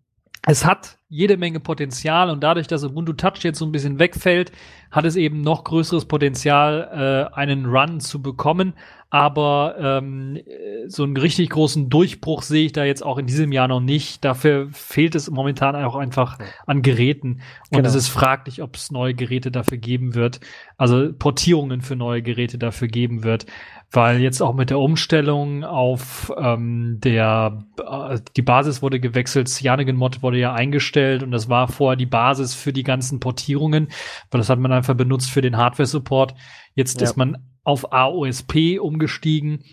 es 0.47 0.65
hat 0.65 0.97
jede 1.09 1.37
Menge 1.37 1.61
Potenzial 1.61 2.31
und 2.31 2.43
dadurch, 2.43 2.67
dass 2.67 2.85
Ubuntu 2.85 3.13
Touch 3.15 3.43
jetzt 3.43 3.59
so 3.59 3.65
ein 3.67 3.73
bisschen 3.73 3.99
wegfällt, 3.99 4.53
hat 4.91 5.05
es 5.05 5.17
eben 5.17 5.41
noch 5.41 5.65
größeres 5.65 6.05
Potenzial, 6.05 7.29
äh, 7.33 7.35
einen 7.35 7.67
Run 7.67 8.01
zu 8.01 8.23
bekommen. 8.23 8.75
Aber 9.11 9.77
ähm, 9.79 10.39
so 10.87 11.03
einen 11.03 11.17
richtig 11.17 11.49
großen 11.49 11.89
Durchbruch 11.89 12.43
sehe 12.43 12.67
ich 12.67 12.73
da 12.73 12.85
jetzt 12.85 13.03
auch 13.03 13.17
in 13.17 13.27
diesem 13.27 13.53
Jahr 13.53 13.67
noch 13.67 13.81
nicht. 13.81 14.23
Dafür 14.23 14.69
fehlt 14.71 15.15
es 15.15 15.31
momentan 15.31 15.75
auch 15.77 15.97
einfach 15.97 16.39
an 16.67 16.83
Geräten. 16.83 17.41
Und 17.71 17.79
Genau. 17.79 17.89
es 17.89 17.95
ist 17.95 18.09
fraglich, 18.09 18.63
ob 18.63 18.77
es 18.77 18.91
neue 18.91 19.15
Geräte 19.15 19.51
dafür 19.51 19.79
geben 19.79 20.15
wird. 20.15 20.41
Also 20.77 21.11
Portierungen 21.15 21.81
für 21.81 21.97
neue 21.97 22.21
Geräte 22.21 22.59
dafür 22.59 22.89
geben 22.89 23.25
wird. 23.25 23.47
Weil 23.91 24.21
jetzt 24.21 24.43
auch 24.43 24.55
mit 24.55 24.69
der 24.69 24.79
Umstellung 24.79 25.65
auf 25.65 26.31
ähm, 26.37 26.99
der 27.03 27.65
äh, 27.79 28.19
die 28.37 28.43
Basis 28.43 28.83
wurde 28.83 29.01
gewechselt, 29.01 29.49
CyanogenMod 29.49 30.23
wurde 30.23 30.39
ja 30.39 30.53
eingestellt 30.53 31.23
und 31.23 31.31
das 31.31 31.49
war 31.49 31.69
vorher 31.69 31.97
die 31.97 32.05
Basis 32.05 32.55
für 32.55 32.75
die 32.75 32.83
ganzen 32.83 33.19
Portierungen, 33.19 33.89
weil 34.31 34.41
das 34.41 34.51
hat 34.51 34.59
man 34.59 34.73
einfach 34.73 34.95
benutzt 34.95 35.31
für 35.31 35.41
den 35.41 35.57
Hardware-Support. 35.57 36.35
Jetzt 36.75 37.01
Ja. 37.01 37.07
ist 37.07 37.17
man 37.17 37.39
auf 37.65 37.91
AOSP 37.93 38.79
umgestiegen. 38.79 39.65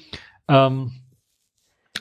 Ähm, 0.48 0.92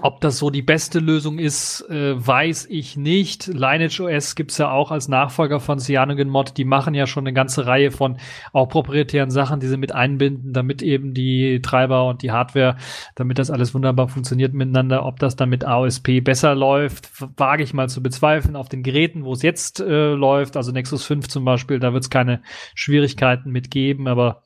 ob 0.00 0.20
das 0.20 0.38
so 0.38 0.50
die 0.50 0.62
beste 0.62 0.98
Lösung 0.98 1.38
ist, 1.38 1.88
äh, 1.88 2.14
weiß 2.14 2.66
ich 2.68 2.96
nicht. 2.96 3.46
Lineage 3.46 4.00
OS 4.00 4.34
gibt's 4.34 4.58
ja 4.58 4.72
auch 4.72 4.90
als 4.90 5.06
Nachfolger 5.06 5.60
von 5.60 5.78
CyanogenMod. 5.78 6.56
Die 6.56 6.64
machen 6.64 6.94
ja 6.94 7.06
schon 7.06 7.22
eine 7.24 7.32
ganze 7.32 7.66
Reihe 7.66 7.92
von 7.92 8.16
auch 8.52 8.66
proprietären 8.66 9.30
Sachen, 9.30 9.60
die 9.60 9.68
sie 9.68 9.76
mit 9.76 9.92
einbinden, 9.92 10.52
damit 10.52 10.82
eben 10.82 11.14
die 11.14 11.62
Treiber 11.62 12.08
und 12.08 12.22
die 12.22 12.32
Hardware, 12.32 12.76
damit 13.14 13.38
das 13.38 13.52
alles 13.52 13.72
wunderbar 13.72 14.08
funktioniert 14.08 14.52
miteinander. 14.52 15.06
Ob 15.06 15.20
das 15.20 15.36
dann 15.36 15.48
mit 15.48 15.64
AOSP 15.64 16.24
besser 16.24 16.56
läuft, 16.56 17.08
wage 17.38 17.62
ich 17.62 17.72
mal 17.72 17.88
zu 17.88 18.02
bezweifeln. 18.02 18.56
Auf 18.56 18.68
den 18.68 18.82
Geräten, 18.82 19.24
wo 19.24 19.32
es 19.32 19.42
jetzt 19.42 19.78
äh, 19.78 20.12
läuft, 20.12 20.56
also 20.56 20.72
Nexus 20.72 21.04
5 21.04 21.28
zum 21.28 21.44
Beispiel, 21.44 21.78
da 21.78 21.92
wird's 21.92 22.10
keine 22.10 22.42
Schwierigkeiten 22.74 23.52
mit 23.52 23.70
geben, 23.70 24.08
aber 24.08 24.42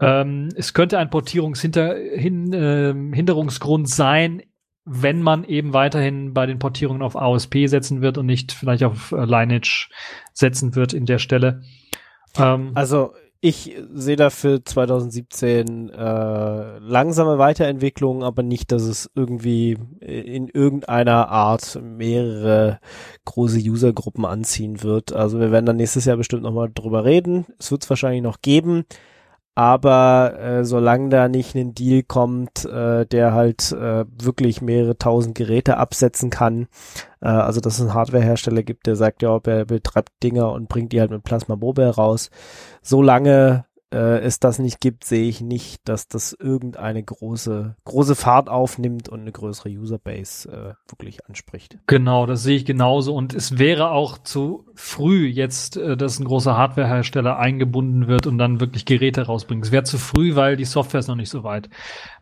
ähm, 0.00 0.48
es 0.56 0.72
könnte 0.72 0.98
ein 0.98 1.10
Portierungshinderungsgrund 1.10 3.88
sein, 3.88 4.42
wenn 4.84 5.22
man 5.22 5.44
eben 5.44 5.72
weiterhin 5.72 6.34
bei 6.34 6.46
den 6.46 6.58
Portierungen 6.58 7.02
auf 7.02 7.16
AOSP 7.16 7.66
setzen 7.66 8.00
wird 8.00 8.18
und 8.18 8.26
nicht 8.26 8.52
vielleicht 8.52 8.84
auf 8.84 9.12
äh, 9.12 9.24
Lineage 9.24 9.90
setzen 10.32 10.74
wird 10.74 10.92
in 10.92 11.06
der 11.06 11.18
Stelle. 11.18 11.62
Ähm, 12.36 12.72
Also 12.74 13.12
ich 13.42 13.74
sehe 13.94 14.16
da 14.16 14.28
für 14.28 14.62
2017 14.62 15.88
äh, 15.88 16.78
langsame 16.78 17.38
Weiterentwicklung, 17.38 18.22
aber 18.22 18.42
nicht, 18.42 18.70
dass 18.70 18.82
es 18.82 19.10
irgendwie 19.14 19.78
in 20.00 20.48
irgendeiner 20.48 21.30
Art 21.30 21.80
mehrere 21.82 22.80
große 23.24 23.58
Usergruppen 23.58 24.26
anziehen 24.26 24.82
wird. 24.82 25.14
Also 25.14 25.40
wir 25.40 25.50
werden 25.52 25.64
dann 25.64 25.76
nächstes 25.76 26.04
Jahr 26.04 26.18
bestimmt 26.18 26.42
nochmal 26.42 26.70
drüber 26.74 27.06
reden. 27.06 27.46
Es 27.58 27.70
wird 27.70 27.82
es 27.82 27.88
wahrscheinlich 27.88 28.22
noch 28.22 28.42
geben. 28.42 28.84
Aber 29.54 30.38
äh, 30.38 30.64
solange 30.64 31.08
da 31.08 31.28
nicht 31.28 31.54
ein 31.54 31.74
Deal 31.74 32.02
kommt, 32.02 32.64
äh, 32.64 33.04
der 33.04 33.34
halt 33.34 33.72
äh, 33.72 34.04
wirklich 34.22 34.62
mehrere 34.62 34.96
tausend 34.96 35.34
Geräte 35.34 35.76
absetzen 35.76 36.30
kann, 36.30 36.68
äh, 37.20 37.28
also 37.28 37.60
dass 37.60 37.74
es 37.74 37.80
einen 37.80 37.94
Hardwarehersteller 37.94 38.62
gibt, 38.62 38.86
der 38.86 38.96
sagt, 38.96 39.22
ja, 39.22 39.38
er 39.44 39.64
betreibt 39.64 40.12
Dinger 40.22 40.52
und 40.52 40.68
bringt 40.68 40.92
die 40.92 41.00
halt 41.00 41.10
mit 41.10 41.24
Plasma 41.24 41.56
Mobile 41.56 41.90
raus. 41.94 42.30
Solange 42.80 43.64
äh, 43.92 44.20
es 44.20 44.40
das 44.40 44.58
nicht 44.58 44.80
gibt, 44.80 45.04
sehe 45.04 45.28
ich 45.28 45.40
nicht, 45.40 45.88
dass 45.88 46.08
das 46.08 46.32
irgendeine 46.32 47.02
große 47.02 47.76
große 47.84 48.14
Fahrt 48.14 48.48
aufnimmt 48.48 49.08
und 49.08 49.20
eine 49.20 49.32
größere 49.32 49.68
Userbase 49.68 50.48
äh, 50.48 50.90
wirklich 50.90 51.26
anspricht. 51.26 51.78
Genau, 51.86 52.26
das 52.26 52.42
sehe 52.42 52.56
ich 52.56 52.64
genauso. 52.64 53.14
Und 53.14 53.34
es 53.34 53.58
wäre 53.58 53.90
auch 53.90 54.18
zu 54.18 54.66
früh 54.74 55.26
jetzt, 55.26 55.76
äh, 55.76 55.96
dass 55.96 56.18
ein 56.18 56.24
großer 56.24 56.56
Hardwarehersteller 56.56 57.38
eingebunden 57.38 58.06
wird 58.06 58.26
und 58.26 58.38
dann 58.38 58.60
wirklich 58.60 58.84
Geräte 58.84 59.22
rausbringt. 59.22 59.64
Es 59.64 59.72
wäre 59.72 59.84
zu 59.84 59.98
früh, 59.98 60.36
weil 60.36 60.56
die 60.56 60.64
Software 60.64 61.00
ist 61.00 61.08
noch 61.08 61.16
nicht 61.16 61.30
so 61.30 61.44
weit. 61.44 61.68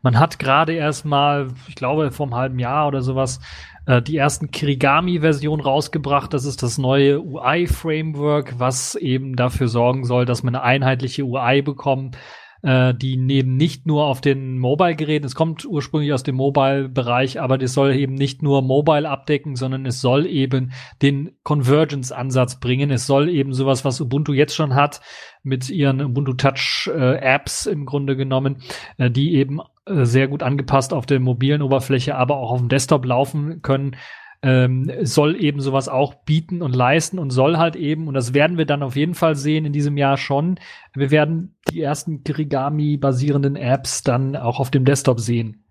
Man 0.03 0.19
hat 0.19 0.39
gerade 0.39 0.73
erst 0.73 1.05
mal, 1.05 1.49
ich 1.69 1.75
glaube, 1.75 2.11
vor 2.13 2.27
einem 2.27 2.35
halben 2.35 2.59
Jahr 2.59 2.89
oder 2.89 3.03
sowas, 3.03 3.41
äh, 3.89 4.03
die 4.03 4.19
ersten 4.19 4.51
Kirigami-Versionen 4.51 5.63
rausgebracht. 5.63 6.35
Das 6.35 6.45
ist 6.45 6.63
das 6.63 6.77
neue 6.77 7.25
UI-Framework, 7.25 8.59
was 8.59 8.95
eben 8.95 9.35
dafür 9.35 9.69
sorgen 9.69 10.05
soll, 10.05 10.27
dass 10.27 10.43
man 10.43 10.55
eine 10.55 10.63
einheitliche 10.63 11.25
UI 11.25 11.63
bekommt, 11.63 12.19
äh, 12.63 12.93
die 12.93 13.17
neben 13.17 13.57
nicht 13.57 13.87
nur 13.87 14.05
auf 14.05 14.21
den 14.21 14.59
Mobile-Geräten, 14.59 15.25
es 15.25 15.35
kommt 15.35 15.65
ursprünglich 15.65 16.13
aus 16.13 16.23
dem 16.23 16.35
Mobile-Bereich, 16.35 17.41
aber 17.41 17.57
das 17.57 17.73
soll 17.73 17.95
eben 17.95 18.15
nicht 18.15 18.43
nur 18.43 18.61
Mobile 18.61 19.09
abdecken, 19.09 19.57
sondern 19.57 19.87
es 19.87 20.03
soll 20.03 20.27
eben 20.27 20.73
den 21.01 21.37
Convergence-Ansatz 21.43 22.61
bringen. 22.61 22.91
Es 22.91 23.07
soll 23.07 23.31
eben 23.31 23.55
sowas, 23.55 23.87
was 23.87 24.03
Ubuntu 24.03 24.35
jetzt 24.35 24.55
schon 24.55 24.75
hat, 24.75 25.01
mit 25.43 25.71
ihren 25.71 26.03
Ubuntu 26.03 26.35
Touch 26.35 26.91
äh, 26.95 27.39
im 27.71 27.87
Grunde 27.87 28.17
genommen, 28.17 28.59
äh, 28.99 29.11
die 29.11 29.35
eben 29.35 29.61
sehr 30.05 30.29
gut 30.29 30.43
angepasst 30.43 30.93
auf 30.93 31.07
der 31.07 31.21
mobilen 31.21 31.63
Oberfläche, 31.63 32.17
aber 32.17 32.37
auch 32.37 32.51
auf 32.51 32.61
dem 32.61 32.69
Desktop 32.69 33.05
laufen 33.05 33.63
können, 33.63 33.97
ähm, 34.43 34.91
soll 35.03 35.43
eben 35.43 35.61
sowas 35.61 35.89
auch 35.89 36.15
bieten 36.15 36.63
und 36.63 36.75
leisten 36.75 37.19
und 37.19 37.31
soll 37.31 37.57
halt 37.57 37.75
eben, 37.75 38.07
und 38.07 38.15
das 38.15 38.35
werden 38.35 38.57
wir 38.57 38.67
dann 38.67 38.83
auf 38.83 38.95
jeden 38.95 39.15
Fall 39.15 39.35
sehen 39.35 39.65
in 39.65 39.73
diesem 39.73 39.97
Jahr 39.97 40.17
schon, 40.17 40.61
wir 40.95 41.11
werden 41.11 41.57
die 41.71 41.83
ersten 41.83 42.23
Kirigami-basierenden 42.23 43.57
Apps 43.57 44.03
dann 44.03 44.37
auch 44.37 44.61
auf 44.61 44.71
dem 44.71 44.85
Desktop 44.85 45.19
sehen. 45.19 45.65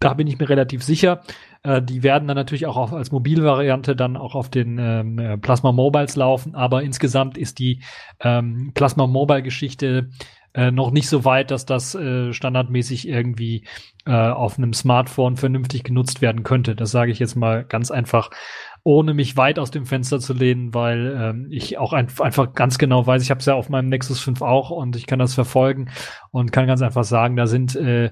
Da 0.00 0.12
bin 0.12 0.26
ich 0.26 0.38
mir 0.38 0.48
relativ 0.48 0.82
sicher. 0.82 1.22
Äh, 1.62 1.80
die 1.80 2.02
werden 2.02 2.26
dann 2.26 2.36
natürlich 2.36 2.66
auch 2.66 2.76
auf, 2.76 2.92
als 2.92 3.12
Mobilvariante 3.12 3.94
dann 3.94 4.16
auch 4.16 4.34
auf 4.34 4.50
den 4.50 4.76
ähm, 4.78 5.18
äh, 5.18 5.38
Plasma 5.38 5.70
Mobiles 5.70 6.16
laufen, 6.16 6.54
aber 6.54 6.82
insgesamt 6.82 7.38
ist 7.38 7.60
die 7.60 7.80
ähm, 8.20 8.72
Plasma 8.74 9.06
Mobile 9.06 9.42
Geschichte 9.42 10.10
äh, 10.54 10.70
noch 10.70 10.90
nicht 10.90 11.08
so 11.08 11.24
weit, 11.24 11.50
dass 11.50 11.66
das 11.66 11.94
äh, 11.94 12.32
standardmäßig 12.32 13.08
irgendwie 13.08 13.66
äh, 14.06 14.12
auf 14.12 14.56
einem 14.56 14.72
Smartphone 14.72 15.36
vernünftig 15.36 15.82
genutzt 15.82 16.22
werden 16.22 16.44
könnte. 16.44 16.76
Das 16.76 16.90
sage 16.90 17.10
ich 17.10 17.18
jetzt 17.18 17.34
mal 17.34 17.64
ganz 17.64 17.90
einfach, 17.90 18.30
ohne 18.84 19.14
mich 19.14 19.36
weit 19.36 19.58
aus 19.58 19.70
dem 19.70 19.86
Fenster 19.86 20.20
zu 20.20 20.32
lehnen, 20.32 20.72
weil 20.74 21.16
ähm, 21.18 21.48
ich 21.50 21.78
auch 21.78 21.92
ein, 21.92 22.08
einfach 22.20 22.52
ganz 22.52 22.78
genau 22.78 23.06
weiß, 23.06 23.22
ich 23.22 23.30
habe 23.30 23.40
es 23.40 23.46
ja 23.46 23.54
auf 23.54 23.68
meinem 23.68 23.88
Nexus 23.88 24.20
5 24.20 24.42
auch 24.42 24.70
und 24.70 24.94
ich 24.94 25.06
kann 25.06 25.18
das 25.18 25.34
verfolgen 25.34 25.90
und 26.30 26.52
kann 26.52 26.66
ganz 26.66 26.82
einfach 26.82 27.04
sagen, 27.04 27.36
da 27.36 27.46
sind 27.46 27.74
äh, 27.76 28.10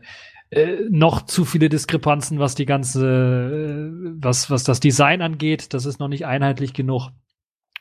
äh, 0.51 0.85
noch 0.91 1.23
zu 1.23 1.45
viele 1.45 1.69
Diskrepanzen, 1.69 2.39
was 2.39 2.55
die 2.55 2.67
ganze, 2.67 3.07
äh, 3.07 4.13
was, 4.19 4.51
was 4.51 4.65
das 4.65 4.81
Design 4.81 5.23
angeht. 5.23 5.73
Das 5.75 5.87
ist 5.87 6.01
noch 6.01 6.09
nicht 6.09 6.27
einheitlich 6.27 6.75
genug. 6.75 7.11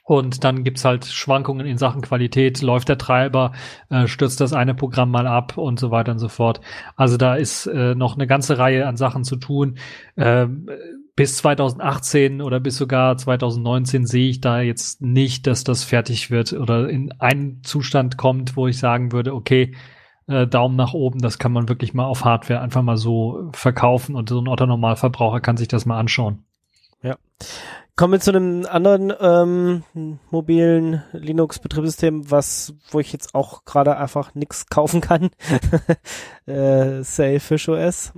Und 0.04 0.44
dann 0.44 0.64
gibt's 0.64 0.84
halt 0.84 1.06
Schwankungen 1.06 1.66
in 1.66 1.78
Sachen 1.78 2.02
Qualität, 2.02 2.62
läuft 2.62 2.90
der 2.90 2.98
Treiber, 2.98 3.54
äh, 3.90 4.08
stürzt 4.08 4.42
das 4.42 4.52
eine 4.52 4.74
Programm 4.74 5.12
mal 5.12 5.28
ab 5.28 5.58
und 5.58 5.80
so 5.80 5.92
weiter 5.92 6.12
und 6.12 6.20
so 6.20 6.28
fort. 6.28 6.60
Also 6.96 7.18
da 7.18 7.36
ist 7.36 7.68
äh, 7.68 7.96
noch 7.96 8.16
eine 8.16 8.28
ganze 8.28 8.58
Reihe 8.58 8.88
an 8.88 8.98
Sachen 8.98 9.24
zu 9.24 9.36
tun. 9.36 9.78
Ähm, 10.18 10.68
bis 11.16 11.38
2018 11.38 12.42
oder 12.42 12.60
bis 12.60 12.78
sogar 12.78 13.16
2019 13.18 14.06
sehe 14.06 14.30
ich 14.30 14.42
da 14.42 14.62
jetzt 14.62 15.02
nicht, 15.02 15.46
dass 15.46 15.64
das 15.64 15.84
fertig 15.84 16.32
wird 16.32 16.54
oder 16.54 16.90
in 16.90 17.12
einen 17.20 17.64
Zustand 17.64 18.18
kommt, 18.18 18.56
wo 18.56 18.68
ich 18.68 18.80
sagen 18.80 19.12
würde, 19.12 19.34
okay, 19.36 19.76
äh, 20.28 20.48
Daumen 20.48 20.76
nach 20.76 20.94
oben, 20.94 21.20
das 21.20 21.38
kann 21.38 21.52
man 21.52 21.70
wirklich 21.70 21.94
mal 21.94 22.06
auf 22.06 22.26
Hardware 22.26 22.62
einfach 22.62 22.82
mal 22.82 22.98
so 22.98 23.50
verkaufen 23.54 24.16
und 24.16 24.30
so 24.30 24.40
ein 24.40 24.48
Otto-Normalverbraucher 24.48 25.42
kann 25.42 25.58
sich 25.58 25.68
das 25.68 25.86
mal 25.86 26.00
anschauen. 26.00 26.44
Kommen 28.02 28.14
wir 28.14 28.20
zu 28.20 28.32
einem 28.32 28.66
anderen 28.66 29.14
ähm, 29.22 29.84
mobilen 30.32 31.04
Linux-Betriebssystem, 31.12 32.32
was, 32.32 32.74
wo 32.90 33.00
ich 33.00 33.14
jetzt 33.14 33.36
auch 33.36 33.64
gerade 33.64 33.96
einfach 33.96 34.34
nix 34.34 34.66
kaufen 34.66 35.02
kann. 35.02 35.30
äh, 36.48 37.04
Sailfish 37.04 37.70
OS. 37.70 38.14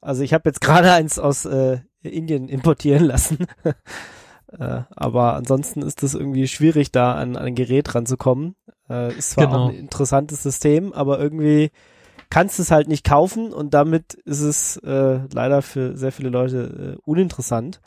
Also 0.00 0.22
ich 0.22 0.32
habe 0.32 0.48
jetzt 0.48 0.60
gerade 0.60 0.92
eins 0.92 1.18
aus 1.18 1.44
äh, 1.44 1.80
Indien 2.02 2.48
importieren 2.48 3.02
lassen. 3.06 3.48
äh, 4.56 4.82
aber 4.90 5.34
ansonsten 5.34 5.82
ist 5.82 6.04
es 6.04 6.14
irgendwie 6.14 6.46
schwierig, 6.46 6.92
da 6.92 7.14
an, 7.14 7.34
an 7.34 7.46
ein 7.46 7.56
Gerät 7.56 7.96
ranzukommen. 7.96 8.54
Äh, 8.88 9.12
ist 9.18 9.30
zwar 9.30 9.46
Genau. 9.46 9.64
auch 9.64 9.68
ein 9.70 9.74
interessantes 9.74 10.44
System, 10.44 10.92
aber 10.92 11.18
irgendwie 11.18 11.72
kannst 12.30 12.60
du 12.60 12.62
es 12.62 12.70
halt 12.70 12.86
nicht 12.86 13.02
kaufen 13.02 13.52
und 13.52 13.74
damit 13.74 14.14
ist 14.14 14.42
es 14.42 14.76
äh, 14.84 15.18
leider 15.32 15.62
für 15.62 15.96
sehr 15.96 16.12
viele 16.12 16.28
Leute 16.28 16.94
äh, 16.94 17.00
uninteressant. 17.04 17.80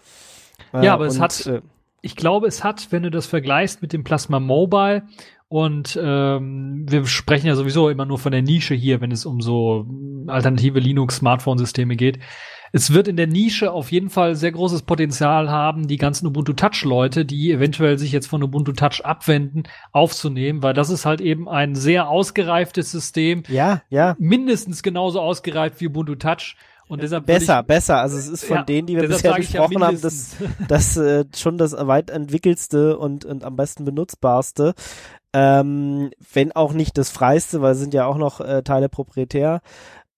Äh, 0.73 0.85
Ja, 0.85 0.93
aber 0.93 1.05
es 1.05 1.15
und, 1.15 1.21
hat- 1.21 1.45
äh, 1.47 1.61
ich 2.01 2.15
glaube, 2.15 2.47
es 2.47 2.63
hat, 2.63 2.91
wenn 2.91 3.03
du 3.03 3.11
das 3.11 3.25
vergleichst 3.27 3.81
mit 3.81 3.91
dem 3.91 4.03
Plasma 4.03 4.39
Mobile 4.39 5.03
und 5.49 5.99
ähm, 6.01 6.85
wir 6.87 7.05
sprechen 7.07 7.47
ja 7.47 7.55
sowieso 7.55 7.89
immer 7.89 8.05
nur 8.05 8.19
von 8.19 8.31
der 8.31 8.41
Nische 8.43 8.75
hier, 8.75 9.01
wenn 9.01 9.11
es 9.11 9.25
um 9.25 9.41
so 9.41 9.85
alternative 10.27 10.79
Linux-Smartphone-Systeme 10.79 11.95
geht. 11.95 12.19
Es 12.71 12.93
wird 12.93 13.07
in 13.07 13.17
der 13.17 13.25
Nische 13.25 13.71
auf 13.71 13.91
jeden 13.91 14.11
Fall 14.11 14.35
sehr 14.35 14.51
großes 14.51 14.83
Potenzial 14.83 15.49
haben, 15.49 15.87
die 15.87 15.97
ganzen 15.97 16.27
Ubuntu 16.27 16.53
Touch-Leute, 16.53 17.25
die 17.25 17.51
eventuell 17.51 17.97
sich 17.97 18.11
jetzt 18.11 18.27
von 18.27 18.43
Ubuntu 18.43 18.73
Touch 18.73 19.03
abwenden, 19.03 19.63
aufzunehmen, 19.91 20.61
weil 20.61 20.75
das 20.75 20.91
ist 20.91 21.05
halt 21.05 21.19
eben 21.19 21.49
ein 21.49 21.73
sehr 21.73 22.09
ausgereiftes 22.09 22.91
System, 22.91 23.41
ja, 23.47 23.81
ja, 23.89 24.15
mindestens 24.19 24.83
genauso 24.83 25.19
ausgereift 25.19 25.81
wie 25.81 25.87
Ubuntu 25.87 26.13
Touch. 26.15 26.55
Und 26.89 27.03
deshalb 27.03 27.27
Besser, 27.27 27.61
besser. 27.61 28.01
Also 28.01 28.17
es 28.17 28.27
ist 28.27 28.45
von 28.45 28.57
Ja, 28.57 28.63
denen, 28.63 28.87
die 28.87 28.95
wir 28.95 29.07
bisher 29.07 29.37
ich 29.37 29.53
ja 29.53 29.61
besprochen 29.61 29.83
haben, 29.83 30.01
das, 30.01 30.35
das 30.67 30.97
äh, 30.97 31.23
schon 31.35 31.59
das 31.59 31.73
weit 31.73 32.09
entwickelste 32.09 32.97
und, 32.97 33.25
und 33.25 33.43
am 33.43 33.55
besten 33.55 33.85
benutzbarste. 33.85 34.73
Ähm, 35.31 36.09
wenn 36.33 36.51
auch 36.51 36.73
nicht 36.73 36.97
das 36.97 37.11
freiste, 37.11 37.61
weil 37.61 37.73
es 37.73 37.79
sind 37.79 37.93
ja 37.93 38.07
auch 38.07 38.17
noch 38.17 38.41
äh, 38.41 38.63
Teile 38.63 38.89
proprietär. 38.89 39.61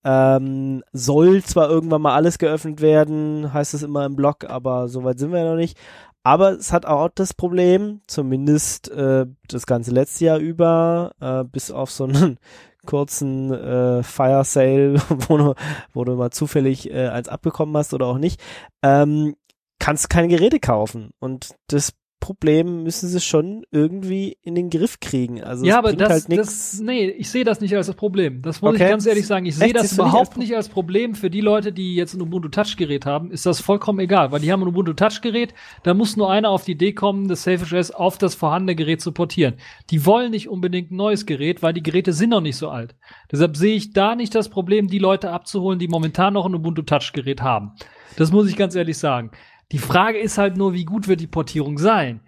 Ähm, 0.06 0.82
soll 0.94 1.44
zwar 1.44 1.70
irgendwann 1.70 2.02
mal 2.02 2.16
alles 2.16 2.38
geöffnet 2.40 2.80
werden, 2.80 3.54
heißt 3.54 3.74
es 3.74 3.84
immer 3.84 4.06
im 4.06 4.16
Blog, 4.16 4.46
aber 4.50 4.88
soweit 4.88 5.20
sind 5.20 5.34
wir 5.34 5.40
ja 5.40 5.50
noch 5.52 5.58
nicht. 5.58 5.78
Aber 6.24 6.52
es 6.52 6.72
hat 6.72 6.86
auch 6.86 7.10
das 7.14 7.34
Problem, 7.34 8.00
zumindest 8.08 8.90
äh, 8.92 9.26
das 9.48 9.66
ganze 9.66 9.92
letzte 9.92 10.26
Jahr 10.26 10.38
über, 10.38 11.12
äh, 11.20 11.44
bis 11.44 11.70
auf 11.70 11.92
so 11.92 12.06
einen 12.06 12.38
kurzen 12.86 13.54
äh, 13.54 14.04
Fire 14.04 14.44
Sale, 14.44 15.02
wo 15.10 15.38
du, 15.38 15.56
wo 15.94 16.04
du 16.04 16.16
mal 16.16 16.32
zufällig 16.32 16.92
äh, 16.92 17.08
eins 17.08 17.30
abbekommen 17.30 17.76
hast 17.78 17.94
oder 17.94 18.08
auch 18.08 18.18
nicht, 18.18 18.42
ähm, 18.84 19.36
kannst 19.80 20.10
keine 20.10 20.28
Geräte 20.28 20.60
kaufen. 20.60 21.12
Und 21.20 21.56
das 21.68 21.94
Problem 22.22 22.84
müssen 22.84 23.10
sie 23.10 23.20
schon 23.20 23.66
irgendwie 23.72 24.38
in 24.44 24.56
den 24.56 24.70
Griff 24.70 25.02
kriegen. 25.02 25.44
Also 25.44 25.66
ja, 25.66 25.78
aber 25.78 25.92
das, 25.94 26.10
halt 26.10 26.38
das, 26.38 26.80
nee, 26.80 27.10
ich 27.10 27.30
sehe 27.30 27.44
das 27.44 27.60
nicht 27.60 27.76
als 27.76 27.88
das 27.88 27.96
Problem. 27.98 28.42
Das 28.44 28.62
muss 28.62 28.76
Okay. 28.76 28.84
ich 28.86 28.90
ganz 28.90 29.06
ehrlich 29.06 29.28
sagen. 29.28 29.46
Ich 29.46 29.58
sehe 29.58 29.74
das 29.74 29.92
überhaupt 29.92 30.38
nicht 30.38 30.56
als 30.56 30.70
Problem 30.70 31.16
für 31.16 31.30
die 31.30 31.42
Leute, 31.42 31.74
die 31.74 31.96
jetzt 31.96 32.14
ein 32.14 32.22
Ubuntu 32.22 32.48
Touch 32.48 32.78
Gerät 32.78 33.06
haben. 33.06 33.32
Ist 33.32 33.46
das 33.46 33.60
vollkommen 33.60 34.00
egal, 34.00 34.32
weil 34.32 34.40
die 34.40 34.52
haben 34.52 34.62
ein 34.62 34.68
Ubuntu 34.70 34.94
Touch 34.94 35.20
Gerät. 35.22 35.54
Da 35.84 35.94
muss 35.94 36.16
nur 36.16 36.32
einer 36.32 36.50
auf 36.50 36.64
die 36.64 36.74
Idee 36.74 36.94
kommen, 36.94 37.28
das 37.28 37.44
Selfish 37.44 37.74
OS 37.74 37.92
auf 37.92 38.18
das 38.18 38.36
vorhandene 38.36 38.76
Gerät 38.76 39.02
zu 39.02 39.12
portieren. 39.12 39.56
Die 39.90 40.06
wollen 40.06 40.32
nicht 40.32 40.48
unbedingt 40.48 40.92
ein 40.92 40.96
neues 40.96 41.26
Gerät, 41.26 41.62
weil 41.64 41.74
die 41.74 41.84
Geräte 41.84 42.14
sind 42.14 42.30
noch 42.30 42.42
nicht 42.42 42.56
so 42.56 42.70
alt. 42.70 42.96
Deshalb 43.32 43.58
sehe 43.58 43.76
ich 43.76 43.94
da 43.94 44.16
nicht 44.16 44.36
das 44.36 44.48
Problem, 44.48 44.88
die 44.88 45.00
Leute 45.00 45.32
abzuholen, 45.32 45.80
die 45.80 45.88
momentan 45.88 46.34
noch 46.36 46.46
ein 46.46 46.56
Ubuntu 46.56 46.84
Touch 46.84 47.12
Gerät 47.14 47.42
haben. 47.42 47.72
Das 48.18 48.32
muss 48.32 48.48
ich 48.50 48.58
ganz 48.58 48.76
ehrlich 48.76 48.98
sagen. 48.98 49.32
Die 49.72 49.78
Frage 49.78 50.20
ist 50.20 50.38
halt 50.38 50.58
nur, 50.58 50.74
wie 50.74 50.86
gut 50.86 51.08
wird 51.08 51.22
die 51.22 51.28
Portierung 51.28 51.78
sein? 51.78 52.22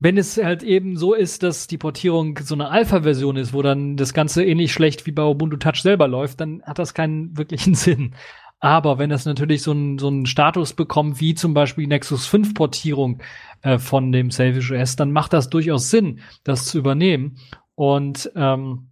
Wenn 0.00 0.16
es 0.16 0.36
halt 0.36 0.64
eben 0.64 0.96
so 0.96 1.14
ist, 1.14 1.44
dass 1.44 1.68
die 1.68 1.78
Portierung 1.78 2.38
so 2.42 2.54
eine 2.54 2.70
Alpha-Version 2.70 3.36
ist, 3.36 3.54
wo 3.54 3.62
dann 3.62 3.96
das 3.96 4.12
Ganze 4.12 4.44
ähnlich 4.44 4.72
schlecht 4.72 5.06
wie 5.06 5.12
bei 5.12 5.22
Ubuntu 5.22 5.58
Touch 5.58 5.80
selber 5.82 6.08
läuft, 6.08 6.40
dann 6.40 6.60
hat 6.64 6.80
das 6.80 6.92
keinen 6.92 7.36
wirklichen 7.36 7.74
Sinn. 7.76 8.14
Aber 8.58 8.98
wenn 8.98 9.10
das 9.10 9.26
natürlich 9.26 9.62
so 9.62 9.72
einen 9.72 9.98
so 9.98 10.08
einen 10.08 10.26
Status 10.26 10.72
bekommt, 10.72 11.20
wie 11.20 11.34
zum 11.34 11.54
Beispiel 11.54 11.86
Nexus 11.86 12.26
5 12.26 12.54
Portierung 12.54 13.20
äh, 13.62 13.78
von 13.78 14.12
dem 14.12 14.30
Selfish 14.30 14.70
OS, 14.70 14.96
dann 14.96 15.12
macht 15.12 15.32
das 15.32 15.50
durchaus 15.50 15.90
Sinn, 15.90 16.20
das 16.44 16.66
zu 16.66 16.78
übernehmen. 16.78 17.38
Und 17.74 18.30
ähm, 18.36 18.91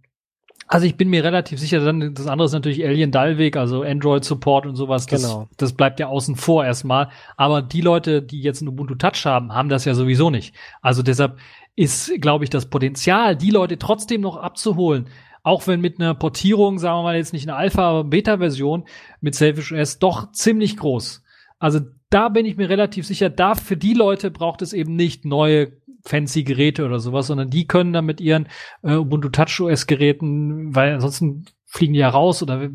also 0.71 0.85
ich 0.85 0.95
bin 0.95 1.09
mir 1.09 1.21
relativ 1.25 1.59
sicher, 1.59 1.83
dann 1.83 2.13
das 2.13 2.27
andere 2.27 2.45
ist 2.45 2.53
natürlich 2.53 2.85
Alien 2.85 3.11
Dalvik, 3.11 3.57
also 3.57 3.83
Android 3.83 4.23
Support 4.23 4.65
und 4.65 4.77
sowas. 4.77 5.05
Das, 5.05 5.21
Genau. 5.21 5.49
das 5.57 5.73
bleibt 5.73 5.99
ja 5.99 6.07
außen 6.07 6.37
vor 6.37 6.63
erstmal. 6.63 7.09
Aber 7.35 7.61
die 7.61 7.81
Leute, 7.81 8.21
die 8.21 8.41
jetzt 8.41 8.61
ein 8.61 8.69
Ubuntu 8.69 8.95
Touch 8.95 9.25
haben, 9.25 9.53
haben 9.53 9.67
das 9.67 9.83
ja 9.83 9.93
sowieso 9.93 10.29
nicht. 10.29 10.55
Also 10.81 11.03
deshalb 11.03 11.37
ist, 11.75 12.13
glaube 12.21 12.45
ich, 12.45 12.49
das 12.49 12.67
Potenzial, 12.67 13.35
die 13.35 13.49
Leute 13.49 13.77
trotzdem 13.79 14.21
noch 14.21 14.37
abzuholen, 14.37 15.07
auch 15.43 15.67
wenn 15.67 15.81
mit 15.81 15.99
einer 15.99 16.13
Portierung, 16.13 16.79
sagen 16.79 16.99
wir 16.99 17.03
mal 17.03 17.17
jetzt 17.17 17.33
nicht 17.33 17.49
eine 17.49 17.57
Alpha, 17.57 17.89
aber 17.89 18.03
Beta-Version 18.05 18.85
mit 19.19 19.35
Selfish 19.35 19.73
OS 19.73 19.99
doch 19.99 20.31
ziemlich 20.31 20.77
groß. 20.77 21.21
Also 21.59 21.81
da 22.09 22.29
bin 22.29 22.45
ich 22.45 22.55
mir 22.55 22.69
relativ 22.69 23.05
sicher, 23.05 23.29
da 23.29 23.55
für 23.55 23.75
die 23.75 23.93
Leute 23.93 24.31
braucht 24.31 24.61
es 24.61 24.71
eben 24.71 24.95
nicht 24.95 25.25
neue 25.25 25.73
fancy 26.03 26.43
Geräte 26.43 26.85
oder 26.85 26.99
sowas, 26.99 27.27
sondern 27.27 27.49
die 27.49 27.67
können 27.67 27.93
dann 27.93 28.05
mit 28.05 28.21
ihren 28.21 28.47
äh, 28.83 28.95
Ubuntu 28.95 29.29
Touch 29.29 29.59
OS 29.61 29.87
Geräten, 29.87 30.75
weil 30.75 30.93
ansonsten 30.93 31.45
fliegen 31.65 31.93
die 31.93 31.99
ja 31.99 32.09
raus 32.09 32.41
oder 32.43 32.69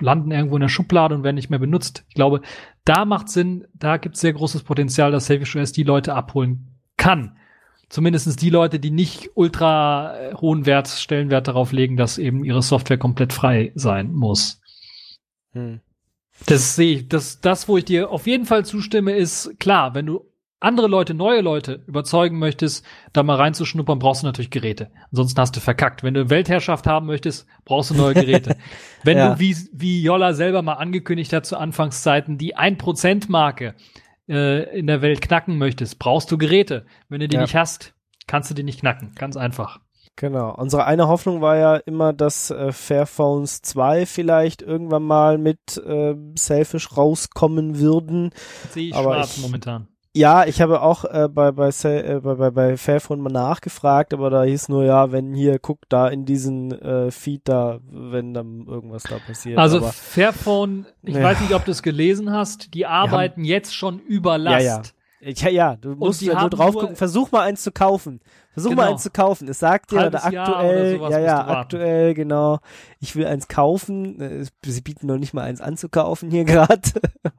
landen 0.00 0.32
irgendwo 0.32 0.56
in 0.56 0.62
der 0.62 0.68
Schublade 0.68 1.14
und 1.14 1.22
werden 1.22 1.36
nicht 1.36 1.50
mehr 1.50 1.58
benutzt. 1.58 2.04
Ich 2.08 2.14
glaube, 2.14 2.40
da 2.84 3.04
macht 3.04 3.28
Sinn, 3.28 3.66
da 3.74 3.96
gibt 3.96 4.16
es 4.16 4.20
sehr 4.20 4.32
großes 4.32 4.62
Potenzial, 4.62 5.12
dass 5.12 5.26
Selfish 5.26 5.56
OS 5.56 5.72
die 5.72 5.84
Leute 5.84 6.14
abholen 6.14 6.78
kann. 6.96 7.36
Zumindestens 7.88 8.34
die 8.34 8.50
Leute, 8.50 8.80
die 8.80 8.90
nicht 8.90 9.30
ultra 9.34 10.18
äh, 10.18 10.34
hohen 10.34 10.66
Wert, 10.66 10.88
Stellenwert 10.88 11.46
darauf 11.46 11.70
legen, 11.70 11.96
dass 11.96 12.18
eben 12.18 12.44
ihre 12.44 12.62
Software 12.62 12.98
komplett 12.98 13.32
frei 13.32 13.70
sein 13.76 14.12
muss. 14.12 14.60
Hm. 15.52 15.80
Das 16.46 16.74
sehe 16.76 16.96
ich, 16.96 17.08
das, 17.08 17.40
das, 17.40 17.68
wo 17.68 17.78
ich 17.78 17.84
dir 17.84 18.10
auf 18.10 18.26
jeden 18.26 18.44
Fall 18.44 18.64
zustimme, 18.64 19.12
ist 19.12 19.58
klar, 19.58 19.94
wenn 19.94 20.06
du 20.06 20.26
andere 20.60 20.86
Leute, 20.88 21.12
neue 21.14 21.40
Leute 21.42 21.82
überzeugen 21.86 22.38
möchtest, 22.38 22.84
da 23.12 23.22
mal 23.22 23.36
reinzuschnuppern, 23.36 23.98
brauchst 23.98 24.22
du 24.22 24.26
natürlich 24.26 24.50
Geräte. 24.50 24.90
Ansonsten 25.10 25.40
hast 25.40 25.54
du 25.56 25.60
verkackt. 25.60 26.02
Wenn 26.02 26.14
du 26.14 26.30
Weltherrschaft 26.30 26.86
haben 26.86 27.06
möchtest, 27.06 27.46
brauchst 27.64 27.90
du 27.90 27.94
neue 27.94 28.14
Geräte. 28.14 28.56
Wenn 29.04 29.18
Ja. 29.18 29.34
du, 29.34 29.40
wie, 29.40 29.54
wie 29.72 30.02
Jolla 30.02 30.32
selber 30.32 30.62
mal 30.62 30.74
angekündigt 30.74 31.32
hat 31.32 31.44
zu 31.46 31.58
Anfangszeiten, 31.58 32.38
die 32.38 32.56
1%-Marke 32.56 33.74
äh, 34.28 34.78
in 34.78 34.86
der 34.86 35.02
Welt 35.02 35.20
knacken 35.20 35.58
möchtest, 35.58 35.98
brauchst 35.98 36.30
du 36.32 36.38
Geräte. 36.38 36.86
Wenn 37.08 37.20
du 37.20 37.28
die 37.28 37.36
Ja. 37.36 37.42
nicht 37.42 37.54
hast, 37.54 37.94
kannst 38.26 38.50
du 38.50 38.54
die 38.54 38.62
nicht 38.64 38.80
knacken. 38.80 39.12
Ganz 39.14 39.36
einfach. 39.36 39.80
Genau. 40.18 40.54
Unsere 40.56 40.86
eine 40.86 41.08
Hoffnung 41.08 41.42
war 41.42 41.56
ja 41.58 41.76
immer, 41.76 42.14
dass 42.14 42.50
äh, 42.50 42.72
Fairphones 42.72 43.60
2 43.60 44.06
vielleicht 44.06 44.62
irgendwann 44.62 45.02
mal 45.02 45.36
mit 45.36 45.76
äh, 45.76 46.14
Selfish 46.38 46.96
rauskommen 46.96 47.78
würden. 47.78 48.30
Sehe 48.70 48.88
ich 48.88 48.94
Aber 48.94 49.12
schwarz 49.14 49.36
ich- 49.36 49.42
momentan. 49.42 49.88
Ja, 50.16 50.46
ich 50.46 50.62
habe 50.62 50.80
auch 50.80 51.04
äh, 51.04 51.28
bei, 51.28 51.52
bei, 51.52 51.68
äh, 51.68 52.20
bei, 52.22 52.34
bei, 52.36 52.50
bei 52.50 52.76
Fairphone 52.78 53.20
mal 53.20 53.30
nachgefragt, 53.30 54.14
aber 54.14 54.30
da 54.30 54.44
hieß 54.44 54.70
nur, 54.70 54.82
ja, 54.84 55.12
wenn 55.12 55.34
hier, 55.34 55.58
guck 55.58 55.80
da 55.90 56.08
in 56.08 56.24
diesen 56.24 56.72
äh, 56.72 57.10
Feed 57.10 57.42
da, 57.44 57.80
wenn 57.90 58.32
dann 58.32 58.64
irgendwas 58.66 59.02
da 59.02 59.18
passiert. 59.18 59.58
Also 59.58 59.76
aber, 59.78 59.92
Fairphone, 59.92 60.86
ich 61.02 61.16
Ja. 61.16 61.22
weiß 61.22 61.40
nicht, 61.40 61.54
ob 61.54 61.66
du 61.66 61.70
es 61.70 61.82
gelesen 61.82 62.32
hast, 62.32 62.72
die 62.72 62.86
arbeiten 62.86 63.44
jetzt 63.44 63.74
schon 63.74 63.98
über 63.98 64.38
Last. 64.38 64.64
Ja, 64.64 64.82
ja. 65.20 65.48
ja, 65.50 65.76
du 65.76 65.94
musst 65.96 66.22
ja 66.22 66.40
nur 66.40 66.50
drauf 66.50 66.74
gucken, 66.74 66.96
versuch 66.96 67.32
mal 67.32 67.42
eins 67.42 67.62
zu 67.62 67.72
kaufen. 67.72 68.20
Versuch 68.52 68.70
mal 68.70 68.82
Genau. 68.84 68.92
eins 68.92 69.02
zu 69.02 69.10
kaufen. 69.10 69.48
Es 69.48 69.58
sagt 69.58 69.92
dir 69.92 70.08
da 70.10 70.30
Jahr 70.30 70.48
aktuell, 70.48 70.94
oder 70.96 70.98
sowas 70.98 71.10
ja, 71.12 71.18
ja, 71.20 71.42
du 71.42 71.50
aktuell, 71.50 72.14
genau. 72.14 72.58
Ich 73.00 73.14
will 73.14 73.26
eins 73.26 73.48
kaufen. 73.48 74.20
Äh, 74.20 74.44
Sie 74.64 74.80
bieten 74.80 75.06
noch 75.06 75.18
nicht 75.18 75.34
mal 75.34 75.42
eins 75.42 75.60
anzukaufen 75.60 76.30
hier 76.30 76.44
gerade. 76.46 76.80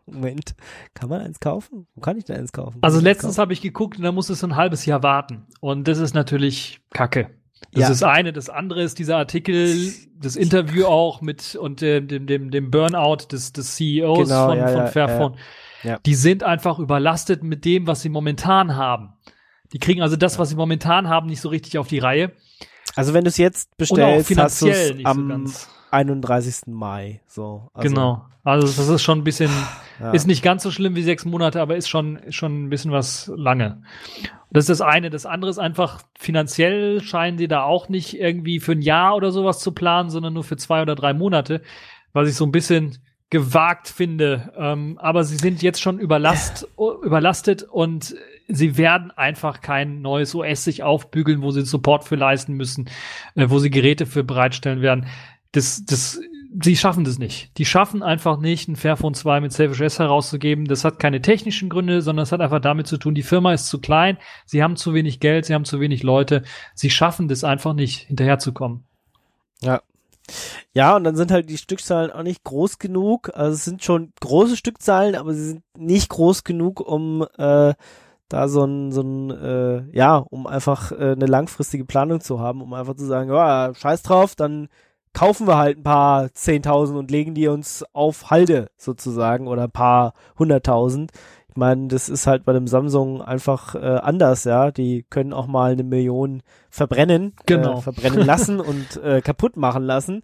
Moment. 0.06 0.56
Kann 0.94 1.10
man 1.10 1.22
eins 1.22 1.40
kaufen? 1.40 1.88
Wo 1.96 2.02
kann 2.02 2.18
ich 2.18 2.26
denn 2.26 2.38
eins 2.38 2.52
kaufen? 2.52 2.78
Also 2.82 3.00
letztens 3.00 3.38
habe 3.40 3.54
ich 3.54 3.62
geguckt 3.62 3.98
und 3.98 4.04
da 4.04 4.12
muss 4.12 4.30
es 4.30 4.44
ein 4.44 4.56
halbes 4.56 4.86
Jahr 4.86 5.02
warten. 5.02 5.48
Und 5.60 5.88
das 5.88 5.98
ist 5.98 6.14
natürlich 6.14 6.80
Kacke. 6.92 7.30
Das 7.74 7.84
Ja. 7.86 7.90
ist 7.90 8.04
eine. 8.04 8.32
Das 8.34 8.50
andere 8.50 8.84
ist 8.84 9.00
dieser 9.00 9.18
Artikel, 9.18 9.92
das 10.20 10.36
Interview 10.36 10.86
auch 10.86 11.22
mit 11.22 11.56
und 11.56 11.82
dem, 11.82 12.08
dem, 12.08 12.28
dem, 12.28 12.52
dem 12.52 12.70
Burnout 12.70 13.26
des, 13.32 13.52
des 13.54 13.76
CEOs 13.76 14.28
Genau, 14.30 14.48
von, 14.50 14.58
ja, 14.58 14.68
von 14.68 14.88
Fairphone. 14.88 15.34
ja. 15.34 15.40
Ja. 15.84 16.00
Die 16.06 16.16
sind 16.16 16.44
einfach 16.44 16.80
überlastet 16.80 17.44
mit 17.44 17.66
dem, 17.66 17.88
was 17.88 18.02
sie 18.02 18.10
momentan 18.10 18.76
haben. 18.76 19.14
Die 19.74 19.80
kriegen 19.80 20.02
also 20.02 20.16
das, 20.16 20.40
was 20.40 20.50
sie 20.50 20.56
momentan 20.56 21.10
haben, 21.10 21.28
nicht 21.28 21.42
so 21.42 21.50
richtig 21.50 21.78
auf 21.78 21.88
die 21.88 22.00
Reihe. 22.00 22.32
Also 22.96 23.14
wenn 23.14 23.24
du 23.24 23.30
es 23.30 23.38
jetzt 23.38 23.76
bestellst, 23.78 24.36
hast 24.38 24.62
du 24.62 24.68
es 24.68 24.88
so 24.90 24.96
am 25.04 25.30
ganz. 25.30 25.70
31. 25.92 26.68
Mai. 26.68 27.22
So. 27.28 27.70
Also, 27.74 27.88
genau. 27.88 28.26
Also 28.44 28.68
das 28.68 28.88
ist 28.90 29.04
schon 29.04 29.20
ein 29.20 29.24
bisschen, 29.24 29.52
Ja. 30.00 30.12
ist 30.12 30.28
nicht 30.28 30.44
ganz 30.44 30.64
so 30.64 30.70
schlimm 30.70 30.96
wie 30.96 31.04
sechs 31.04 31.26
Monate, 31.26 31.60
aber 31.60 31.76
ist 31.76 31.90
schon, 31.90 32.18
ist 32.18 32.36
schon 32.36 32.66
ein 32.66 32.70
bisschen 32.70 32.92
was 32.92 33.32
lange. 33.36 33.82
Das 34.52 34.66
ist 34.66 34.80
das 34.80 34.82
eine. 34.82 35.10
Das 35.10 35.26
andere 35.26 35.50
ist 35.50 35.58
einfach, 35.58 36.02
finanziell 36.18 37.02
scheinen 37.02 37.38
sie 37.38 37.48
da 37.48 37.64
auch 37.64 37.90
nicht 37.90 38.20
irgendwie 38.20 38.60
für 38.60 38.74
ein 38.74 38.82
Jahr 38.82 39.16
oder 39.16 39.32
sowas 39.32 39.60
zu 39.60 39.72
planen, 39.72 40.10
sondern 40.10 40.34
nur 40.34 40.44
für 40.44 40.56
zwei 40.56 40.82
oder 40.82 40.96
drei 40.96 41.14
Monate, 41.14 41.62
was 42.14 42.30
ich 42.30 42.36
so 42.36 42.46
ein 42.46 42.52
bisschen 42.52 43.00
gewagt 43.30 43.88
finde. 43.88 44.54
Ähm, 44.58 44.98
aber 45.00 45.24
sie 45.24 45.38
sind 45.38 45.62
jetzt 45.62 45.82
schon 45.82 46.00
überlast, 46.00 46.68
überlastet 47.04 47.64
und 47.64 48.16
sie 48.48 48.78
werden 48.78 49.12
einfach 49.12 49.62
kein 49.62 50.02
neues 50.02 50.34
OS 50.34 50.64
sich 50.64 50.84
aufbügeln, 50.84 51.42
wo 51.42 51.52
sie 51.52 51.66
Support 51.66 52.06
für 52.06 52.16
leisten 52.16 52.54
müssen, 52.54 52.90
äh, 53.36 53.50
wo 53.50 53.60
sie 53.60 53.70
Geräte 53.70 54.06
für 54.06 54.24
bereitstellen 54.24 54.82
werden. 54.82 55.08
Das, 55.52 55.84
das, 55.86 56.20
sie 56.62 56.76
schaffen 56.76 57.04
das 57.04 57.20
nicht. 57.20 57.58
Die 57.58 57.66
schaffen 57.66 58.04
einfach 58.04 58.40
nicht, 58.40 58.70
ein 58.70 58.76
Fairphone 58.76 59.14
2 59.14 59.42
mit 59.42 59.52
Selfish 59.52 59.82
S 59.82 60.00
herauszugeben. 60.00 60.66
Das 60.66 60.86
hat 60.86 61.00
keine 61.00 61.22
technischen 61.22 61.70
Gründe, 61.70 62.02
sondern 62.02 62.24
es 62.24 62.32
hat 62.32 62.42
einfach 62.42 62.62
damit 62.62 62.88
zu 62.88 62.98
tun, 62.98 63.16
die 63.16 63.24
Firma 63.24 63.54
ist 63.54 63.68
zu 63.68 63.80
klein, 63.80 64.18
sie 64.46 64.64
haben 64.64 64.76
zu 64.78 64.94
wenig 64.94 65.20
Geld, 65.20 65.46
sie 65.46 65.54
haben 65.54 65.66
zu 65.66 65.80
wenig 65.80 66.04
Leute. 66.04 66.44
Sie 66.74 66.90
schaffen 66.90 67.28
das 67.28 67.44
einfach 67.44 67.74
nicht, 67.74 68.08
hinterherzukommen. 68.08 68.84
Ja. 69.62 69.82
Ja, 70.74 70.96
und 70.96 71.04
dann 71.04 71.16
sind 71.16 71.32
halt 71.32 71.50
die 71.50 71.58
Stückzahlen 71.58 72.12
auch 72.12 72.24
nicht 72.24 72.44
groß 72.44 72.80
genug. 72.80 73.32
Also 73.34 73.54
es 73.54 73.66
sind 73.66 73.84
schon 73.84 74.14
große 74.20 74.58
Stückzahlen, 74.58 75.16
aber 75.16 75.34
sie 75.34 75.46
sind 75.46 75.64
nicht 75.78 76.10
groß 76.10 76.44
genug, 76.44 76.80
um 76.82 77.26
äh, 77.38 77.74
da 78.30 78.48
so 78.48 78.64
ein, 78.66 78.92
so 78.92 79.02
ein 79.02 79.32
äh, 79.32 79.84
ja, 79.96 80.18
um 80.18 80.48
einfach 80.48 80.92
äh, 80.92 81.14
eine 81.14 81.26
langfristige 81.26 81.86
Planung 81.86 82.22
zu 82.22 82.40
haben, 82.40 82.62
um 82.62 82.74
einfach 82.74 82.96
zu 82.96 83.06
sagen, 83.06 83.30
ja, 83.32 83.74
scheiß 83.74 84.04
drauf, 84.04 84.36
dann 84.36 84.68
kaufen 85.14 85.48
wir 85.48 85.58
halt 85.58 85.80
ein 85.80 85.84
paar 85.84 86.26
10.000 86.26 86.98
und 86.98 87.10
legen 87.10 87.34
die 87.34 87.48
uns 87.48 87.84
auf 87.94 88.30
Halde 88.30 88.70
sozusagen 88.78 89.48
oder 89.48 89.64
ein 89.64 89.72
paar 89.72 90.14
hunderttausend. 90.38 91.12
Ich 91.58 91.60
meine, 91.60 91.88
das 91.88 92.08
ist 92.08 92.28
halt 92.28 92.46
bei 92.46 92.54
dem 92.54 92.68
Samsung 92.68 93.20
einfach 93.20 93.74
äh, 93.74 93.80
anders, 93.80 94.44
ja. 94.44 94.70
Die 94.70 95.08
können 95.10 95.34
auch 95.34 95.48
mal 95.48 95.72
eine 95.72 95.84
Million 95.84 96.44
verbrennen, 96.70 97.34
Genau. 97.48 97.80
äh, 97.80 97.82
verbrennen 97.82 98.24
lassen 98.24 98.60
und 98.62 99.02
äh, 99.04 99.22
kaputt 99.22 99.58
machen 99.58 99.82
lassen. 99.82 100.22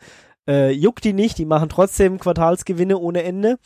Äh, 0.47 0.73
juckt 0.73 1.03
die 1.03 1.14
nicht, 1.14 1.39
die 1.39 1.45
machen 1.45 1.69
trotzdem 1.69 2.19
Quartalsgewinne 2.19 2.99
ohne 2.99 3.23
Ende. 3.23 3.57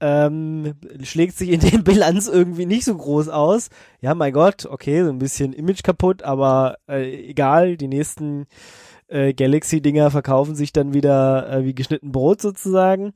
Ähm, 0.00 0.74
schlägt 1.04 1.36
sich 1.38 1.50
in 1.50 1.60
der 1.60 1.78
Bilanz 1.78 2.26
irgendwie 2.26 2.66
nicht 2.66 2.84
so 2.84 2.96
groß 2.96 3.28
aus. 3.28 3.68
Ja, 4.00 4.16
mein 4.16 4.32
Gott, 4.32 4.66
okay, 4.66 5.04
so 5.04 5.10
ein 5.10 5.20
bisschen 5.20 5.52
Image 5.52 5.84
kaputt, 5.84 6.24
aber 6.24 6.78
äh, 6.88 7.28
egal, 7.30 7.76
die 7.76 7.86
nächsten 7.86 8.46
äh, 9.06 9.34
Galaxy-Dinger 9.34 10.10
verkaufen 10.10 10.56
sich 10.56 10.72
dann 10.72 10.94
wieder 10.94 11.48
äh, 11.48 11.64
wie 11.64 11.76
geschnitten 11.76 12.10
Brot 12.10 12.40
sozusagen. 12.42 13.12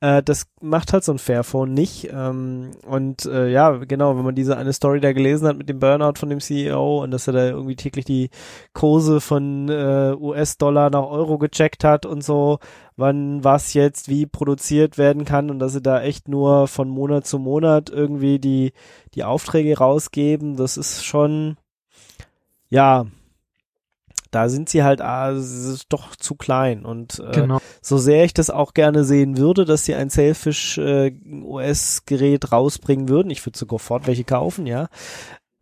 Äh, 0.00 0.22
das 0.22 0.46
macht 0.60 0.92
halt 0.92 1.02
so 1.02 1.12
ein 1.12 1.18
Fairphone 1.18 1.74
nicht. 1.74 2.08
Ähm, 2.12 2.70
und 2.86 3.24
äh, 3.24 3.48
ja, 3.50 3.70
genau, 3.78 4.16
wenn 4.16 4.24
man 4.24 4.34
diese 4.34 4.56
eine 4.56 4.72
Story 4.72 5.00
da 5.00 5.12
gelesen 5.12 5.48
hat 5.48 5.58
mit 5.58 5.68
dem 5.68 5.80
Burnout 5.80 6.14
von 6.18 6.28
dem 6.30 6.40
CEO 6.40 7.02
und 7.02 7.10
dass 7.10 7.26
er 7.26 7.32
da 7.32 7.48
irgendwie 7.48 7.74
täglich 7.76 8.04
die 8.04 8.30
Kurse 8.74 9.20
von 9.20 9.68
äh, 9.68 10.14
US-Dollar 10.18 10.90
nach 10.90 11.04
Euro 11.04 11.38
gecheckt 11.38 11.82
hat 11.82 12.06
und 12.06 12.22
so, 12.22 12.60
wann 12.96 13.42
was 13.42 13.74
jetzt 13.74 14.08
wie 14.08 14.26
produziert 14.26 14.98
werden 14.98 15.24
kann 15.24 15.50
und 15.50 15.58
dass 15.58 15.72
sie 15.72 15.82
da 15.82 16.00
echt 16.00 16.28
nur 16.28 16.68
von 16.68 16.88
Monat 16.88 17.26
zu 17.26 17.38
Monat 17.40 17.90
irgendwie 17.90 18.38
die, 18.38 18.72
die 19.14 19.24
Aufträge 19.24 19.78
rausgeben, 19.78 20.56
das 20.56 20.76
ist 20.76 21.04
schon, 21.04 21.56
ja, 22.68 23.06
da 24.30 24.48
sind 24.48 24.68
sie 24.68 24.82
halt 24.82 25.00
ah, 25.00 25.34
doch 25.88 26.16
zu 26.16 26.34
klein 26.34 26.84
und 26.84 27.20
äh, 27.20 27.32
genau. 27.32 27.58
so 27.80 27.98
sehr 27.98 28.24
ich 28.24 28.34
das 28.34 28.50
auch 28.50 28.74
gerne 28.74 29.04
sehen 29.04 29.38
würde, 29.38 29.64
dass 29.64 29.84
sie 29.84 29.94
ein 29.94 30.10
Sailfish 30.10 30.78
äh, 30.78 31.12
OS 31.44 32.04
Gerät 32.06 32.52
rausbringen 32.52 33.08
würden, 33.08 33.30
ich 33.30 33.44
würde 33.44 33.58
sogar 33.58 33.78
fort 33.78 34.06
welche 34.06 34.24
kaufen, 34.24 34.66
ja. 34.66 34.88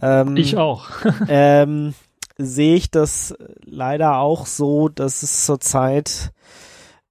Ähm, 0.00 0.36
ich 0.36 0.56
auch. 0.56 0.88
ähm, 1.28 1.94
sehe 2.38 2.76
ich 2.76 2.90
das 2.90 3.34
leider 3.64 4.18
auch 4.18 4.46
so, 4.46 4.88
dass 4.88 5.22
es 5.22 5.46
zurzeit 5.46 6.32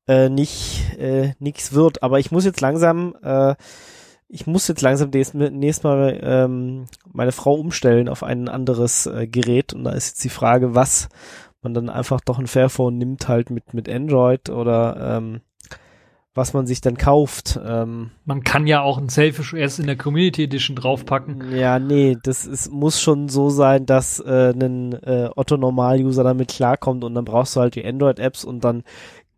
äh, 0.08 0.30
nicht 0.30 0.98
äh, 1.00 1.34
nichts 1.40 1.74
wird. 1.74 2.04
Aber 2.04 2.20
ich 2.20 2.32
muss 2.32 2.46
jetzt 2.46 2.62
langsam, 2.62 3.16
äh, 3.24 3.56
ich 4.28 4.48
muss 4.48 4.68
jetzt 4.68 4.82
langsam 4.82 5.10
nächstes 5.10 5.84
Mal 5.84 6.20
ähm, 6.22 6.86
meine 7.12 7.32
Frau 7.32 7.56
umstellen 7.56 8.10
auf 8.10 8.24
ein 8.24 8.48
anderes 8.48 9.06
äh, 9.08 9.28
Gerät. 9.28 9.74
Und 9.74 9.84
da 9.84 9.92
ist 9.92 10.10
jetzt 10.10 10.24
die 10.24 10.30
Frage, 10.30 10.76
was 10.76 11.10
man 11.66 11.74
dann 11.74 11.90
einfach 11.90 12.22
doch 12.22 12.40
ein 12.40 12.48
Fairphone 12.48 12.98
nimmt 12.98 13.28
halt 13.28 13.50
mit 13.50 13.74
mit 13.74 13.90
Android 13.90 14.50
oder 14.50 15.18
ähm, 15.18 15.42
was 16.36 16.54
man 16.54 16.68
sich 16.68 16.82
dann 16.82 16.98
kauft. 16.98 17.60
Ähm, 17.66 18.12
man 18.26 18.44
kann 18.44 18.68
ja 18.68 18.82
auch 18.82 18.98
ein 18.98 19.10
Selfish 19.10 19.54
OS 19.54 19.80
in 19.80 19.88
der 19.88 19.96
Community 19.96 20.44
Edition 20.44 20.76
draufpacken. 20.76 21.56
Ja, 21.56 21.80
nee, 21.80 22.18
das 22.22 22.46
ist, 22.46 22.72
muss 22.72 23.02
schon 23.02 23.30
so 23.30 23.50
sein, 23.50 23.86
dass 23.86 24.20
äh, 24.20 24.52
ein 24.52 24.94
äh, 25.02 25.30
Otto-Normal-User 25.34 26.24
damit 26.24 26.50
klarkommt 26.50 27.06
und 27.06 27.16
dann 27.16 27.26
brauchst 27.26 27.56
du 27.56 27.62
halt 27.62 27.76
die 27.76 27.86
Android-Apps 27.86 28.44
und 28.44 28.64
dann 28.66 28.84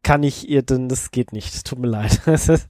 kann 0.02 0.24
ich 0.24 0.50
ihr 0.50 0.64
denn, 0.64 0.90
das 0.90 1.12
geht 1.12 1.34
nicht, 1.34 1.66
tut 1.68 1.80
mir 1.80 1.88
leid. 1.88 2.20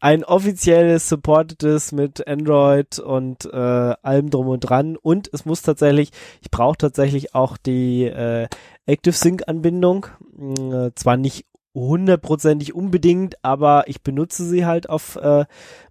ein 0.00 0.24
offizielles, 0.24 1.08
supportetes 1.08 1.92
mit 1.92 2.26
Android 2.26 2.98
und 2.98 3.44
äh, 3.44 3.56
allem 3.56 4.30
drum 4.30 4.48
und 4.48 4.60
dran 4.60 4.96
und 4.96 5.30
es 5.32 5.44
muss 5.46 5.62
tatsächlich, 5.62 6.10
ich 6.40 6.50
brauche 6.50 6.76
tatsächlich 6.76 7.36
auch 7.36 7.56
die 7.56 8.06
äh, 8.06 8.48
Active 8.86 9.14
Sync 9.14 9.42
Anbindung, 9.46 10.06
äh, 10.38 10.90
zwar 10.94 11.16
nicht 11.16 11.46
hundertprozentig 11.74 12.74
unbedingt, 12.74 13.36
aber 13.42 13.84
ich 13.86 14.02
benutze 14.02 14.44
sie 14.44 14.66
halt 14.66 14.88
auf 14.88 15.16
äh, 15.16 15.46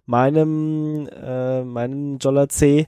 meinem 0.06 1.08
äh, 1.08 1.64
meinem 1.64 2.18
Jolla 2.18 2.48
C 2.48 2.86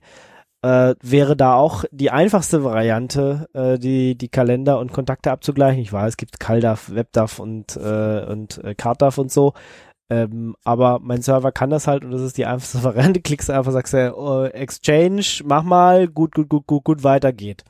äh, 0.64 0.94
wäre 1.02 1.36
da 1.36 1.54
auch 1.56 1.84
die 1.90 2.10
einfachste 2.10 2.64
Variante, 2.64 3.48
äh, 3.52 3.78
die, 3.78 4.16
die 4.16 4.28
Kalender 4.28 4.78
und 4.78 4.92
Kontakte 4.92 5.30
abzugleichen. 5.30 5.82
Ich 5.82 5.92
weiß, 5.92 6.10
es 6.10 6.16
gibt 6.16 6.40
CalDAV, 6.40 6.94
WebDAV 6.94 7.38
und, 7.38 7.76
äh, 7.76 8.24
und 8.24 8.64
äh, 8.64 8.74
CardDAV 8.74 9.18
und 9.18 9.30
so. 9.30 9.52
Ähm, 10.08 10.56
aber 10.64 11.00
mein 11.00 11.20
Server 11.20 11.52
kann 11.52 11.68
das 11.68 11.86
halt 11.86 12.02
und 12.04 12.12
das 12.12 12.22
ist 12.22 12.38
die 12.38 12.46
einfachste 12.46 12.82
Variante. 12.82 13.20
Klickst 13.20 13.50
einfach, 13.50 13.72
sagst 13.72 13.92
du, 13.92 14.16
oh, 14.16 14.44
Exchange, 14.44 15.42
mach 15.44 15.64
mal, 15.64 16.08
gut, 16.08 16.34
gut, 16.34 16.48
gut, 16.48 16.66
gut, 16.66 16.84
gut, 16.84 17.04
weiter 17.04 17.34
geht. 17.34 17.62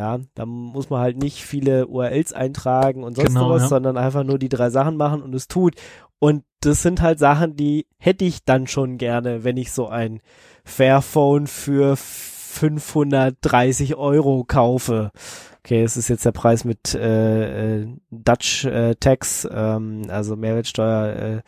Ja, 0.00 0.18
da 0.34 0.46
muss 0.46 0.88
man 0.88 1.02
halt 1.02 1.18
nicht 1.18 1.44
viele 1.44 1.86
URLs 1.86 2.32
eintragen 2.32 3.04
und 3.04 3.16
sonst 3.16 3.34
genau, 3.34 3.50
was, 3.50 3.64
ja. 3.64 3.68
sondern 3.68 3.98
einfach 3.98 4.24
nur 4.24 4.38
die 4.38 4.48
drei 4.48 4.70
Sachen 4.70 4.96
machen 4.96 5.20
und 5.20 5.34
es 5.34 5.46
tut. 5.46 5.74
Und 6.18 6.42
das 6.60 6.80
sind 6.80 7.02
halt 7.02 7.18
Sachen, 7.18 7.54
die 7.54 7.86
hätte 7.98 8.24
ich 8.24 8.42
dann 8.46 8.66
schon 8.66 8.96
gerne, 8.96 9.44
wenn 9.44 9.58
ich 9.58 9.72
so 9.72 9.88
ein 9.88 10.22
Fairphone 10.64 11.46
für 11.46 11.96
530 11.98 13.96
Euro 13.96 14.44
kaufe. 14.44 15.10
Okay, 15.58 15.82
es 15.82 15.98
ist 15.98 16.08
jetzt 16.08 16.24
der 16.24 16.32
Preis 16.32 16.64
mit 16.64 16.94
äh, 16.94 17.82
äh, 17.82 17.88
Dutch 18.10 18.64
äh, 18.64 18.94
Tax, 18.94 19.46
ähm, 19.52 20.04
also 20.08 20.34
Mehrwertsteuer, 20.34 21.42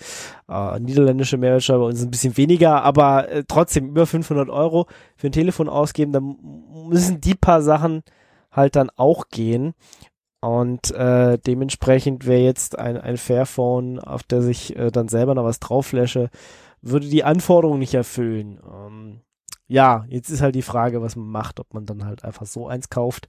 äh, 0.51 0.75
äh, 0.77 0.79
niederländische 0.79 1.39
Mehrwertsteuer 1.39 1.79
bei 1.79 1.87
uns 1.87 2.03
ein 2.03 2.11
bisschen 2.11 2.37
weniger, 2.37 2.83
aber 2.83 3.31
äh, 3.31 3.45
trotzdem 3.49 3.89
über 3.89 4.07
500 4.07 4.51
Euro 4.51 4.89
für 5.17 5.29
ein 5.29 5.33
Telefon 5.33 5.71
ausgeben, 5.71 6.13
dann 6.13 6.37
müssen 6.91 7.23
die 7.23 7.35
paar 7.35 7.63
Sachen 7.63 8.03
halt 8.53 8.77
dann 8.77 8.91
auch 8.97 9.29
gehen. 9.29 9.75
Und 10.41 10.91
äh, 10.91 11.39
dementsprechend 11.39 12.27
wäre 12.27 12.43
jetzt 12.43 12.79
ein, 12.79 12.97
ein 12.97 13.17
Fairphone, 13.17 14.01
auf 14.01 14.25
der 14.25 14.43
sich 14.43 14.77
äh, 14.77 14.91
dann 14.91 15.09
selber 15.09 15.35
noch 15.35 15.45
was 15.45 15.61
drauffläche, 15.61 16.31
würde 16.81 17.09
die 17.09 17.23
Anforderungen 17.23 17.79
nicht 17.79 17.95
erfüllen. 17.95 18.59
Ähm, 18.69 19.21
ja, 19.69 20.05
jetzt 20.09 20.31
ist 20.31 20.43
halt 20.43 20.57
die 20.57 20.63
Frage, 20.63 21.01
was 21.01 21.15
man 21.15 21.29
macht, 21.29 21.61
ob 21.61 21.73
man 21.73 21.87
dann 21.87 22.05
halt 22.05 22.25
einfach 22.25 22.45
so 22.45 22.67
eins 22.67 22.91
kauft. 22.91 23.29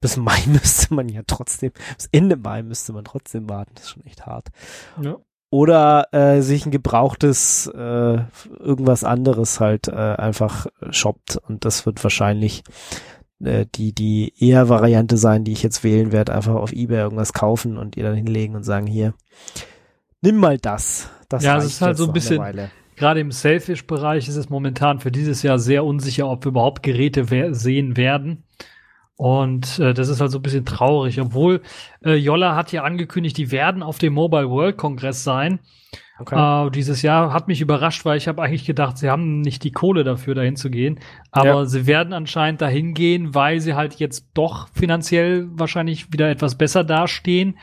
Bis 0.00 0.16
Mai 0.16 0.38
müsste 0.46 0.94
man 0.94 1.08
ja 1.08 1.22
trotzdem, 1.26 1.72
bis 1.96 2.08
Ende 2.10 2.36
Mai 2.36 2.62
müsste 2.62 2.94
man 2.94 3.04
trotzdem 3.04 3.48
warten. 3.50 3.72
Das 3.74 3.84
ist 3.84 3.90
schon 3.90 4.06
echt 4.06 4.24
hart. 4.24 4.48
Ja. 5.00 5.16
Oder 5.50 6.08
äh, 6.12 6.40
sich 6.40 6.66
ein 6.66 6.72
gebrauchtes 6.72 7.66
äh, 7.68 8.18
irgendwas 8.58 9.04
anderes 9.04 9.60
halt 9.60 9.88
äh, 9.88 9.92
einfach 9.92 10.66
shoppt 10.90 11.36
und 11.36 11.64
das 11.64 11.86
wird 11.86 12.02
wahrscheinlich 12.02 12.64
äh, 13.42 13.66
die 13.74 13.92
die 13.92 14.32
eher 14.38 14.68
Variante 14.68 15.16
sein, 15.16 15.44
die 15.44 15.52
ich 15.52 15.62
jetzt 15.62 15.84
wählen 15.84 16.12
werde, 16.12 16.34
einfach 16.34 16.54
auf 16.54 16.72
eBay 16.72 16.98
irgendwas 16.98 17.32
kaufen 17.32 17.78
und 17.78 17.96
ihr 17.96 18.04
dann 18.04 18.14
hinlegen 18.14 18.54
und 18.56 18.62
sagen 18.62 18.86
hier, 18.86 19.14
nimm 20.20 20.36
mal 20.36 20.58
das. 20.58 21.10
Das 21.28 21.44
ja, 21.44 21.56
es 21.58 21.64
ist 21.64 21.82
halt 21.82 21.96
so 21.96 22.06
ein 22.06 22.12
bisschen 22.12 22.40
gerade 22.96 23.20
im 23.20 23.30
Selfish-Bereich 23.30 24.26
ist 24.26 24.36
es 24.36 24.48
momentan 24.48 25.00
für 25.00 25.12
dieses 25.12 25.42
Jahr 25.42 25.58
sehr 25.58 25.84
unsicher, 25.84 26.28
ob 26.28 26.44
wir 26.44 26.50
überhaupt 26.50 26.82
Geräte 26.82 27.30
wer 27.30 27.54
sehen 27.54 27.96
werden. 27.96 28.44
Und 29.16 29.78
äh, 29.78 29.94
das 29.94 30.08
ist 30.08 30.20
halt 30.20 30.30
so 30.30 30.38
ein 30.38 30.42
bisschen 30.42 30.66
traurig, 30.66 31.20
obwohl 31.20 31.62
äh, 32.04 32.14
Jolla 32.14 32.54
hat 32.54 32.72
ja 32.72 32.82
angekündigt, 32.82 33.38
die 33.38 33.50
werden 33.50 33.82
auf 33.82 33.98
dem 33.98 34.12
Mobile 34.12 34.50
World 34.50 34.76
Kongress 34.76 35.24
sein. 35.24 35.60
Okay. 36.18 36.66
Äh, 36.66 36.70
dieses 36.70 37.02
Jahr 37.02 37.32
hat 37.32 37.48
mich 37.48 37.60
überrascht, 37.60 38.04
weil 38.04 38.16
ich 38.16 38.26
habe 38.26 38.42
eigentlich 38.42 38.64
gedacht, 38.64 38.96
sie 38.98 39.10
haben 39.10 39.40
nicht 39.40 39.64
die 39.64 39.72
Kohle 39.72 40.02
dafür, 40.02 40.34
dahin 40.34 40.56
zu 40.56 40.70
gehen. 40.70 40.98
Aber 41.30 41.48
ja. 41.48 41.64
sie 41.66 41.86
werden 41.86 42.12
anscheinend 42.12 42.62
dahin 42.62 42.94
gehen, 42.94 43.34
weil 43.34 43.60
sie 43.60 43.74
halt 43.74 43.96
jetzt 43.96 44.28
doch 44.34 44.68
finanziell 44.72 45.46
wahrscheinlich 45.50 46.12
wieder 46.12 46.30
etwas 46.30 46.56
besser 46.56 46.84
dastehen. 46.84 47.58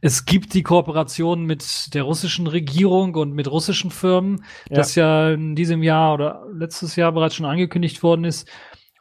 Es 0.00 0.24
gibt 0.24 0.54
die 0.54 0.62
Kooperation 0.62 1.44
mit 1.44 1.94
der 1.94 2.04
russischen 2.04 2.46
Regierung 2.46 3.14
und 3.14 3.32
mit 3.32 3.50
russischen 3.50 3.90
Firmen, 3.90 4.44
ja. 4.68 4.76
das 4.76 4.94
ja 4.94 5.30
in 5.30 5.56
diesem 5.56 5.82
Jahr 5.82 6.14
oder 6.14 6.44
letztes 6.52 6.96
Jahr 6.96 7.12
bereits 7.12 7.34
schon 7.34 7.46
angekündigt 7.46 8.02
worden 8.02 8.24
ist. 8.24 8.48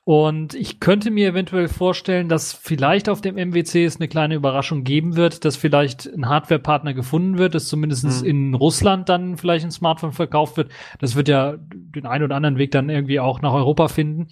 Und 0.08 0.54
ich 0.54 0.80
könnte 0.80 1.10
mir 1.10 1.30
eventuell 1.30 1.68
vorstellen, 1.68 2.30
dass 2.30 2.54
vielleicht 2.54 3.10
auf 3.10 3.22
dem 3.22 3.38
MWC 3.38 3.86
es 3.86 3.96
eine 3.96 4.08
kleine 4.08 4.36
Überraschung 4.36 4.84
geben 4.84 5.16
wird, 5.16 5.44
dass 5.46 5.56
vielleicht 5.56 6.06
ein 6.06 6.30
Hardware-Partner 6.30 6.94
gefunden 6.94 7.40
wird, 7.40 7.56
dass 7.56 7.68
zumindest 7.68 8.22
mhm. 8.22 8.30
in 8.30 8.54
Russland 8.54 9.10
dann 9.10 9.36
vielleicht 9.36 9.66
ein 9.66 9.72
Smartphone 9.72 10.12
verkauft 10.12 10.58
wird. 10.58 10.72
Das 11.00 11.16
wird 11.16 11.28
ja 11.28 11.56
den 11.58 12.06
einen 12.06 12.24
oder 12.24 12.36
anderen 12.36 12.60
Weg 12.60 12.70
dann 12.70 12.90
irgendwie 12.90 13.20
auch 13.20 13.42
nach 13.42 13.54
Europa 13.54 13.88
finden. 13.88 14.28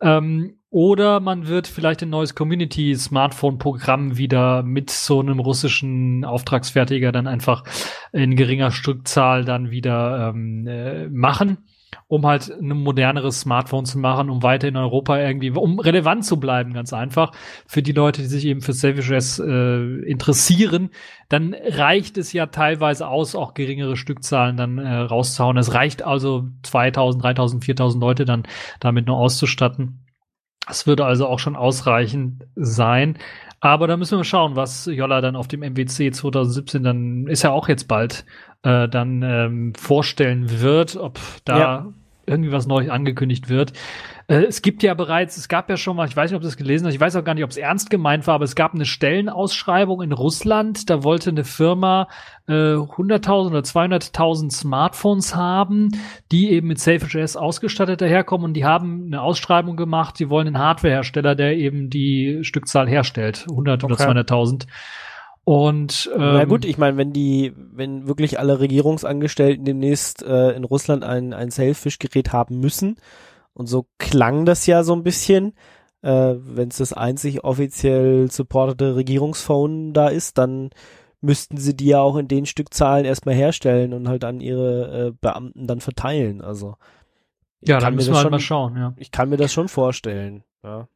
Ähm, 0.00 0.54
oder 0.70 1.18
man 1.18 1.48
wird 1.48 1.66
vielleicht 1.66 2.04
ein 2.04 2.10
neues 2.10 2.36
Community-Smartphone-Programm 2.36 4.16
wieder 4.16 4.62
mit 4.62 4.90
so 4.90 5.18
einem 5.18 5.40
russischen 5.40 6.24
Auftragsfertiger 6.24 7.10
dann 7.10 7.26
einfach 7.26 7.64
in 8.12 8.36
geringer 8.36 8.70
Stückzahl 8.70 9.44
dann 9.44 9.72
wieder 9.72 10.28
ähm, 10.28 10.68
äh, 10.68 11.08
machen, 11.08 11.58
um 12.10 12.26
halt 12.26 12.50
ein 12.50 12.70
moderneres 12.70 13.42
Smartphone 13.42 13.84
zu 13.84 13.96
machen, 13.96 14.30
um 14.30 14.42
weiter 14.42 14.66
in 14.66 14.76
Europa 14.76 15.16
irgendwie, 15.16 15.50
um 15.50 15.78
relevant 15.78 16.24
zu 16.24 16.40
bleiben, 16.40 16.72
ganz 16.72 16.92
einfach. 16.92 17.30
Für 17.68 17.82
die 17.82 17.92
Leute, 17.92 18.20
die 18.20 18.26
sich 18.26 18.46
eben 18.46 18.62
für 18.62 18.72
Selfish 18.72 19.38
äh, 19.38 20.00
interessieren, 20.02 20.90
dann 21.28 21.54
reicht 21.54 22.18
es 22.18 22.32
ja 22.32 22.46
teilweise 22.46 23.06
aus, 23.06 23.36
auch 23.36 23.54
geringere 23.54 23.96
Stückzahlen 23.96 24.56
dann 24.56 24.78
äh, 24.78 24.92
rauszuhauen. 24.92 25.56
Es 25.56 25.72
reicht 25.72 26.02
also 26.02 26.48
2000, 26.64 27.22
3000, 27.22 27.64
4000 27.64 28.02
Leute 28.02 28.24
dann 28.24 28.42
damit 28.80 29.06
nur 29.06 29.16
auszustatten. 29.16 30.04
Das 30.66 30.88
würde 30.88 31.04
also 31.04 31.28
auch 31.28 31.38
schon 31.38 31.54
ausreichend 31.54 32.44
sein. 32.56 33.18
Aber 33.60 33.86
da 33.86 33.96
müssen 33.96 34.18
wir 34.18 34.24
schauen, 34.24 34.56
was 34.56 34.86
Jolla 34.86 35.20
dann 35.20 35.36
auf 35.36 35.46
dem 35.46 35.60
MWC 35.60 36.10
2017 36.10 36.82
dann 36.82 37.28
ist 37.28 37.44
ja 37.44 37.52
auch 37.52 37.68
jetzt 37.68 37.86
bald 37.86 38.24
äh, 38.62 38.88
dann 38.88 39.22
ähm, 39.22 39.74
vorstellen 39.76 40.60
wird, 40.60 40.96
ob 40.96 41.20
da 41.44 41.58
ja. 41.58 41.92
Irgendwie 42.30 42.52
was 42.52 42.66
Neues 42.66 42.88
angekündigt 42.88 43.48
wird. 43.48 43.72
Äh, 44.28 44.44
es 44.44 44.62
gibt 44.62 44.82
ja 44.82 44.94
bereits, 44.94 45.36
es 45.36 45.48
gab 45.48 45.68
ja 45.68 45.76
schon 45.76 45.96
mal, 45.96 46.08
ich 46.08 46.16
weiß 46.16 46.30
nicht, 46.30 46.36
ob 46.36 46.42
du 46.42 46.48
das 46.48 46.56
gelesen 46.56 46.86
hast, 46.86 46.94
ich 46.94 47.00
weiß 47.00 47.16
auch 47.16 47.24
gar 47.24 47.34
nicht, 47.34 47.44
ob 47.44 47.50
es 47.50 47.56
ernst 47.56 47.90
gemeint 47.90 48.26
war, 48.26 48.36
aber 48.36 48.44
es 48.44 48.54
gab 48.54 48.74
eine 48.74 48.86
Stellenausschreibung 48.86 50.02
in 50.02 50.12
Russland, 50.12 50.88
da 50.88 51.02
wollte 51.02 51.30
eine 51.30 51.44
Firma 51.44 52.08
äh, 52.46 52.52
100.000 52.52 53.46
oder 53.48 53.60
200.000 53.60 54.50
Smartphones 54.52 55.34
haben, 55.34 55.90
die 56.30 56.50
eben 56.50 56.68
mit 56.68 56.78
SafeJS 56.78 57.36
ausgestattet 57.36 58.00
daherkommen 58.00 58.46
und 58.46 58.54
die 58.54 58.64
haben 58.64 59.06
eine 59.06 59.20
Ausschreibung 59.20 59.76
gemacht, 59.76 60.18
die 60.18 60.30
wollen 60.30 60.46
einen 60.46 60.58
Hardwarehersteller, 60.58 61.34
der 61.34 61.56
eben 61.56 61.90
die 61.90 62.40
Stückzahl 62.42 62.88
herstellt, 62.88 63.46
100 63.50 63.84
okay. 63.84 63.92
oder 63.92 64.04
200.000. 64.04 64.66
Und 65.50 66.08
ähm, 66.14 66.20
na 66.20 66.44
gut, 66.44 66.64
ich 66.64 66.78
meine, 66.78 66.96
wenn 66.96 67.12
die, 67.12 67.52
wenn 67.56 68.06
wirklich 68.06 68.38
alle 68.38 68.60
Regierungsangestellten 68.60 69.64
demnächst 69.64 70.22
äh, 70.22 70.52
in 70.52 70.62
Russland 70.62 71.02
ein 71.02 71.32
ein 71.32 71.50
Sailfish-Gerät 71.50 72.32
haben 72.32 72.60
müssen, 72.60 72.98
und 73.52 73.66
so 73.66 73.86
klang 73.98 74.44
das 74.44 74.66
ja 74.66 74.84
so 74.84 74.92
ein 74.92 75.02
bisschen. 75.02 75.54
Äh, 76.02 76.36
Wenn 76.38 76.68
es 76.68 76.76
das 76.76 76.92
einzig 76.92 77.42
offiziell 77.42 78.30
supportete 78.30 78.94
Regierungsphone 78.94 79.92
da 79.92 80.06
ist, 80.06 80.38
dann 80.38 80.70
müssten 81.20 81.56
sie 81.56 81.76
die 81.76 81.88
ja 81.88 82.00
auch 82.00 82.16
in 82.16 82.28
den 82.28 82.46
Stückzahlen 82.46 83.04
erstmal 83.04 83.34
herstellen 83.34 83.92
und 83.92 84.06
halt 84.06 84.22
an 84.22 84.40
ihre 84.40 85.08
äh, 85.08 85.12
Beamten 85.20 85.66
dann 85.66 85.80
verteilen. 85.80 86.42
Also 86.42 86.76
ja, 87.60 87.80
dann 87.80 87.96
müssen 87.96 88.12
wir 88.12 88.18
halt 88.18 88.22
schon, 88.22 88.30
mal 88.30 88.38
schauen. 88.38 88.76
Ja. 88.76 88.94
Ich 88.98 89.10
kann 89.10 89.28
mir 89.28 89.36
das 89.36 89.52
schon 89.52 89.66
vorstellen. 89.66 90.44
Ja. 90.62 90.86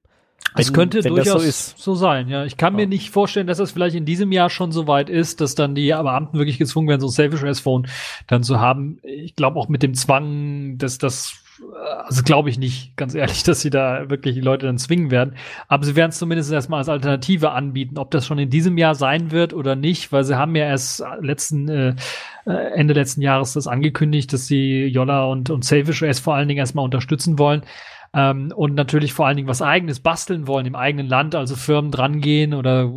Es 0.57 0.73
könnte 0.73 1.01
durchaus 1.03 1.71
so, 1.71 1.77
so, 1.77 1.95
sein, 1.95 2.29
ja. 2.29 2.45
Ich 2.45 2.57
kann 2.57 2.75
ja. 2.75 2.79
mir 2.79 2.87
nicht 2.87 3.11
vorstellen, 3.11 3.47
dass 3.47 3.59
das 3.59 3.73
vielleicht 3.73 3.97
in 3.97 4.05
diesem 4.05 4.31
Jahr 4.33 4.51
schon 4.51 4.73
so 4.73 4.87
weit 4.87 5.11
ist, 5.11 5.41
dass 5.41 5.55
dann 5.55 5.75
die 5.75 5.89
Beamten 5.89 6.39
wirklich 6.39 6.59
gezwungen 6.59 6.89
werden, 6.89 7.01
so 7.01 7.09
ein 7.09 7.11
Selfish 7.11 7.43
S-Phone 7.43 7.89
dann 8.29 8.43
zu 8.43 8.61
haben. 8.61 8.99
Ich 9.03 9.35
glaube 9.35 9.59
auch 9.59 9.69
mit 9.69 9.83
dem 9.83 9.95
Zwang, 9.95 10.79
dass 10.79 10.99
das 10.99 11.45
also 12.05 12.23
glaube 12.23 12.51
ich 12.51 12.59
nicht, 12.59 12.97
ganz 12.97 13.15
ehrlich, 13.15 13.43
dass 13.43 13.61
sie 13.61 13.71
da 13.71 14.11
wirklich 14.11 14.35
die 14.35 14.41
Leute 14.41 14.67
dann 14.67 14.79
zwingen 14.79 15.11
werden. 15.11 15.37
Aber 15.69 15.85
sie 15.85 15.97
werden 15.97 16.11
es 16.11 16.19
zumindest 16.19 16.53
erstmal 16.53 16.79
als 16.79 16.89
Alternative 16.89 17.53
anbieten. 17.53 17.99
Ob 17.99 18.11
das 18.11 18.27
schon 18.27 18.39
in 18.39 18.51
diesem 18.51 18.79
Jahr 18.79 18.95
sein 18.95 19.31
wird 19.31 19.53
oder 19.53 19.77
nicht, 19.77 20.13
weil 20.13 20.25
sie 20.25 20.37
haben 20.37 20.57
ja 20.57 20.65
erst 20.65 21.03
letzten 21.21 21.69
äh, 21.69 21.95
äh 22.47 22.75
Ende 22.75 22.95
letzten 22.95 23.23
Jahres 23.23 23.53
das 23.53 23.67
angekündigt, 23.67 24.33
dass 24.33 24.47
sie 24.47 24.87
Yolla 24.87 25.25
und, 25.27 25.51
und 25.51 25.65
Selfish 25.65 26.03
OS 26.03 26.21
vor 26.21 26.35
allen 26.35 26.49
Dingen 26.49 26.59
erstmal 26.59 26.85
unterstützen 26.85 27.39
wollen. 27.39 27.63
Ähm, 28.15 28.53
und 28.55 28.75
natürlich 28.75 29.13
vor 29.13 29.27
allen 29.27 29.37
Dingen 29.37 29.49
was 29.49 29.63
eigenes 29.63 30.01
basteln 30.01 30.47
wollen 30.47 30.67
im 30.67 30.77
eigenen 30.77 31.09
Land, 31.09 31.35
also 31.35 31.57
Firmen 31.57 31.91
drangehen 31.91 32.55
oder 32.55 32.91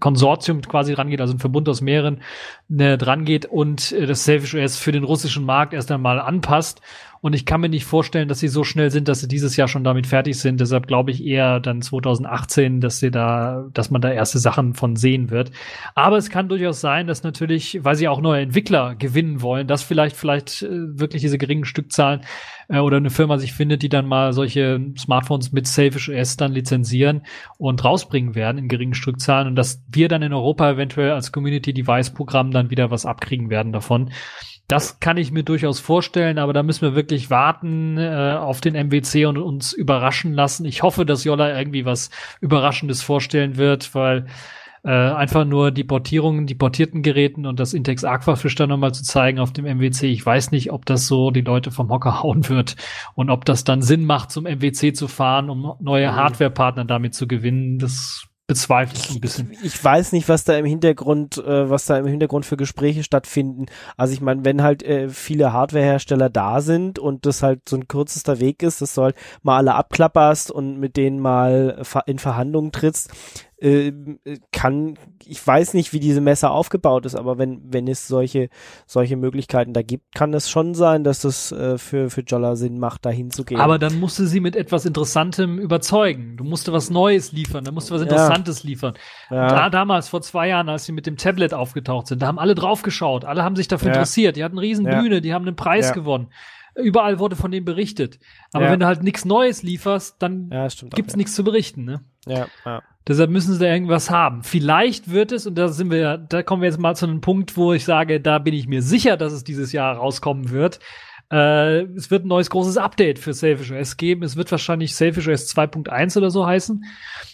Konsortium 0.00 0.60
quasi 0.62 0.94
rangeht, 0.94 1.20
also 1.20 1.34
ein 1.34 1.38
Verbund 1.38 1.68
aus 1.68 1.80
mehreren 1.80 2.22
äh, 2.76 2.98
drangeht 2.98 3.46
und 3.46 3.92
äh, 3.92 4.06
das 4.06 4.24
Selfish 4.24 4.54
OS 4.54 4.78
für 4.78 4.90
den 4.90 5.04
russischen 5.04 5.44
Markt 5.44 5.74
erst 5.74 5.92
einmal 5.92 6.18
anpasst. 6.20 6.80
Und 7.24 7.32
ich 7.32 7.46
kann 7.46 7.62
mir 7.62 7.70
nicht 7.70 7.86
vorstellen, 7.86 8.28
dass 8.28 8.40
sie 8.40 8.48
so 8.48 8.64
schnell 8.64 8.90
sind, 8.90 9.08
dass 9.08 9.20
sie 9.20 9.28
dieses 9.28 9.56
Jahr 9.56 9.66
schon 9.66 9.82
damit 9.82 10.06
fertig 10.06 10.38
sind. 10.38 10.60
Deshalb 10.60 10.86
glaube 10.86 11.10
ich 11.10 11.24
eher 11.24 11.58
dann 11.58 11.80
2018, 11.80 12.82
dass 12.82 12.98
sie 12.98 13.10
da, 13.10 13.66
dass 13.72 13.90
man 13.90 14.02
da 14.02 14.12
erste 14.12 14.38
Sachen 14.38 14.74
von 14.74 14.94
sehen 14.94 15.30
wird. 15.30 15.50
Aber 15.94 16.18
es 16.18 16.28
kann 16.28 16.50
durchaus 16.50 16.82
sein, 16.82 17.06
dass 17.06 17.22
natürlich, 17.22 17.82
weil 17.82 17.94
sie 17.94 18.08
auch 18.08 18.20
neue 18.20 18.42
Entwickler 18.42 18.94
gewinnen 18.94 19.40
wollen, 19.40 19.66
dass 19.66 19.82
vielleicht, 19.82 20.16
vielleicht 20.16 20.64
äh, 20.64 20.68
wirklich 20.68 21.22
diese 21.22 21.38
geringen 21.38 21.64
Stückzahlen 21.64 22.20
äh, 22.68 22.80
oder 22.80 22.98
eine 22.98 23.08
Firma 23.08 23.38
sich 23.38 23.54
findet, 23.54 23.80
die 23.80 23.88
dann 23.88 24.06
mal 24.06 24.34
solche 24.34 24.78
Smartphones 24.98 25.50
mit 25.50 25.66
Selfish 25.66 26.10
OS 26.10 26.36
dann 26.36 26.52
lizenzieren 26.52 27.22
und 27.56 27.82
rausbringen 27.82 28.34
werden 28.34 28.58
in 28.58 28.68
geringen 28.68 28.92
Stückzahlen 28.92 29.48
und 29.48 29.56
dass 29.56 29.82
wir 29.90 30.08
dann 30.08 30.20
in 30.20 30.34
Europa 30.34 30.72
eventuell 30.72 31.12
als 31.12 31.32
Community 31.32 31.72
Device 31.72 32.10
Programm 32.10 32.50
dann 32.50 32.68
wieder 32.68 32.90
was 32.90 33.06
abkriegen 33.06 33.48
werden 33.48 33.72
davon. 33.72 34.10
Das 34.68 34.98
kann 34.98 35.18
ich 35.18 35.30
mir 35.30 35.42
durchaus 35.42 35.78
vorstellen, 35.78 36.38
aber 36.38 36.52
da 36.54 36.62
müssen 36.62 36.82
wir 36.82 36.94
wirklich 36.94 37.28
warten 37.28 37.98
äh, 37.98 38.36
auf 38.38 38.60
den 38.62 38.74
MWC 38.74 39.26
und 39.26 39.36
uns 39.36 39.72
überraschen 39.74 40.32
lassen. 40.32 40.64
Ich 40.64 40.82
hoffe, 40.82 41.04
dass 41.04 41.24
Jolla 41.24 41.56
irgendwie 41.56 41.84
was 41.84 42.10
Überraschendes 42.40 43.02
vorstellen 43.02 43.56
wird, 43.58 43.94
weil 43.94 44.26
äh, 44.84 44.90
einfach 44.90 45.44
nur 45.44 45.70
die 45.70 45.84
Portierungen, 45.84 46.46
die 46.46 46.54
portierten 46.54 47.02
Geräten 47.02 47.46
und 47.46 47.58
das 47.58 47.74
Intex 47.74 48.04
Aquafish 48.04 48.54
dann 48.54 48.68
nochmal 48.68 48.92
zu 48.92 49.02
zeigen 49.02 49.38
auf 49.38 49.52
dem 49.52 49.64
MWC. 49.64 50.04
Ich 50.04 50.24
weiß 50.24 50.50
nicht, 50.50 50.72
ob 50.72 50.86
das 50.86 51.06
so 51.06 51.30
die 51.30 51.40
Leute 51.40 51.70
vom 51.70 51.90
Hocker 51.90 52.22
hauen 52.22 52.48
wird 52.48 52.76
und 53.14 53.30
ob 53.30 53.44
das 53.44 53.64
dann 53.64 53.82
Sinn 53.82 54.04
macht, 54.04 54.30
zum 54.30 54.44
MWC 54.44 54.92
zu 54.94 55.08
fahren, 55.08 55.50
um 55.50 55.74
neue 55.80 56.10
mhm. 56.10 56.16
Hardwarepartner 56.16 56.84
damit 56.84 57.14
zu 57.14 57.26
gewinnen. 57.26 57.78
Das 57.78 58.26
bezweifle 58.46 58.98
ich 58.98 59.10
ein 59.10 59.20
bisschen. 59.20 59.50
Ich, 59.52 59.64
ich, 59.64 59.84
weiß 59.84 60.12
nicht, 60.12 60.28
was 60.28 60.44
da 60.44 60.56
im 60.56 60.66
Hintergrund, 60.66 61.38
äh, 61.38 61.70
was 61.70 61.86
da 61.86 61.98
im 61.98 62.06
Hintergrund 62.06 62.44
für 62.44 62.56
Gespräche 62.56 63.02
stattfinden. 63.02 63.66
Also 63.96 64.12
ich 64.12 64.20
meine, 64.20 64.44
wenn 64.44 64.62
halt 64.62 64.82
äh, 64.82 65.08
viele 65.08 65.52
Hardwarehersteller 65.52 66.28
da 66.28 66.60
sind 66.60 66.98
und 66.98 67.26
das 67.26 67.42
halt 67.42 67.68
so 67.68 67.76
ein 67.76 67.88
kürzester 67.88 68.40
Weg 68.40 68.62
ist, 68.62 68.82
dass 68.82 68.94
du 68.94 69.02
halt 69.02 69.16
mal 69.42 69.56
alle 69.56 69.74
abklapperst 69.74 70.50
und 70.50 70.78
mit 70.78 70.96
denen 70.96 71.20
mal 71.20 71.82
in 72.06 72.18
Verhandlungen 72.18 72.72
trittst, 72.72 73.10
äh, 73.64 73.92
kann, 74.52 74.98
ich 75.24 75.44
weiß 75.44 75.72
nicht, 75.72 75.94
wie 75.94 76.00
diese 76.00 76.20
Messe 76.20 76.50
aufgebaut 76.50 77.06
ist, 77.06 77.14
aber 77.14 77.38
wenn, 77.38 77.62
wenn 77.64 77.88
es 77.88 78.06
solche, 78.06 78.50
solche 78.86 79.16
Möglichkeiten 79.16 79.72
da 79.72 79.80
gibt, 79.80 80.14
kann 80.14 80.34
es 80.34 80.50
schon 80.50 80.74
sein, 80.74 81.02
dass 81.02 81.20
das 81.20 81.50
äh, 81.50 81.78
für, 81.78 82.10
für 82.10 82.20
Jolla 82.20 82.56
Sinn 82.56 82.78
macht, 82.78 83.06
da 83.06 83.10
hinzugehen. 83.10 83.60
Aber 83.60 83.78
dann 83.78 83.98
musste 83.98 84.26
sie 84.26 84.40
mit 84.40 84.54
etwas 84.54 84.84
Interessantem 84.84 85.58
überzeugen. 85.58 86.36
Du 86.36 86.44
musste 86.44 86.74
was 86.74 86.90
Neues 86.90 87.32
liefern, 87.32 87.64
da 87.64 87.72
musste 87.72 87.94
was 87.94 88.02
Interessantes 88.02 88.62
ja. 88.62 88.68
liefern. 88.68 88.94
Ja. 89.30 89.48
Da, 89.48 89.70
damals, 89.70 90.08
vor 90.08 90.20
zwei 90.20 90.48
Jahren, 90.48 90.68
als 90.68 90.84
sie 90.84 90.92
mit 90.92 91.06
dem 91.06 91.16
Tablet 91.16 91.54
aufgetaucht 91.54 92.08
sind, 92.08 92.20
da 92.20 92.26
haben 92.26 92.38
alle 92.38 92.54
draufgeschaut, 92.54 93.24
alle 93.24 93.42
haben 93.42 93.56
sich 93.56 93.68
dafür 93.68 93.88
ja. 93.88 93.94
interessiert, 93.94 94.36
die 94.36 94.44
hatten 94.44 94.58
eine 94.58 94.66
riesen 94.66 94.84
Bühne, 94.84 95.22
die 95.22 95.32
haben 95.32 95.46
einen 95.46 95.56
Preis 95.56 95.92
gewonnen 95.92 96.28
überall 96.76 97.20
wurde 97.20 97.36
von 97.36 97.52
dem 97.52 97.64
berichtet. 97.64 98.18
Aber 98.52 98.64
ja. 98.64 98.72
wenn 98.72 98.80
du 98.80 98.86
halt 98.86 99.04
nichts 99.04 99.24
Neues 99.24 99.62
lieferst, 99.62 100.16
dann 100.20 100.50
ja, 100.50 100.66
gibt's 100.92 101.14
nichts 101.14 101.32
zu 101.32 101.44
berichten, 101.44 101.84
ne? 101.84 102.00
Ja, 102.26 102.48
ja. 102.64 102.82
Deshalb 103.06 103.30
müssen 103.30 103.52
sie 103.52 103.58
da 103.58 103.66
irgendwas 103.66 104.10
haben. 104.10 104.42
Vielleicht 104.42 105.10
wird 105.10 105.30
es, 105.30 105.46
und 105.46 105.56
da 105.56 105.68
sind 105.68 105.90
wir, 105.90 106.16
da 106.16 106.42
kommen 106.42 106.62
wir 106.62 106.70
jetzt 106.70 106.80
mal 106.80 106.96
zu 106.96 107.06
einem 107.06 107.20
Punkt, 107.20 107.56
wo 107.56 107.74
ich 107.74 107.84
sage, 107.84 108.18
da 108.20 108.38
bin 108.38 108.54
ich 108.54 108.66
mir 108.66 108.80
sicher, 108.80 109.18
dass 109.18 109.34
es 109.34 109.44
dieses 109.44 109.72
Jahr 109.72 109.96
rauskommen 109.96 110.50
wird. 110.50 110.80
Äh, 111.34 111.82
es 111.96 112.12
wird 112.12 112.24
ein 112.24 112.28
neues 112.28 112.48
großes 112.48 112.76
Update 112.76 113.18
für 113.18 113.32
Selfish 113.32 113.72
OS 113.72 113.96
geben. 113.96 114.22
Es 114.22 114.36
wird 114.36 114.52
wahrscheinlich 114.52 114.94
Selfish 114.94 115.26
OS 115.26 115.52
2.1 115.52 116.16
oder 116.16 116.30
so 116.30 116.46
heißen. 116.46 116.84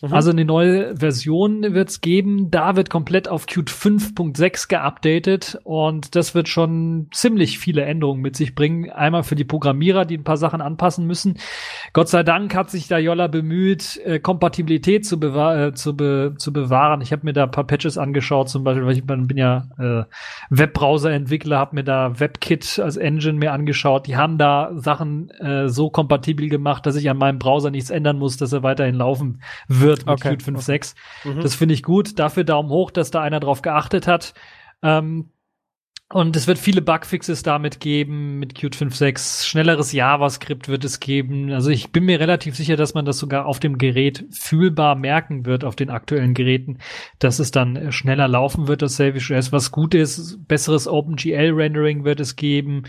Mhm. 0.01 0.13
Also 0.15 0.31
eine 0.31 0.47
neue 0.47 0.97
Version 0.97 1.75
wird 1.75 1.91
es 1.91 2.01
geben. 2.01 2.51
Da 2.51 2.77
wird 2.77 2.89
komplett 2.89 3.29
auf 3.29 3.45
Qt 3.45 3.69
5.6 3.69 4.69
geupdatet 4.69 5.61
und 5.65 6.17
das 6.17 6.35
wird 6.35 6.49
schon 6.49 7.09
ziemlich 7.13 7.59
viele 7.59 7.83
Änderungen 7.83 8.23
mit 8.23 8.37
sich 8.37 8.55
bringen. 8.55 8.89
Einmal 8.89 9.23
für 9.23 9.35
die 9.35 9.45
Programmierer, 9.45 10.07
die 10.07 10.17
ein 10.17 10.25
paar 10.25 10.39
Sachen 10.39 10.63
anpassen 10.63 11.07
müssen. 11.07 11.37
Gott 11.93 12.09
sei 12.09 12.23
Dank 12.23 12.55
hat 12.55 12.71
sich 12.71 12.89
da 12.89 12.97
Jolla 12.97 13.27
bemüht, 13.27 14.01
äh, 14.07 14.19
Kompatibilität 14.19 15.05
zu, 15.05 15.21
bewahr 15.21 15.67
äh, 15.67 15.75
zu, 15.75 15.95
be 15.95 16.37
zu 16.39 16.55
bewahren. 16.55 17.03
Ich 17.03 17.13
habe 17.13 17.27
mir 17.27 17.35
da 17.35 17.45
ein 17.45 17.51
paar 17.51 17.67
Patches 17.67 17.99
angeschaut, 17.99 18.49
zum 18.49 18.65
Beispiel, 18.65 18.87
weil 18.87 18.97
ich 18.97 19.05
bin 19.05 19.37
ja 19.37 19.69
äh, 19.79 20.05
Webbrowser-Entwickler, 20.49 21.59
habe 21.59 21.75
mir 21.75 21.85
da 21.85 22.19
WebKit 22.19 22.79
als 22.79 22.97
Engine 22.97 23.39
mir 23.39 23.53
angeschaut 23.53 23.90
angeschaut. 23.91 24.07
Die 24.07 24.17
haben 24.17 24.39
da 24.39 24.71
Sachen 24.75 25.31
äh, 25.31 25.69
so 25.69 25.91
kompatibel 25.91 26.49
gemacht, 26.49 26.87
dass 26.87 26.97
ich 26.97 27.09
an 27.11 27.17
meinem 27.17 27.39
Browser 27.39 27.71
nichts 27.71 27.91
ändern 27.91 28.19
muss, 28.19 28.37
dass 28.37 28.53
er 28.53 28.63
weiterhin 28.63 28.95
laufen 28.95 29.43
wird 29.69 30.07
mit 30.07 30.21
okay. 30.21 30.37
Qt 30.37 30.49
5.6. 30.49 30.95
Okay. 31.25 31.35
Mhm. 31.35 31.41
Das 31.41 31.55
finde 31.55 31.75
ich 31.75 31.83
gut. 31.83 32.19
Dafür 32.19 32.45
Daumen 32.45 32.71
hoch, 32.71 32.91
dass 32.91 33.11
da 33.11 33.21
einer 33.21 33.41
drauf 33.41 33.63
geachtet 33.63 34.07
hat. 34.07 34.35
Ähm, 34.83 35.31
und 36.13 36.35
es 36.35 36.49
wird 36.49 36.59
viele 36.59 36.83
Bugfixes 36.83 37.45
damit 37.45 37.79
geben 37.79 38.41
mit 38.41 38.57
Qt 38.57 38.75
5.6. 38.75 39.47
Schnelleres 39.47 39.93
JavaScript 39.93 40.69
wird 40.69 40.85
es 40.85 40.99
geben. 40.99 41.53
Also 41.53 41.71
ich 41.71 41.93
bin 41.93 42.05
mir 42.05 42.19
relativ 42.19 42.57
sicher, 42.57 42.75
dass 42.75 42.95
man 42.95 43.05
das 43.05 43.19
sogar 43.19 43.47
auf 43.47 43.61
dem 43.61 43.79
Gerät 43.79 44.25
fühlbar 44.33 44.97
merken 44.97 45.47
wird, 45.47 45.63
auf 45.63 45.77
den 45.77 45.89
aktuellen 45.89 46.35
Geräten, 46.35 46.79
dass 47.21 47.39
es 47.39 47.53
dann 47.53 47.93
schneller 47.93 48.27
laufen 48.27 48.67
wird, 48.67 48.83
das 48.83 48.97
Selfish 48.97 49.31
OS. 49.31 49.53
Was 49.53 49.71
gut 49.71 49.95
ist, 49.95 50.49
besseres 50.49 50.89
OpenGL-Rendering 50.89 52.05
wird 52.05 52.19
es 52.19 52.35
geben, 52.35 52.83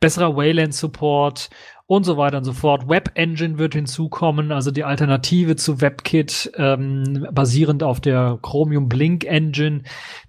besserer 0.00 0.34
Wayland-Support 0.34 1.50
und 1.92 2.04
so 2.04 2.16
weiter 2.16 2.38
und 2.38 2.44
so 2.44 2.54
fort. 2.54 2.88
Web 2.88 3.10
Engine 3.16 3.58
wird 3.58 3.74
hinzukommen, 3.74 4.50
also 4.50 4.70
die 4.70 4.82
Alternative 4.82 5.56
zu 5.56 5.82
WebKit, 5.82 6.50
ähm, 6.56 7.28
basierend 7.30 7.82
auf 7.82 8.00
der 8.00 8.38
Chromium 8.40 8.88
Blink 8.88 9.26
Engine. 9.26 9.82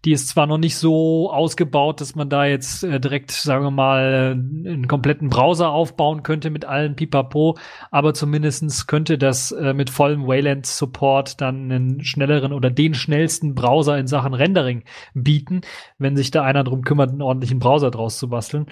Die 0.04 0.12
ist 0.12 0.28
zwar 0.28 0.46
noch 0.46 0.58
nicht 0.58 0.76
so 0.76 1.32
ausgebaut, 1.32 2.02
dass 2.02 2.16
man 2.16 2.28
da 2.28 2.44
jetzt 2.44 2.84
äh, 2.84 3.00
direkt, 3.00 3.32
sagen 3.32 3.64
wir 3.64 3.72
mal, 3.72 4.34
einen 4.34 4.90
kompletten 4.90 5.30
Browser 5.30 5.70
aufbauen 5.70 6.22
könnte 6.22 6.50
mit 6.50 6.66
allen 6.66 6.98
Pipapo, 6.98 7.58
aber 7.92 8.14
zumindestens 8.14 8.86
könnte 8.86 9.18
das 9.18 9.54
äh, 9.54 9.74
mit 9.74 9.90
vollem 9.90 10.28
Wayland 10.28 10.66
Support 10.66 11.40
dann 11.40 11.72
einen 11.72 12.04
schnelleren 12.04 12.52
oder 12.52 12.72
den 12.72 12.94
schnellsten 12.94 13.56
Browser 13.56 13.98
in 13.98 14.08
Sachen 14.08 14.34
Rendering 14.34 14.84
bieten, 15.14 15.62
wenn 15.98 16.18
sich 16.18 16.30
da 16.30 16.44
einer 16.44 16.66
drum 16.66 16.82
kümmert, 16.82 17.12
einen 17.12 17.22
ordentlichen 17.22 17.60
Browser 17.60 17.90
draus 17.90 18.20
zu 18.20 18.28
basteln. 18.28 18.66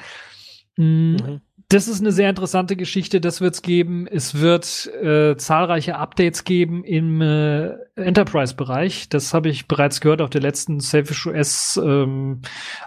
Mhm. 0.75 1.15
Mhm 1.15 1.41
Das 1.71 1.87
ist 1.87 2.01
eine 2.01 2.11
sehr 2.11 2.29
interessante 2.29 2.75
Geschichte, 2.75 3.21
das 3.21 3.39
wird's 3.39 3.61
geben. 3.61 4.05
Es 4.05 4.41
wird 4.41 4.87
äh, 5.01 5.37
zahlreiche 5.37 5.95
Updates 5.95 6.43
geben 6.43 6.83
im 6.83 7.21
äh, 7.21 7.75
Enterprise-Bereich. 7.97 9.09
Das 9.09 9.33
habe 9.33 9.49
ich 9.49 9.67
bereits 9.67 9.99
gehört 9.99 10.21
auf 10.21 10.29
der 10.29 10.39
letzten 10.39 10.79
Selfish 10.79 11.27
OS 11.27 11.77
ähm, 11.83 12.41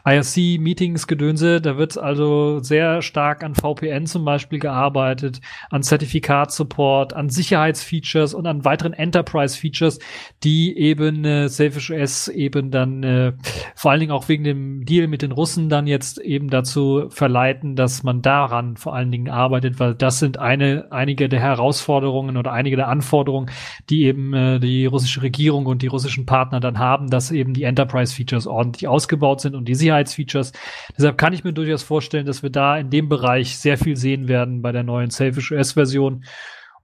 IRC-Meetings 0.06 1.06
gedönse. 1.06 1.60
Da 1.60 1.76
wird 1.76 1.98
also 1.98 2.60
sehr 2.60 3.02
stark 3.02 3.44
an 3.44 3.54
VPN 3.54 4.06
zum 4.06 4.24
Beispiel 4.24 4.58
gearbeitet, 4.58 5.42
an 5.68 5.82
Zertifikatsupport, 5.82 7.12
an 7.12 7.28
Sicherheitsfeatures 7.28 8.32
und 8.32 8.46
an 8.46 8.64
weiteren 8.64 8.94
Enterprise-Features, 8.94 9.98
die 10.42 10.74
eben 10.78 11.26
äh, 11.26 11.48
Selfish 11.50 11.90
OS 11.90 12.28
eben 12.28 12.70
dann 12.70 13.02
äh, 13.02 13.32
vor 13.74 13.90
allen 13.90 14.00
Dingen 14.00 14.12
auch 14.12 14.28
wegen 14.28 14.44
dem 14.44 14.86
Deal 14.86 15.06
mit 15.06 15.20
den 15.20 15.32
Russen 15.32 15.68
dann 15.68 15.86
jetzt 15.86 16.18
eben 16.18 16.48
dazu 16.48 17.10
verleiten, 17.10 17.76
dass 17.76 18.04
man 18.04 18.22
daran 18.22 18.78
vor 18.78 18.94
allen 18.94 19.12
Dingen 19.12 19.28
arbeitet, 19.28 19.78
weil 19.78 19.94
das 19.94 20.18
sind 20.18 20.38
eine, 20.38 20.86
einige 20.90 21.28
der 21.28 21.40
Herausforderungen 21.40 22.38
oder 22.38 22.52
einige 22.52 22.76
der 22.76 22.88
Anforderungen, 22.88 23.50
die 23.90 24.04
eben 24.04 24.32
äh, 24.32 24.60
die 24.60 24.93
russische 24.94 25.22
Regierung 25.22 25.66
und 25.66 25.82
die 25.82 25.88
russischen 25.88 26.24
Partner 26.24 26.60
dann 26.60 26.78
haben, 26.78 27.10
dass 27.10 27.30
eben 27.30 27.52
die 27.52 27.64
Enterprise-Features 27.64 28.46
ordentlich 28.46 28.88
ausgebaut 28.88 29.40
sind 29.40 29.54
und 29.54 29.66
die 29.66 29.74
Sicherheitsfeatures. 29.74 30.52
Deshalb 30.96 31.18
kann 31.18 31.32
ich 31.32 31.44
mir 31.44 31.52
durchaus 31.52 31.82
vorstellen, 31.82 32.26
dass 32.26 32.42
wir 32.42 32.50
da 32.50 32.78
in 32.78 32.90
dem 32.90 33.08
Bereich 33.08 33.58
sehr 33.58 33.76
viel 33.76 33.96
sehen 33.96 34.28
werden 34.28 34.62
bei 34.62 34.72
der 34.72 34.84
neuen 34.84 35.10
Selfish 35.10 35.52
OS-Version. 35.52 36.24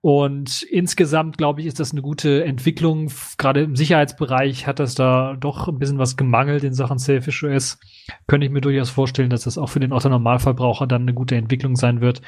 Und 0.03 0.63
insgesamt, 0.63 1.37
glaube 1.37 1.61
ich, 1.61 1.67
ist 1.67 1.79
das 1.79 1.93
eine 1.93 2.01
gute 2.01 2.43
Entwicklung. 2.45 3.13
Gerade 3.37 3.63
im 3.63 3.77
Sicherheitsbereich 3.77 4.67
hat 4.67 4.79
das 4.79 4.95
da 4.95 5.37
doch 5.39 5.69
ein 5.69 5.79
bisschen 5.79 5.99
was 5.99 6.17
gemangelt 6.17 6.65
in 6.65 6.73
Sachen 6.73 6.99
Selfish 6.99 7.45
OS. 7.45 7.79
Könnte 8.27 8.47
ich 8.47 8.53
mir 8.53 8.63
durchaus 8.63 8.89
vorstellen, 8.89 9.29
dass 9.29 9.45
das 9.45 9.59
auch 9.59 9.69
für 9.69 9.79
den 9.79 9.93
Otto-Normalverbraucher 9.93 10.87
dann 10.87 11.03
eine 11.03 11.13
gute 11.13 11.37
Entwicklung 11.37 11.77
sein 11.77 12.01
wird. 12.01 12.23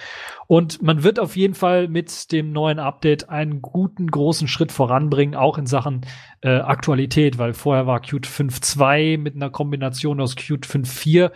Und 0.48 0.82
man 0.82 1.02
wird 1.02 1.18
auf 1.18 1.34
jeden 1.34 1.54
Fall 1.54 1.88
mit 1.88 2.30
dem 2.30 2.52
neuen 2.52 2.78
Update 2.78 3.30
einen 3.30 3.62
guten, 3.62 4.06
großen 4.06 4.48
Schritt 4.48 4.70
voranbringen, 4.70 5.34
auch 5.34 5.56
in 5.56 5.64
Sachen 5.64 6.02
äh, 6.42 6.56
Aktualität, 6.56 7.38
weil 7.38 7.54
vorher 7.54 7.86
war 7.86 8.00
Qt 8.00 8.26
5.2 8.26 9.16
mit 9.16 9.34
einer 9.34 9.48
Kombination 9.48 10.20
aus 10.20 10.36
Qt 10.36 10.66
5.4 10.66 11.30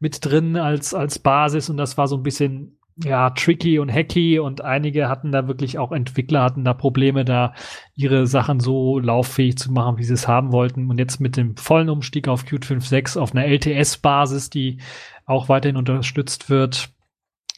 mit 0.00 0.24
drin 0.24 0.56
als, 0.56 0.94
als 0.94 1.18
Basis 1.18 1.68
und 1.68 1.76
das 1.76 1.98
war 1.98 2.08
so 2.08 2.16
ein 2.16 2.22
bisschen 2.22 2.78
ja, 2.96 3.30
tricky 3.30 3.78
und 3.78 3.90
hacky 3.90 4.38
und 4.38 4.62
einige 4.62 5.08
hatten 5.08 5.32
da 5.32 5.48
wirklich 5.48 5.78
auch 5.78 5.92
Entwickler 5.92 6.42
hatten 6.42 6.64
da 6.64 6.74
Probleme, 6.74 7.24
da 7.24 7.54
ihre 7.94 8.26
Sachen 8.26 8.60
so 8.60 8.98
lauffähig 8.98 9.56
zu 9.56 9.72
machen, 9.72 9.98
wie 9.98 10.04
sie 10.04 10.14
es 10.14 10.28
haben 10.28 10.52
wollten. 10.52 10.90
Und 10.90 10.98
jetzt 10.98 11.20
mit 11.20 11.36
dem 11.36 11.56
vollen 11.56 11.88
Umstieg 11.88 12.28
auf 12.28 12.44
Qt 12.44 12.64
5.6 12.64 13.18
auf 13.18 13.34
einer 13.34 13.46
LTS-Basis, 13.46 14.50
die 14.50 14.78
auch 15.24 15.48
weiterhin 15.48 15.76
unterstützt 15.76 16.50
wird, 16.50 16.90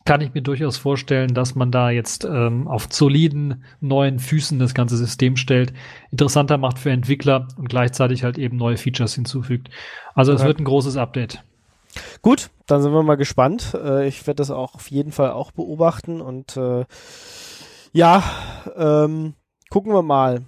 kann 0.04 0.20
ich 0.20 0.34
mir 0.34 0.42
durchaus 0.42 0.76
vorstellen, 0.76 1.32
dass 1.32 1.54
man 1.54 1.70
da 1.70 1.90
jetzt 1.90 2.24
ähm, 2.24 2.68
auf 2.68 2.88
soliden 2.90 3.64
neuen 3.80 4.18
Füßen 4.18 4.58
das 4.58 4.74
ganze 4.74 4.98
System 4.98 5.36
stellt, 5.36 5.72
interessanter 6.10 6.58
macht 6.58 6.78
für 6.78 6.90
Entwickler 6.90 7.48
und 7.56 7.70
gleichzeitig 7.70 8.22
halt 8.22 8.36
eben 8.36 8.56
neue 8.58 8.76
Features 8.76 9.14
hinzufügt. 9.14 9.70
Also 10.14 10.32
es 10.32 10.44
wird 10.44 10.60
ein 10.60 10.64
großes 10.64 10.98
Update. 10.98 11.42
Gut, 12.22 12.50
dann 12.66 12.82
sind 12.82 12.92
wir 12.92 13.02
mal 13.02 13.16
gespannt. 13.16 13.74
Äh, 13.74 14.06
ich 14.08 14.26
werde 14.26 14.36
das 14.36 14.50
auch 14.50 14.74
auf 14.74 14.90
jeden 14.90 15.12
Fall 15.12 15.30
auch 15.30 15.52
beobachten 15.52 16.20
und 16.20 16.56
äh, 16.56 16.84
ja, 17.92 18.22
ähm, 18.76 19.34
gucken 19.70 19.92
wir 19.92 20.02
mal. 20.02 20.42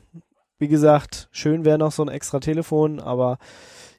Wie 0.59 0.69
gesagt, 0.69 1.29
schön 1.33 1.65
wäre 1.65 1.79
noch 1.79 1.93
so 1.93 2.03
ein 2.03 2.09
extra 2.09 2.41
Telefon, 2.41 2.99
aber 2.99 3.39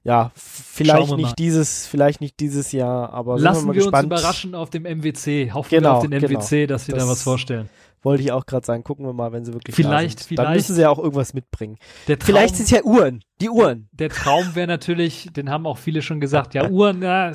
ja, 0.04 0.32
vielleicht 0.36 1.16
nicht 1.16 1.28
mal. 1.28 1.34
dieses, 1.38 1.86
vielleicht 1.86 2.22
nicht 2.22 2.40
dieses 2.40 2.72
Jahr, 2.72 3.12
aber 3.12 3.38
lassen 3.38 3.68
wir, 3.68 3.76
wir 3.76 3.88
uns 3.88 4.04
überraschen 4.04 4.56
auf 4.56 4.70
dem 4.70 4.84
MWC. 4.84 5.52
Hoffen 5.54 5.70
genau, 5.70 5.90
wir 5.90 5.96
auf 5.98 6.08
den 6.08 6.14
MWC, 6.14 6.50
genau. 6.50 6.68
dass 6.68 6.86
sie 6.86 6.94
das, 6.94 7.04
da 7.04 7.10
was 7.10 7.22
vorstellen. 7.24 7.70
Wollte 8.04 8.24
ich 8.24 8.32
auch 8.32 8.46
gerade 8.46 8.66
sagen, 8.66 8.84
gucken 8.84 9.06
wir 9.06 9.14
mal, 9.14 9.32
wenn 9.32 9.44
sie 9.44 9.54
wirklich 9.54 9.76
vielleicht, 9.76 10.20
da 10.20 10.24
sind. 10.24 10.28
Vielleicht, 10.28 10.48
Dann 10.48 10.54
müssen 10.54 10.76
sie 10.76 10.82
ja 10.82 10.90
auch 10.90 11.00
irgendwas 11.00 11.34
mitbringen. 11.34 11.78
Traum, 12.06 12.18
vielleicht 12.22 12.56
sind 12.56 12.66
es 12.66 12.72
ja 12.72 12.84
Uhren, 12.84 13.24
die 13.42 13.50
Uhren. 13.50 13.90
Der 13.92 14.10
Traum 14.10 14.56
wäre 14.56 14.68
natürlich, 14.68 15.30
den 15.36 15.50
haben 15.50 15.66
auch 15.66 15.78
viele 15.78 16.02
schon 16.02 16.20
gesagt, 16.20 16.54
ja 16.54 16.70
Uhren, 16.70 17.02
ja, 17.02 17.32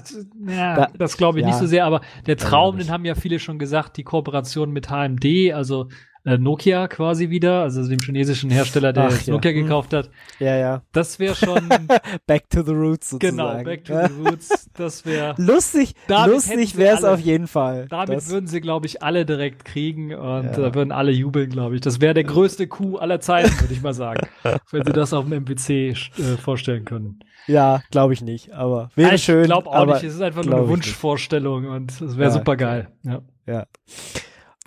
ja 0.47 0.75
da, 0.75 0.89
das 0.97 1.17
glaube 1.17 1.41
ich 1.41 1.43
ja, 1.43 1.51
nicht 1.51 1.59
so 1.59 1.67
sehr, 1.67 1.85
aber 1.85 2.01
der 2.27 2.37
Traum, 2.37 2.79
den 2.79 2.91
haben 2.91 3.05
ja 3.05 3.15
viele 3.15 3.39
schon 3.39 3.59
gesagt, 3.59 3.97
die 3.97 4.05
Kooperation 4.05 4.71
mit 4.71 4.89
HMD, 4.89 5.53
also 5.53 5.89
äh, 6.25 6.39
Nokia 6.39 6.89
quasi 6.89 7.31
wieder, 7.31 7.63
also 7.63 7.87
dem 7.87 8.01
chinesischen 8.01 8.51
Hersteller, 8.51 8.93
der 8.93 9.09
Ach, 9.09 9.23
ja. 9.23 9.33
Nokia 9.33 9.51
hm. 9.51 9.63
gekauft 9.63 9.93
hat. 9.93 10.11
Ja, 10.39 10.57
ja. 10.57 10.83
Das 10.93 11.19
wäre 11.19 11.35
schon 11.35 11.69
Back 12.27 12.49
to 12.51 12.63
the 12.63 12.73
Roots 12.73 13.11
sozusagen. 13.11 13.37
Genau, 13.37 13.65
Back 13.65 13.85
to 13.85 13.95
the 13.95 14.29
Roots. 14.29 14.71
Das 14.75 15.05
wäre 15.05 15.35
lustig. 15.39 15.95
Lustig 16.09 16.77
wäre 16.77 16.97
es 16.97 17.05
auf 17.05 17.21
jeden 17.21 17.47
Fall. 17.47 17.87
Damit 17.89 18.17
das 18.17 18.31
würden 18.31 18.47
sie, 18.47 18.61
glaube 18.61 18.87
ich, 18.87 19.03
alle 19.03 19.27
direkt 19.27 19.65
kriegen 19.65 20.15
und 20.15 20.45
ja. 20.45 20.53
da 20.53 20.75
würden 20.75 20.93
alle 20.93 21.11
jubeln, 21.11 21.51
glaube 21.51 21.75
ich. 21.75 21.81
Das 21.81 22.01
wäre 22.01 22.15
der 22.15 22.25
größte 22.25 22.69
Coup 22.69 23.01
aller 23.01 23.21
Zeiten, 23.21 23.59
würde 23.61 23.75
ich 23.75 23.83
mal 23.83 23.95
sagen, 23.95 24.27
wenn 24.71 24.85
sie 24.85 24.93
das 24.93 25.13
auf 25.13 25.25
dem 25.25 25.33
MPC 25.33 25.71
äh, 25.71 25.95
vorstellen 26.41 26.85
können. 26.85 27.21
Ja, 27.49 27.83
glaube 27.91 28.13
ich 28.13 28.23
nicht, 28.23 28.53
aber 28.53 28.91
wäre 28.95 29.17
ich 29.17 29.25
schön. 29.25 29.43
Ich 29.43 29.47
glaube 29.49 29.69
auch 29.69 29.87
nicht. 29.87 30.05
Es 30.05 30.15
ist 30.15 30.23
einfach 30.23 30.45
nur 30.45 30.55
eine 30.55 30.69
Wunschvorstellung 30.69 31.67
und 31.67 31.91
es 31.91 32.17
wäre 32.17 32.31
ja, 32.31 32.31
super 32.31 32.57
geil. 32.57 32.89
Ja. 33.03 33.23
ja. 33.47 33.67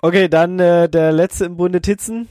Okay, 0.02 0.28
dann 0.28 0.58
äh, 0.58 0.88
der 0.88 1.12
letzte 1.12 1.46
im 1.46 1.56
Bunde 1.56 1.80
Titzen. 1.80 2.28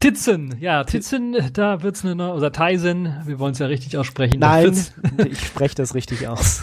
Titzen, 0.00 0.56
ja, 0.60 0.82
Titzen, 0.84 1.36
da 1.52 1.82
wird's 1.82 2.02
eine 2.06 2.14
neue, 2.14 2.32
oder 2.32 2.50
Tyson, 2.50 3.16
wir 3.26 3.38
wollen 3.38 3.52
es 3.52 3.58
ja 3.58 3.66
richtig 3.66 3.98
aussprechen. 3.98 4.40
Nein, 4.40 4.74
ich 5.30 5.44
spreche 5.44 5.74
das 5.74 5.94
richtig 5.94 6.26
aus. 6.26 6.62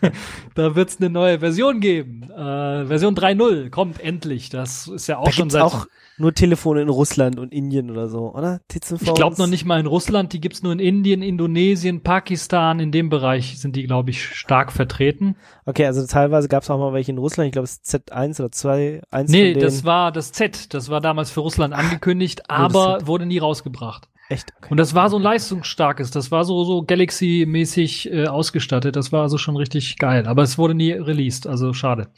da 0.54 0.74
wird's 0.74 0.98
eine 0.98 1.08
neue 1.08 1.38
Version 1.38 1.80
geben. 1.80 2.24
Äh, 2.24 2.84
Version 2.84 3.14
3.0 3.14 3.70
kommt 3.70 3.98
endlich. 4.00 4.50
Das 4.50 4.88
ist 4.88 5.06
ja 5.06 5.16
auch 5.16 5.24
da 5.24 5.32
schon 5.32 5.48
seit 5.48 5.62
auch 5.62 5.86
nur 6.18 6.32
Telefone 6.34 6.82
in 6.82 6.88
Russland 6.88 7.38
und 7.38 7.52
Indien 7.52 7.90
oder 7.90 8.08
so, 8.08 8.34
oder? 8.34 8.60
Ich 8.72 9.14
glaube 9.14 9.36
noch 9.38 9.46
nicht 9.46 9.64
mal 9.64 9.78
in 9.78 9.86
Russland, 9.86 10.32
die 10.32 10.40
gibt's 10.40 10.62
nur 10.62 10.72
in 10.72 10.78
Indien, 10.78 11.22
Indonesien, 11.22 12.02
Pakistan, 12.02 12.80
in 12.80 12.92
dem 12.92 13.08
Bereich 13.08 13.58
sind 13.58 13.76
die, 13.76 13.84
glaube 13.84 14.10
ich, 14.10 14.24
stark 14.24 14.72
vertreten. 14.72 15.36
Okay, 15.66 15.86
also 15.86 16.06
teilweise 16.06 16.48
gab's 16.48 16.70
auch 16.70 16.78
mal 16.78 16.92
welche 16.92 17.12
in 17.12 17.18
Russland, 17.18 17.48
ich 17.48 17.52
glaube 17.52 17.64
es 17.64 17.82
Z1 17.82 18.40
oder 18.40 18.50
2, 18.50 19.02
1 19.10 19.30
Nee, 19.30 19.54
das 19.54 19.84
war 19.84 20.12
das 20.12 20.32
Z, 20.32 20.72
das 20.74 20.88
war 20.88 21.00
damals 21.00 21.30
für 21.30 21.40
Russland 21.40 21.74
angekündigt, 21.74 22.42
oh, 22.48 22.52
aber 22.52 23.06
wurde 23.06 23.26
nie 23.26 23.38
rausgebracht. 23.38 24.08
Echt? 24.28 24.52
Okay. 24.58 24.68
Und 24.70 24.78
das 24.78 24.94
war 24.94 25.08
so 25.08 25.16
ein 25.16 25.22
leistungsstarkes, 25.22 26.10
das 26.10 26.30
war 26.30 26.44
so, 26.44 26.64
so 26.64 26.82
Galaxy-mäßig 26.82 28.12
äh, 28.12 28.26
ausgestattet, 28.26 28.96
das 28.96 29.12
war 29.12 29.22
also 29.22 29.38
schon 29.38 29.56
richtig 29.56 29.98
geil, 29.98 30.26
aber 30.26 30.42
es 30.42 30.58
wurde 30.58 30.74
nie 30.74 30.92
released, 30.92 31.46
also 31.46 31.72
schade. 31.72 32.08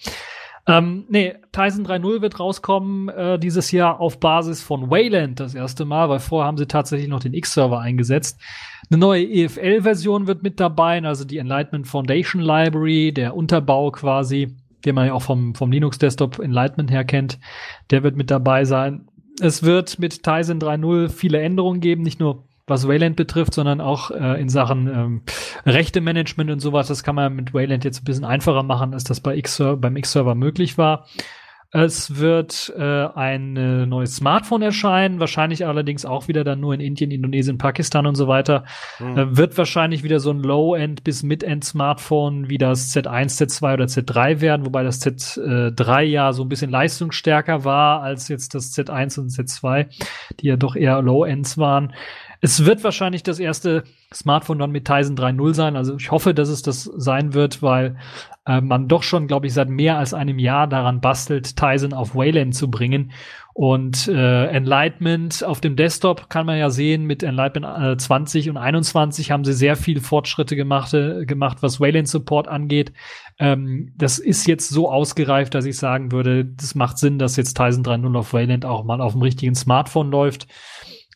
Ähm, 0.68 1.06
nee, 1.08 1.34
Tyson 1.50 1.86
3.0 1.86 2.20
wird 2.20 2.38
rauskommen 2.38 3.08
äh, 3.08 3.38
dieses 3.38 3.72
Jahr 3.72 4.00
auf 4.00 4.20
Basis 4.20 4.62
von 4.62 4.90
Wayland 4.90 5.40
das 5.40 5.54
erste 5.54 5.86
Mal, 5.86 6.10
weil 6.10 6.18
vorher 6.18 6.46
haben 6.46 6.58
sie 6.58 6.66
tatsächlich 6.66 7.08
noch 7.08 7.20
den 7.20 7.32
X-Server 7.32 7.80
eingesetzt. 7.80 8.38
Eine 8.90 8.98
neue 8.98 9.26
EFL-Version 9.26 10.26
wird 10.26 10.42
mit 10.42 10.60
dabei, 10.60 11.02
also 11.02 11.24
die 11.24 11.38
Enlightenment 11.38 11.88
Foundation 11.88 12.42
Library, 12.42 13.12
der 13.12 13.34
Unterbau 13.34 13.90
quasi, 13.90 14.56
den 14.84 14.94
man 14.94 15.06
ja 15.06 15.14
auch 15.14 15.22
vom, 15.22 15.54
vom 15.54 15.72
Linux-Desktop 15.72 16.38
Enlightenment 16.38 16.90
her 16.90 17.04
kennt, 17.04 17.38
der 17.90 18.02
wird 18.02 18.16
mit 18.16 18.30
dabei 18.30 18.66
sein. 18.66 19.08
Es 19.40 19.62
wird 19.62 19.98
mit 19.98 20.22
Tizen 20.22 20.60
3.0 20.60 21.08
viele 21.08 21.40
Änderungen 21.40 21.80
geben, 21.80 22.02
nicht 22.02 22.20
nur 22.20 22.47
was 22.70 22.86
Wayland 22.86 23.16
betrifft, 23.16 23.54
sondern 23.54 23.80
auch 23.80 24.10
äh, 24.10 24.40
in 24.40 24.48
Sachen 24.48 24.86
ähm, 24.88 25.22
Rechte-Management 25.66 26.50
und 26.50 26.60
sowas. 26.60 26.88
Das 26.88 27.02
kann 27.02 27.14
man 27.14 27.34
mit 27.34 27.54
Wayland 27.54 27.84
jetzt 27.84 28.02
ein 28.02 28.04
bisschen 28.04 28.24
einfacher 28.24 28.62
machen, 28.62 28.94
als 28.94 29.04
das 29.04 29.20
bei 29.20 29.36
X 29.36 29.62
beim 29.78 29.96
X-Server 29.96 30.34
möglich 30.34 30.78
war. 30.78 31.06
Es 31.70 32.16
wird 32.16 32.72
äh, 32.78 32.82
ein 32.82 33.54
äh, 33.58 33.84
neues 33.84 34.16
Smartphone 34.16 34.62
erscheinen, 34.62 35.20
wahrscheinlich 35.20 35.66
allerdings 35.66 36.06
auch 36.06 36.26
wieder 36.26 36.42
dann 36.42 36.60
nur 36.60 36.72
in 36.72 36.80
Indien, 36.80 37.10
Indonesien, 37.10 37.58
Pakistan 37.58 38.06
und 38.06 38.14
so 38.14 38.26
weiter. 38.26 38.64
Mhm. 38.98 39.18
Äh, 39.18 39.36
wird 39.36 39.58
wahrscheinlich 39.58 40.02
wieder 40.02 40.18
so 40.18 40.30
ein 40.30 40.42
Low-End 40.42 41.04
bis 41.04 41.22
Mid-End-Smartphone 41.22 42.48
wie 42.48 42.56
das 42.56 42.96
Z1, 42.96 43.36
Z2 43.36 43.74
oder 43.74 43.84
Z3 43.84 44.40
werden, 44.40 44.64
wobei 44.64 44.82
das 44.82 45.02
Z3 45.02 46.00
ja 46.00 46.32
so 46.32 46.42
ein 46.44 46.48
bisschen 46.48 46.70
leistungsstärker 46.70 47.64
war 47.64 48.00
als 48.00 48.28
jetzt 48.28 48.54
das 48.54 48.72
Z1 48.72 49.20
und 49.20 49.28
Z2, 49.28 49.88
die 50.40 50.46
ja 50.46 50.56
doch 50.56 50.74
eher 50.74 51.02
Low-Ends 51.02 51.58
waren. 51.58 51.92
Es 52.40 52.64
wird 52.64 52.84
wahrscheinlich 52.84 53.22
das 53.22 53.40
erste 53.40 53.84
Smartphone 54.14 54.58
dann 54.58 54.70
mit 54.70 54.84
Tizen 54.84 55.16
3.0 55.16 55.54
sein. 55.54 55.76
Also 55.76 55.96
ich 55.96 56.10
hoffe, 56.10 56.34
dass 56.34 56.48
es 56.48 56.62
das 56.62 56.84
sein 56.84 57.34
wird, 57.34 57.62
weil 57.62 57.96
äh, 58.46 58.60
man 58.60 58.88
doch 58.88 59.02
schon, 59.02 59.26
glaube 59.26 59.46
ich, 59.46 59.54
seit 59.54 59.68
mehr 59.68 59.98
als 59.98 60.14
einem 60.14 60.38
Jahr 60.38 60.66
daran 60.66 61.00
bastelt, 61.00 61.56
Tizen 61.56 61.92
auf 61.92 62.14
Wayland 62.14 62.54
zu 62.54 62.70
bringen. 62.70 63.12
Und 63.58 64.06
äh, 64.06 64.46
Enlightenment 64.46 65.42
auf 65.42 65.60
dem 65.60 65.74
Desktop 65.74 66.30
kann 66.30 66.46
man 66.46 66.58
ja 66.58 66.70
sehen, 66.70 67.06
mit 67.06 67.24
Enlightenment 67.24 67.94
äh, 67.94 67.96
20 67.96 68.50
und 68.50 68.56
21 68.56 69.32
haben 69.32 69.42
sie 69.42 69.52
sehr 69.52 69.74
viele 69.74 70.00
Fortschritte 70.00 70.54
gemacht, 70.54 70.94
äh, 70.94 71.26
gemacht 71.26 71.58
was 71.60 71.80
Wayland-Support 71.80 72.46
angeht. 72.46 72.92
Ähm, 73.40 73.92
das 73.96 74.20
ist 74.20 74.46
jetzt 74.46 74.68
so 74.68 74.88
ausgereift, 74.88 75.56
dass 75.56 75.64
ich 75.64 75.76
sagen 75.76 76.12
würde, 76.12 76.44
das 76.44 76.76
macht 76.76 76.98
Sinn, 76.98 77.18
dass 77.18 77.34
jetzt 77.34 77.56
Tizen 77.56 77.82
3.0 77.82 78.16
auf 78.16 78.32
Wayland 78.32 78.64
auch 78.64 78.84
mal 78.84 79.00
auf 79.00 79.14
dem 79.14 79.22
richtigen 79.22 79.56
Smartphone 79.56 80.12
läuft. 80.12 80.46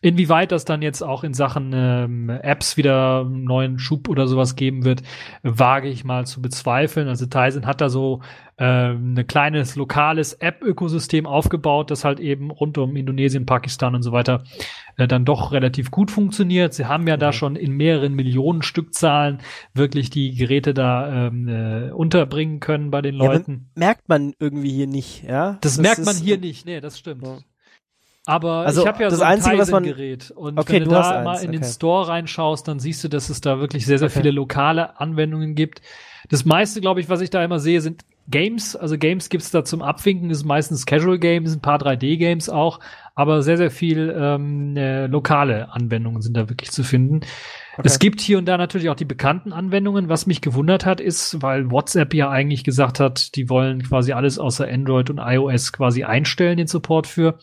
Inwieweit 0.02 0.50
das 0.50 0.64
dann 0.64 0.82
jetzt 0.82 1.00
auch 1.00 1.22
in 1.22 1.32
Sachen 1.32 1.70
ähm, 1.72 2.28
Apps 2.28 2.76
wieder 2.76 3.20
einen 3.20 3.44
neuen 3.44 3.78
Schub 3.78 4.08
oder 4.08 4.26
sowas 4.26 4.56
geben 4.56 4.84
wird, 4.84 5.02
wage 5.44 5.88
ich 5.88 6.04
mal 6.04 6.26
zu 6.26 6.42
bezweifeln. 6.42 7.06
Also 7.06 7.26
Tizen 7.26 7.66
hat 7.66 7.80
da 7.80 7.88
so 7.88 8.20
ähm, 8.58 9.14
ein 9.16 9.26
kleines 9.28 9.76
lokales 9.76 10.34
App-Ökosystem 10.34 11.24
aufgebaut, 11.24 11.92
das 11.92 12.04
halt 12.04 12.18
eben 12.18 12.50
rund 12.50 12.78
um 12.78 12.96
Indonesien, 12.96 13.46
Pakistan 13.46 13.94
und 13.94 14.02
so 14.02 14.10
weiter 14.10 14.42
äh, 14.96 15.06
dann 15.06 15.24
doch 15.24 15.52
relativ 15.52 15.92
gut 15.92 16.10
funktioniert. 16.10 16.74
Sie 16.74 16.86
haben 16.86 17.06
ja 17.06 17.16
da 17.16 17.32
schon 17.32 17.54
in 17.54 17.72
mehreren 17.72 18.14
Millionen 18.14 18.62
Stückzahlen 18.62 19.38
wirklich 19.72 20.10
die 20.10 20.34
Geräte 20.34 20.74
da 20.74 21.28
ähm, 21.28 21.48
äh, 21.48 21.92
unterbringen 21.92 22.58
können 22.58 22.90
bei 22.90 23.02
den 23.02 23.14
Leuten. 23.14 23.70
Ja, 23.76 23.80
merkt 23.86 24.08
man 24.08 24.32
irgendwie 24.40 24.70
hier 24.70 24.88
nicht, 24.88 25.22
ja? 25.22 25.58
Das, 25.60 25.76
das 25.76 25.78
merkt 25.78 26.04
man 26.04 26.16
hier 26.16 26.38
nicht, 26.38 26.66
nee, 26.66 26.80
das 26.80 26.98
stimmt. 26.98 27.24
Ja. 27.24 27.38
Aber 28.24 28.58
also 28.58 28.82
ich 28.82 28.86
habe 28.88 29.02
ja 29.02 29.08
das 29.08 29.18
so 29.18 29.24
ein 29.24 29.32
Einzige, 29.32 29.58
was 29.58 29.70
man, 29.70 29.82
Gerät 29.82 30.30
und 30.30 30.58
okay, 30.58 30.74
wenn 30.74 30.84
du, 30.84 30.90
du 30.90 30.94
da 30.94 31.02
hast 31.02 31.24
mal 31.24 31.32
eins, 31.32 31.42
in 31.42 31.52
den 31.52 31.62
okay. 31.62 31.72
Store 31.72 32.08
reinschaust, 32.08 32.68
dann 32.68 32.78
siehst 32.78 33.02
du, 33.02 33.08
dass 33.08 33.30
es 33.30 33.40
da 33.40 33.58
wirklich 33.58 33.84
sehr, 33.84 33.98
sehr 33.98 34.06
Okay. 34.06 34.20
viele 34.20 34.30
lokale 34.30 35.00
Anwendungen 35.00 35.54
gibt. 35.54 35.82
Das 36.28 36.44
meiste, 36.44 36.80
glaube 36.80 37.00
ich, 37.00 37.08
was 37.08 37.20
ich 37.20 37.30
da 37.30 37.42
immer 37.42 37.58
sehe, 37.58 37.80
sind 37.80 38.04
Games. 38.28 38.76
Also 38.76 38.96
Games 38.96 39.28
gibt's 39.28 39.50
da 39.50 39.64
zum 39.64 39.82
Abwinken, 39.82 40.28
das 40.28 40.38
sind 40.38 40.48
meistens 40.48 40.86
Casual 40.86 41.18
Games, 41.18 41.54
ein 41.54 41.60
paar 41.60 41.78
3D-Games 41.78 42.48
auch, 42.48 42.78
aber 43.14 43.42
sehr, 43.42 43.56
sehr 43.56 43.70
viel 43.70 44.14
ähm, 44.16 44.76
äh, 44.76 45.06
lokale 45.06 45.72
Anwendungen 45.72 46.22
sind 46.22 46.36
da 46.36 46.48
wirklich 46.48 46.70
zu 46.70 46.84
finden. 46.84 47.22
Okay. 47.76 47.82
Es 47.84 47.98
gibt 47.98 48.20
hier 48.20 48.38
und 48.38 48.46
da 48.46 48.56
natürlich 48.56 48.88
auch 48.90 48.94
die 48.94 49.04
bekannten 49.04 49.52
Anwendungen. 49.52 50.08
Was 50.08 50.26
mich 50.26 50.40
gewundert 50.40 50.86
hat, 50.86 51.00
ist, 51.00 51.42
weil 51.42 51.70
WhatsApp 51.70 52.14
ja 52.14 52.30
eigentlich 52.30 52.64
gesagt 52.64 53.00
hat, 53.00 53.34
die 53.34 53.48
wollen 53.48 53.82
quasi 53.82 54.12
alles 54.12 54.38
außer 54.38 54.68
Android 54.68 55.10
und 55.10 55.18
iOS 55.18 55.72
quasi 55.72 56.04
einstellen, 56.04 56.58
den 56.58 56.66
Support 56.68 57.06
für. 57.06 57.38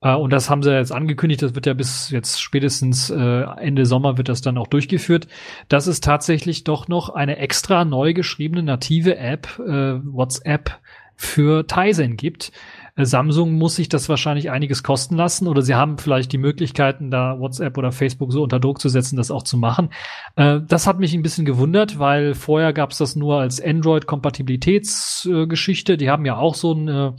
Äh, 0.00 0.14
und 0.14 0.32
das 0.32 0.50
haben 0.50 0.62
sie 0.62 0.72
jetzt 0.72 0.92
angekündigt, 0.92 1.42
das 1.42 1.54
wird 1.54 1.66
ja 1.66 1.74
bis 1.74 2.10
jetzt 2.10 2.40
spätestens 2.40 3.10
äh, 3.10 3.42
Ende 3.58 3.86
Sommer 3.86 4.18
wird 4.18 4.28
das 4.28 4.40
dann 4.40 4.58
auch 4.58 4.66
durchgeführt, 4.66 5.28
dass 5.68 5.86
es 5.86 6.00
tatsächlich 6.00 6.64
doch 6.64 6.88
noch 6.88 7.10
eine 7.10 7.38
extra 7.38 7.84
neu 7.84 8.14
geschriebene 8.14 8.62
native 8.62 9.16
App, 9.16 9.58
äh, 9.58 10.00
WhatsApp, 10.04 10.78
für 11.16 11.66
Tizen 11.66 12.16
gibt. 12.16 12.52
Äh, 12.94 13.06
Samsung 13.06 13.54
muss 13.54 13.74
sich 13.76 13.88
das 13.88 14.06
wahrscheinlich 14.08 14.50
einiges 14.50 14.82
kosten 14.82 15.14
lassen 15.16 15.46
oder 15.48 15.62
sie 15.62 15.74
haben 15.74 15.96
vielleicht 15.98 16.32
die 16.32 16.38
Möglichkeiten, 16.38 17.10
da 17.10 17.40
WhatsApp 17.40 17.76
oder 17.78 17.90
Facebook 17.90 18.32
so 18.32 18.42
unter 18.42 18.60
Druck 18.60 18.78
zu 18.80 18.90
setzen, 18.90 19.16
das 19.16 19.30
auch 19.30 19.42
zu 19.42 19.56
machen. 19.56 19.88
Äh, 20.36 20.60
das 20.66 20.86
hat 20.86 20.98
mich 20.98 21.14
ein 21.14 21.22
bisschen 21.22 21.46
gewundert, 21.46 21.98
weil 21.98 22.34
vorher 22.34 22.74
gab 22.74 22.90
es 22.90 22.98
das 22.98 23.16
nur 23.16 23.40
als 23.40 23.62
Android-Kompatibilitätsgeschichte. 23.62 25.96
die 25.96 26.10
haben 26.10 26.26
ja 26.26 26.36
auch 26.36 26.54
so 26.54 26.72
ein 26.72 26.88
äh, 26.88 27.12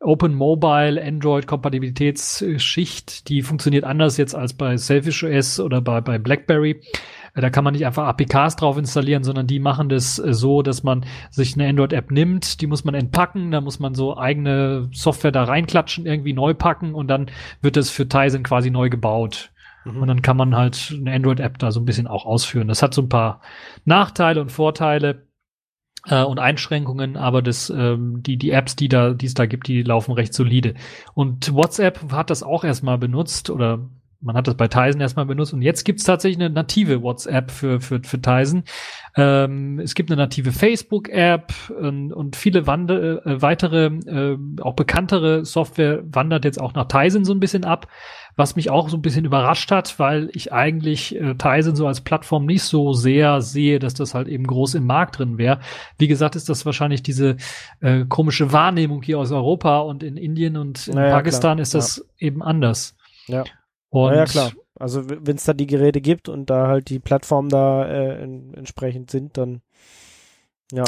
Open 0.00 0.34
Mobile 0.34 1.02
Android 1.02 1.46
Kompatibilitätsschicht, 1.46 3.28
die 3.28 3.42
funktioniert 3.42 3.84
anders 3.84 4.16
jetzt 4.16 4.34
als 4.34 4.54
bei 4.54 4.76
Selfish 4.76 5.24
OS 5.24 5.58
oder 5.58 5.80
bei, 5.80 6.00
bei 6.00 6.18
BlackBerry. 6.18 6.80
Äh, 7.34 7.40
Da 7.40 7.50
kann 7.50 7.64
man 7.64 7.72
nicht 7.74 7.84
einfach 7.84 8.06
APKs 8.06 8.56
drauf 8.56 8.78
installieren, 8.78 9.24
sondern 9.24 9.46
die 9.46 9.58
machen 9.58 9.88
das 9.88 10.18
äh, 10.18 10.32
so, 10.32 10.62
dass 10.62 10.82
man 10.82 11.04
sich 11.30 11.54
eine 11.54 11.68
Android-App 11.68 12.10
nimmt, 12.10 12.60
die 12.60 12.66
muss 12.66 12.84
man 12.84 12.94
entpacken, 12.94 13.50
da 13.50 13.60
muss 13.60 13.80
man 13.80 13.94
so 13.94 14.16
eigene 14.16 14.88
Software 14.92 15.32
da 15.32 15.44
reinklatschen, 15.44 16.06
irgendwie 16.06 16.32
neu 16.32 16.54
packen 16.54 16.94
und 16.94 17.08
dann 17.08 17.26
wird 17.60 17.76
das 17.76 17.90
für 17.90 18.08
Tizen 18.08 18.44
quasi 18.44 18.70
neu 18.70 18.90
gebaut. 18.90 19.50
Mhm. 19.84 20.02
Und 20.02 20.08
dann 20.08 20.22
kann 20.22 20.36
man 20.36 20.56
halt 20.56 20.94
eine 20.96 21.12
Android-App 21.12 21.58
da 21.58 21.72
so 21.72 21.80
ein 21.80 21.84
bisschen 21.84 22.06
auch 22.06 22.24
ausführen. 22.24 22.68
Das 22.68 22.82
hat 22.82 22.94
so 22.94 23.02
ein 23.02 23.08
paar 23.08 23.40
Nachteile 23.84 24.40
und 24.40 24.52
Vorteile 24.52 25.27
äh, 26.08 26.22
und 26.22 26.38
Einschränkungen, 26.38 27.16
aber 27.16 27.42
das, 27.42 27.70
ähm, 27.70 28.22
die, 28.22 28.36
die 28.36 28.50
Apps, 28.50 28.76
die 28.76 28.88
da, 28.88 29.14
die 29.14 29.26
es 29.26 29.34
da 29.34 29.46
gibt, 29.46 29.68
die 29.68 29.82
laufen 29.82 30.12
recht 30.12 30.34
solide. 30.34 30.74
Und 31.14 31.54
WhatsApp 31.54 32.12
hat 32.12 32.30
das 32.30 32.42
auch 32.42 32.64
erstmal 32.64 32.98
benutzt 32.98 33.50
oder 33.50 33.80
man 34.20 34.36
hat 34.36 34.48
das 34.48 34.56
bei 34.56 34.66
Tizen 34.66 35.00
erstmal 35.00 35.26
benutzt 35.26 35.52
und 35.52 35.62
jetzt 35.62 35.84
gibt's 35.84 36.04
tatsächlich 36.04 36.40
eine 36.44 36.52
native 36.52 37.02
WhatsApp 37.02 37.50
für, 37.50 37.80
für, 37.80 38.00
für 38.02 38.20
Tizen. 38.20 38.64
Ähm, 39.16 39.78
es 39.78 39.94
gibt 39.94 40.10
eine 40.10 40.20
native 40.20 40.52
Facebook-App 40.52 41.52
und, 41.78 42.12
und 42.12 42.34
viele 42.34 42.66
Wande, 42.66 43.22
äh, 43.24 43.40
weitere, 43.40 43.86
äh, 43.86 44.36
auch 44.60 44.74
bekanntere 44.74 45.44
Software 45.44 46.02
wandert 46.04 46.44
jetzt 46.44 46.60
auch 46.60 46.74
nach 46.74 46.88
Tizen 46.88 47.24
so 47.24 47.32
ein 47.32 47.38
bisschen 47.38 47.64
ab, 47.64 47.86
was 48.34 48.56
mich 48.56 48.70
auch 48.70 48.88
so 48.88 48.96
ein 48.96 49.02
bisschen 49.02 49.24
überrascht 49.24 49.70
hat, 49.70 49.98
weil 50.00 50.30
ich 50.32 50.52
eigentlich 50.52 51.14
äh, 51.14 51.34
Tizen 51.34 51.76
so 51.76 51.86
als 51.86 52.00
Plattform 52.00 52.44
nicht 52.44 52.64
so 52.64 52.94
sehr 52.94 53.40
sehe, 53.40 53.78
dass 53.78 53.94
das 53.94 54.14
halt 54.14 54.26
eben 54.26 54.46
groß 54.46 54.74
im 54.74 54.86
Markt 54.86 55.18
drin 55.18 55.38
wäre. 55.38 55.60
Wie 55.96 56.08
gesagt, 56.08 56.34
ist 56.34 56.48
das 56.48 56.66
wahrscheinlich 56.66 57.04
diese 57.04 57.36
äh, 57.80 58.04
komische 58.04 58.52
Wahrnehmung 58.52 59.02
hier 59.02 59.20
aus 59.20 59.30
Europa 59.30 59.78
und 59.80 60.02
in 60.02 60.16
Indien 60.16 60.56
und 60.56 60.88
in 60.88 60.94
Naja, 60.94 61.14
Pakistan 61.14 61.56
klar. 61.58 61.62
ist 61.62 61.74
das 61.74 62.04
eben 62.18 62.42
anders. 62.42 62.96
Ja. 63.26 63.44
Und 63.90 64.12
ja, 64.12 64.18
ja, 64.18 64.24
klar. 64.24 64.52
Also 64.78 65.08
wenn 65.08 65.36
es 65.36 65.44
da 65.44 65.54
die 65.54 65.66
Geräte 65.66 66.00
gibt 66.00 66.28
und 66.28 66.50
da 66.50 66.68
halt 66.68 66.88
die 66.88 67.00
Plattformen 67.00 67.48
da 67.48 67.84
äh, 67.86 68.22
in, 68.22 68.54
entsprechend 68.54 69.10
sind, 69.10 69.36
dann 69.36 69.60
ja. 70.70 70.84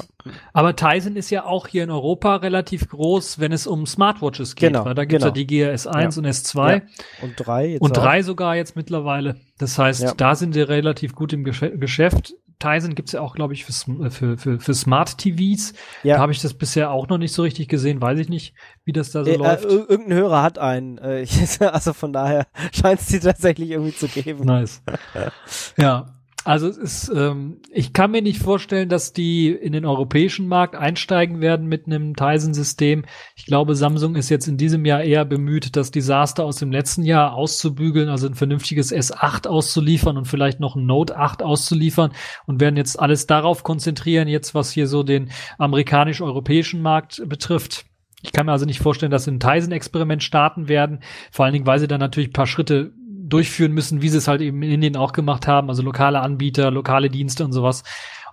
Aber 0.53 0.77
Tizen 0.77 1.17
ist 1.17 1.31
ja 1.31 1.47
auch 1.47 1.67
hier 1.67 1.85
in 1.85 1.91
Europa 1.91 2.37
relativ 2.37 2.89
groß, 2.89 3.39
wenn 3.39 3.51
es 3.51 3.67
um 3.67 3.87
Smartwatches 3.87 4.55
geht. 4.55 4.73
Genau, 4.73 4.85
weil 4.85 4.95
da 4.95 5.07
gibt's 5.07 5.25
genau. 5.25 5.35
ja 5.35 5.45
die 5.45 5.47
GS1 5.47 6.01
Ja. 6.01 6.07
und 6.19 6.27
S2 6.27 6.73
Ja. 6.75 6.83
Und 7.23 7.35
drei 7.37 7.67
jetzt 7.69 7.81
und 7.81 7.97
drei 7.97 8.23
sogar 8.23 8.57
jetzt 8.57 8.77
mittlerweile. 8.77 9.37
Das 9.59 9.79
heißt, 9.79 10.03
Ja. 10.03 10.15
da 10.15 10.35
sind 10.35 10.55
wir 10.55 10.69
relativ 10.69 11.15
gut 11.15 11.33
im 11.33 11.45
Geschäft. 11.45 12.35
Tizen 12.61 12.95
gibt's 12.95 13.11
ja 13.13 13.21
auch, 13.21 13.35
glaube 13.35 13.55
ich, 13.55 13.65
für, 13.65 13.73
Sm- 13.73 14.11
für, 14.11 14.39
für, 14.39 14.61
für 14.61 14.75
Smart 14.75 15.19
TVs. 15.19 15.73
Ja. 16.05 16.15
Da 16.17 16.23
habe 16.23 16.31
ich 16.33 16.41
das 16.41 16.55
bisher 16.55 16.91
auch 16.93 17.09
noch 17.09 17.19
nicht 17.19 17.33
so 17.33 17.43
richtig 17.43 17.67
gesehen. 17.69 18.01
Weiß 18.01 18.19
ich 18.21 18.29
nicht, 18.29 18.55
wie 18.85 18.93
das 18.93 19.11
da 19.11 19.25
so 19.25 19.31
Äh, 19.31 19.35
äh, 19.35 19.37
läuft. 19.39 19.65
ir- 19.65 19.91
irgendein 19.91 20.19
Hörer 20.19 20.43
hat 20.43 20.59
einen. 20.59 20.99
Äh, 20.99 21.27
also 21.61 21.93
von 21.93 22.13
daher 22.13 22.47
scheint 22.73 23.01
es 23.01 23.07
die 23.09 23.19
tatsächlich 23.19 23.71
irgendwie 23.71 23.95
zu 23.97 24.07
geben. 24.07 24.45
Nice. 24.45 24.83
ja. 25.77 26.07
Also 26.45 26.69
es 26.69 26.79
ist, 26.79 27.13
ähm, 27.15 27.61
ich 27.71 27.93
kann 27.93 28.13
mir 28.13 28.23
nicht 28.23 28.41
vorstellen, 28.41 28.89
dass 28.89 29.13
die 29.13 29.51
in 29.51 29.73
den 29.73 29.85
europäischen 29.85 30.49
Markt 30.49 30.75
einsteigen 30.75 31.43
werden 31.43 31.67
mit 31.67 31.87
einem 31.87 32.17
Tizen-System. 32.17 33.05
Ich 33.37 33.45
glaube, 33.45 33.75
Samsung 33.75 34.17
ist 34.17 34.31
jetzt 34.31 34.49
in 34.49 34.57
diesem 34.57 34.87
Jahr 34.87 35.03
eher 35.03 35.27
bemüht, 35.27 35.77
das 35.77 35.91
Desaster 35.91 36.45
aus 36.45 36.57
dem 36.57 36.73
letzten 36.73 37.03
Jahr 37.03 37.35
auszubügeln, 37.35 38.09
also 38.09 38.27
ein 38.27 38.35
vernünftiges 38.35 38.91
S8 38.91 39.49
auszuliefern 39.49 40.17
und 40.17 40.29
vielleicht 40.29 40.61
noch 40.61 40.77
ein 40.77 40.87
Note 40.87 41.17
8 41.19 41.43
auszuliefern 41.43 42.13
und 42.47 42.59
werden 42.59 42.79
jetzt 42.79 42.99
alles 42.99 43.27
darauf 43.27 43.63
konzentrieren, 43.63 44.27
jetzt 44.27 44.55
was 44.55 44.71
hier 44.71 44.87
so 44.87 45.03
den 45.03 45.31
amerikanisch-europäischen 45.59 46.81
Markt 46.81 47.23
betrifft. 47.29 47.85
Ich 48.23 48.33
kann 48.33 48.47
mir 48.47 48.53
also 48.53 48.67
nicht 48.67 48.81
vorstellen, 48.81 49.11
dass 49.11 49.25
sie 49.25 49.31
ein 49.31 49.41
Tizen-Experiment 49.41 50.23
starten 50.23 50.69
werden. 50.69 51.01
Vor 51.31 51.45
allen 51.45 51.55
Dingen, 51.55 51.67
weil 51.67 51.79
sie 51.79 51.89
dann 51.89 52.01
natürlich 52.01 52.31
ein 52.31 52.35
paar 52.35 52.47
Schritte 52.47 52.93
durchführen 53.31 53.73
müssen, 53.73 54.03
wie 54.03 54.09
sie 54.09 54.19
es 54.19 54.29
halt 54.29 54.41
eben 54.41 54.63
in 54.63 54.73
Indien 54.73 54.97
auch 54.97 55.13
gemacht 55.13 55.47
haben, 55.47 55.69
also 55.69 55.83
lokale 55.83 56.21
Anbieter, 56.21 56.71
lokale 56.71 57.09
Dienste 57.09 57.45
und 57.45 57.53
sowas. 57.53 57.85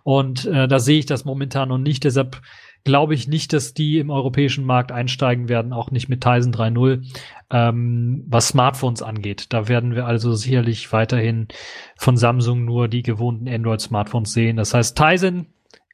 Und 0.03 0.45
äh, 0.45 0.67
da 0.67 0.79
sehe 0.79 0.99
ich 0.99 1.05
das 1.05 1.25
momentan 1.25 1.69
noch 1.69 1.77
nicht. 1.77 2.03
Deshalb 2.03 2.41
glaube 2.83 3.13
ich 3.13 3.27
nicht, 3.27 3.51
dass 3.51 3.73
die 3.73 3.99
im 3.99 4.09
europäischen 4.09 4.63
Markt 4.63 4.93
einsteigen 4.93 5.49
werden, 5.49 5.73
auch 5.73 5.91
nicht 5.91 6.07
mit 6.07 6.21
Tizen 6.21 6.53
3.0, 6.53 7.03
ähm, 7.49 8.23
was 8.27 8.47
Smartphones 8.47 9.01
angeht. 9.01 9.47
Da 9.49 9.67
werden 9.67 9.95
wir 9.95 10.05
also 10.05 10.33
sicherlich 10.33 10.93
weiterhin 10.93 11.49
von 11.97 12.15
Samsung 12.15 12.63
nur 12.63 12.87
die 12.87 13.03
gewohnten 13.03 13.49
Android-Smartphones 13.49 14.31
sehen. 14.31 14.55
Das 14.55 14.73
heißt, 14.73 14.97
Tizen 14.97 15.47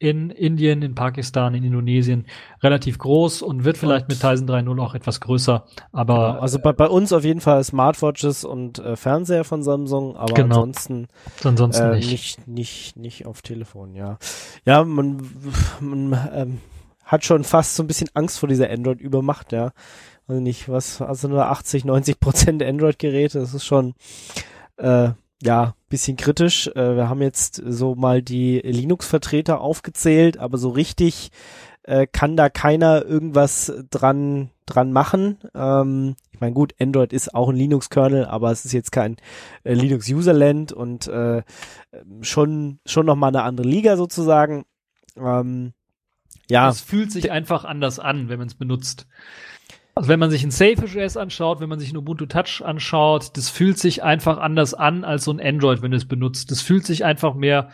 in 0.03 0.29
Indien, 0.31 0.81
in 0.81 0.95
Pakistan, 0.95 1.55
in 1.55 1.63
Indonesien 1.63 2.25
relativ 2.61 2.97
groß 2.97 3.41
und 3.41 3.63
wird 3.63 3.77
vielleicht 3.77 4.09
mit 4.09 4.19
Tizen 4.19 4.49
3.0 4.49 4.81
auch 4.81 4.95
etwas 4.95 5.21
größer. 5.21 5.65
Aber 5.93 6.13
Genau. 6.33 6.41
Also 6.41 6.59
bei, 6.59 6.73
bei 6.73 6.87
uns 6.87 7.13
auf 7.13 7.23
jeden 7.23 7.39
Fall 7.39 7.63
Smartwatches 7.63 8.43
und 8.43 8.79
äh, 8.79 8.97
Fernseher 8.97 9.45
von 9.45 9.63
Samsung, 9.63 10.17
aber 10.17 10.33
Genau. 10.33 10.55
ansonsten 10.55 11.07
ansonsten 11.43 11.83
äh, 11.83 11.95
nicht. 11.95 12.09
nicht, 12.11 12.47
nicht, 12.47 12.97
nicht 12.97 13.25
auf 13.25 13.41
Telefon, 13.41 13.95
ja. 13.95 14.17
Ja, 14.65 14.83
man, 14.83 15.21
man 15.79 16.19
ähm, 16.33 16.57
hat 17.05 17.23
schon 17.23 17.45
fast 17.45 17.75
so 17.75 17.83
ein 17.83 17.87
bisschen 17.87 18.09
Angst 18.13 18.39
vor 18.39 18.49
dieser 18.49 18.69
Android-Übermacht, 18.69 19.53
ja. 19.53 19.71
Also 20.27 20.41
nicht, 20.41 20.67
was, 20.67 21.01
also 21.01 21.29
nur 21.29 21.45
80, 21.45 21.85
90 21.85 22.19
Prozent 22.19 22.61
Android-Geräte, 22.61 23.39
das 23.39 23.53
ist 23.53 23.65
schon, 23.65 23.93
äh, 24.77 25.11
ja, 25.43 25.75
bisschen 25.89 26.17
kritisch. 26.17 26.67
Äh, 26.67 26.95
wir 26.95 27.09
haben 27.09 27.21
jetzt 27.21 27.61
so 27.65 27.95
mal 27.95 28.21
die 28.21 28.59
Linux-Vertreter 28.59 29.61
aufgezählt, 29.61 30.37
aber 30.37 30.57
so 30.57 30.69
richtig 30.69 31.31
äh, 31.83 32.07
kann 32.07 32.37
da 32.37 32.49
keiner 32.49 33.05
irgendwas 33.05 33.71
dran 33.89 34.49
dran 34.65 34.93
machen. 34.93 35.39
Ähm, 35.53 36.15
ich 36.31 36.39
meine, 36.39 36.53
gut, 36.53 36.73
Android 36.79 37.11
ist 37.11 37.35
auch 37.35 37.49
ein 37.49 37.55
Linux-Kernel, 37.55 38.25
aber 38.25 38.51
es 38.51 38.63
ist 38.63 38.71
jetzt 38.71 38.93
kein 38.93 39.17
äh, 39.65 39.73
Linux-Userland 39.73 40.71
und 40.71 41.07
äh, 41.07 41.43
schon 42.21 42.79
schon 42.85 43.05
noch 43.05 43.15
mal 43.15 43.27
eine 43.27 43.43
andere 43.43 43.67
Liga 43.67 43.97
sozusagen. 43.97 44.65
Ähm, 45.17 45.73
ja, 46.49 46.69
Es 46.69 46.81
fühlt 46.81 47.11
sich 47.11 47.31
einfach 47.31 47.65
anders 47.65 47.99
an, 47.99 48.29
wenn 48.29 48.39
man 48.39 48.47
es 48.47 48.55
benutzt. 48.55 49.07
Also 49.95 50.09
wenn 50.09 50.19
man 50.19 50.31
sich 50.31 50.43
ein 50.43 50.51
Selfish 50.51 50.95
OS 50.95 51.17
anschaut, 51.17 51.59
wenn 51.59 51.69
man 51.69 51.79
sich 51.79 51.93
ein 51.93 51.97
Ubuntu 51.97 52.25
Touch 52.25 52.61
anschaut, 52.63 53.37
das 53.37 53.49
fühlt 53.49 53.77
sich 53.77 54.03
einfach 54.03 54.39
anders 54.39 54.73
an 54.73 55.03
als 55.03 55.25
so 55.25 55.31
ein 55.31 55.39
Android, 55.39 55.81
wenn 55.81 55.91
du 55.91 55.97
es 55.97 56.07
benutzt. 56.07 56.49
Das 56.49 56.61
fühlt 56.61 56.85
sich 56.85 57.05
einfach 57.05 57.35
mehr 57.35 57.69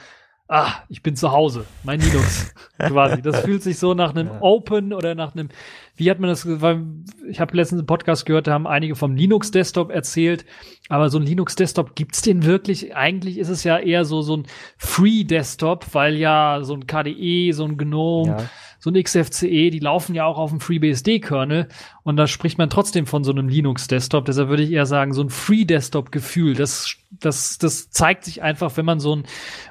ah, 0.50 0.74
ich 0.90 1.04
bin 1.04 1.16
zu 1.16 1.32
Hause, 1.32 1.66
mein 1.84 2.02
Linux 2.02 2.54
quasi. 2.80 3.22
Das 3.22 3.42
fühlt 3.42 3.62
sich 3.62 3.78
so 3.78 3.94
nach 3.94 4.10
einem 4.10 4.28
ja. 4.28 4.42
Open 4.42 4.94
oder 4.94 5.14
nach 5.14 5.34
einem, 5.34 5.50
wie 5.96 6.10
hat 6.10 6.20
man 6.20 6.30
das, 6.30 6.46
weil 6.62 6.84
ich 7.30 7.40
habe 7.40 7.56
letztens 7.56 7.80
einen 7.80 7.88
Podcast 7.88 8.26
gehört, 8.26 8.48
da 8.48 8.54
haben 8.54 8.68
einige 8.68 8.96
vom 8.96 9.16
Linux 9.16 9.52
Desktop 9.52 9.92
erzählt, 9.92 10.46
aber 10.90 11.10
so 11.10 11.20
ein 11.20 11.26
Linux 11.26 11.56
Desktop 11.56 11.96
gibt's 11.96 12.24
den 12.24 12.46
wirklich? 12.46 12.96
Eigentlich 12.96 13.38
ist 13.38 13.50
es 13.50 13.64
ja 13.64 13.78
eher 13.78 14.06
so 14.06 14.22
so 14.22 14.38
ein 14.38 14.48
Free 14.78 15.24
Desktop, 15.24 15.86
weil 15.94 16.16
ja 16.16 16.62
so 16.64 16.74
ein 16.74 16.88
KDE, 16.88 17.52
so 17.54 17.66
ein 17.66 17.78
GNOME 17.78 18.30
ja 18.30 18.50
so 18.80 18.90
ein 18.90 19.02
XFCE, 19.02 19.70
die 19.70 19.80
laufen 19.80 20.16
ja 20.16 20.26
auch 20.26 20.38
auf 20.38 20.52
dem 20.52 20.62
FreeBSD-Kernel 20.62 21.68
und 22.04 22.16
da 22.16 22.28
spricht 22.28 22.58
man 22.58 22.70
trotzdem 22.70 23.06
von 23.06 23.26
so 23.26 23.32
einem 23.32 23.50
Linux-Desktop. 23.50 24.26
Deshalb 24.26 24.48
würde 24.48 24.64
ich 24.64 24.72
eher 24.72 24.86
sagen, 24.86 25.14
so 25.14 25.22
ein 25.22 25.30
Free-Desktop-Gefühl, 25.30 26.56
das, 26.56 26.96
das, 27.12 27.58
das 27.58 27.90
zeigt 27.90 28.24
sich 28.24 28.42
einfach, 28.42 28.78
wenn 28.78 28.86
man 28.86 29.02
so 29.02 29.18
ein 29.18 29.24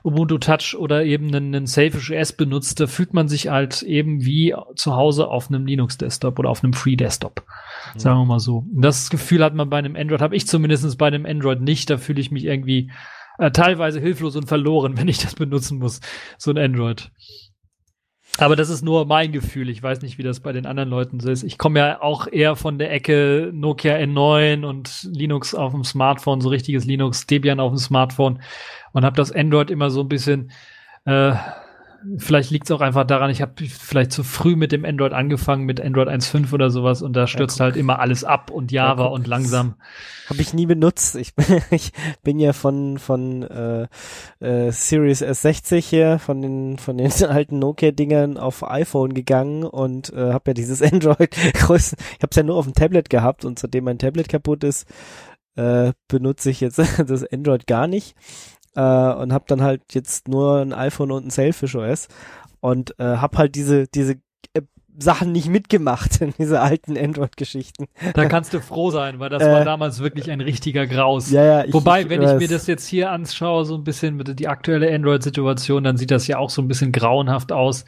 Ubuntu 0.05 0.37
Touch 0.37 0.77
oder 0.79 1.05
eben 1.05 1.29
einen, 1.29 1.55
einen 1.55 1.67
Selfish 1.67 2.11
OS 2.11 2.35
benutzt, 2.35 2.81
da 2.81 2.87
fühlt 2.87 3.15
man 3.15 3.29
sich 3.29 3.49
halt 3.49 3.83
eben 3.83 4.25
wie 4.27 4.55
zu 4.77 4.95
Hause 4.95 5.29
auf 5.29 5.49
einem 5.49 5.65
Linux-Desktop 5.65 6.39
oder 6.39 6.51
auf 6.51 6.63
einem 6.63 6.75
Free-Desktop. 6.75 7.45
Mhm. 7.95 7.99
Sagen 7.99 8.21
wir 8.21 8.27
mal 8.27 8.41
so. 8.41 8.59
Und 8.59 8.83
das 8.83 9.09
Gefühl 9.09 9.43
hat 9.43 9.55
man 9.55 9.71
bei 9.71 9.79
einem 9.79 9.97
Android, 9.97 10.21
habe 10.21 10.37
ich 10.37 10.47
zumindest 10.47 10.99
bei 10.99 11.07
einem 11.07 11.25
Android 11.25 11.63
nicht. 11.63 11.89
Da 11.89 11.97
fühle 11.97 12.21
ich 12.21 12.31
mich 12.31 12.45
irgendwie 12.45 12.91
äh, 13.39 13.51
teilweise 13.51 14.01
hilflos 14.01 14.37
und 14.37 14.47
verloren, 14.47 14.97
wenn 14.99 15.09
ich 15.09 15.19
das 15.19 15.35
benutzen 15.35 15.79
muss, 15.79 16.01
so 16.37 16.51
ein 16.51 16.59
Android. 16.59 17.11
Aber 18.39 18.55
das 18.55 18.71
ist 18.71 18.83
nur 18.83 19.05
mein 19.05 19.33
Gefühl. 19.33 19.69
Ich 19.69 19.83
weiß 19.83 20.01
nicht, 20.03 20.17
wie 20.17 20.23
das 20.23 20.41
bei 20.41 20.53
den 20.53 20.65
anderen 20.65 20.89
Leuten 20.89 21.19
so 21.19 21.31
ist. 21.31 21.43
Ich 21.43 21.59
komme 21.59 21.81
ja 21.81 22.01
auch 22.01 22.29
eher 22.31 22.55
von 22.55 22.79
der 22.79 22.93
Ecke 22.93 23.51
Nokia 23.53 23.97
N9 23.97 24.65
und 24.65 25.09
Linux 25.13 25.55
auf 25.55 25.73
dem 25.73 25.83
Smartphone, 25.83 26.41
so 26.41 26.49
richtiges 26.49 26.85
Linux, 26.85 27.27
Debian 27.27 27.59
auf 27.59 27.73
dem 27.73 27.79
Smartphone 27.79 28.41
und 28.93 29.05
habe 29.05 29.17
das 29.17 29.33
Android 29.33 29.71
immer 29.71 29.91
so 29.91 30.03
ein 30.03 30.09
bisschen 30.09 30.53
äh, 31.05 31.33
vielleicht 32.17 32.51
liegt 32.51 32.67
es 32.67 32.71
auch 32.71 32.81
einfach 32.81 33.05
daran, 33.05 33.31
ich 33.31 33.43
habe 33.43 33.53
vielleicht 33.67 34.13
zu 34.13 34.25
früh 34.25 34.57
mit 34.57 34.73
dem 34.73 34.85
Android 34.85 35.13
angefangen, 35.13 35.65
mit 35.65 35.81
Android 35.81 36.09
1.5 36.09 36.53
oder 36.53 36.71
sowas 36.71 37.03
und 37.03 37.15
da 37.15 37.27
stürzt 37.27 37.59
ja, 37.59 37.67
halt 37.67 37.77
immer 37.77 37.99
alles 37.99 38.25
ab 38.25 38.51
und 38.51 38.73
Java 38.73 39.05
ja, 39.05 39.09
und 39.09 39.27
langsam. 39.27 39.75
Habe 40.29 40.41
ich 40.41 40.55
nie 40.55 40.67
benutzt. 40.67 41.17
Ich, 41.17 41.33
ich 41.71 41.93
bin 42.23 42.39
ja 42.39 42.53
von 42.53 42.99
von 42.99 43.43
äh, 43.43 43.89
äh, 44.41 44.71
Series 44.71 45.23
S60 45.23 45.81
hier, 45.81 46.19
von 46.19 46.41
den 46.41 46.79
von 46.79 46.97
den 46.97 47.13
alten 47.29 47.59
Nokia-Dingern 47.59 48.39
auf 48.39 48.69
iPhone 48.69 49.13
gegangen 49.15 49.65
und 49.65 50.13
äh, 50.13 50.33
habe 50.33 50.51
ja 50.51 50.55
dieses 50.55 50.83
Android 50.93 51.31
größten. 51.55 51.99
Ich 52.17 52.23
habe 52.23 52.31
es 52.31 52.37
ja 52.37 52.43
nur 52.43 52.57
auf 52.57 52.65
dem 52.65 52.75
Tablet 52.75 53.11
gehabt 53.11 53.45
und 53.45 53.59
seitdem 53.59 53.85
mein 53.85 53.99
Tablet 53.99 54.29
kaputt 54.29 54.65
ist, 54.65 54.87
äh, 55.57 55.93
benutze 56.07 56.51
ich 56.51 56.61
jetzt 56.61 56.79
das 56.79 57.25
Android 57.25 57.67
gar 57.67 57.87
nicht 57.87 58.15
äh, 58.79 59.13
und 59.15 59.33
habe 59.33 59.45
dann 59.49 59.61
halt 59.61 59.83
jetzt 59.93 60.29
nur 60.29 60.61
ein 60.61 60.73
iPhone 60.73 61.11
und 61.11 61.27
ein 61.27 61.31
Selfish 61.31 61.75
OS 61.75 62.07
und 62.61 62.99
äh, 63.01 63.17
habe 63.17 63.37
halt 63.37 63.57
diese 63.57 63.89
diese 63.89 64.15
äh, 64.55 64.63
Sachen 64.97 65.33
nicht 65.33 65.49
mitgemacht 65.49 66.21
in 66.21 66.33
diese 66.39 66.61
alten 66.61 66.97
Android-Geschichten. 66.97 67.87
Da 68.15 68.27
kannst 68.27 68.55
du 68.55 68.61
froh 68.61 68.91
sein, 68.91 69.19
weil 69.19 69.31
das 69.31 69.43
äh, 69.43 69.53
war 69.53 69.65
damals 69.65 69.99
wirklich 69.99 70.31
ein 70.31 70.41
richtiger 70.41 70.87
Graus. 70.87 71.31
Ja, 71.31 71.45
ja, 71.45 71.65
ich, 71.65 71.75
Wobei, 71.75 72.03
ich, 72.03 72.09
wenn 72.09 72.23
ich 72.23 72.35
mir 72.35 72.49
das 72.49 72.69
jetzt 72.69 72.87
hier 72.87 73.11
anschaue, 73.11 73.65
so 73.65 73.75
ein 73.75 73.85
bisschen 73.85 74.17
mit 74.17 74.39
die 74.39 74.47
aktuelle 74.47 74.95
Android-Situation, 74.95 75.83
dann 75.83 75.97
sieht 75.97 76.13
das 76.13 76.29
ja 76.29 76.39
auch 76.39 76.51
so 76.51 76.63
ein 76.63 76.69
bisschen 76.69 76.93
grauenhaft 76.93 77.51
aus. 77.51 77.85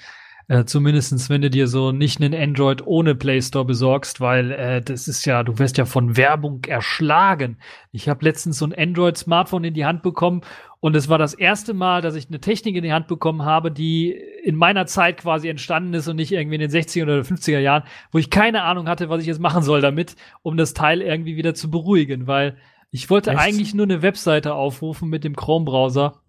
Äh, 0.51 0.65
zumindestens, 0.65 1.31
wenn 1.31 1.43
du 1.43 1.49
dir 1.49 1.69
so 1.69 1.93
nicht 1.93 2.21
einen 2.21 2.35
Android 2.35 2.85
ohne 2.85 3.15
Play 3.15 3.41
Store 3.41 3.65
besorgst, 3.65 4.21
weil 4.21 4.51
äh, 4.51 4.83
das 4.83 5.07
ist 5.07 5.25
ja, 5.25 5.45
du 5.45 5.61
wirst 5.61 5.79
ja 5.79 5.85
von 5.85 6.17
Werbung 6.17 6.65
erschlagen. 6.65 7.59
Ich 7.93 8.09
habe 8.09 8.25
letztens 8.25 8.59
so 8.59 8.67
ein 8.67 8.75
Android-Smartphone 8.75 9.63
in 9.63 9.75
die 9.75 9.85
Hand 9.85 10.03
bekommen 10.03 10.41
und 10.81 10.97
es 10.97 11.09
war 11.09 11.19
das 11.19 11.35
erste 11.35 11.73
Mal, 11.73 12.03
dass 12.03 12.17
ich 12.17 12.27
eine 12.27 12.41
Technik 12.41 12.75
in 12.75 12.83
die 12.83 12.93
Hand 12.93 13.07
bekommen 13.07 13.45
habe, 13.45 13.71
die 13.71 14.11
in 14.43 14.57
meiner 14.57 14.87
Zeit 14.87 15.19
quasi 15.19 15.49
entstanden 15.49 15.95
ist 15.95 16.09
und 16.09 16.17
nicht 16.17 16.33
irgendwie 16.33 16.57
in 16.57 16.69
den 16.69 16.71
60er 16.73 17.05
oder 17.05 17.21
50er 17.21 17.61
Jahren, 17.61 17.85
wo 18.11 18.19
ich 18.19 18.29
keine 18.29 18.65
Ahnung 18.65 18.89
hatte, 18.89 19.09
was 19.09 19.21
ich 19.21 19.29
jetzt 19.29 19.39
machen 19.39 19.63
soll 19.63 19.81
damit, 19.81 20.17
um 20.43 20.57
das 20.57 20.75
Teil 20.75 21.01
irgendwie 21.01 21.37
wieder 21.37 21.55
zu 21.55 21.71
beruhigen, 21.71 22.27
weil 22.27 22.57
ich 22.91 23.09
wollte 23.09 23.31
Echt? 23.31 23.39
eigentlich 23.39 23.73
nur 23.73 23.87
eine 23.87 24.03
Webseite 24.03 24.55
aufrufen 24.55 25.11
mit 25.11 25.23
dem 25.23 25.37
Chrome-Browser 25.37 26.21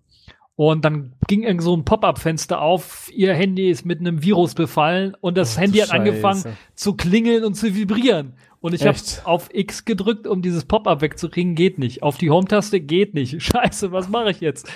und 0.70 0.86
dann 0.86 1.14
ging 1.26 1.42
irgend 1.42 1.64
so 1.64 1.76
ein 1.76 1.86
Pop-up-Fenster 1.86 2.62
auf, 2.62 3.10
ihr 3.16 3.34
Handy 3.34 3.72
ist 3.72 3.84
mit 3.84 4.00
einem 4.00 4.22
Virus 4.22 4.54
befallen 4.54 5.18
und 5.20 5.36
das 5.36 5.58
oh, 5.58 5.62
Handy 5.62 5.80
hat 5.80 5.88
Scheiße. 5.88 6.00
angefangen 6.00 6.44
zu 6.76 6.94
klingeln 6.94 7.44
und 7.44 7.56
zu 7.56 7.74
vibrieren. 7.74 8.34
Und 8.60 8.76
ich 8.76 8.86
habe 8.86 8.96
auf 9.24 9.50
X 9.52 9.86
gedrückt, 9.86 10.28
um 10.28 10.44
dieses 10.44 10.66
Pop-up 10.66 11.02
wegzukriegen, 11.02 11.56
geht 11.56 11.80
nicht. 11.80 12.04
Auf 12.04 12.20
die 12.20 12.30
Home-Taste 12.30 12.80
geht 12.80 13.16
nicht. 13.16 13.42
Scheiße, 13.44 13.92
was 13.92 14.08
mache 14.08 14.30
ich 14.30 14.40
jetzt? 14.40 14.72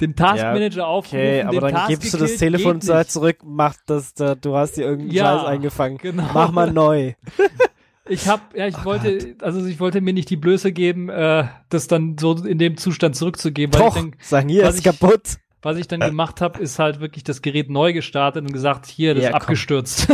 Den 0.00 0.16
Taskmanager 0.16 0.78
ja, 0.78 0.88
okay, 0.88 1.42
aufrufen, 1.42 1.46
aber 1.46 1.60
dann 1.60 1.74
Task 1.74 1.88
gibst 1.90 2.14
du 2.14 2.18
das 2.18 2.36
Telefon 2.36 2.80
zurück, 2.80 3.36
mach 3.44 3.76
das, 3.86 4.14
da, 4.14 4.34
du 4.34 4.56
hast 4.56 4.78
dir 4.78 4.82
irgendeinen 4.86 5.12
ja, 5.12 5.38
Scheiß 5.38 5.46
eingefangen. 5.46 5.98
Genau. 5.98 6.28
Mach 6.34 6.50
mal 6.50 6.72
neu. 6.72 7.12
Ich 8.10 8.28
hab, 8.28 8.56
ja, 8.56 8.66
ich 8.66 8.76
oh 8.78 8.84
wollte, 8.84 9.18
Gott. 9.18 9.42
also 9.42 9.64
ich 9.64 9.78
wollte 9.80 10.00
mir 10.00 10.12
nicht 10.12 10.28
die 10.30 10.36
Blöße 10.36 10.72
geben, 10.72 11.08
äh, 11.08 11.44
das 11.68 11.86
dann 11.86 12.16
so 12.18 12.34
in 12.34 12.58
dem 12.58 12.76
Zustand 12.76 13.16
zurückzugeben. 13.16 13.72
Doch, 13.72 13.80
weil 13.80 13.88
ich 13.88 13.94
denk, 13.94 14.16
sagen 14.22 14.48
hier 14.48 14.68
ist 14.68 14.78
ich, 14.78 14.84
kaputt. 14.84 15.38
Was 15.62 15.76
ich 15.76 15.88
dann 15.88 16.00
gemacht 16.00 16.40
habe, 16.40 16.58
ist 16.58 16.78
halt 16.78 17.00
wirklich 17.00 17.22
das 17.22 17.42
Gerät 17.42 17.68
neu 17.68 17.92
gestartet 17.92 18.42
und 18.42 18.52
gesagt, 18.52 18.86
hier, 18.86 19.14
das 19.14 19.24
ja, 19.24 19.30
ist 19.30 19.34
abgestürzt. 19.36 20.08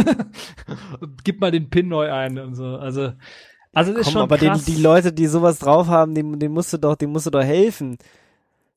Gib 1.25 1.41
mal 1.41 1.53
den 1.53 1.71
PIN 1.71 1.89
neu 1.89 2.13
ein 2.13 2.39
und 2.39 2.57
so. 2.57 2.77
Also, 2.77 3.13
also 3.73 3.93
das 3.93 4.01
ist 4.01 4.05
komm, 4.07 4.13
schon 4.13 4.23
aber 4.23 4.39
krass. 4.39 4.65
Den, 4.65 4.75
die 4.75 4.83
Leute, 4.83 5.13
die 5.13 5.27
sowas 5.27 5.61
drauf 5.61 5.87
haben, 5.87 6.15
dem, 6.15 6.39
dem 6.39 6.53
musst 6.53 6.73
du 6.73 6.79
doch, 6.79 6.97
dem 6.97 7.11
musst 7.11 7.27
du 7.27 7.31
doch 7.31 7.45
helfen. 7.45 7.97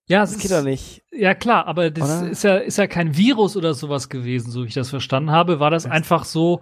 Ja, 0.08 0.22
das 0.22 0.38
geht 0.38 0.52
doch 0.52 0.64
nicht. 0.64 1.04
Ja, 1.12 1.36
klar, 1.36 1.68
aber 1.68 1.92
das 1.92 2.22
oder? 2.22 2.30
ist 2.30 2.44
ja, 2.44 2.58
ist 2.58 2.78
ja 2.78 2.88
kein 2.88 3.16
Virus 3.16 3.58
oder 3.58 3.74
sowas 3.74 4.10
gewesen, 4.10 4.52
so 4.52 4.64
wie 4.64 4.68
ich 4.68 4.74
das 4.74 4.90
verstanden 4.90 5.32
habe. 5.32 5.60
War 5.60 5.72
das 5.72 5.86
einfach 5.86 6.26
so, 6.26 6.62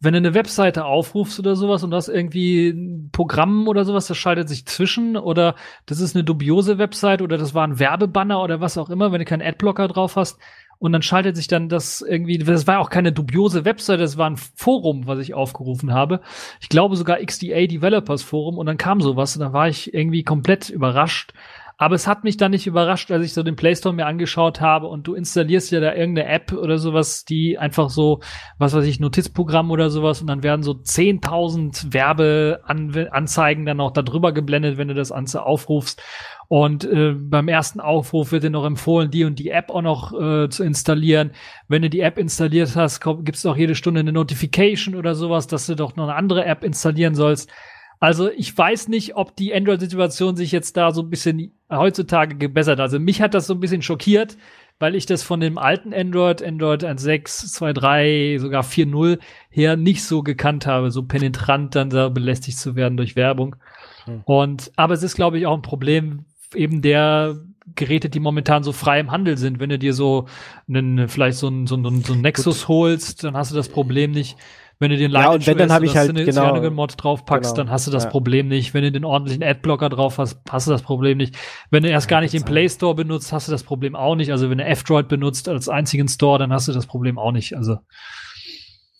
wenn 0.00 0.12
du 0.12 0.18
eine 0.18 0.34
Webseite 0.34 0.84
aufrufst 0.84 1.38
oder 1.38 1.56
sowas 1.56 1.82
und 1.82 1.90
das 1.90 2.08
irgendwie 2.08 2.68
ein 2.68 3.10
Programm 3.12 3.66
oder 3.68 3.84
sowas, 3.84 4.06
das 4.06 4.16
schaltet 4.16 4.48
sich 4.48 4.66
zwischen 4.66 5.16
oder 5.16 5.54
das 5.86 6.00
ist 6.00 6.14
eine 6.14 6.24
dubiose 6.24 6.78
Website 6.78 7.22
oder 7.22 7.38
das 7.38 7.54
war 7.54 7.66
ein 7.66 7.78
Werbebanner 7.78 8.42
oder 8.42 8.60
was 8.60 8.78
auch 8.78 8.90
immer, 8.90 9.12
wenn 9.12 9.20
du 9.20 9.24
keinen 9.24 9.46
Adblocker 9.46 9.88
drauf 9.88 10.16
hast 10.16 10.38
und 10.78 10.92
dann 10.92 11.02
schaltet 11.02 11.36
sich 11.36 11.48
dann 11.48 11.68
das 11.68 12.02
irgendwie, 12.02 12.38
das 12.38 12.66
war 12.66 12.80
auch 12.80 12.90
keine 12.90 13.12
dubiose 13.12 13.64
Website, 13.64 14.00
das 14.00 14.18
war 14.18 14.28
ein 14.28 14.36
Forum, 14.36 15.06
was 15.06 15.18
ich 15.20 15.34
aufgerufen 15.34 15.92
habe. 15.92 16.20
Ich 16.60 16.68
glaube 16.68 16.96
sogar 16.96 17.18
XDA 17.24 17.66
Developers 17.66 18.22
Forum 18.22 18.58
und 18.58 18.66
dann 18.66 18.76
kam 18.76 19.00
sowas 19.00 19.36
und 19.36 19.40
da 19.40 19.52
war 19.52 19.68
ich 19.68 19.94
irgendwie 19.94 20.22
komplett 20.22 20.68
überrascht 20.68 21.32
aber 21.78 21.94
es 21.94 22.06
hat 22.06 22.24
mich 22.24 22.38
dann 22.38 22.52
nicht 22.52 22.66
überrascht, 22.66 23.10
als 23.10 23.24
ich 23.24 23.34
so 23.34 23.42
den 23.42 23.56
Play 23.56 23.76
Store 23.76 23.94
mir 23.94 24.06
angeschaut 24.06 24.62
habe 24.62 24.86
und 24.86 25.06
du 25.06 25.14
installierst 25.14 25.70
ja 25.72 25.80
da 25.80 25.94
irgendeine 25.94 26.28
App 26.28 26.52
oder 26.52 26.78
sowas, 26.78 27.26
die 27.26 27.58
einfach 27.58 27.90
so, 27.90 28.20
was 28.58 28.72
weiß 28.72 28.86
ich, 28.86 28.98
Notizprogramm 28.98 29.70
oder 29.70 29.90
sowas 29.90 30.22
und 30.22 30.26
dann 30.26 30.42
werden 30.42 30.62
so 30.62 30.72
10.000 30.72 31.92
Werbeanzeigen 31.92 33.66
dann 33.66 33.80
auch 33.80 33.90
da 33.90 34.00
drüber 34.02 34.32
geblendet, 34.32 34.78
wenn 34.78 34.88
du 34.88 34.94
das 34.94 35.10
Ganze 35.10 35.42
aufrufst. 35.44 36.02
Und 36.48 36.84
äh, 36.84 37.12
beim 37.12 37.48
ersten 37.48 37.80
Aufruf 37.80 38.32
wird 38.32 38.44
dir 38.44 38.50
noch 38.50 38.64
empfohlen, 38.64 39.10
die 39.10 39.24
und 39.24 39.38
die 39.38 39.50
App 39.50 39.70
auch 39.70 39.82
noch 39.82 40.12
äh, 40.18 40.48
zu 40.48 40.62
installieren. 40.62 41.32
Wenn 41.68 41.82
du 41.82 41.90
die 41.90 42.00
App 42.00 42.18
installiert 42.18 42.74
hast, 42.76 43.00
gibt 43.00 43.34
es 43.34 43.44
auch 43.44 43.56
jede 43.56 43.74
Stunde 43.74 44.00
eine 44.00 44.12
Notification 44.12 44.94
oder 44.94 45.14
sowas, 45.14 45.46
dass 45.48 45.66
du 45.66 45.74
doch 45.74 45.96
noch 45.96 46.04
eine 46.04 46.14
andere 46.14 46.44
App 46.44 46.62
installieren 46.62 47.14
sollst. 47.14 47.50
Also 47.98 48.30
ich 48.30 48.56
weiß 48.56 48.88
nicht, 48.88 49.16
ob 49.16 49.36
die 49.36 49.54
Android-Situation 49.54 50.36
sich 50.36 50.52
jetzt 50.52 50.76
da 50.76 50.92
so 50.92 51.02
ein 51.02 51.10
bisschen 51.10 51.52
heutzutage 51.70 52.36
gebessert. 52.36 52.80
Also 52.80 52.98
mich 52.98 53.22
hat 53.22 53.34
das 53.34 53.46
so 53.46 53.54
ein 53.54 53.60
bisschen 53.60 53.82
schockiert, 53.82 54.36
weil 54.78 54.94
ich 54.94 55.06
das 55.06 55.22
von 55.22 55.40
dem 55.40 55.56
alten 55.56 55.94
Android, 55.94 56.42
Android 56.42 56.84
1.6, 56.84 57.56
2.3, 57.56 58.38
sogar 58.38 58.62
4.0 58.62 59.18
her 59.48 59.76
nicht 59.76 60.04
so 60.04 60.22
gekannt 60.22 60.66
habe, 60.66 60.90
so 60.90 61.02
penetrant 61.02 61.74
dann 61.74 61.90
da 61.90 62.08
belästigt 62.10 62.58
zu 62.58 62.76
werden 62.76 62.96
durch 62.96 63.16
Werbung. 63.16 63.56
Hm. 64.04 64.22
Und, 64.24 64.72
aber 64.76 64.94
es 64.94 65.02
ist, 65.02 65.16
glaube 65.16 65.38
ich, 65.38 65.46
auch 65.46 65.54
ein 65.54 65.62
Problem 65.62 66.26
eben 66.54 66.82
der 66.82 67.40
Geräte, 67.74 68.08
die 68.08 68.20
momentan 68.20 68.62
so 68.62 68.72
frei 68.72 69.00
im 69.00 69.10
Handel 69.10 69.38
sind. 69.38 69.58
Wenn 69.58 69.70
du 69.70 69.78
dir 69.78 69.92
so 69.92 70.26
einen, 70.68 71.08
vielleicht 71.08 71.38
so 71.38 71.48
ein, 71.48 71.66
so 71.66 71.76
ein, 71.76 72.02
so 72.02 72.12
ein 72.12 72.20
Nexus 72.20 72.60
Gut. 72.60 72.68
holst, 72.68 73.24
dann 73.24 73.36
hast 73.36 73.50
du 73.50 73.56
das 73.56 73.68
Problem 73.68 74.12
nicht 74.12 74.36
wenn 74.78 74.90
du 74.90 74.96
den 74.98 75.10
Light 75.10 75.24
ja, 75.24 75.30
und 75.32 75.46
wenn, 75.46 75.56
dann 75.56 75.72
habe 75.72 75.86
ich 75.86 75.96
halt 75.96 76.14
genau, 76.14 76.70
Mod 76.70 76.94
draufpackst, 76.96 77.54
genau, 77.54 77.64
dann 77.64 77.70
hast 77.72 77.86
du 77.86 77.90
das 77.90 78.04
ja. 78.04 78.10
Problem 78.10 78.48
nicht. 78.48 78.74
Wenn 78.74 78.82
du 78.82 78.92
den 78.92 79.04
ordentlichen 79.04 79.42
Adblocker 79.42 79.88
drauf 79.88 80.18
hast, 80.18 80.38
hast 80.50 80.66
du 80.66 80.70
das 80.70 80.82
Problem 80.82 81.16
nicht. 81.16 81.36
Wenn 81.70 81.82
du 81.82 81.88
erst 81.88 82.08
gar 82.08 82.20
nicht 82.20 82.34
den 82.34 82.44
Play 82.44 82.68
Store 82.68 82.94
benutzt, 82.94 83.32
hast 83.32 83.48
du 83.48 83.52
das 83.52 83.62
Problem 83.62 83.96
auch 83.96 84.16
nicht. 84.16 84.32
Also 84.32 84.50
wenn 84.50 84.58
du 84.58 84.64
F-Droid 84.64 85.08
benutzt 85.08 85.48
als 85.48 85.68
einzigen 85.68 86.08
Store, 86.08 86.38
dann 86.38 86.52
hast 86.52 86.68
du 86.68 86.72
das 86.72 86.86
Problem 86.86 87.18
auch 87.18 87.32
nicht. 87.32 87.56
Also 87.56 87.78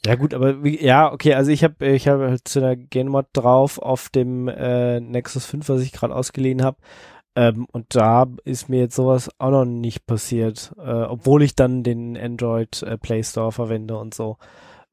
ja 0.07 0.15
gut, 0.15 0.35
aber 0.35 0.63
wie, 0.63 0.83
ja, 0.83 1.13
okay, 1.13 1.35
also 1.35 1.51
ich 1.51 1.65
habe 1.65 1.85
ich 1.85 2.07
habe 2.07 2.29
halt 2.29 2.47
zu 2.47 2.61
der 2.61 2.77
Genmod 2.77 3.27
drauf 3.33 3.79
auf 3.79 4.09
dem 4.09 4.47
äh, 4.47 5.01
Nexus 5.01 5.47
5, 5.47 5.69
was 5.69 5.83
ich 5.83 5.93
gerade 5.93 6.15
ausgeliehen 6.15 6.63
habe. 6.63 6.79
Ähm, 7.35 7.67
und 7.73 7.95
da 7.95 8.27
ist 8.45 8.69
mir 8.69 8.81
jetzt 8.81 8.95
sowas 8.97 9.31
auch 9.39 9.51
noch 9.51 9.65
nicht 9.65 10.07
passiert, 10.07 10.73
äh, 10.79 11.03
obwohl 11.03 11.43
ich 11.43 11.55
dann 11.55 11.83
den 11.83 12.17
Android 12.17 12.83
äh, 12.83 12.97
Play 12.97 13.23
Store 13.23 13.53
verwende 13.53 13.99
und 13.99 14.15
so. 14.15 14.39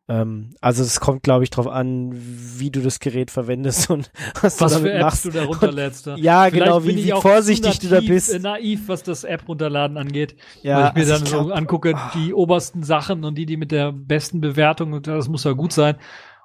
Ähm, 0.09 0.53
also 0.59 0.84
es 0.84 0.99
kommt, 0.99 1.23
glaube 1.23 1.45
ich, 1.45 1.49
drauf 1.49 1.67
an, 1.67 2.11
wie 2.13 2.69
du 2.71 2.81
das 2.81 2.99
Gerät 2.99 3.31
verwendest 3.31 3.89
und 3.89 4.11
was, 4.41 4.59
was 4.61 4.73
du 4.73 4.80
damit 4.80 4.91
für 4.91 4.93
Apps 4.93 5.03
machst. 5.03 5.25
du 5.25 5.30
da 5.31 5.43
runterlädst. 5.45 6.07
Und, 6.07 6.17
ja, 6.17 6.49
Vielleicht 6.49 6.65
genau, 6.65 6.84
wie, 6.84 7.05
wie 7.05 7.11
vorsichtig 7.11 7.80
du 7.80 7.88
da 7.88 8.01
bist. 8.01 8.34
Äh, 8.34 8.39
naiv, 8.39 8.88
was 8.88 9.03
das 9.03 9.23
App 9.23 9.47
runterladen 9.47 9.97
angeht. 9.97 10.35
Ja, 10.61 10.77
Weil 10.77 10.88
ich 10.88 10.93
mir 10.93 10.99
also 11.01 11.13
dann 11.13 11.23
ich 11.23 11.30
glaub, 11.30 11.47
so 11.47 11.53
angucke, 11.53 11.93
oh. 11.95 11.99
die 12.15 12.34
obersten 12.34 12.84
Sachen 12.84 13.23
und 13.23 13.35
die, 13.35 13.45
die 13.45 13.55
mit 13.55 13.71
der 13.71 13.93
besten 13.93 14.41
Bewertung, 14.41 15.01
das 15.01 15.30
muss 15.30 15.45
ja 15.45 15.53
gut 15.53 15.71
sein. 15.71 15.95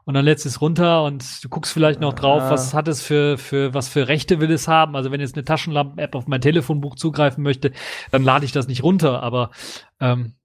Und 0.05 0.15
dann 0.15 0.25
lädst 0.25 0.47
es 0.47 0.63
runter 0.63 1.05
und 1.05 1.45
du 1.45 1.51
guckst 1.51 1.71
vielleicht 1.71 2.01
noch 2.01 2.15
drauf, 2.15 2.41
ja. 2.41 2.51
was 2.51 2.73
hat 2.73 2.89
es 2.89 3.03
für, 3.03 3.37
für, 3.37 3.75
was 3.75 3.89
für 3.89 4.09
Rechte 4.09 4.41
will 4.41 4.51
es 4.51 4.67
haben. 4.67 4.97
Also 4.97 5.11
wenn 5.11 5.21
jetzt 5.21 5.35
eine 5.35 5.45
Taschenlampen-App 5.45 6.15
auf 6.15 6.27
mein 6.29 6.41
Telefonbuch 6.41 6.95
zugreifen 6.95 7.43
möchte, 7.43 7.73
dann 8.11 8.23
lade 8.23 8.47
ich 8.47 8.53
das 8.53 8.69
nicht 8.69 8.83
runter. 8.83 9.23
Aber 9.23 9.51
ähm, 10.01 10.37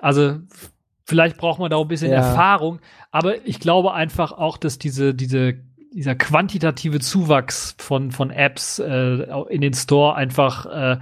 also 0.00 0.38
Vielleicht 1.04 1.36
braucht 1.36 1.58
man 1.58 1.70
da 1.70 1.76
auch 1.76 1.82
ein 1.82 1.88
bisschen 1.88 2.10
ja. 2.10 2.16
Erfahrung, 2.16 2.80
aber 3.10 3.46
ich 3.46 3.60
glaube 3.60 3.92
einfach 3.92 4.32
auch, 4.32 4.56
dass 4.56 4.78
diese, 4.78 5.14
diese, 5.14 5.54
dieser 5.92 6.14
quantitative 6.14 6.98
Zuwachs 6.98 7.76
von, 7.78 8.10
von 8.10 8.30
Apps 8.30 8.78
äh, 8.78 9.26
in 9.50 9.60
den 9.60 9.74
Store 9.74 10.14
einfach 10.14 10.66
äh, 10.66 10.92
äh, 10.92 10.98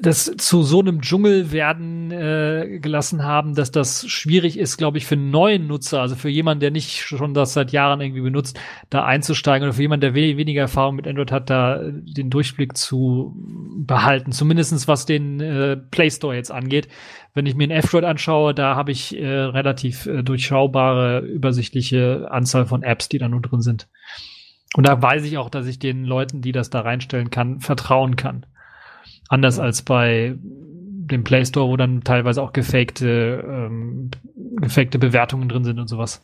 das 0.00 0.32
zu 0.38 0.62
so 0.62 0.80
einem 0.80 1.02
Dschungel 1.02 1.52
werden 1.52 2.10
äh, 2.10 2.78
gelassen 2.80 3.24
haben, 3.24 3.54
dass 3.54 3.70
das 3.70 4.08
schwierig 4.08 4.58
ist, 4.58 4.78
glaube 4.78 4.98
ich, 4.98 5.06
für 5.06 5.14
einen 5.14 5.30
neuen 5.30 5.66
Nutzer, 5.66 6.00
also 6.00 6.14
für 6.14 6.30
jemanden, 6.30 6.60
der 6.60 6.70
nicht 6.70 7.02
schon 7.02 7.34
das 7.34 7.52
seit 7.52 7.72
Jahren 7.72 8.00
irgendwie 8.00 8.22
benutzt, 8.22 8.58
da 8.88 9.04
einzusteigen 9.04 9.66
oder 9.66 9.74
für 9.74 9.82
jemanden, 9.82 10.00
der 10.00 10.14
we 10.14 10.36
weniger 10.36 10.62
Erfahrung 10.62 10.96
mit 10.96 11.06
Android 11.06 11.32
hat, 11.32 11.50
da 11.50 11.82
den 11.82 12.30
Durchblick 12.30 12.76
zu 12.76 13.36
behalten. 13.76 14.32
Zumindestens 14.32 14.88
was 14.88 15.04
den 15.04 15.40
äh, 15.40 15.76
Play 15.76 16.10
Store 16.10 16.34
jetzt 16.34 16.50
angeht. 16.50 16.88
Wenn 17.34 17.46
ich 17.46 17.54
mir 17.54 17.64
einen 17.64 17.78
F-Droid 17.78 18.04
anschaue, 18.04 18.54
da 18.54 18.74
habe 18.74 18.90
ich 18.90 19.18
äh, 19.18 19.26
relativ 19.26 20.06
äh, 20.06 20.22
durchschaubare, 20.22 21.20
übersichtliche 21.20 22.28
Anzahl 22.30 22.66
von 22.66 22.82
Apps, 22.82 23.08
die 23.08 23.18
da 23.18 23.28
nur 23.28 23.42
drin 23.42 23.60
sind. 23.60 23.88
Und 24.74 24.86
da 24.86 25.00
weiß 25.00 25.24
ich 25.24 25.36
auch, 25.36 25.50
dass 25.50 25.66
ich 25.66 25.78
den 25.78 26.04
Leuten, 26.04 26.40
die 26.40 26.52
das 26.52 26.70
da 26.70 26.80
reinstellen 26.80 27.30
kann, 27.30 27.60
vertrauen 27.60 28.16
kann. 28.16 28.46
Anders 29.28 29.58
als 29.58 29.82
bei 29.82 30.36
dem 30.38 31.24
Play 31.24 31.44
Store, 31.44 31.68
wo 31.68 31.76
dann 31.76 32.02
teilweise 32.02 32.42
auch 32.42 32.52
gefakte, 32.52 33.44
ähm, 33.46 34.10
gefakte 34.56 34.98
Bewertungen 34.98 35.48
drin 35.48 35.64
sind 35.64 35.78
und 35.78 35.88
sowas. 35.88 36.22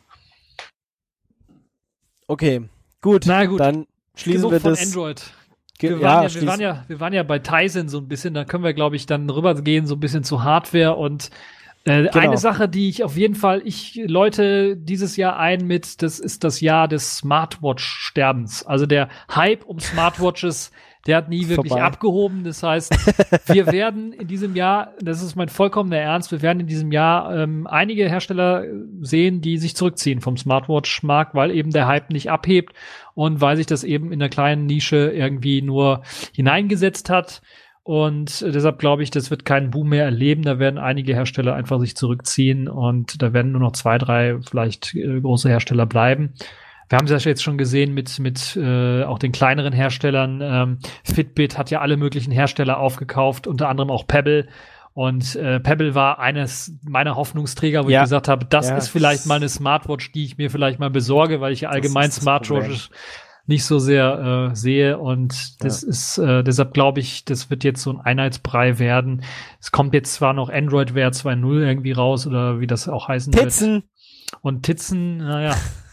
Okay, 2.27 2.61
gut. 3.01 3.23
Na 3.27 3.45
gut. 3.45 3.59
Dann 3.59 3.85
schließen 4.15 4.49
wir 4.49 4.59
von 4.59 4.71
das. 4.71 4.85
Android. 4.85 5.33
Wir, 5.79 5.97
ja, 5.97 6.01
waren 6.01 6.23
ja, 6.23 6.33
wir, 6.33 6.47
waren 6.47 6.61
ja, 6.61 6.83
wir 6.87 6.99
waren 6.99 7.13
ja 7.13 7.23
bei 7.23 7.39
Tyson 7.39 7.89
so 7.89 7.97
ein 7.97 8.07
bisschen, 8.07 8.33
da 8.33 8.45
können 8.45 8.63
wir, 8.63 8.73
glaube 8.73 8.95
ich, 8.95 9.05
dann 9.05 9.29
rübergehen, 9.29 9.87
so 9.87 9.95
ein 9.95 9.99
bisschen 9.99 10.23
zu 10.23 10.43
Hardware 10.43 10.95
und 10.95 11.31
äh, 11.83 12.03
genau. 12.03 12.17
eine 12.17 12.37
Sache, 12.37 12.69
die 12.69 12.87
ich 12.89 13.03
auf 13.03 13.17
jeden 13.17 13.35
Fall, 13.35 13.61
ich 13.65 13.95
läute 14.07 14.77
dieses 14.77 15.17
Jahr 15.17 15.37
ein 15.37 15.67
mit, 15.67 16.01
das 16.01 16.19
ist 16.19 16.43
das 16.43 16.61
Jahr 16.61 16.87
des 16.87 17.17
Smartwatch-Sterbens. 17.17 18.65
Also 18.65 18.85
der 18.85 19.09
Hype 19.29 19.65
um 19.65 19.79
Smartwatches 19.79 20.71
der 21.05 21.17
hat 21.17 21.29
nie 21.29 21.47
wirklich 21.47 21.69
Vorbei. 21.69 21.83
abgehoben. 21.83 22.43
Das 22.43 22.63
heißt, 22.63 22.91
wir 23.53 23.67
werden 23.67 24.11
in 24.13 24.27
diesem 24.27 24.55
Jahr, 24.55 24.93
das 24.99 25.21
ist 25.21 25.35
mein 25.35 25.49
vollkommener 25.49 25.97
Ernst, 25.97 26.31
wir 26.31 26.41
werden 26.41 26.61
in 26.61 26.67
diesem 26.67 26.91
Jahr 26.91 27.35
ähm, 27.35 27.67
einige 27.67 28.09
Hersteller 28.09 28.65
sehen, 29.01 29.41
die 29.41 29.57
sich 29.57 29.75
zurückziehen 29.75 30.21
vom 30.21 30.37
Smartwatch-Markt, 30.37 31.35
weil 31.35 31.51
eben 31.51 31.71
der 31.71 31.87
Hype 31.87 32.09
nicht 32.09 32.31
abhebt 32.31 32.73
und 33.13 33.39
weil 33.41 33.55
sich 33.57 33.67
das 33.67 33.83
eben 33.83 34.11
in 34.11 34.19
der 34.19 34.29
kleinen 34.29 34.65
Nische 34.65 35.11
irgendwie 35.11 35.61
nur 35.61 36.01
hineingesetzt 36.33 37.09
hat. 37.09 37.41
Und 37.83 38.41
deshalb 38.41 38.79
glaube 38.79 39.03
ich, 39.03 39.11
das 39.11 39.29
wird 39.29 39.45
keinen 39.45 39.69
Boom 39.69 39.89
mehr 39.89 40.05
erleben. 40.05 40.41
Da 40.41 40.57
werden 40.57 40.79
einige 40.79 41.13
Hersteller 41.13 41.53
einfach 41.53 41.79
sich 41.79 41.95
zurückziehen 41.95 42.67
und 42.67 43.21
da 43.21 43.31
werden 43.31 43.51
nur 43.51 43.61
noch 43.61 43.73
zwei, 43.73 43.99
drei 43.99 44.39
vielleicht 44.41 44.95
äh, 44.95 45.21
große 45.21 45.49
Hersteller 45.49 45.85
bleiben. 45.85 46.33
Wir 46.89 46.97
haben 46.97 47.05
es 47.05 47.11
ja 47.11 47.29
jetzt 47.29 47.43
schon 47.43 47.57
gesehen 47.57 47.93
mit, 47.93 48.19
mit 48.19 48.55
äh, 48.55 49.03
auch 49.03 49.19
den 49.19 49.31
kleineren 49.31 49.73
Herstellern. 49.73 50.41
Ähm, 50.41 50.79
Fitbit 51.03 51.57
hat 51.57 51.71
ja 51.71 51.81
alle 51.81 51.97
möglichen 51.97 52.31
Hersteller 52.31 52.77
aufgekauft, 52.79 53.47
unter 53.47 53.69
anderem 53.69 53.89
auch 53.89 54.05
Pebble. 54.05 54.47
Und 54.93 55.35
äh, 55.35 55.59
Pebble 55.59 55.93
war 55.93 56.19
eines 56.19 56.73
meiner 56.83 57.15
Hoffnungsträger, 57.15 57.83
wo 57.83 57.89
ja. 57.89 57.99
ich 57.99 58.03
gesagt 58.05 58.29
habe, 58.29 58.45
das 58.45 58.69
ja, 58.69 58.77
ist 58.77 58.87
vielleicht 58.87 59.25
mal 59.25 59.35
eine 59.35 59.49
Smartwatch, 59.49 60.13
die 60.13 60.23
ich 60.23 60.37
mir 60.37 60.49
vielleicht 60.49 60.79
mal 60.79 60.89
besorge, 60.89 61.41
weil 61.41 61.51
ich 61.51 61.61
ja 61.61 61.69
allgemein 61.69 62.11
Smartwatches 62.11 62.89
nicht 63.47 63.65
so 63.65 63.77
sehr 63.77 64.51
äh, 64.51 64.55
sehe. 64.55 64.97
Und 64.97 65.63
das 65.63 65.81
ja. 65.81 65.89
ist, 65.89 66.17
äh, 66.17 66.43
deshalb 66.43 66.73
glaube 66.73 66.99
ich, 66.99 67.25
das 67.25 67.49
wird 67.49 67.63
jetzt 67.63 67.81
so 67.81 67.91
ein 67.91 67.99
Einheitsbrei 67.99 68.79
werden. 68.79 69.23
Es 69.59 69.71
kommt 69.71 69.93
jetzt 69.93 70.13
zwar 70.13 70.33
noch 70.33 70.49
Android 70.49 70.95
Wear 70.95 71.11
2.0 71.11 71.59
irgendwie 71.59 71.91
raus 71.91 72.25
oder 72.25 72.59
wie 72.59 72.67
das 72.67 72.87
auch 72.87 73.07
heißen 73.07 73.33
Titzen. 73.33 73.73
wird. 73.73 73.83
Und 74.41 74.63
Titzen, 74.63 75.17
naja. 75.17 75.55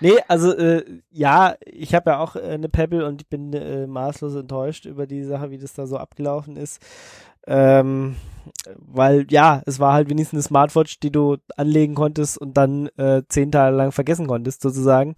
nee, 0.00 0.16
also 0.28 0.52
äh, 0.52 0.84
ja, 1.10 1.56
ich 1.64 1.94
habe 1.94 2.10
ja 2.10 2.18
auch 2.18 2.36
äh, 2.36 2.40
eine 2.40 2.68
Pebble 2.68 3.06
und 3.06 3.22
ich 3.22 3.28
bin 3.28 3.52
äh, 3.52 3.86
maßlos 3.86 4.34
enttäuscht 4.34 4.86
über 4.86 5.06
die 5.06 5.24
Sache, 5.24 5.50
wie 5.50 5.58
das 5.58 5.74
da 5.74 5.86
so 5.86 5.96
abgelaufen 5.96 6.56
ist. 6.56 6.80
Ähm, 7.46 8.16
weil 8.76 9.26
ja, 9.30 9.62
es 9.66 9.80
war 9.80 9.94
halt 9.94 10.10
wenigstens 10.10 10.38
eine 10.38 10.48
Smartwatch, 10.48 11.00
die 11.00 11.10
du 11.10 11.36
anlegen 11.56 11.94
konntest 11.94 12.38
und 12.38 12.56
dann 12.56 12.88
äh, 12.96 13.22
zehn 13.28 13.50
Tage 13.50 13.76
lang 13.76 13.92
vergessen 13.92 14.26
konntest, 14.26 14.62
sozusagen. 14.62 15.14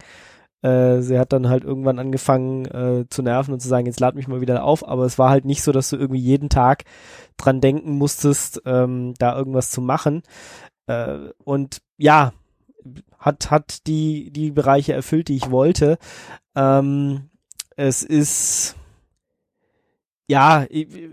Äh, 0.62 1.00
sie 1.00 1.18
hat 1.18 1.32
dann 1.32 1.48
halt 1.48 1.64
irgendwann 1.64 1.98
angefangen 1.98 2.66
äh, 2.66 3.06
zu 3.08 3.22
nerven 3.22 3.54
und 3.54 3.60
zu 3.60 3.68
sagen, 3.68 3.86
jetzt 3.86 4.00
lad 4.00 4.14
mich 4.14 4.28
mal 4.28 4.42
wieder 4.42 4.62
auf, 4.62 4.86
aber 4.86 5.06
es 5.06 5.18
war 5.18 5.30
halt 5.30 5.44
nicht 5.44 5.62
so, 5.62 5.72
dass 5.72 5.90
du 5.90 5.96
irgendwie 5.96 6.20
jeden 6.20 6.50
Tag 6.50 6.84
dran 7.36 7.60
denken 7.60 7.92
musstest, 7.92 8.62
ähm, 8.66 9.14
da 9.18 9.36
irgendwas 9.36 9.70
zu 9.70 9.80
machen. 9.80 10.22
Und 11.44 11.82
ja, 11.98 12.32
hat, 13.18 13.50
hat 13.50 13.86
die, 13.86 14.30
die 14.30 14.50
Bereiche 14.50 14.92
erfüllt, 14.92 15.28
die 15.28 15.36
ich 15.36 15.50
wollte. 15.50 15.98
Ähm, 16.54 17.30
es 17.76 18.02
ist, 18.02 18.76
ja, 20.30 20.64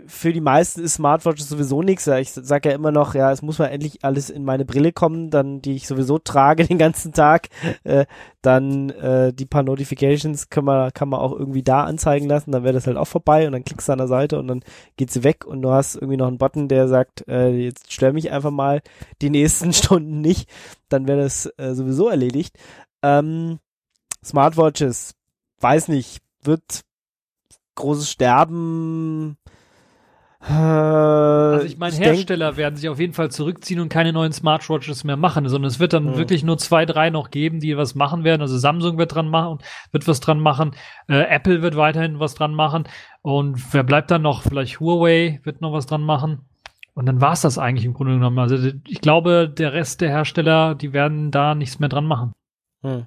für 0.06 0.32
die 0.32 0.40
meisten 0.40 0.80
ist 0.80 0.94
Smartwatches 0.94 1.48
sowieso 1.48 1.82
nichts. 1.82 2.06
Ich 2.06 2.30
sage 2.30 2.68
ja 2.68 2.74
immer 2.76 2.92
noch, 2.92 3.16
ja, 3.16 3.32
es 3.32 3.42
muss 3.42 3.58
mal 3.58 3.66
endlich 3.66 4.04
alles 4.04 4.30
in 4.30 4.44
meine 4.44 4.64
Brille 4.64 4.92
kommen, 4.92 5.30
dann 5.30 5.60
die 5.60 5.74
ich 5.74 5.88
sowieso 5.88 6.20
trage 6.20 6.64
den 6.68 6.78
ganzen 6.78 7.12
Tag. 7.12 7.48
Äh, 7.82 8.06
dann 8.42 8.90
äh, 8.90 9.32
die 9.32 9.44
paar 9.44 9.64
Notifications 9.64 10.50
kann 10.50 10.64
man, 10.64 10.92
kann 10.92 11.08
man 11.08 11.18
auch 11.18 11.32
irgendwie 11.32 11.64
da 11.64 11.82
anzeigen 11.82 12.28
lassen, 12.28 12.52
dann 12.52 12.62
wäre 12.62 12.74
das 12.74 12.86
halt 12.86 12.96
auch 12.96 13.08
vorbei 13.08 13.44
und 13.48 13.54
dann 13.54 13.64
klickst 13.64 13.88
du 13.88 13.92
an 13.92 13.98
der 13.98 14.06
Seite 14.06 14.38
und 14.38 14.46
dann 14.46 14.62
geht 14.96 15.10
sie 15.10 15.24
weg 15.24 15.44
und 15.44 15.62
du 15.62 15.72
hast 15.72 15.96
irgendwie 15.96 16.16
noch 16.16 16.28
einen 16.28 16.38
Button, 16.38 16.68
der 16.68 16.86
sagt, 16.86 17.26
äh, 17.26 17.48
jetzt 17.48 17.92
stör 17.92 18.12
mich 18.12 18.30
einfach 18.30 18.52
mal 18.52 18.82
die 19.20 19.30
nächsten 19.30 19.72
Stunden 19.72 20.20
nicht. 20.20 20.48
Dann 20.88 21.08
wäre 21.08 21.22
das 21.22 21.46
äh, 21.56 21.74
sowieso 21.74 22.08
erledigt. 22.08 22.56
Ähm, 23.02 23.58
Smartwatches, 24.24 25.16
weiß 25.58 25.88
nicht, 25.88 26.18
wird 26.40 26.84
großes 27.78 28.10
Sterben. 28.10 29.38
Äh, 30.40 30.52
also 30.52 31.66
ich 31.66 31.78
meine, 31.78 31.96
Hersteller 31.96 32.56
werden 32.56 32.76
sich 32.76 32.88
auf 32.88 33.00
jeden 33.00 33.12
Fall 33.12 33.30
zurückziehen 33.30 33.80
und 33.80 33.88
keine 33.88 34.12
neuen 34.12 34.32
Smartwatches 34.32 35.04
mehr 35.04 35.16
machen, 35.16 35.48
sondern 35.48 35.68
es 35.68 35.80
wird 35.80 35.92
dann 35.92 36.04
mhm. 36.04 36.16
wirklich 36.16 36.44
nur 36.44 36.58
zwei, 36.58 36.86
drei 36.86 37.10
noch 37.10 37.30
geben, 37.30 37.60
die 37.60 37.76
was 37.76 37.94
machen 37.94 38.24
werden. 38.24 38.42
Also 38.42 38.56
Samsung 38.56 38.98
wird 38.98 39.14
dran 39.14 39.28
machen, 39.28 39.58
wird 39.90 40.06
was 40.06 40.20
dran 40.20 40.40
machen, 40.40 40.72
äh, 41.08 41.22
Apple 41.22 41.62
wird 41.62 41.76
weiterhin 41.76 42.20
was 42.20 42.34
dran 42.34 42.54
machen 42.54 42.84
und 43.22 43.72
wer 43.72 43.82
bleibt 43.82 44.10
dann 44.10 44.22
noch? 44.22 44.42
Vielleicht 44.42 44.80
Huawei 44.80 45.40
wird 45.42 45.60
noch 45.60 45.72
was 45.72 45.86
dran 45.86 46.02
machen. 46.02 46.42
Und 46.94 47.06
dann 47.06 47.20
war 47.20 47.32
es 47.32 47.42
das 47.42 47.58
eigentlich 47.58 47.84
im 47.84 47.94
Grunde 47.94 48.14
genommen. 48.14 48.40
Also 48.40 48.56
ich 48.88 49.00
glaube, 49.00 49.48
der 49.48 49.72
Rest 49.72 50.00
der 50.00 50.08
Hersteller, 50.08 50.74
die 50.74 50.92
werden 50.92 51.30
da 51.30 51.54
nichts 51.54 51.78
mehr 51.78 51.88
dran 51.88 52.06
machen. 52.06 52.32
Mhm. 52.82 53.06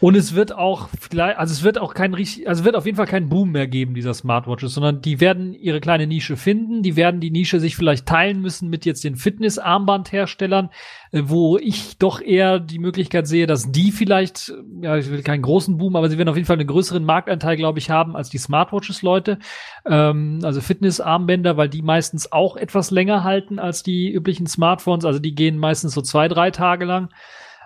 Und 0.00 0.14
es 0.16 0.36
wird 0.36 0.54
auch 0.54 0.88
vielleicht, 1.00 1.38
also 1.38 1.52
es 1.52 1.64
wird 1.64 1.78
auch 1.78 1.92
kein 1.92 2.14
richtig, 2.14 2.48
also 2.48 2.60
es 2.60 2.64
wird 2.64 2.76
auf 2.76 2.86
jeden 2.86 2.96
Fall 2.96 3.06
keinen 3.06 3.28
Boom 3.28 3.50
mehr 3.50 3.66
geben 3.66 3.94
dieser 3.94 4.14
Smartwatches, 4.14 4.72
sondern 4.72 5.02
die 5.02 5.20
werden 5.20 5.54
ihre 5.54 5.80
kleine 5.80 6.06
Nische 6.06 6.36
finden, 6.36 6.84
die 6.84 6.94
werden 6.94 7.20
die 7.20 7.32
Nische 7.32 7.58
sich 7.58 7.74
vielleicht 7.74 8.06
teilen 8.06 8.40
müssen 8.40 8.70
mit 8.70 8.84
jetzt 8.84 9.02
den 9.02 9.16
Fitness-Armbandherstellern, 9.16 10.70
äh, 11.10 11.22
wo 11.24 11.58
ich 11.58 11.98
doch 11.98 12.20
eher 12.20 12.60
die 12.60 12.78
Möglichkeit 12.78 13.26
sehe, 13.26 13.48
dass 13.48 13.72
die 13.72 13.90
vielleicht, 13.90 14.52
ja, 14.80 14.96
ich 14.96 15.10
will 15.10 15.22
keinen 15.22 15.42
großen 15.42 15.78
Boom, 15.78 15.96
aber 15.96 16.08
sie 16.08 16.16
werden 16.16 16.28
auf 16.28 16.36
jeden 16.36 16.46
Fall 16.46 16.58
einen 16.58 16.68
größeren 16.68 17.04
Marktanteil, 17.04 17.56
glaube 17.56 17.80
ich, 17.80 17.90
haben 17.90 18.14
als 18.14 18.30
die 18.30 18.38
Smartwatches-Leute, 18.38 19.40
ähm, 19.84 20.38
also 20.44 20.60
Fitness-Armbänder, 20.60 21.56
weil 21.56 21.68
die 21.68 21.82
meistens 21.82 22.30
auch 22.30 22.56
etwas 22.56 22.92
länger 22.92 23.24
halten 23.24 23.58
als 23.58 23.82
die 23.82 24.12
üblichen 24.12 24.46
Smartphones, 24.46 25.04
also 25.04 25.18
die 25.18 25.34
gehen 25.34 25.58
meistens 25.58 25.92
so 25.92 26.02
zwei, 26.02 26.28
drei 26.28 26.52
Tage 26.52 26.84
lang. 26.84 27.08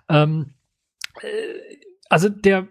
Ähm, 0.08 0.54
äh, 1.20 1.82
also 2.12 2.28
der, 2.28 2.68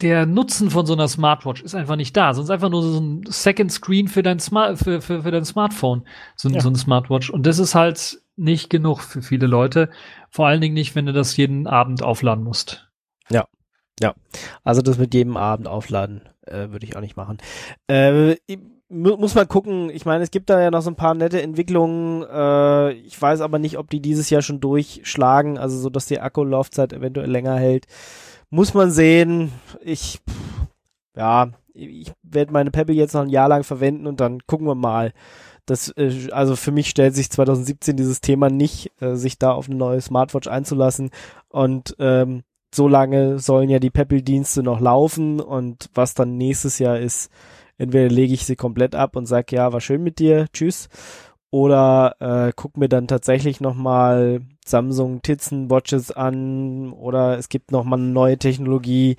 der 0.00 0.26
Nutzen 0.26 0.70
von 0.70 0.86
so 0.86 0.92
einer 0.92 1.08
Smartwatch 1.08 1.62
ist 1.62 1.74
einfach 1.74 1.96
nicht 1.96 2.16
da. 2.16 2.34
Sonst 2.34 2.50
einfach 2.50 2.70
nur 2.70 2.82
so 2.82 3.00
ein 3.00 3.24
Second 3.26 3.72
Screen 3.72 4.06
für 4.06 4.22
dein, 4.22 4.38
Smart, 4.38 4.78
für, 4.78 5.00
für, 5.00 5.24
für 5.24 5.30
dein 5.32 5.44
Smartphone, 5.44 6.06
so, 6.36 6.48
ja. 6.48 6.60
so 6.60 6.68
ein 6.68 6.76
Smartwatch. 6.76 7.30
Und 7.30 7.46
das 7.46 7.58
ist 7.58 7.74
halt 7.74 8.20
nicht 8.36 8.70
genug 8.70 9.00
für 9.00 9.22
viele 9.22 9.48
Leute. 9.48 9.90
Vor 10.30 10.46
allen 10.46 10.60
Dingen 10.60 10.74
nicht, 10.74 10.94
wenn 10.94 11.06
du 11.06 11.12
das 11.12 11.36
jeden 11.36 11.66
Abend 11.66 12.04
aufladen 12.04 12.44
musst. 12.44 12.88
Ja, 13.28 13.48
ja. 13.98 14.14
Also 14.62 14.82
das 14.82 14.98
mit 14.98 15.12
jedem 15.12 15.36
Abend 15.36 15.66
aufladen 15.66 16.28
äh, 16.42 16.70
würde 16.70 16.86
ich 16.86 16.96
auch 16.96 17.00
nicht 17.00 17.16
machen. 17.16 17.38
Äh, 17.88 18.36
mu 18.88 19.16
muss 19.16 19.34
man 19.34 19.48
gucken. 19.48 19.90
Ich 19.90 20.04
meine, 20.04 20.22
es 20.22 20.30
gibt 20.30 20.50
da 20.50 20.60
ja 20.60 20.70
noch 20.70 20.82
so 20.82 20.90
ein 20.90 20.96
paar 20.96 21.14
nette 21.14 21.42
Entwicklungen. 21.42 22.22
Äh, 22.22 22.92
ich 22.92 23.20
weiß 23.20 23.40
aber 23.40 23.58
nicht, 23.58 23.78
ob 23.78 23.90
die 23.90 24.00
dieses 24.00 24.30
Jahr 24.30 24.42
schon 24.42 24.60
durchschlagen, 24.60 25.58
also 25.58 25.78
so, 25.78 25.90
dass 25.90 26.06
die 26.06 26.20
Akkulaufzeit 26.20 26.92
eventuell 26.92 27.30
länger 27.30 27.56
hält. 27.56 27.86
Muss 28.50 28.74
man 28.74 28.90
sehen. 28.90 29.52
Ich, 29.80 30.20
ja, 31.16 31.50
ich 31.74 32.12
werde 32.22 32.52
meine 32.52 32.70
Pebble 32.70 32.94
jetzt 32.94 33.14
noch 33.14 33.22
ein 33.22 33.28
Jahr 33.28 33.48
lang 33.48 33.64
verwenden 33.64 34.06
und 34.06 34.20
dann 34.20 34.40
gucken 34.46 34.66
wir 34.66 34.74
mal. 34.74 35.12
Das, 35.66 35.88
äh, 35.96 36.28
also 36.30 36.54
für 36.54 36.70
mich 36.70 36.88
stellt 36.88 37.14
sich 37.14 37.30
2017 37.30 37.96
dieses 37.96 38.20
Thema 38.20 38.50
nicht, 38.50 38.92
äh, 39.00 39.16
sich 39.16 39.38
da 39.38 39.52
auf 39.52 39.68
eine 39.68 39.76
neue 39.76 40.00
Smartwatch 40.00 40.46
einzulassen. 40.46 41.10
Und 41.48 41.96
ähm, 41.98 42.44
so 42.72 42.86
lange 42.88 43.38
sollen 43.40 43.68
ja 43.68 43.80
die 43.80 43.90
Pebble-Dienste 43.90 44.62
noch 44.62 44.80
laufen 44.80 45.40
und 45.40 45.90
was 45.94 46.14
dann 46.14 46.36
nächstes 46.36 46.78
Jahr 46.78 46.98
ist, 46.98 47.30
entweder 47.78 48.08
lege 48.08 48.34
ich 48.34 48.44
sie 48.44 48.56
komplett 48.56 48.94
ab 48.94 49.16
und 49.16 49.26
sag 49.26 49.52
ja, 49.52 49.72
war 49.72 49.80
schön 49.80 50.02
mit 50.02 50.18
dir, 50.18 50.46
tschüss, 50.52 50.88
oder 51.50 52.16
äh, 52.20 52.52
guck 52.54 52.76
mir 52.76 52.88
dann 52.88 53.08
tatsächlich 53.08 53.60
nochmal 53.60 54.40
Samsung 54.64 55.22
Tizen 55.22 55.70
Watches 55.70 56.10
an 56.10 56.92
oder 56.92 57.38
es 57.38 57.48
gibt 57.48 57.70
nochmal 57.70 57.98
eine 57.98 58.08
neue 58.08 58.36
Technologie, 58.36 59.16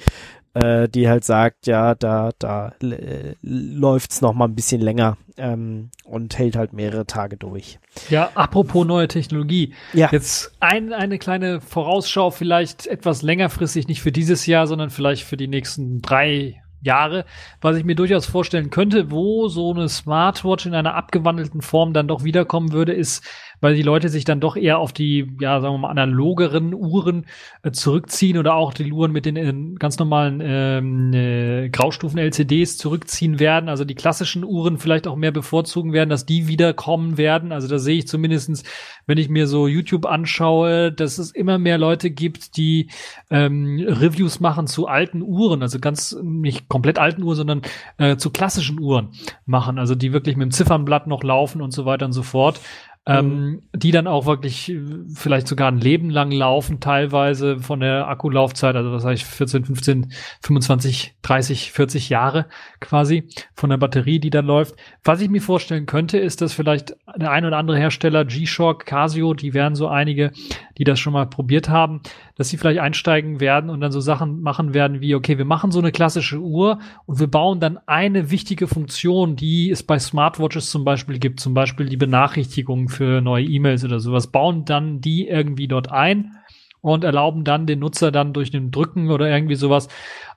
äh, 0.54 0.90
die 0.90 1.08
halt 1.08 1.24
sagt, 1.24 1.68
ja, 1.68 1.96
da, 1.96 2.32
da 2.40 2.74
äh, 2.82 3.36
läuft's 3.42 4.22
noch 4.22 4.34
mal 4.34 4.46
ein 4.46 4.56
bisschen 4.56 4.82
länger 4.82 5.18
ähm, 5.38 5.90
und 6.04 6.38
hält 6.38 6.56
halt 6.56 6.74
mehrere 6.74 7.06
Tage 7.06 7.38
durch. 7.38 7.80
Ja, 8.10 8.32
apropos 8.36 8.86
neue 8.86 9.08
Technologie. 9.08 9.74
Ja. 9.94 10.10
Jetzt 10.12 10.54
ein, 10.60 10.94
eine 10.94 11.20
kleine 11.20 11.62
Vorausschau, 11.62 12.32
vielleicht 12.32 12.88
etwas 12.88 13.22
längerfristig, 13.22 13.88
nicht 13.88 14.02
für 14.02 14.12
dieses 14.12 14.46
Jahr, 14.46 14.68
sondern 14.68 14.90
vielleicht 14.90 15.24
für 15.24 15.38
die 15.38 15.48
nächsten 15.48 16.02
drei 16.02 16.62
Jahre, 16.82 17.26
was 17.62 17.78
ich 17.78 17.84
mir 17.84 17.96
durchaus 17.96 18.26
vorstellen 18.26 18.70
könnte, 18.70 19.12
wo 19.12 19.48
so 19.48 19.74
eine 19.74 19.90
Smartwatch 19.90 20.66
in 20.66 20.76
einer 20.76 20.96
abgewandelten 20.96 21.62
Form 21.62 21.94
dann 21.94 22.08
doch 22.08 22.24
wiederkommen 22.24 22.72
würde, 22.72 22.94
ist 22.94 23.24
weil 23.60 23.76
die 23.76 23.82
Leute 23.82 24.10
sich 24.10 24.26
dann 24.26 24.40
doch 24.40 24.56
eher 24.56 24.80
auf 24.80 24.94
die, 24.94 25.32
ja, 25.40 25.60
sagen 25.60 25.76
wir 25.76 25.80
mal, 25.80 25.90
analogeren 25.90 26.74
Uhren 26.74 27.26
äh, 27.64 27.72
zurückziehen 27.72 28.38
oder 28.38 28.56
auch 28.56 28.74
die 28.74 28.92
Uhren 28.92 29.12
mit 29.12 29.26
den 29.26 29.36
äh, 29.36 29.78
ganz 29.80 29.98
normalen 29.98 30.42
ähm, 30.44 31.14
äh, 31.14 31.70
Graustufen-LCDs 31.70 32.78
zurückziehen 32.78 33.40
werden, 33.40 33.70
also 33.70 33.86
die 33.86 33.96
klassischen 33.96 34.44
Uhren 34.44 34.78
vielleicht 34.78 35.08
auch 35.08 35.16
mehr 35.16 35.32
bevorzugen 35.32 35.94
werden, 35.94 36.10
dass 36.10 36.26
die 36.26 36.48
wiederkommen 36.48 37.18
werden. 37.18 37.52
Also 37.52 37.68
da 37.68 37.80
sehe 37.80 37.98
ich 37.98 38.08
zumindestens, 38.08 38.64
wenn 39.06 39.18
ich 39.18 39.30
mir 39.30 39.48
so 39.48 39.68
YouTube 39.68 40.06
anschaue, 40.06 40.92
dass 40.92 41.18
es 41.18 41.32
immer 41.32 41.58
mehr 41.58 41.78
Leute 41.78 42.12
gibt, 42.12 42.58
die 42.58 42.90
ähm, 43.30 43.84
Reviews 43.88 44.40
machen 44.40 44.68
zu 44.68 44.88
alten 44.88 45.22
Uhren, 45.22 45.62
also 45.62 45.80
ganz 45.80 46.18
nicht 46.22 46.70
komplett 46.70 47.00
alten 47.00 47.24
Uhren, 47.24 47.36
sondern 47.36 47.62
äh, 47.98 48.18
zu 48.18 48.30
klassischen 48.30 48.80
Uhren 48.80 49.10
machen, 49.46 49.80
also 49.80 49.96
die 49.96 50.14
wirklich 50.14 50.36
mit 50.36 50.46
dem 50.46 50.52
Ziffernblatt 50.52 51.08
noch 51.08 51.24
laufen 51.24 51.62
und 51.62 51.72
so 51.72 51.86
weiter 51.86 52.06
und 52.06 52.14
so 52.14 52.24
fort 52.24 52.60
ähm, 53.08 53.30
mhm. 53.30 53.62
die 53.74 53.92
dann 53.92 54.06
auch 54.06 54.26
wirklich 54.26 54.70
äh, 54.70 54.82
vielleicht 55.16 55.48
sogar 55.48 55.72
ein 55.72 55.80
Leben 55.80 56.10
lang 56.10 56.32
laufen, 56.32 56.80
teilweise 56.80 57.60
von 57.60 57.80
der 57.80 58.08
Akkulaufzeit, 58.08 58.76
also 58.76 58.92
was 58.92 59.04
sage 59.04 59.16
ich, 59.16 59.26
14, 59.26 59.66
15, 59.66 60.14
25, 60.44 61.16
30, 61.22 61.72
40 61.72 62.10
Jahre 62.10 62.48
quasi 62.82 63.30
von 63.54 63.70
der 63.70 63.78
Batterie, 63.78 64.20
die 64.20 64.30
dann 64.30 64.46
läuft. 64.46 64.76
Was 65.04 65.22
ich 65.22 65.30
mir 65.30 65.42
vorstellen 65.42 65.86
könnte, 65.86 66.18
ist, 66.18 66.42
dass 66.42 66.54
vielleicht 66.54 66.96
der 67.20 67.32
ein 67.32 67.46
oder 67.46 67.58
andere 67.58 67.78
Hersteller, 67.78 68.26
G-Shock, 68.26 68.86
Casio, 68.86 69.34
die 69.34 69.54
wären 69.54 69.76
so 69.76 69.88
einige, 69.88 70.32
die 70.78 70.84
das 70.84 71.00
schon 71.00 71.14
mal 71.14 71.26
probiert 71.26 71.70
haben, 71.70 72.02
dass 72.36 72.50
sie 72.50 72.58
vielleicht 72.58 72.80
einsteigen 72.80 73.40
werden 73.40 73.70
und 73.70 73.82
dann 73.82 73.92
so 73.92 74.00
Sachen 74.00 74.42
machen 74.42 74.74
werden 74.74 75.02
wie, 75.02 75.16
okay, 75.16 75.38
wir 75.38 75.46
machen 75.46 75.72
so 75.72 75.80
eine 75.80 75.92
klassische 75.92 76.40
Uhr 76.40 76.80
und 77.06 77.20
wir 77.20 77.28
bauen 77.28 77.60
dann 77.60 77.80
eine 77.86 78.32
wichtige 78.32 78.68
Funktion, 78.68 79.36
die 79.36 79.70
es 79.70 79.84
bei 79.84 80.00
Smartwatches 80.00 80.70
zum 80.70 80.84
Beispiel 80.84 81.20
gibt, 81.20 81.40
zum 81.40 81.54
Beispiel 81.54 81.88
die 81.88 81.98
Benachrichtigung 81.98 82.90
für 82.90 83.22
neue 83.22 83.46
E-Mails 83.46 83.84
oder 83.84 84.00
sowas, 84.00 84.28
bauen 84.28 84.66
dann 84.66 85.02
die 85.02 85.28
irgendwie 85.28 85.68
dort 85.68 85.92
ein 85.92 86.36
und 86.82 87.04
erlauben 87.04 87.44
dann 87.44 87.66
den 87.66 87.80
Nutzer 87.80 88.12
dann 88.12 88.34
durch 88.34 88.52
den 88.52 88.72
Drücken 88.72 89.10
oder 89.10 89.30
irgendwie 89.30 89.56
sowas 89.56 89.88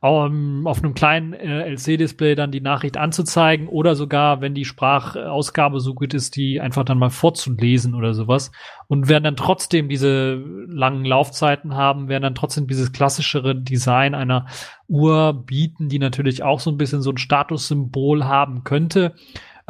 um, 0.01 0.67
auf 0.67 0.83
einem 0.83 0.95
kleinen 0.95 1.35
äh, 1.35 1.69
LC-Display 1.69 2.35
dann 2.35 2.51
die 2.51 2.63
Nachricht 2.63 2.97
anzuzeigen 2.97 3.69
oder 3.69 3.95
sogar, 3.95 4.41
wenn 4.41 4.55
die 4.55 4.65
Sprachausgabe 4.65 5.81
so 5.81 5.95
gut 5.95 6.15
ist, 6.15 6.37
die 6.37 6.61
einfach 6.61 6.85
dann 6.85 6.99
mal 6.99 7.11
vorzulesen 7.11 7.95
oder 7.95 8.15
sowas 8.15 8.51
und 8.89 9.09
werden 9.09 9.25
dann 9.25 9.37
trotzdem 9.37 9.89
diese 9.89 10.43
langen 10.69 11.05
Laufzeiten 11.05 11.75
haben, 11.75 12.09
werden 12.09 12.23
dann 12.23 12.35
trotzdem 12.35 12.67
dieses 12.67 12.93
klassischere 12.93 13.55
Design 13.55 14.15
einer 14.15 14.47
Uhr 14.89 15.45
bieten, 15.45 15.89
die 15.89 15.99
natürlich 15.99 16.43
auch 16.43 16.61
so 16.61 16.71
ein 16.71 16.79
bisschen 16.79 17.03
so 17.03 17.11
ein 17.11 17.19
Statussymbol 17.19 18.25
haben 18.25 18.65
könnte. 18.65 19.15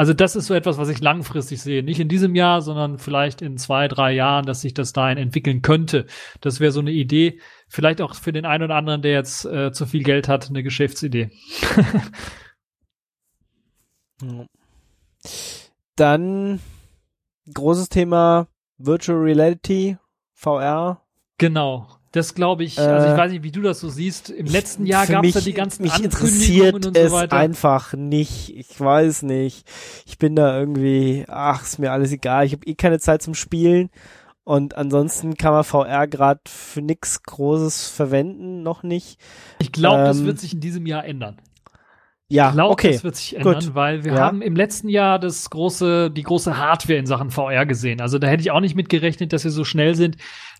Also 0.01 0.15
das 0.15 0.35
ist 0.35 0.47
so 0.47 0.55
etwas, 0.55 0.79
was 0.79 0.89
ich 0.89 1.03
langfristig 1.03 1.61
sehe. 1.61 1.83
Nicht 1.83 2.01
in 2.01 2.09
diesem 2.09 2.35
Jahr, 2.35 2.63
sondern 2.63 2.97
vielleicht 2.97 3.43
in 3.43 3.59
zwei, 3.59 3.87
drei 3.87 4.13
Jahren, 4.13 4.47
dass 4.47 4.63
sich 4.63 4.73
das 4.73 4.95
dahin 4.95 5.19
entwickeln 5.19 5.61
könnte. 5.61 6.07
Das 6.41 6.59
wäre 6.59 6.73
so 6.73 6.81
eine 6.81 6.91
Idee. 6.91 7.39
Vielleicht 7.69 8.01
auch 8.01 8.15
für 8.15 8.33
den 8.33 8.47
einen 8.47 8.65
oder 8.65 8.77
anderen, 8.77 9.03
der 9.03 9.13
jetzt 9.13 9.45
äh, 9.45 9.73
zu 9.73 9.85
viel 9.85 10.03
Geld 10.03 10.27
hat, 10.27 10.49
eine 10.49 10.63
Geschäftsidee. 10.63 11.31
Dann 15.97 16.61
großes 17.53 17.91
Thema 17.91 18.47
Virtual 18.79 19.19
Reality, 19.19 19.99
VR. 20.33 21.03
Genau. 21.37 22.00
Das 22.13 22.35
glaube 22.35 22.65
ich, 22.65 22.77
also 22.77 23.07
ich 23.07 23.13
äh, 23.13 23.17
weiß 23.17 23.31
nicht, 23.31 23.45
wie 23.45 23.53
du 23.53 23.63
das 23.63 23.79
so 23.79 23.89
siehst. 23.89 24.31
Im 24.31 24.47
letzten 24.47 24.85
Jahr 24.85 25.07
gab 25.07 25.25
es 25.25 25.35
ja 25.35 25.41
die 25.41 25.53
ganzen 25.53 25.83
mich 25.85 26.03
interessiert 26.03 26.75
und 26.75 26.97
so 26.97 27.13
weiter. 27.13 27.37
es 27.37 27.43
einfach 27.43 27.95
nicht. 27.95 28.57
Ich 28.57 28.81
weiß 28.81 29.23
nicht. 29.23 29.65
Ich 30.07 30.19
bin 30.19 30.35
da 30.35 30.59
irgendwie, 30.59 31.25
ach, 31.29 31.63
ist 31.63 31.79
mir 31.79 31.93
alles 31.93 32.11
egal. 32.11 32.47
Ich 32.47 32.53
habe 32.53 32.67
eh 32.67 32.75
keine 32.75 32.99
Zeit 32.99 33.23
zum 33.23 33.35
Spielen. 33.35 33.91
Und 34.43 34.77
ansonsten 34.77 35.37
kann 35.37 35.53
man 35.53 35.63
VR 35.63 36.09
gerade 36.09 36.41
für 36.49 36.83
nichts 36.83 37.23
Großes 37.23 37.89
verwenden, 37.89 38.65
noch 38.65 38.83
nicht. 38.83 39.21
Ich 39.61 39.71
glaube, 39.71 40.01
ähm, 40.01 40.07
das 40.07 40.25
wird 40.25 40.41
sich 40.41 40.55
in 40.55 40.61
diesem 40.61 40.87
Jahr 40.87 41.05
ändern. 41.05 41.37
Ja, 42.33 42.49
ich 42.49 42.55
glaube, 42.55 42.73
okay. 42.73 42.93
das 42.93 43.03
wird 43.03 43.17
sich 43.17 43.37
ändern, 43.37 43.55
Gut. 43.55 43.75
weil 43.75 44.05
wir 44.05 44.13
ja. 44.13 44.21
haben 44.21 44.41
im 44.41 44.55
letzten 44.55 44.89
Jahr 44.89 45.19
das 45.19 45.51
große, 45.51 46.13
die 46.13 46.23
große 46.23 46.57
Hardware 46.57 46.97
in 46.99 47.07
Sachen 47.07 47.31
VR 47.31 47.67
gesehen. 47.67 48.01
Also 48.01 48.21
da 48.21 48.29
hätte 48.29 48.41
ich 48.41 48.53
auch 48.53 48.61
nicht 48.61 48.77
mitgerechnet, 48.77 49.33
dass 49.33 49.43
wir 49.43 49.51
so 49.51 49.65
schnell 49.65 49.97
sind, 49.97 50.17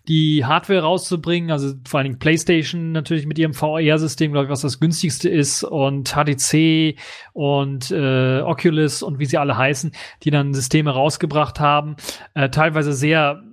die 0.09 0.43
Hardware 0.43 0.81
rauszubringen. 0.81 1.49
Also 1.49 1.73
vor 1.87 1.99
allen 1.99 2.07
Dingen 2.07 2.19
PlayStation 2.19 2.91
natürlich 2.91 3.25
mit 3.25 3.39
ihrem 3.39 3.53
VR-System, 3.53 4.33
glaube 4.33 4.45
ich, 4.45 4.51
was 4.51 4.61
das 4.61 4.81
günstigste 4.81 5.29
ist 5.29 5.63
und 5.63 6.13
HTC 6.13 6.97
und 7.31 7.89
äh, 7.91 8.41
Oculus 8.41 9.01
und 9.01 9.19
wie 9.19 9.25
sie 9.25 9.37
alle 9.37 9.57
heißen, 9.57 9.93
die 10.23 10.31
dann 10.31 10.53
Systeme 10.53 10.91
rausgebracht 10.91 11.61
haben. 11.61 11.95
Äh, 12.33 12.49
teilweise 12.49 12.91
sehr 12.91 13.43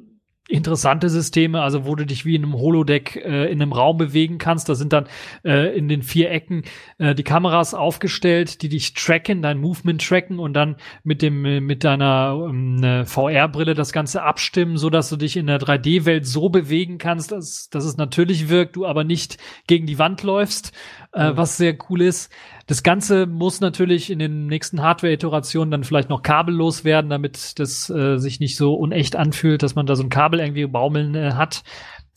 interessante 0.48 1.10
Systeme, 1.10 1.60
also 1.60 1.84
wo 1.84 1.94
du 1.94 2.06
dich 2.06 2.24
wie 2.24 2.34
in 2.34 2.42
einem 2.42 2.54
Holodeck 2.54 3.16
äh, 3.16 3.52
in 3.52 3.60
einem 3.60 3.72
Raum 3.72 3.98
bewegen 3.98 4.38
kannst. 4.38 4.68
Da 4.68 4.74
sind 4.74 4.94
dann 4.94 5.06
äh, 5.44 5.76
in 5.76 5.88
den 5.88 6.02
vier 6.02 6.30
Ecken 6.30 6.62
äh, 6.96 7.14
die 7.14 7.22
Kameras 7.22 7.74
aufgestellt, 7.74 8.62
die 8.62 8.70
dich 8.70 8.94
tracken, 8.94 9.42
dein 9.42 9.60
Movement 9.60 10.06
tracken 10.06 10.38
und 10.38 10.54
dann 10.54 10.76
mit 11.04 11.20
dem 11.20 11.44
äh, 11.44 11.60
mit 11.60 11.84
deiner 11.84 12.46
ähm, 12.48 12.82
äh, 12.82 13.04
VR-Brille 13.04 13.74
das 13.74 13.92
Ganze 13.92 14.22
abstimmen, 14.22 14.78
so 14.78 14.88
dass 14.88 15.10
du 15.10 15.16
dich 15.16 15.36
in 15.36 15.46
der 15.46 15.60
3D-Welt 15.60 16.26
so 16.26 16.48
bewegen 16.48 16.96
kannst, 16.96 17.30
dass, 17.30 17.68
dass 17.68 17.84
es 17.84 17.98
natürlich 17.98 18.48
wirkt, 18.48 18.76
du 18.76 18.86
aber 18.86 19.04
nicht 19.04 19.36
gegen 19.66 19.86
die 19.86 19.98
Wand 19.98 20.22
läufst, 20.22 20.72
äh, 21.12 21.30
mhm. 21.30 21.36
was 21.36 21.56
sehr 21.56 21.76
cool 21.88 22.02
ist. 22.02 22.30
Das 22.66 22.82
Ganze 22.82 23.26
muss 23.26 23.60
natürlich 23.60 24.10
in 24.10 24.18
den 24.18 24.46
nächsten 24.46 24.82
Hardware-Iterationen 24.82 25.70
dann 25.70 25.84
vielleicht 25.84 26.10
noch 26.10 26.22
kabellos 26.22 26.84
werden, 26.84 27.10
damit 27.10 27.58
das 27.58 27.88
äh, 27.90 28.18
sich 28.18 28.40
nicht 28.40 28.56
so 28.56 28.74
unecht 28.74 29.16
anfühlt, 29.16 29.62
dass 29.62 29.74
man 29.74 29.86
da 29.86 29.96
so 29.96 30.02
ein 30.02 30.10
Kabel 30.10 30.40
irgendwie 30.40 30.66
baumeln 30.66 31.14
äh, 31.14 31.32
hat. 31.32 31.62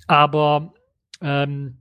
Aber 0.07 0.73
ähm, 1.21 1.77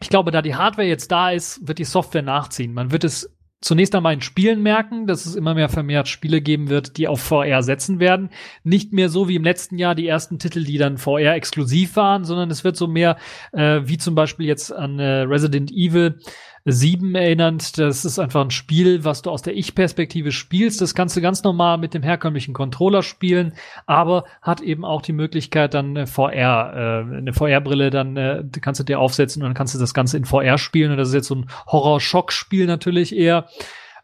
ich 0.00 0.08
glaube, 0.08 0.30
da 0.30 0.42
die 0.42 0.54
Hardware 0.54 0.88
jetzt 0.88 1.10
da 1.10 1.30
ist, 1.30 1.66
wird 1.66 1.78
die 1.78 1.84
Software 1.84 2.22
nachziehen. 2.22 2.72
Man 2.72 2.92
wird 2.92 3.04
es 3.04 3.34
zunächst 3.60 3.94
einmal 3.94 4.14
in 4.14 4.20
Spielen 4.20 4.62
merken, 4.62 5.06
dass 5.06 5.26
es 5.26 5.34
immer 5.34 5.54
mehr 5.54 5.68
vermehrt 5.68 6.08
Spiele 6.08 6.40
geben 6.40 6.68
wird, 6.68 6.96
die 6.96 7.08
auf 7.08 7.20
VR 7.20 7.62
setzen 7.62 7.98
werden. 7.98 8.30
Nicht 8.62 8.92
mehr 8.92 9.08
so 9.08 9.28
wie 9.28 9.34
im 9.34 9.42
letzten 9.42 9.78
Jahr 9.78 9.94
die 9.94 10.06
ersten 10.06 10.38
Titel, 10.38 10.64
die 10.64 10.78
dann 10.78 10.98
VR 10.98 11.34
exklusiv 11.34 11.96
waren, 11.96 12.24
sondern 12.24 12.50
es 12.50 12.62
wird 12.62 12.76
so 12.76 12.86
mehr 12.86 13.16
äh, 13.52 13.80
wie 13.84 13.98
zum 13.98 14.14
Beispiel 14.14 14.46
jetzt 14.46 14.72
an 14.72 14.98
äh, 15.00 15.22
Resident 15.22 15.72
Evil 15.72 16.18
7 16.64 17.14
erinnernd. 17.14 17.78
Das 17.78 18.04
ist 18.04 18.18
einfach 18.18 18.44
ein 18.44 18.50
Spiel, 18.50 19.04
was 19.04 19.22
du 19.22 19.30
aus 19.30 19.42
der 19.42 19.56
Ich-Perspektive 19.56 20.32
spielst. 20.32 20.80
Das 20.80 20.94
kannst 20.94 21.16
du 21.16 21.20
ganz 21.20 21.42
normal 21.42 21.78
mit 21.78 21.94
dem 21.94 22.02
herkömmlichen 22.02 22.54
Controller 22.54 23.02
spielen, 23.02 23.52
aber 23.86 24.24
hat 24.42 24.60
eben 24.60 24.84
auch 24.84 25.02
die 25.02 25.12
Möglichkeit, 25.12 25.74
dann 25.74 25.96
äh, 25.96 26.06
VR, 26.06 27.04
äh, 27.10 27.16
eine 27.16 27.32
VR-Brille 27.32 27.90
dann 27.90 28.16
äh, 28.16 28.44
kannst 28.60 28.80
du 28.80 28.84
dir 28.84 28.98
aufsetzen 28.98 29.42
und 29.42 29.48
dann 29.48 29.54
kannst 29.54 29.74
du 29.74 29.78
das 29.78 29.94
Ganze 29.94 30.16
in 30.16 30.24
VR 30.24 30.58
spielen. 30.58 30.90
Und 30.90 30.96
das 30.98 31.08
ist 31.08 31.14
jetzt 31.14 31.28
so 31.28 31.36
ein 31.36 31.50
Horror-Schock-Spiel 31.66 32.66
natürlich 32.66 33.16
eher. 33.16 33.46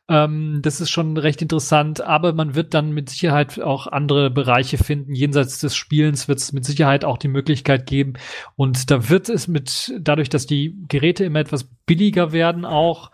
Ähm, 0.08 0.60
das 0.62 0.80
ist 0.80 0.90
schon 0.90 1.16
recht 1.16 1.40
interessant, 1.40 2.02
aber 2.02 2.32
man 2.34 2.54
wird 2.54 2.74
dann 2.74 2.92
mit 2.92 3.08
Sicherheit 3.08 3.60
auch 3.60 3.86
andere 3.86 4.30
Bereiche 4.30 4.76
finden. 4.76 5.14
Jenseits 5.14 5.60
des 5.60 5.74
Spielens 5.74 6.28
wird 6.28 6.38
es 6.40 6.52
mit 6.52 6.64
Sicherheit 6.64 7.04
auch 7.04 7.16
die 7.16 7.28
Möglichkeit 7.28 7.86
geben. 7.86 8.14
Und 8.56 8.90
da 8.90 9.08
wird 9.08 9.28
es 9.28 9.48
mit, 9.48 9.94
dadurch, 9.98 10.28
dass 10.28 10.46
die 10.46 10.76
Geräte 10.88 11.24
immer 11.24 11.40
etwas 11.40 11.64
billiger 11.86 12.32
werden 12.32 12.64
auch, 12.64 13.10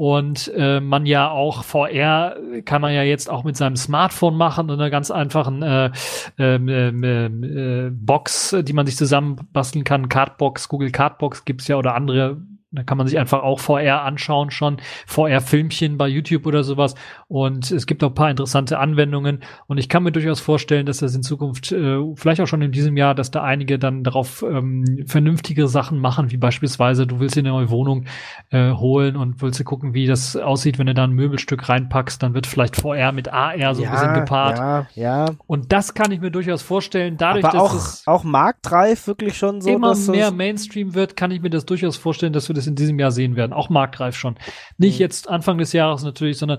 und 0.00 0.50
äh, 0.56 0.80
man 0.80 1.04
ja 1.04 1.30
auch 1.30 1.62
VR 1.62 2.34
kann 2.64 2.80
man 2.80 2.94
ja 2.94 3.02
jetzt 3.02 3.28
auch 3.28 3.44
mit 3.44 3.58
seinem 3.58 3.76
Smartphone 3.76 4.34
machen 4.34 4.70
und 4.70 4.80
einer 4.80 4.88
ganz 4.88 5.10
einfachen 5.10 5.62
äh, 5.62 5.90
ähm, 6.38 6.70
ähm, 6.70 7.44
äh, 7.44 7.90
Box, 7.90 8.56
die 8.62 8.72
man 8.72 8.86
sich 8.86 8.96
zusammenbasteln 8.96 9.84
kann. 9.84 10.08
Cardbox, 10.08 10.70
Google 10.70 10.90
Cardbox 10.90 11.44
gibt's 11.44 11.68
ja 11.68 11.76
oder 11.76 11.94
andere 11.94 12.40
da 12.72 12.84
kann 12.84 12.98
man 12.98 13.08
sich 13.08 13.18
einfach 13.18 13.42
auch 13.42 13.58
VR 13.58 14.02
anschauen 14.02 14.50
schon, 14.52 14.76
VR-Filmchen 15.06 15.98
bei 15.98 16.06
YouTube 16.06 16.46
oder 16.46 16.62
sowas. 16.62 16.94
Und 17.26 17.70
es 17.70 17.86
gibt 17.86 18.04
auch 18.04 18.10
ein 18.10 18.14
paar 18.14 18.30
interessante 18.30 18.78
Anwendungen. 18.78 19.40
Und 19.66 19.78
ich 19.78 19.88
kann 19.88 20.04
mir 20.04 20.12
durchaus 20.12 20.38
vorstellen, 20.38 20.86
dass 20.86 20.98
das 20.98 21.14
in 21.14 21.22
Zukunft, 21.22 21.72
äh, 21.72 21.98
vielleicht 22.14 22.40
auch 22.40 22.46
schon 22.46 22.62
in 22.62 22.70
diesem 22.70 22.96
Jahr, 22.96 23.16
dass 23.16 23.32
da 23.32 23.42
einige 23.42 23.80
dann 23.80 24.04
darauf 24.04 24.42
ähm, 24.42 25.04
vernünftige 25.06 25.66
Sachen 25.66 25.98
machen, 25.98 26.30
wie 26.30 26.36
beispielsweise, 26.36 27.08
du 27.08 27.18
willst 27.18 27.34
dir 27.34 27.40
eine 27.40 27.48
neue 27.48 27.70
Wohnung 27.70 28.04
äh, 28.50 28.70
holen 28.72 29.16
und 29.16 29.42
willst 29.42 29.58
dir 29.58 29.64
gucken, 29.64 29.92
wie 29.92 30.06
das 30.06 30.36
aussieht, 30.36 30.78
wenn 30.78 30.86
du 30.86 30.94
da 30.94 31.04
ein 31.04 31.12
Möbelstück 31.12 31.68
reinpackst, 31.68 32.22
dann 32.22 32.34
wird 32.34 32.46
vielleicht 32.46 32.76
VR 32.76 33.10
mit 33.10 33.32
AR 33.32 33.74
so 33.74 33.82
ja, 33.82 33.90
ein 33.90 33.94
bisschen 33.94 34.14
gepaart. 34.14 34.58
Ja, 34.58 34.86
ja. 34.94 35.26
Und 35.48 35.72
das 35.72 35.94
kann 35.94 36.12
ich 36.12 36.20
mir 36.20 36.30
durchaus 36.30 36.62
vorstellen, 36.62 37.16
dadurch, 37.16 37.44
Aber 37.44 37.52
dass 37.52 37.62
auch, 37.62 37.74
es 37.74 38.02
auch 38.06 38.22
marktreif 38.22 39.08
wirklich 39.08 39.36
schon 39.36 39.60
so, 39.60 39.70
immer 39.70 39.96
mehr 39.96 40.30
Mainstream 40.30 40.94
wird, 40.94 41.16
kann 41.16 41.32
ich 41.32 41.42
mir 41.42 41.50
das 41.50 41.66
durchaus 41.66 41.96
vorstellen, 41.96 42.32
dass 42.32 42.48
wir 42.48 42.54
das 42.54 42.59
in 42.66 42.74
diesem 42.74 42.98
Jahr 42.98 43.10
sehen 43.12 43.36
werden. 43.36 43.52
Auch 43.52 43.68
marktreif 43.70 44.16
schon. 44.16 44.36
Nicht 44.78 44.96
Mhm. 44.96 45.00
jetzt 45.00 45.28
Anfang 45.28 45.58
des 45.58 45.72
Jahres 45.72 46.02
natürlich, 46.04 46.38
sondern 46.38 46.58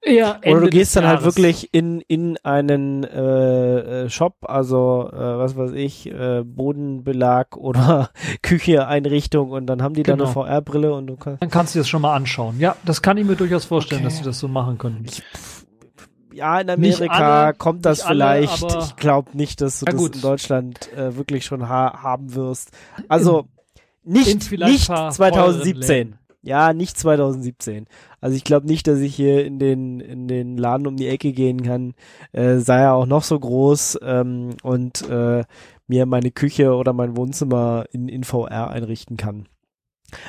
eher 0.00 0.38
Ende 0.42 0.50
Oder 0.58 0.60
du 0.66 0.70
gehst 0.70 0.94
dann 0.94 1.06
halt 1.06 1.20
Jahres. 1.20 1.36
wirklich 1.36 1.74
in, 1.74 2.00
in 2.02 2.36
einen 2.44 3.02
äh, 3.04 4.04
äh, 4.04 4.08
Shop, 4.10 4.36
also 4.42 5.10
äh, 5.12 5.16
was 5.38 5.56
weiß 5.56 5.72
ich, 5.72 6.06
äh, 6.10 6.42
Bodenbelag 6.44 7.56
oder 7.56 8.10
Kücheeinrichtung 8.42 9.50
und 9.50 9.66
dann 9.66 9.82
haben 9.82 9.94
die 9.94 10.04
dann 10.04 10.20
eine 10.20 10.30
Genau. 10.32 10.44
VR-Brille 10.44 10.94
und 10.94 11.08
du 11.08 11.16
kannst. 11.16 11.42
Dann 11.42 11.50
kannst 11.50 11.74
du 11.74 11.80
das 11.80 11.88
schon 11.88 12.02
mal 12.02 12.14
anschauen. 12.14 12.60
Ja, 12.60 12.76
das 12.84 13.02
kann 13.02 13.16
ich 13.16 13.24
mir 13.26 13.34
durchaus 13.36 13.64
vorstellen, 13.64 14.00
Okay. 14.02 14.04
dass 14.08 14.18
sie 14.18 14.24
das 14.24 14.38
so 14.38 14.46
machen 14.48 14.78
können. 14.78 15.04
Ja, 16.32 16.60
in 16.60 16.70
Amerika 16.70 17.46
alle- 17.46 17.54
kommt 17.54 17.84
das 17.84 18.02
alle, 18.02 18.24
vielleicht. 18.44 18.62
aber- 18.62 18.84
ich 18.84 18.96
glaube 18.96 19.36
nicht, 19.36 19.60
dass 19.60 19.80
du 19.80 19.86
das 19.86 20.00
in 20.00 20.20
Deutschland 20.20 20.92
äh, 20.92 21.16
wirklich 21.16 21.44
schon 21.44 21.68
ha 21.68 22.00
haben 22.02 22.34
wirst. 22.36 22.70
Also 23.08 23.46
nicht, 24.08 24.50
nicht 24.50 24.88
paar 24.88 25.10
2017. 25.10 25.72
teureren 25.74 25.88
Läden. 25.88 26.18
Ja, 26.42 26.72
nicht 26.72 26.96
2017. 26.96 27.86
Also 28.20 28.36
ich 28.36 28.44
glaube 28.44 28.66
nicht, 28.66 28.86
dass 28.86 29.00
ich 29.00 29.14
hier 29.14 29.44
in 29.44 29.58
den 29.58 30.00
in 30.00 30.28
den 30.28 30.56
Laden 30.56 30.86
um 30.86 30.96
die 30.96 31.08
Ecke 31.08 31.32
gehen 31.32 31.62
kann, 31.62 31.94
äh, 32.32 32.58
sei 32.58 32.80
er 32.80 32.94
auch 32.94 33.06
noch 33.06 33.24
so 33.24 33.38
groß 33.38 33.98
ähm, 34.02 34.56
und 34.62 35.08
äh, 35.08 35.44
mir 35.88 36.06
meine 36.06 36.30
Küche 36.30 36.74
oder 36.74 36.92
mein 36.92 37.16
Wohnzimmer 37.16 37.86
in, 37.92 38.08
in 38.08 38.24
VR 38.24 38.70
einrichten 38.70 39.16
kann. 39.16 39.48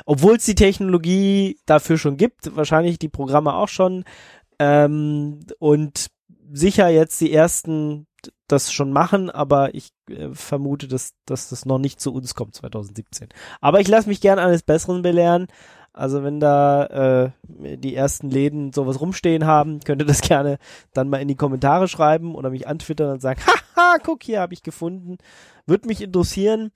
Obwohl 0.05 0.35
es 0.35 0.45
die 0.45 0.55
Technologie 0.55 1.57
dafür 1.65 1.97
schon 1.97 2.17
gibt, 2.17 2.55
wahrscheinlich 2.55 2.99
die 2.99 3.07
Programme 3.07 3.53
auch 3.53 3.69
schon 3.69 4.03
ähm, 4.57 5.39
und 5.59 6.07
sicher 6.51 6.89
jetzt 6.89 7.21
die 7.21 7.31
ersten 7.31 8.07
das 8.51 8.71
schon 8.71 8.91
machen, 8.91 9.29
aber 9.29 9.73
ich 9.75 9.91
äh, 10.09 10.29
vermute, 10.33 10.87
dass, 10.87 11.13
dass 11.25 11.49
das 11.49 11.65
noch 11.65 11.79
nicht 11.79 11.99
zu 11.99 12.13
uns 12.13 12.35
kommt 12.35 12.55
2017. 12.55 13.29
Aber 13.61 13.79
ich 13.79 13.87
lasse 13.87 14.09
mich 14.09 14.21
gern 14.21 14.39
eines 14.39 14.63
Besseren 14.63 15.01
belehren. 15.01 15.47
Also 15.93 16.23
wenn 16.23 16.39
da 16.39 16.85
äh, 16.85 17.31
die 17.77 17.95
ersten 17.95 18.29
Läden 18.29 18.71
sowas 18.73 19.01
rumstehen 19.01 19.45
haben, 19.45 19.79
könnt 19.81 20.01
ihr 20.01 20.05
das 20.05 20.21
gerne 20.27 20.57
dann 20.93 21.09
mal 21.09 21.21
in 21.21 21.27
die 21.27 21.35
Kommentare 21.35 21.87
schreiben 21.87 22.35
oder 22.35 22.49
mich 22.49 22.67
antwittern 22.67 23.11
und 23.11 23.21
sagen, 23.21 23.41
haha, 23.75 23.97
guck, 24.03 24.23
hier 24.23 24.41
habe 24.41 24.53
ich 24.53 24.63
gefunden. 24.63 25.17
Würde 25.65 25.87
mich 25.87 26.01
interessieren. 26.01 26.71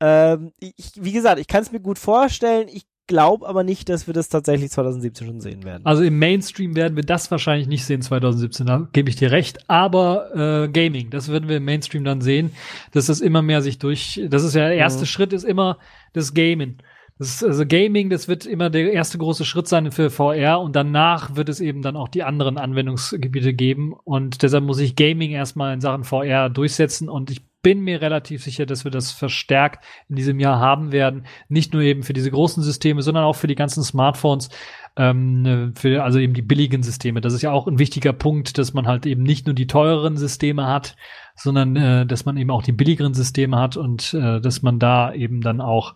Ähm, 0.00 0.52
ich, 0.58 0.92
wie 0.96 1.12
gesagt, 1.12 1.38
ich 1.38 1.46
kann 1.46 1.62
es 1.62 1.72
mir 1.72 1.80
gut 1.80 1.98
vorstellen. 1.98 2.68
Ich 2.68 2.84
glaube 3.06 3.48
aber 3.48 3.64
nicht, 3.64 3.88
dass 3.88 4.06
wir 4.06 4.14
das 4.14 4.28
tatsächlich 4.28 4.70
2017 4.70 5.26
schon 5.26 5.40
sehen 5.40 5.64
werden. 5.64 5.84
Also 5.84 6.02
im 6.02 6.18
Mainstream 6.18 6.76
werden 6.76 6.96
wir 6.96 7.04
das 7.04 7.30
wahrscheinlich 7.30 7.68
nicht 7.68 7.84
sehen 7.84 8.02
2017, 8.02 8.66
da 8.66 8.88
gebe 8.92 9.10
ich 9.10 9.16
dir 9.16 9.30
recht. 9.30 9.68
Aber 9.68 10.64
äh, 10.64 10.68
Gaming, 10.68 11.10
das 11.10 11.30
werden 11.30 11.48
wir 11.48 11.58
im 11.58 11.64
Mainstream 11.64 12.04
dann 12.04 12.20
sehen, 12.20 12.52
dass 12.92 13.06
das 13.06 13.20
immer 13.20 13.42
mehr 13.42 13.62
sich 13.62 13.78
durch. 13.78 14.20
Das 14.28 14.44
ist 14.44 14.54
ja 14.54 14.68
der 14.68 14.76
erste 14.76 15.02
Mhm. 15.02 15.06
Schritt, 15.06 15.32
ist 15.32 15.44
immer 15.44 15.78
das 16.12 16.34
Gamen. 16.34 16.78
Das 17.18 17.44
also 17.44 17.66
Gaming, 17.66 18.10
das 18.10 18.26
wird 18.26 18.46
immer 18.46 18.70
der 18.70 18.92
erste 18.92 19.18
große 19.18 19.44
Schritt 19.44 19.68
sein 19.68 19.92
für 19.92 20.10
VR 20.10 20.60
und 20.60 20.74
danach 20.74 21.36
wird 21.36 21.48
es 21.48 21.60
eben 21.60 21.82
dann 21.82 21.94
auch 21.94 22.08
die 22.08 22.22
anderen 22.22 22.58
Anwendungsgebiete 22.58 23.54
geben 23.54 23.92
und 23.92 24.42
deshalb 24.42 24.64
muss 24.64 24.80
ich 24.80 24.96
Gaming 24.96 25.30
erstmal 25.30 25.74
in 25.74 25.80
Sachen 25.80 26.04
VR 26.04 26.48
durchsetzen 26.48 27.08
und 27.08 27.30
ich 27.30 27.42
bin 27.62 27.80
mir 27.80 28.02
relativ 28.02 28.42
sicher, 28.42 28.66
dass 28.66 28.84
wir 28.84 28.90
das 28.90 29.12
verstärkt 29.12 29.84
in 30.08 30.16
diesem 30.16 30.40
Jahr 30.40 30.58
haben 30.58 30.92
werden. 30.92 31.26
Nicht 31.48 31.72
nur 31.72 31.82
eben 31.82 32.02
für 32.02 32.12
diese 32.12 32.30
großen 32.30 32.62
Systeme, 32.62 33.02
sondern 33.02 33.24
auch 33.24 33.36
für 33.36 33.46
die 33.46 33.54
ganzen 33.54 33.82
Smartphones, 33.82 34.50
ähm, 34.96 35.72
für 35.74 36.02
also 36.02 36.18
eben 36.18 36.34
die 36.34 36.42
billigen 36.42 36.82
Systeme. 36.82 37.20
Das 37.20 37.32
ist 37.32 37.42
ja 37.42 37.50
auch 37.50 37.66
ein 37.66 37.78
wichtiger 37.78 38.12
Punkt, 38.12 38.58
dass 38.58 38.74
man 38.74 38.86
halt 38.86 39.06
eben 39.06 39.22
nicht 39.22 39.46
nur 39.46 39.54
die 39.54 39.66
teureren 39.66 40.16
Systeme 40.16 40.66
hat, 40.66 40.96
sondern 41.34 41.76
äh, 41.76 42.06
dass 42.06 42.24
man 42.24 42.36
eben 42.36 42.50
auch 42.50 42.62
die 42.62 42.72
billigeren 42.72 43.14
Systeme 43.14 43.58
hat 43.58 43.76
und 43.76 44.12
äh, 44.14 44.40
dass 44.40 44.62
man 44.62 44.78
da 44.78 45.12
eben 45.14 45.40
dann 45.40 45.60
auch 45.60 45.94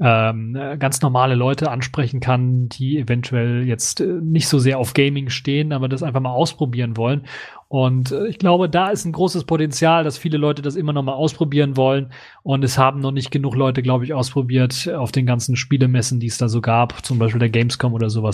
ähm, 0.00 0.54
äh, 0.54 0.76
ganz 0.76 1.00
normale 1.00 1.34
Leute 1.34 1.70
ansprechen 1.70 2.20
kann, 2.20 2.68
die 2.68 2.98
eventuell 2.98 3.66
jetzt 3.66 4.00
äh, 4.00 4.06
nicht 4.06 4.48
so 4.48 4.58
sehr 4.58 4.78
auf 4.78 4.92
Gaming 4.92 5.30
stehen, 5.30 5.72
aber 5.72 5.88
das 5.88 6.02
einfach 6.02 6.20
mal 6.20 6.32
ausprobieren 6.32 6.96
wollen. 6.96 7.22
Und 7.68 8.12
äh, 8.12 8.26
ich 8.28 8.38
glaube, 8.38 8.68
da 8.68 8.88
ist 8.88 9.04
ein 9.04 9.12
großes 9.12 9.44
Potenzial, 9.44 10.04
dass 10.04 10.18
viele 10.18 10.38
Leute 10.38 10.62
das 10.62 10.76
immer 10.76 10.92
noch 10.92 11.02
mal 11.02 11.14
ausprobieren 11.14 11.76
wollen. 11.76 12.12
Und 12.42 12.62
es 12.62 12.78
haben 12.78 13.00
noch 13.00 13.10
nicht 13.10 13.30
genug 13.30 13.56
Leute, 13.56 13.82
glaube 13.82 14.04
ich, 14.04 14.14
ausprobiert 14.14 14.88
auf 14.94 15.10
den 15.10 15.26
ganzen 15.26 15.56
Spielemessen, 15.56 16.20
die 16.20 16.28
es 16.28 16.38
da 16.38 16.48
so 16.48 16.60
gab, 16.60 17.04
zum 17.04 17.18
Beispiel 17.18 17.40
der 17.40 17.48
Gamescom 17.48 17.92
oder 17.92 18.10
sowas. 18.10 18.25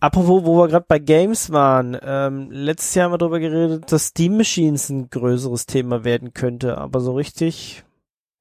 Apropos, 0.00 0.44
wo 0.44 0.58
wir 0.62 0.68
gerade 0.68 0.86
bei 0.88 1.00
Games 1.00 1.50
waren, 1.50 1.96
ähm, 2.00 2.50
letztes 2.52 2.94
Jahr 2.94 3.06
haben 3.06 3.12
wir 3.14 3.18
darüber 3.18 3.40
geredet, 3.40 3.90
dass 3.90 4.06
Steam 4.08 4.36
Machines 4.36 4.88
ein 4.90 5.10
größeres 5.10 5.66
Thema 5.66 6.04
werden 6.04 6.32
könnte, 6.34 6.78
aber 6.78 7.00
so 7.00 7.14
richtig. 7.14 7.82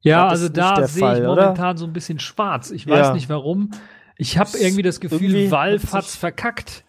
Ja, 0.01 0.27
also 0.27 0.49
da 0.49 0.85
sehe 0.87 1.01
Fall, 1.01 1.17
ich 1.17 1.27
oder? 1.27 1.41
momentan 1.45 1.75
so 1.77 1.85
ein 1.85 1.93
bisschen 1.93 2.19
schwarz. 2.19 2.69
Ich 2.69 2.85
weiß 2.87 3.07
Ja. 3.07 3.13
nicht 3.13 3.27
warum. 3.29 3.71
Ich 4.17 4.37
habe 4.37 4.51
irgendwie 4.57 4.83
das 4.83 4.99
Gefühl, 4.99 5.21
Irgendwie 5.33 5.51
Valve 5.51 5.91
hat's 5.91 6.11
sich- 6.11 6.19
verkackt. 6.19 6.83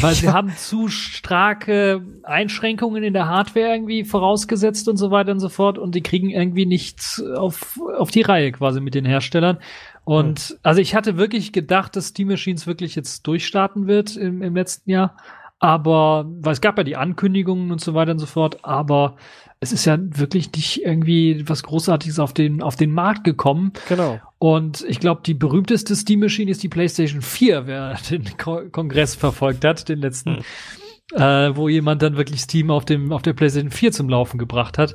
Weil 0.00 0.14
sie 0.14 0.28
haben 0.28 0.50
zu 0.56 0.88
starke 0.88 2.02
Einschränkungen 2.24 3.04
in 3.04 3.12
der 3.12 3.28
Hardware 3.28 3.68
irgendwie 3.72 4.04
vorausgesetzt 4.04 4.88
und 4.88 4.96
so 4.96 5.12
weiter 5.12 5.30
und 5.30 5.38
so 5.38 5.48
fort 5.48 5.78
und 5.78 5.94
die 5.94 6.02
kriegen 6.02 6.28
irgendwie 6.30 6.66
nichts 6.66 7.22
auf, 7.22 7.78
auf 7.96 8.10
die 8.10 8.22
Reihe 8.22 8.50
quasi 8.50 8.80
mit 8.80 8.96
den 8.96 9.04
Herstellern. 9.04 9.58
Und 10.06 10.56
also 10.62 10.80
ich 10.80 10.94
hatte 10.94 11.16
wirklich 11.16 11.50
gedacht, 11.50 11.96
dass 11.96 12.08
Steam 12.08 12.28
Machines 12.28 12.68
wirklich 12.68 12.94
jetzt 12.94 13.26
durchstarten 13.26 13.88
wird 13.88 14.16
im, 14.16 14.40
im 14.40 14.54
letzten 14.54 14.88
Jahr. 14.88 15.16
Aber, 15.58 16.26
weil 16.28 16.52
es 16.52 16.60
gab 16.60 16.78
ja 16.78 16.84
die 16.84 16.94
Ankündigungen 16.94 17.72
und 17.72 17.80
so 17.80 17.92
weiter 17.92 18.12
und 18.12 18.20
so 18.20 18.26
fort, 18.26 18.64
aber 18.64 19.16
es 19.58 19.72
ist 19.72 19.84
ja 19.84 19.98
wirklich 19.98 20.52
nicht 20.52 20.84
irgendwie 20.84 21.42
was 21.48 21.64
Großartiges 21.64 22.20
auf 22.20 22.32
den, 22.32 22.62
auf 22.62 22.76
den 22.76 22.92
Markt 22.92 23.24
gekommen. 23.24 23.72
Genau. 23.88 24.20
Und 24.38 24.84
ich 24.86 25.00
glaube, 25.00 25.22
die 25.26 25.34
berühmteste 25.34 25.96
Steam 25.96 26.20
Machine 26.20 26.52
ist 26.52 26.62
die 26.62 26.68
PlayStation 26.68 27.20
4, 27.20 27.66
wer 27.66 27.98
den 28.08 28.36
Ko 28.36 28.60
Kongress 28.70 29.16
verfolgt 29.16 29.64
hat, 29.64 29.88
den 29.88 29.98
letzten, 29.98 30.44
äh, 31.14 31.50
wo 31.56 31.68
jemand 31.68 32.02
dann 32.02 32.16
wirklich 32.16 32.42
Steam 32.42 32.70
auf 32.70 32.84
dem 32.84 33.10
auf 33.10 33.22
der 33.22 33.32
PlayStation 33.32 33.72
4 33.72 33.90
zum 33.90 34.08
Laufen 34.08 34.38
gebracht 34.38 34.78
hat. 34.78 34.94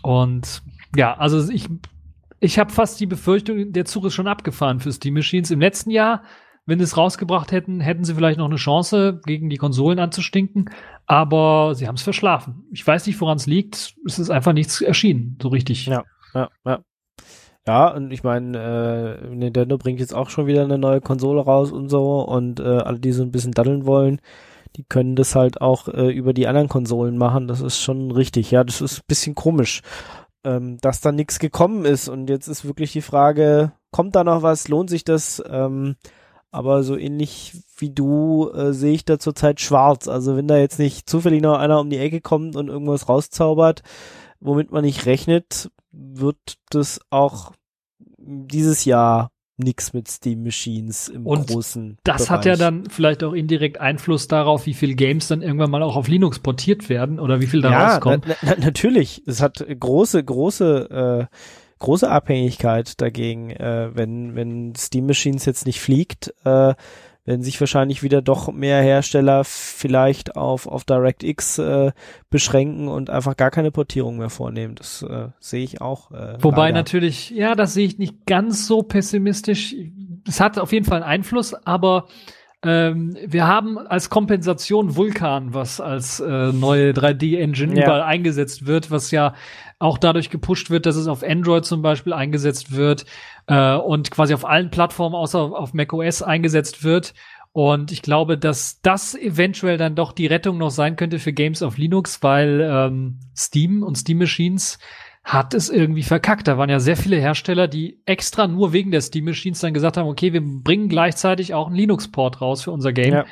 Und 0.00 0.62
ja, 0.96 1.18
also 1.18 1.52
ich 1.52 1.68
ich 2.42 2.58
habe 2.58 2.72
fast 2.72 2.98
die 2.98 3.06
Befürchtung, 3.06 3.72
der 3.72 3.84
Zug 3.84 4.04
ist 4.04 4.14
schon 4.14 4.26
abgefahren 4.26 4.80
für 4.80 4.90
Steam 4.90 5.14
Machines. 5.14 5.52
Im 5.52 5.60
letzten 5.60 5.90
Jahr, 5.90 6.24
wenn 6.66 6.78
sie 6.80 6.84
es 6.84 6.96
rausgebracht 6.96 7.52
hätten, 7.52 7.80
hätten 7.80 8.02
sie 8.02 8.16
vielleicht 8.16 8.38
noch 8.38 8.48
eine 8.48 8.56
Chance, 8.56 9.20
gegen 9.24 9.48
die 9.48 9.58
Konsolen 9.58 10.00
anzustinken. 10.00 10.68
Aber 11.06 11.76
sie 11.76 11.86
haben 11.86 11.94
es 11.94 12.02
verschlafen. 12.02 12.64
Ich 12.72 12.84
weiß 12.84 13.06
nicht, 13.06 13.20
woran 13.20 13.36
es 13.36 13.46
liegt. 13.46 13.94
Es 14.04 14.18
ist 14.18 14.30
einfach 14.30 14.52
nichts 14.52 14.80
erschienen, 14.80 15.38
so 15.40 15.48
richtig. 15.48 15.86
Ja. 15.86 16.02
Ja, 16.34 16.48
ja. 16.66 16.80
Ja, 17.64 17.94
und 17.94 18.10
ich 18.10 18.24
meine, 18.24 19.20
äh, 19.22 19.34
Nintendo 19.34 19.78
bringt 19.78 20.00
jetzt 20.00 20.14
auch 20.14 20.28
schon 20.28 20.48
wieder 20.48 20.64
eine 20.64 20.78
neue 20.78 21.00
Konsole 21.00 21.42
raus 21.42 21.70
und 21.70 21.88
so 21.90 22.22
und 22.22 22.58
äh, 22.58 22.64
alle, 22.64 22.98
die 22.98 23.12
so 23.12 23.22
ein 23.22 23.30
bisschen 23.30 23.52
daddeln 23.52 23.86
wollen, 23.86 24.20
die 24.74 24.82
können 24.82 25.14
das 25.14 25.36
halt 25.36 25.60
auch 25.60 25.86
äh, 25.86 26.10
über 26.10 26.32
die 26.32 26.48
anderen 26.48 26.68
Konsolen 26.68 27.16
machen. 27.16 27.46
Das 27.46 27.60
ist 27.60 27.80
schon 27.80 28.10
richtig. 28.10 28.50
Ja, 28.50 28.64
das 28.64 28.80
ist 28.80 28.98
ein 28.98 29.06
bisschen 29.06 29.36
komisch, 29.36 29.82
ähm, 30.44 30.78
dass 30.80 31.00
da 31.00 31.12
nichts 31.12 31.38
gekommen 31.38 31.84
ist. 31.84 32.08
Und 32.08 32.28
jetzt 32.28 32.48
ist 32.48 32.64
wirklich 32.64 32.92
die 32.92 33.02
Frage, 33.02 33.72
kommt 33.90 34.16
da 34.16 34.24
noch 34.24 34.42
was? 34.42 34.68
Lohnt 34.68 34.90
sich 34.90 35.04
das? 35.04 35.42
Ähm, 35.48 35.96
aber 36.50 36.82
so 36.82 36.96
ähnlich 36.96 37.56
wie 37.78 37.90
du 37.90 38.50
äh, 38.50 38.72
sehe 38.72 38.92
ich 38.92 39.04
da 39.04 39.18
zurzeit 39.18 39.60
schwarz. 39.60 40.06
Also 40.06 40.36
wenn 40.36 40.48
da 40.48 40.58
jetzt 40.58 40.78
nicht 40.78 41.08
zufällig 41.08 41.40
noch 41.42 41.58
einer 41.58 41.80
um 41.80 41.88
die 41.88 41.98
Ecke 41.98 42.20
kommt 42.20 42.56
und 42.56 42.68
irgendwas 42.68 43.08
rauszaubert, 43.08 43.82
womit 44.40 44.70
man 44.70 44.84
nicht 44.84 45.06
rechnet, 45.06 45.70
wird 45.90 46.58
das 46.70 47.00
auch 47.10 47.52
dieses 48.18 48.84
Jahr 48.84 49.30
nix 49.56 49.92
mit 49.92 50.08
Steam 50.08 50.42
Machines 50.42 51.08
im 51.08 51.26
Und 51.26 51.48
großen 51.48 51.98
Das 52.04 52.26
Bereich. 52.26 52.30
hat 52.30 52.44
ja 52.46 52.56
dann 52.56 52.88
vielleicht 52.88 53.22
auch 53.22 53.32
indirekt 53.32 53.80
Einfluss 53.80 54.28
darauf, 54.28 54.66
wie 54.66 54.74
viel 54.74 54.94
Games 54.94 55.28
dann 55.28 55.42
irgendwann 55.42 55.70
mal 55.70 55.82
auch 55.82 55.96
auf 55.96 56.08
Linux 56.08 56.38
portiert 56.38 56.88
werden 56.88 57.18
oder 57.20 57.40
wie 57.40 57.46
viel 57.46 57.60
da 57.60 57.70
ja, 57.70 57.92
rauskommt. 57.94 58.26
na, 58.26 58.34
na, 58.42 58.54
natürlich. 58.64 59.22
Es 59.26 59.40
hat 59.42 59.64
große, 59.78 60.22
große, 60.24 61.28
äh, 61.30 61.36
große 61.78 62.10
Abhängigkeit 62.10 63.00
dagegen, 63.00 63.50
äh, 63.50 63.90
wenn, 63.94 64.34
wenn 64.34 64.74
Steam 64.74 65.06
Machines 65.06 65.44
jetzt 65.44 65.66
nicht 65.66 65.80
fliegt, 65.80 66.34
äh, 66.44 66.74
werden 67.24 67.42
sich 67.42 67.60
wahrscheinlich 67.60 68.02
wieder 68.02 68.20
doch 68.20 68.52
mehr 68.52 68.82
Hersteller 68.82 69.44
vielleicht 69.44 70.36
auf, 70.36 70.66
auf 70.66 70.84
DirectX 70.84 71.58
äh, 71.58 71.92
beschränken 72.30 72.88
und 72.88 73.10
einfach 73.10 73.36
gar 73.36 73.50
keine 73.50 73.70
Portierung 73.70 74.18
mehr 74.18 74.30
vornehmen. 74.30 74.74
Das 74.74 75.02
äh, 75.02 75.28
sehe 75.38 75.62
ich 75.62 75.80
auch. 75.80 76.10
Äh, 76.10 76.36
Wobei 76.40 76.68
leider. 76.68 76.78
natürlich, 76.78 77.30
ja, 77.30 77.54
das 77.54 77.74
sehe 77.74 77.86
ich 77.86 77.98
nicht 77.98 78.26
ganz 78.26 78.66
so 78.66 78.82
pessimistisch. 78.82 79.74
Es 80.26 80.40
hat 80.40 80.58
auf 80.58 80.72
jeden 80.72 80.84
Fall 80.84 81.02
einen 81.02 81.10
Einfluss, 81.10 81.54
aber 81.54 82.08
ähm, 82.64 83.16
wir 83.26 83.46
haben 83.46 83.78
als 83.78 84.08
Kompensation 84.08 84.94
Vulkan, 84.96 85.52
was 85.52 85.80
als 85.80 86.20
äh, 86.20 86.52
neue 86.52 86.92
3D-Engine 86.92 87.74
Ja. 87.74 87.82
überall 87.84 88.02
eingesetzt 88.02 88.66
wird, 88.66 88.90
was 88.90 89.10
ja 89.10 89.34
auch 89.78 89.98
dadurch 89.98 90.30
gepusht 90.30 90.70
wird, 90.70 90.86
dass 90.86 90.94
es 90.96 91.08
auf 91.08 91.24
Android 91.24 91.64
zum 91.64 91.82
Beispiel 91.82 92.12
eingesetzt 92.12 92.70
wird 92.72 93.04
äh, 93.48 93.74
und 93.74 94.10
quasi 94.12 94.32
auf 94.32 94.44
allen 94.44 94.70
Plattformen 94.70 95.16
außer 95.16 95.40
auf 95.40 95.74
macOS 95.74 96.22
eingesetzt 96.22 96.84
wird. 96.84 97.14
Und 97.50 97.92
ich 97.92 98.00
glaube, 98.00 98.38
dass 98.38 98.80
das 98.80 99.14
eventuell 99.14 99.76
dann 99.76 99.94
doch 99.94 100.12
die 100.12 100.26
Rettung 100.26 100.56
noch 100.56 100.70
sein 100.70 100.96
könnte 100.96 101.18
für 101.18 101.32
Games 101.32 101.62
auf 101.62 101.76
Linux, 101.76 102.22
weil 102.22 102.60
ähm, 102.66 103.18
Steam 103.36 103.82
und 103.82 103.98
Steam 103.98 104.18
Machines 104.18 104.78
hat 105.24 105.54
es 105.54 105.68
irgendwie 105.68 106.02
verkackt. 106.02 106.48
Da 106.48 106.58
waren 106.58 106.68
ja 106.68 106.80
sehr 106.80 106.96
viele 106.96 107.16
Hersteller, 107.16 107.68
die 107.68 108.02
extra 108.06 108.48
nur 108.48 108.72
wegen 108.72 108.90
der 108.90 109.00
Steam 109.00 109.24
Machines 109.24 109.60
dann 109.60 109.72
gesagt 109.72 109.96
haben, 109.96 110.08
okay, 110.08 110.32
wir 110.32 110.42
bringen 110.42 110.88
gleichzeitig 110.88 111.54
auch 111.54 111.68
einen 111.68 111.76
Linux-Port 111.76 112.40
raus 112.40 112.64
für 112.64 112.72
unser 112.72 112.92
Game. 112.92 113.14
Ja. 113.14 113.24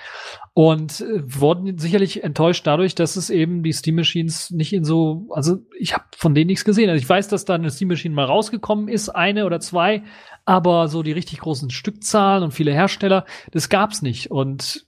Und 0.54 1.00
äh, 1.00 1.22
wurden 1.24 1.78
sicherlich 1.78 2.22
enttäuscht 2.22 2.66
dadurch, 2.66 2.94
dass 2.94 3.16
es 3.16 3.28
eben 3.28 3.64
die 3.64 3.72
Steam 3.72 3.96
Machines 3.96 4.50
nicht 4.50 4.72
in 4.72 4.84
so, 4.84 5.26
also 5.30 5.58
ich 5.78 5.92
habe 5.94 6.04
von 6.16 6.34
denen 6.34 6.46
nichts 6.46 6.64
gesehen. 6.64 6.90
Also 6.90 7.02
ich 7.02 7.08
weiß, 7.08 7.26
dass 7.28 7.44
da 7.44 7.54
eine 7.54 7.70
Steam 7.70 7.88
Machine 7.88 8.14
mal 8.14 8.24
rausgekommen 8.24 8.88
ist, 8.88 9.08
eine 9.08 9.44
oder 9.44 9.58
zwei, 9.58 10.04
aber 10.44 10.86
so 10.86 11.02
die 11.02 11.12
richtig 11.12 11.40
großen 11.40 11.70
Stückzahlen 11.70 12.44
und 12.44 12.52
viele 12.52 12.72
Hersteller, 12.72 13.24
das 13.50 13.68
gab's 13.68 14.00
nicht. 14.00 14.30
Und 14.30 14.86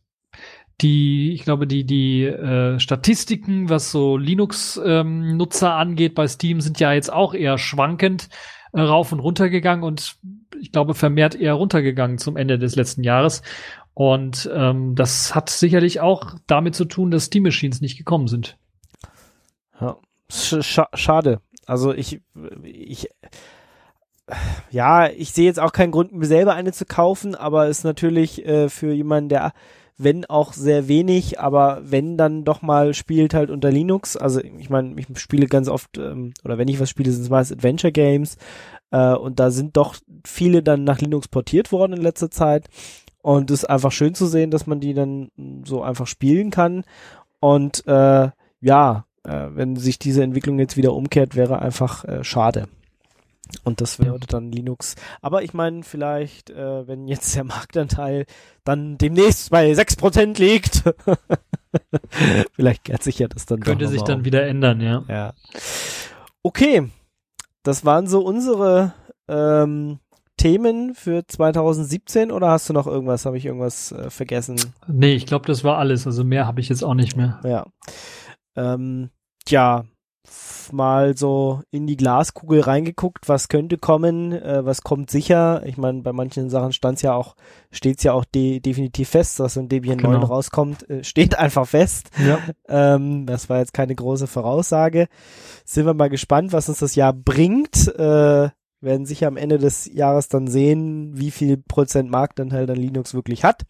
die, 0.81 1.33
ich 1.33 1.45
glaube, 1.45 1.67
die, 1.67 1.85
die 1.85 2.25
äh, 2.25 2.79
Statistiken, 2.79 3.69
was 3.69 3.91
so 3.91 4.17
Linux-Nutzer 4.17 5.75
angeht 5.75 6.15
bei 6.15 6.27
Steam, 6.27 6.61
sind 6.61 6.81
ja 6.81 6.93
jetzt 6.93 7.13
auch 7.13 7.35
eher 7.35 7.59
schwankend 7.59 8.29
äh, 8.73 8.81
rauf 8.81 9.13
und 9.13 9.21
runter 9.21 9.49
gegangen 9.49 9.83
und 9.83 10.17
ich 10.61 10.73
glaube 10.73 10.95
vermehrt 10.95 11.35
eher 11.35 11.55
runtergegangen 11.55 12.19
zum 12.19 12.37
Ende 12.37 12.59
des 12.59 12.77
letzten 12.77 13.03
Jahres. 13.03 13.43
Und 13.95 14.51
ähm, 14.55 14.95
das 14.95 15.35
hat 15.35 15.51
sicherlich 15.51 16.01
auch 16.01 16.37
damit 16.47 16.75
zu 16.75 16.87
tun, 16.87 17.11
dass 17.11 17.25
Steam 17.25 17.43
Machines 17.43 17.81
nicht 17.81 17.99
gekommen 17.99 18.27
sind. 18.27 18.57
Ja. 19.81 19.99
Sch 20.31 20.63
scha 20.63 20.89
schade. 20.95 21.41
Also 21.67 21.93
ich, 21.93 22.21
ich, 22.63 23.09
ja, 24.71 25.09
ich 25.09 25.33
sehe 25.33 25.45
jetzt 25.45 25.61
auch 25.61 25.73
keinen 25.73 25.93
Grund, 25.93 26.13
mir 26.13 26.27
selber 26.27 26.55
eine 26.55 26.73
zu 26.73 26.87
kaufen, 26.87 27.35
aber 27.35 27.69
ist 27.69 27.85
natürlich 27.85 28.45
äh, 28.47 28.69
für 28.69 28.93
jemanden, 28.93 29.29
der, 29.29 29.53
wenn 30.03 30.25
auch 30.25 30.53
sehr 30.53 30.89
wenig, 30.89 31.41
aber 31.41 31.81
wenn 31.85 32.17
dann 32.17 32.45
doch 32.45 32.63
mal 32.63 32.95
spielt 32.95 33.35
halt 33.35 33.51
unter 33.51 33.71
Linux. 33.71 34.17
Also 34.17 34.41
ich 34.41 34.71
meine, 34.71 34.99
ich 35.01 35.07
spiele 35.19 35.47
ganz 35.47 35.69
oft, 35.69 35.99
ähm, 35.99 36.35
oder 36.45 36.59
wenn 36.59 36.69
ich 36.69 36.81
was 36.81 36.91
spiele, 36.91 37.11
sind 37.11 37.23
es 37.23 37.31
meist 37.31 37.53
Adventure 37.53 37.93
Games. 37.93 38.37
Äh, 38.91 39.15
und 39.15 39.41
da 39.41 39.51
sind 39.51 39.77
doch 39.77 39.97
viele 40.25 40.63
dann 40.63 40.85
nach 40.85 41.01
Linux 41.01 41.29
portiert 41.29 41.73
worden 41.73 41.95
in 41.95 42.03
letzter 42.03 42.31
Zeit. 42.31 42.69
Und 43.23 43.51
es 43.51 43.63
ist 43.63 43.71
einfach 43.71 43.93
schön 43.93 44.15
zu 44.15 44.27
sehen, 44.27 44.51
dass 44.51 44.67
man 44.67 44.81
die 44.81 44.95
dann 44.95 45.31
so 45.65 45.83
einfach 45.83 46.07
spielen 46.07 46.51
kann. 46.51 46.85
Und 47.41 47.87
äh, 47.87 48.31
ja, 48.61 49.05
äh, 49.25 49.49
wenn 49.51 49.77
sich 49.77 49.99
diese 49.99 50.23
Entwicklung 50.23 50.59
jetzt 50.59 50.77
wieder 50.77 50.93
umkehrt, 50.95 51.37
wäre 51.37 51.61
einfach 51.61 52.05
äh, 52.05 52.25
schade. 52.25 52.69
Und 53.65 53.81
das 53.81 53.99
wäre 53.99 54.19
dann 54.21 54.51
Linux. 54.51 54.97
Aber 55.21 55.43
ich 55.43 55.55
meine, 55.55 55.83
vielleicht, 55.83 56.51
äh, 56.51 56.87
wenn 56.87 57.09
jetzt 57.09 57.35
der 57.35 57.45
Marktanteil 57.45 58.27
dann 58.65 58.99
demnächst 58.99 59.51
bei 59.51 59.73
6% 59.73 60.39
liegt, 60.39 60.83
vielleicht 62.53 62.85
kehrt 62.85 63.03
sich 63.03 63.19
ja 63.19 63.29
das 63.29 63.47
dann 63.47 63.61
Könnte 63.61 63.89
sich 63.89 64.03
dann 64.03 64.21
um. 64.21 64.25
wieder 64.25 64.47
ändern, 64.47 64.81
ja. 64.81 65.05
Ja. 65.09 65.35
Okay, 66.43 66.89
das 67.63 67.85
waren 67.85 68.07
so 68.07 68.21
unsere 68.25 68.95
ähm, 69.29 69.99
Themen 70.37 70.95
für 70.95 71.27
2017 71.27 72.33
oder 72.33 72.49
hast 72.51 72.69
du 72.69 72.73
noch 72.73 72.87
irgendwas? 72.87 73.27
Habe 73.27 73.39
ich 73.39 73.47
irgendwas 73.47 73.93
äh, 73.93 74.11
vergessen? 74.11 74.57
Nee, 74.89 75.15
ich 75.15 75.27
glaube, 75.27 75.47
das 75.47 75.63
war 75.63 75.79
alles. 75.79 76.07
Also 76.07 76.25
mehr 76.25 76.47
habe 76.47 76.61
ich 76.61 76.69
jetzt 76.69 76.83
auch 76.83 76.95
nicht 76.95 77.17
mehr. 77.17 77.41
Ja. 77.45 77.67
Ähm, 78.57 79.11
tja, 79.45 79.85
mal 80.71 81.17
so 81.17 81.63
in 81.71 81.87
die 81.87 81.97
Glaskugel 81.97 82.61
reingeguckt, 82.61 83.29
was 83.29 83.49
könnte 83.49 83.77
kommen, 83.79 84.33
äh, 84.33 84.65
was 84.65 84.83
kommt 84.83 85.11
sicher. 85.11 85.63
Ich 85.67 85.77
meine, 85.77 86.03
bei 86.03 86.13
manchen 86.13 86.49
Sachen 86.49 86.73
stand's 86.73 87.03
ja 87.03 87.15
auch, 87.15 87.35
steht's 87.71 88.03
ja 88.05 88.13
auch 88.13 88.25
de 88.25 88.61
definitiv 88.61 89.11
fest, 89.11 89.41
dass 89.41 89.59
ein 89.59 89.69
Debian 89.69 89.99
Genau. 89.99 90.13
9 90.13 90.23
rauskommt, 90.23 90.89
äh, 90.89 91.05
steht 91.05 91.39
einfach 91.39 91.67
fest. 91.67 92.11
Ja. 92.25 92.39
Ähm, 92.69 93.27
das 93.27 93.49
war 93.51 93.59
jetzt 93.59 93.75
keine 93.75 93.95
große 93.95 94.27
Voraussage. 94.27 95.09
Sind 95.65 95.87
wir 95.87 95.95
mal 95.95 96.09
gespannt, 96.11 96.53
was 96.53 96.69
uns 96.69 96.79
das 96.79 96.95
Jahr 96.95 97.13
bringt. 97.13 97.89
Äh, 97.97 98.51
werden 98.81 99.07
sicher 99.07 99.29
am 99.29 99.37
Ende 99.37 99.59
des 99.59 99.87
Jahres 99.93 100.29
dann 100.29 100.49
sehen, 100.49 101.11
wie 101.15 101.31
viel 101.31 101.57
Prozent 101.57 102.11
Marktanteil 102.11 102.67
dann 102.67 102.77
Linux 102.77 103.15
wirklich 103.15 103.45
hat. 103.45 103.63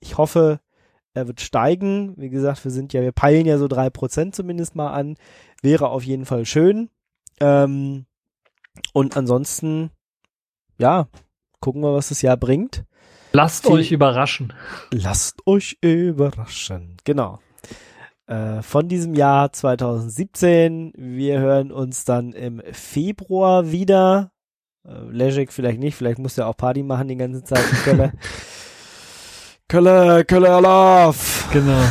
Ich 0.00 0.16
hoffe, 0.16 0.60
er 1.14 1.26
wird 1.26 1.40
steigen. 1.40 2.14
Wie 2.16 2.30
gesagt, 2.30 2.64
wir 2.64 2.70
sind 2.70 2.92
ja, 2.92 3.02
wir 3.02 3.12
peilen 3.12 3.46
ja 3.46 3.58
so 3.58 3.68
drei 3.68 3.90
Prozent 3.90 4.34
zumindest 4.34 4.74
mal 4.74 4.92
an. 4.92 5.16
Wäre 5.64 5.88
auf 5.88 6.04
jeden 6.04 6.26
Fall 6.26 6.44
schön. 6.44 6.90
Ähm, 7.40 8.04
und 8.92 9.16
ansonsten, 9.16 9.90
ja, 10.78 11.08
gucken 11.60 11.80
wir, 11.82 11.94
was 11.94 12.10
das 12.10 12.20
Jahr 12.22 12.36
bringt. 12.36 12.84
Lasst 13.32 13.64
Viel- 13.64 13.72
euch 13.72 13.90
überraschen. 13.90 14.52
Lasst 14.92 15.46
euch 15.46 15.78
überraschen. 15.80 16.98
Genau. 17.04 17.38
Äh, 18.26 18.60
von 18.62 18.88
diesem 18.88 19.14
Jahr 19.14 19.52
2017. 19.52 20.92
Wir 20.96 21.40
hören 21.40 21.72
uns 21.72 22.04
dann 22.04 22.32
im 22.32 22.62
Februar 22.72 23.72
wieder. 23.72 24.32
Äh, 24.86 24.92
Lejek 25.10 25.50
vielleicht 25.52 25.80
nicht, 25.80 25.94
vielleicht 25.96 26.18
muss 26.18 26.36
er 26.38 26.46
auch 26.46 26.56
Party 26.56 26.82
machen 26.82 27.08
die 27.08 27.16
ganze 27.16 27.42
Zeit 27.42 27.64
in 27.70 27.76
Kölle. 27.84 28.12
Kölle, 29.68 30.24
Kölle 30.26 30.60
Love. 30.60 31.18
Genau. 31.52 31.82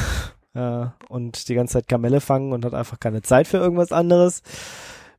Ja, 0.56 0.96
und 1.10 1.50
die 1.50 1.56
ganze 1.56 1.74
Zeit 1.74 1.88
Kamelle 1.88 2.22
fangen 2.22 2.54
und 2.54 2.64
hat 2.64 2.74
einfach 2.74 3.00
keine 3.00 3.22
Zeit 3.22 3.48
für 3.48 3.58
irgendwas 3.58 3.92
anderes. 3.92 4.44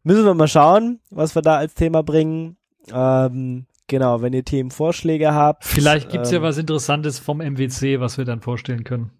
Müssen 0.04 0.24
wir 0.24 0.34
mal 0.34 0.48
schauen, 0.48 1.00
was 1.10 1.34
wir 1.34 1.42
da 1.42 1.56
als 1.56 1.74
Thema 1.74 2.02
bringen. 2.02 2.56
Ähm, 2.92 3.66
genau, 3.88 4.22
wenn 4.22 4.32
ihr 4.32 4.44
Themenvorschläge 4.44 5.34
habt. 5.34 5.64
Vielleicht 5.64 6.10
gibt's 6.10 6.30
ja 6.30 6.36
ähm, 6.36 6.42
was 6.44 6.58
Interessantes 6.58 7.18
vom 7.18 7.38
MWC, 7.38 8.00
was 8.00 8.18
wir 8.18 8.24
dann 8.24 8.40
vorstellen 8.40 8.84
können. 8.84 9.10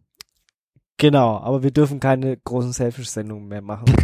Genau, 0.96 1.38
aber 1.38 1.64
wir 1.64 1.72
dürfen 1.72 1.98
keine 1.98 2.36
großen 2.36 2.72
Selfish-Sendungen 2.72 3.48
mehr 3.48 3.62
machen. 3.62 3.86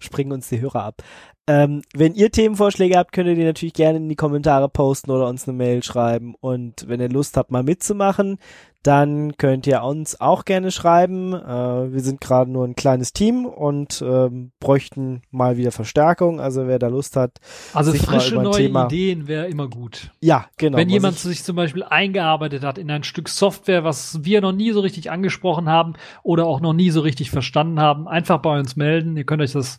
Springen 0.00 0.32
uns 0.32 0.48
die 0.48 0.60
Hörer 0.60 0.82
ab. 0.82 1.02
Ähm, 1.46 1.82
wenn 1.94 2.14
ihr 2.14 2.32
Themenvorschläge 2.32 2.98
habt, 2.98 3.12
könnt 3.12 3.28
ihr 3.28 3.36
die 3.36 3.44
natürlich 3.44 3.74
gerne 3.74 3.98
in 3.98 4.08
die 4.08 4.16
Kommentare 4.16 4.68
posten 4.68 5.12
oder 5.12 5.28
uns 5.28 5.46
eine 5.46 5.56
Mail 5.56 5.84
schreiben. 5.84 6.34
Und 6.40 6.88
wenn 6.88 7.00
ihr 7.00 7.08
Lust 7.08 7.36
habt, 7.36 7.52
mal 7.52 7.62
mitzumachen, 7.62 8.38
dann 8.82 9.36
könnt 9.36 9.66
ihr 9.66 9.82
uns 9.82 10.20
auch 10.20 10.44
gerne 10.44 10.70
schreiben. 10.70 11.34
Äh, 11.34 11.92
wir 11.92 12.00
sind 12.00 12.20
gerade 12.20 12.50
nur 12.50 12.64
ein 12.66 12.74
kleines 12.74 13.12
Team 13.12 13.44
und 13.44 14.02
ähm, 14.06 14.52
bräuchten 14.58 15.22
mal 15.30 15.56
wieder 15.58 15.70
Verstärkung. 15.70 16.40
Also 16.40 16.66
wer 16.66 16.78
da 16.78 16.88
Lust 16.88 17.16
hat, 17.16 17.38
Also 17.74 17.92
frische 17.92 18.36
neue 18.36 18.52
Thema- 18.52 18.86
Ideen 18.86 19.28
wäre 19.28 19.48
immer 19.48 19.68
gut. 19.68 20.10
ja, 20.20 20.46
genau. 20.56 20.78
Wenn 20.78 20.88
jemand 20.88 21.16
ich- 21.16 21.20
sich 21.22 21.44
zum 21.44 21.56
Beispiel 21.56 21.82
eingearbeitet 21.82 22.64
hat 22.64 22.78
in 22.78 22.90
ein 22.90 23.02
Stück 23.02 23.28
Software, 23.28 23.84
was 23.84 24.24
wir 24.24 24.40
noch 24.40 24.52
nie 24.52 24.72
so 24.72 24.80
richtig 24.80 25.10
angesprochen 25.10 25.68
haben 25.68 25.92
oder 26.22 26.46
auch 26.46 26.60
noch 26.60 26.72
nie 26.72 26.90
so 26.90 27.00
richtig 27.00 27.30
verstanden 27.30 27.80
haben, 27.80 28.08
einfach 28.08 28.38
bei 28.38 28.58
uns 28.58 28.76
melden. 28.76 29.16
Ihr 29.16 29.24
könnt 29.24 29.42
euch 29.42 29.52
das 29.52 29.78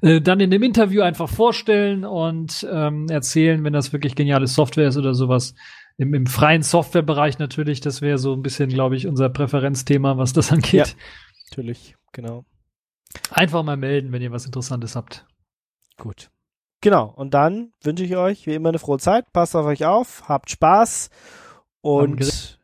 äh, 0.00 0.20
dann 0.20 0.40
in 0.40 0.50
dem 0.50 0.62
Interview 0.62 1.02
einfach 1.02 1.28
vorstellen 1.28 2.04
und 2.04 2.66
ähm, 2.72 3.06
erzählen, 3.10 3.62
wenn 3.64 3.72
das 3.72 3.92
wirklich 3.92 4.14
geniale 4.14 4.46
Software 4.46 4.88
ist 4.88 4.96
oder 4.96 5.12
sowas. 5.14 5.54
Im, 5.98 6.14
im 6.14 6.26
freien 6.26 6.62
Softwarebereich 6.62 7.38
natürlich, 7.38 7.80
das 7.80 8.00
wäre 8.00 8.18
so 8.18 8.32
ein 8.32 8.42
bisschen, 8.42 8.70
glaube 8.70 8.96
ich, 8.96 9.06
unser 9.06 9.28
Präferenzthema, 9.28 10.16
was 10.16 10.32
das 10.32 10.52
angeht. 10.52 10.96
natürlich, 11.50 11.96
genau. 12.12 12.44
Einfach 13.30 13.62
mal 13.64 13.76
melden, 13.76 14.12
wenn 14.12 14.22
ihr 14.22 14.30
was 14.30 14.46
Interessantes 14.46 14.94
habt. 14.94 15.26
Gut. 15.96 16.30
Genau. 16.80 17.12
Und 17.16 17.34
dann 17.34 17.72
wünsche 17.82 18.04
ich 18.04 18.16
euch 18.16 18.46
wie 18.46 18.54
immer 18.54 18.68
eine 18.68 18.78
frohe 18.78 18.98
Zeit. 18.98 19.32
Passt 19.32 19.56
auf 19.56 19.66
euch 19.66 19.84
auf, 19.84 20.28
habt 20.28 20.50
Spaß 20.50 21.10
und 21.80 22.58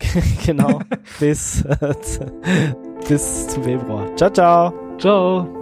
genau 0.44 0.80
bis 1.20 1.64
bis 3.08 3.48
zum 3.48 3.62
Februar. 3.62 4.14
Ciao, 4.16 4.30
ciao. 4.30 4.98
Ciao. 4.98 5.59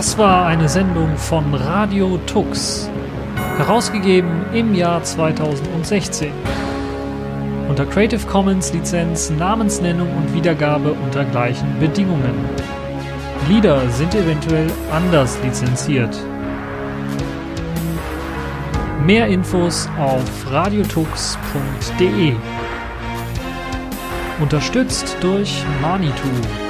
Das 0.00 0.16
war 0.16 0.46
eine 0.46 0.66
Sendung 0.66 1.14
von 1.18 1.52
Radio 1.52 2.16
Tux, 2.24 2.88
herausgegeben 3.58 4.46
im 4.54 4.74
Jahr 4.74 5.02
2016. 5.02 6.32
Unter 7.68 7.84
Creative 7.84 8.26
Commons 8.26 8.72
Lizenz, 8.72 9.28
Namensnennung 9.28 10.08
und 10.16 10.32
Wiedergabe 10.32 10.94
unter 10.94 11.26
gleichen 11.26 11.78
Bedingungen. 11.78 12.32
Lieder 13.46 13.90
sind 13.90 14.14
eventuell 14.14 14.70
anders 14.90 15.38
lizenziert. 15.44 16.16
Mehr 19.04 19.26
Infos 19.26 19.86
auf 19.98 20.50
radiotux.de. 20.50 22.36
Unterstützt 24.40 25.18
durch 25.20 25.62
Manitou. 25.82 26.69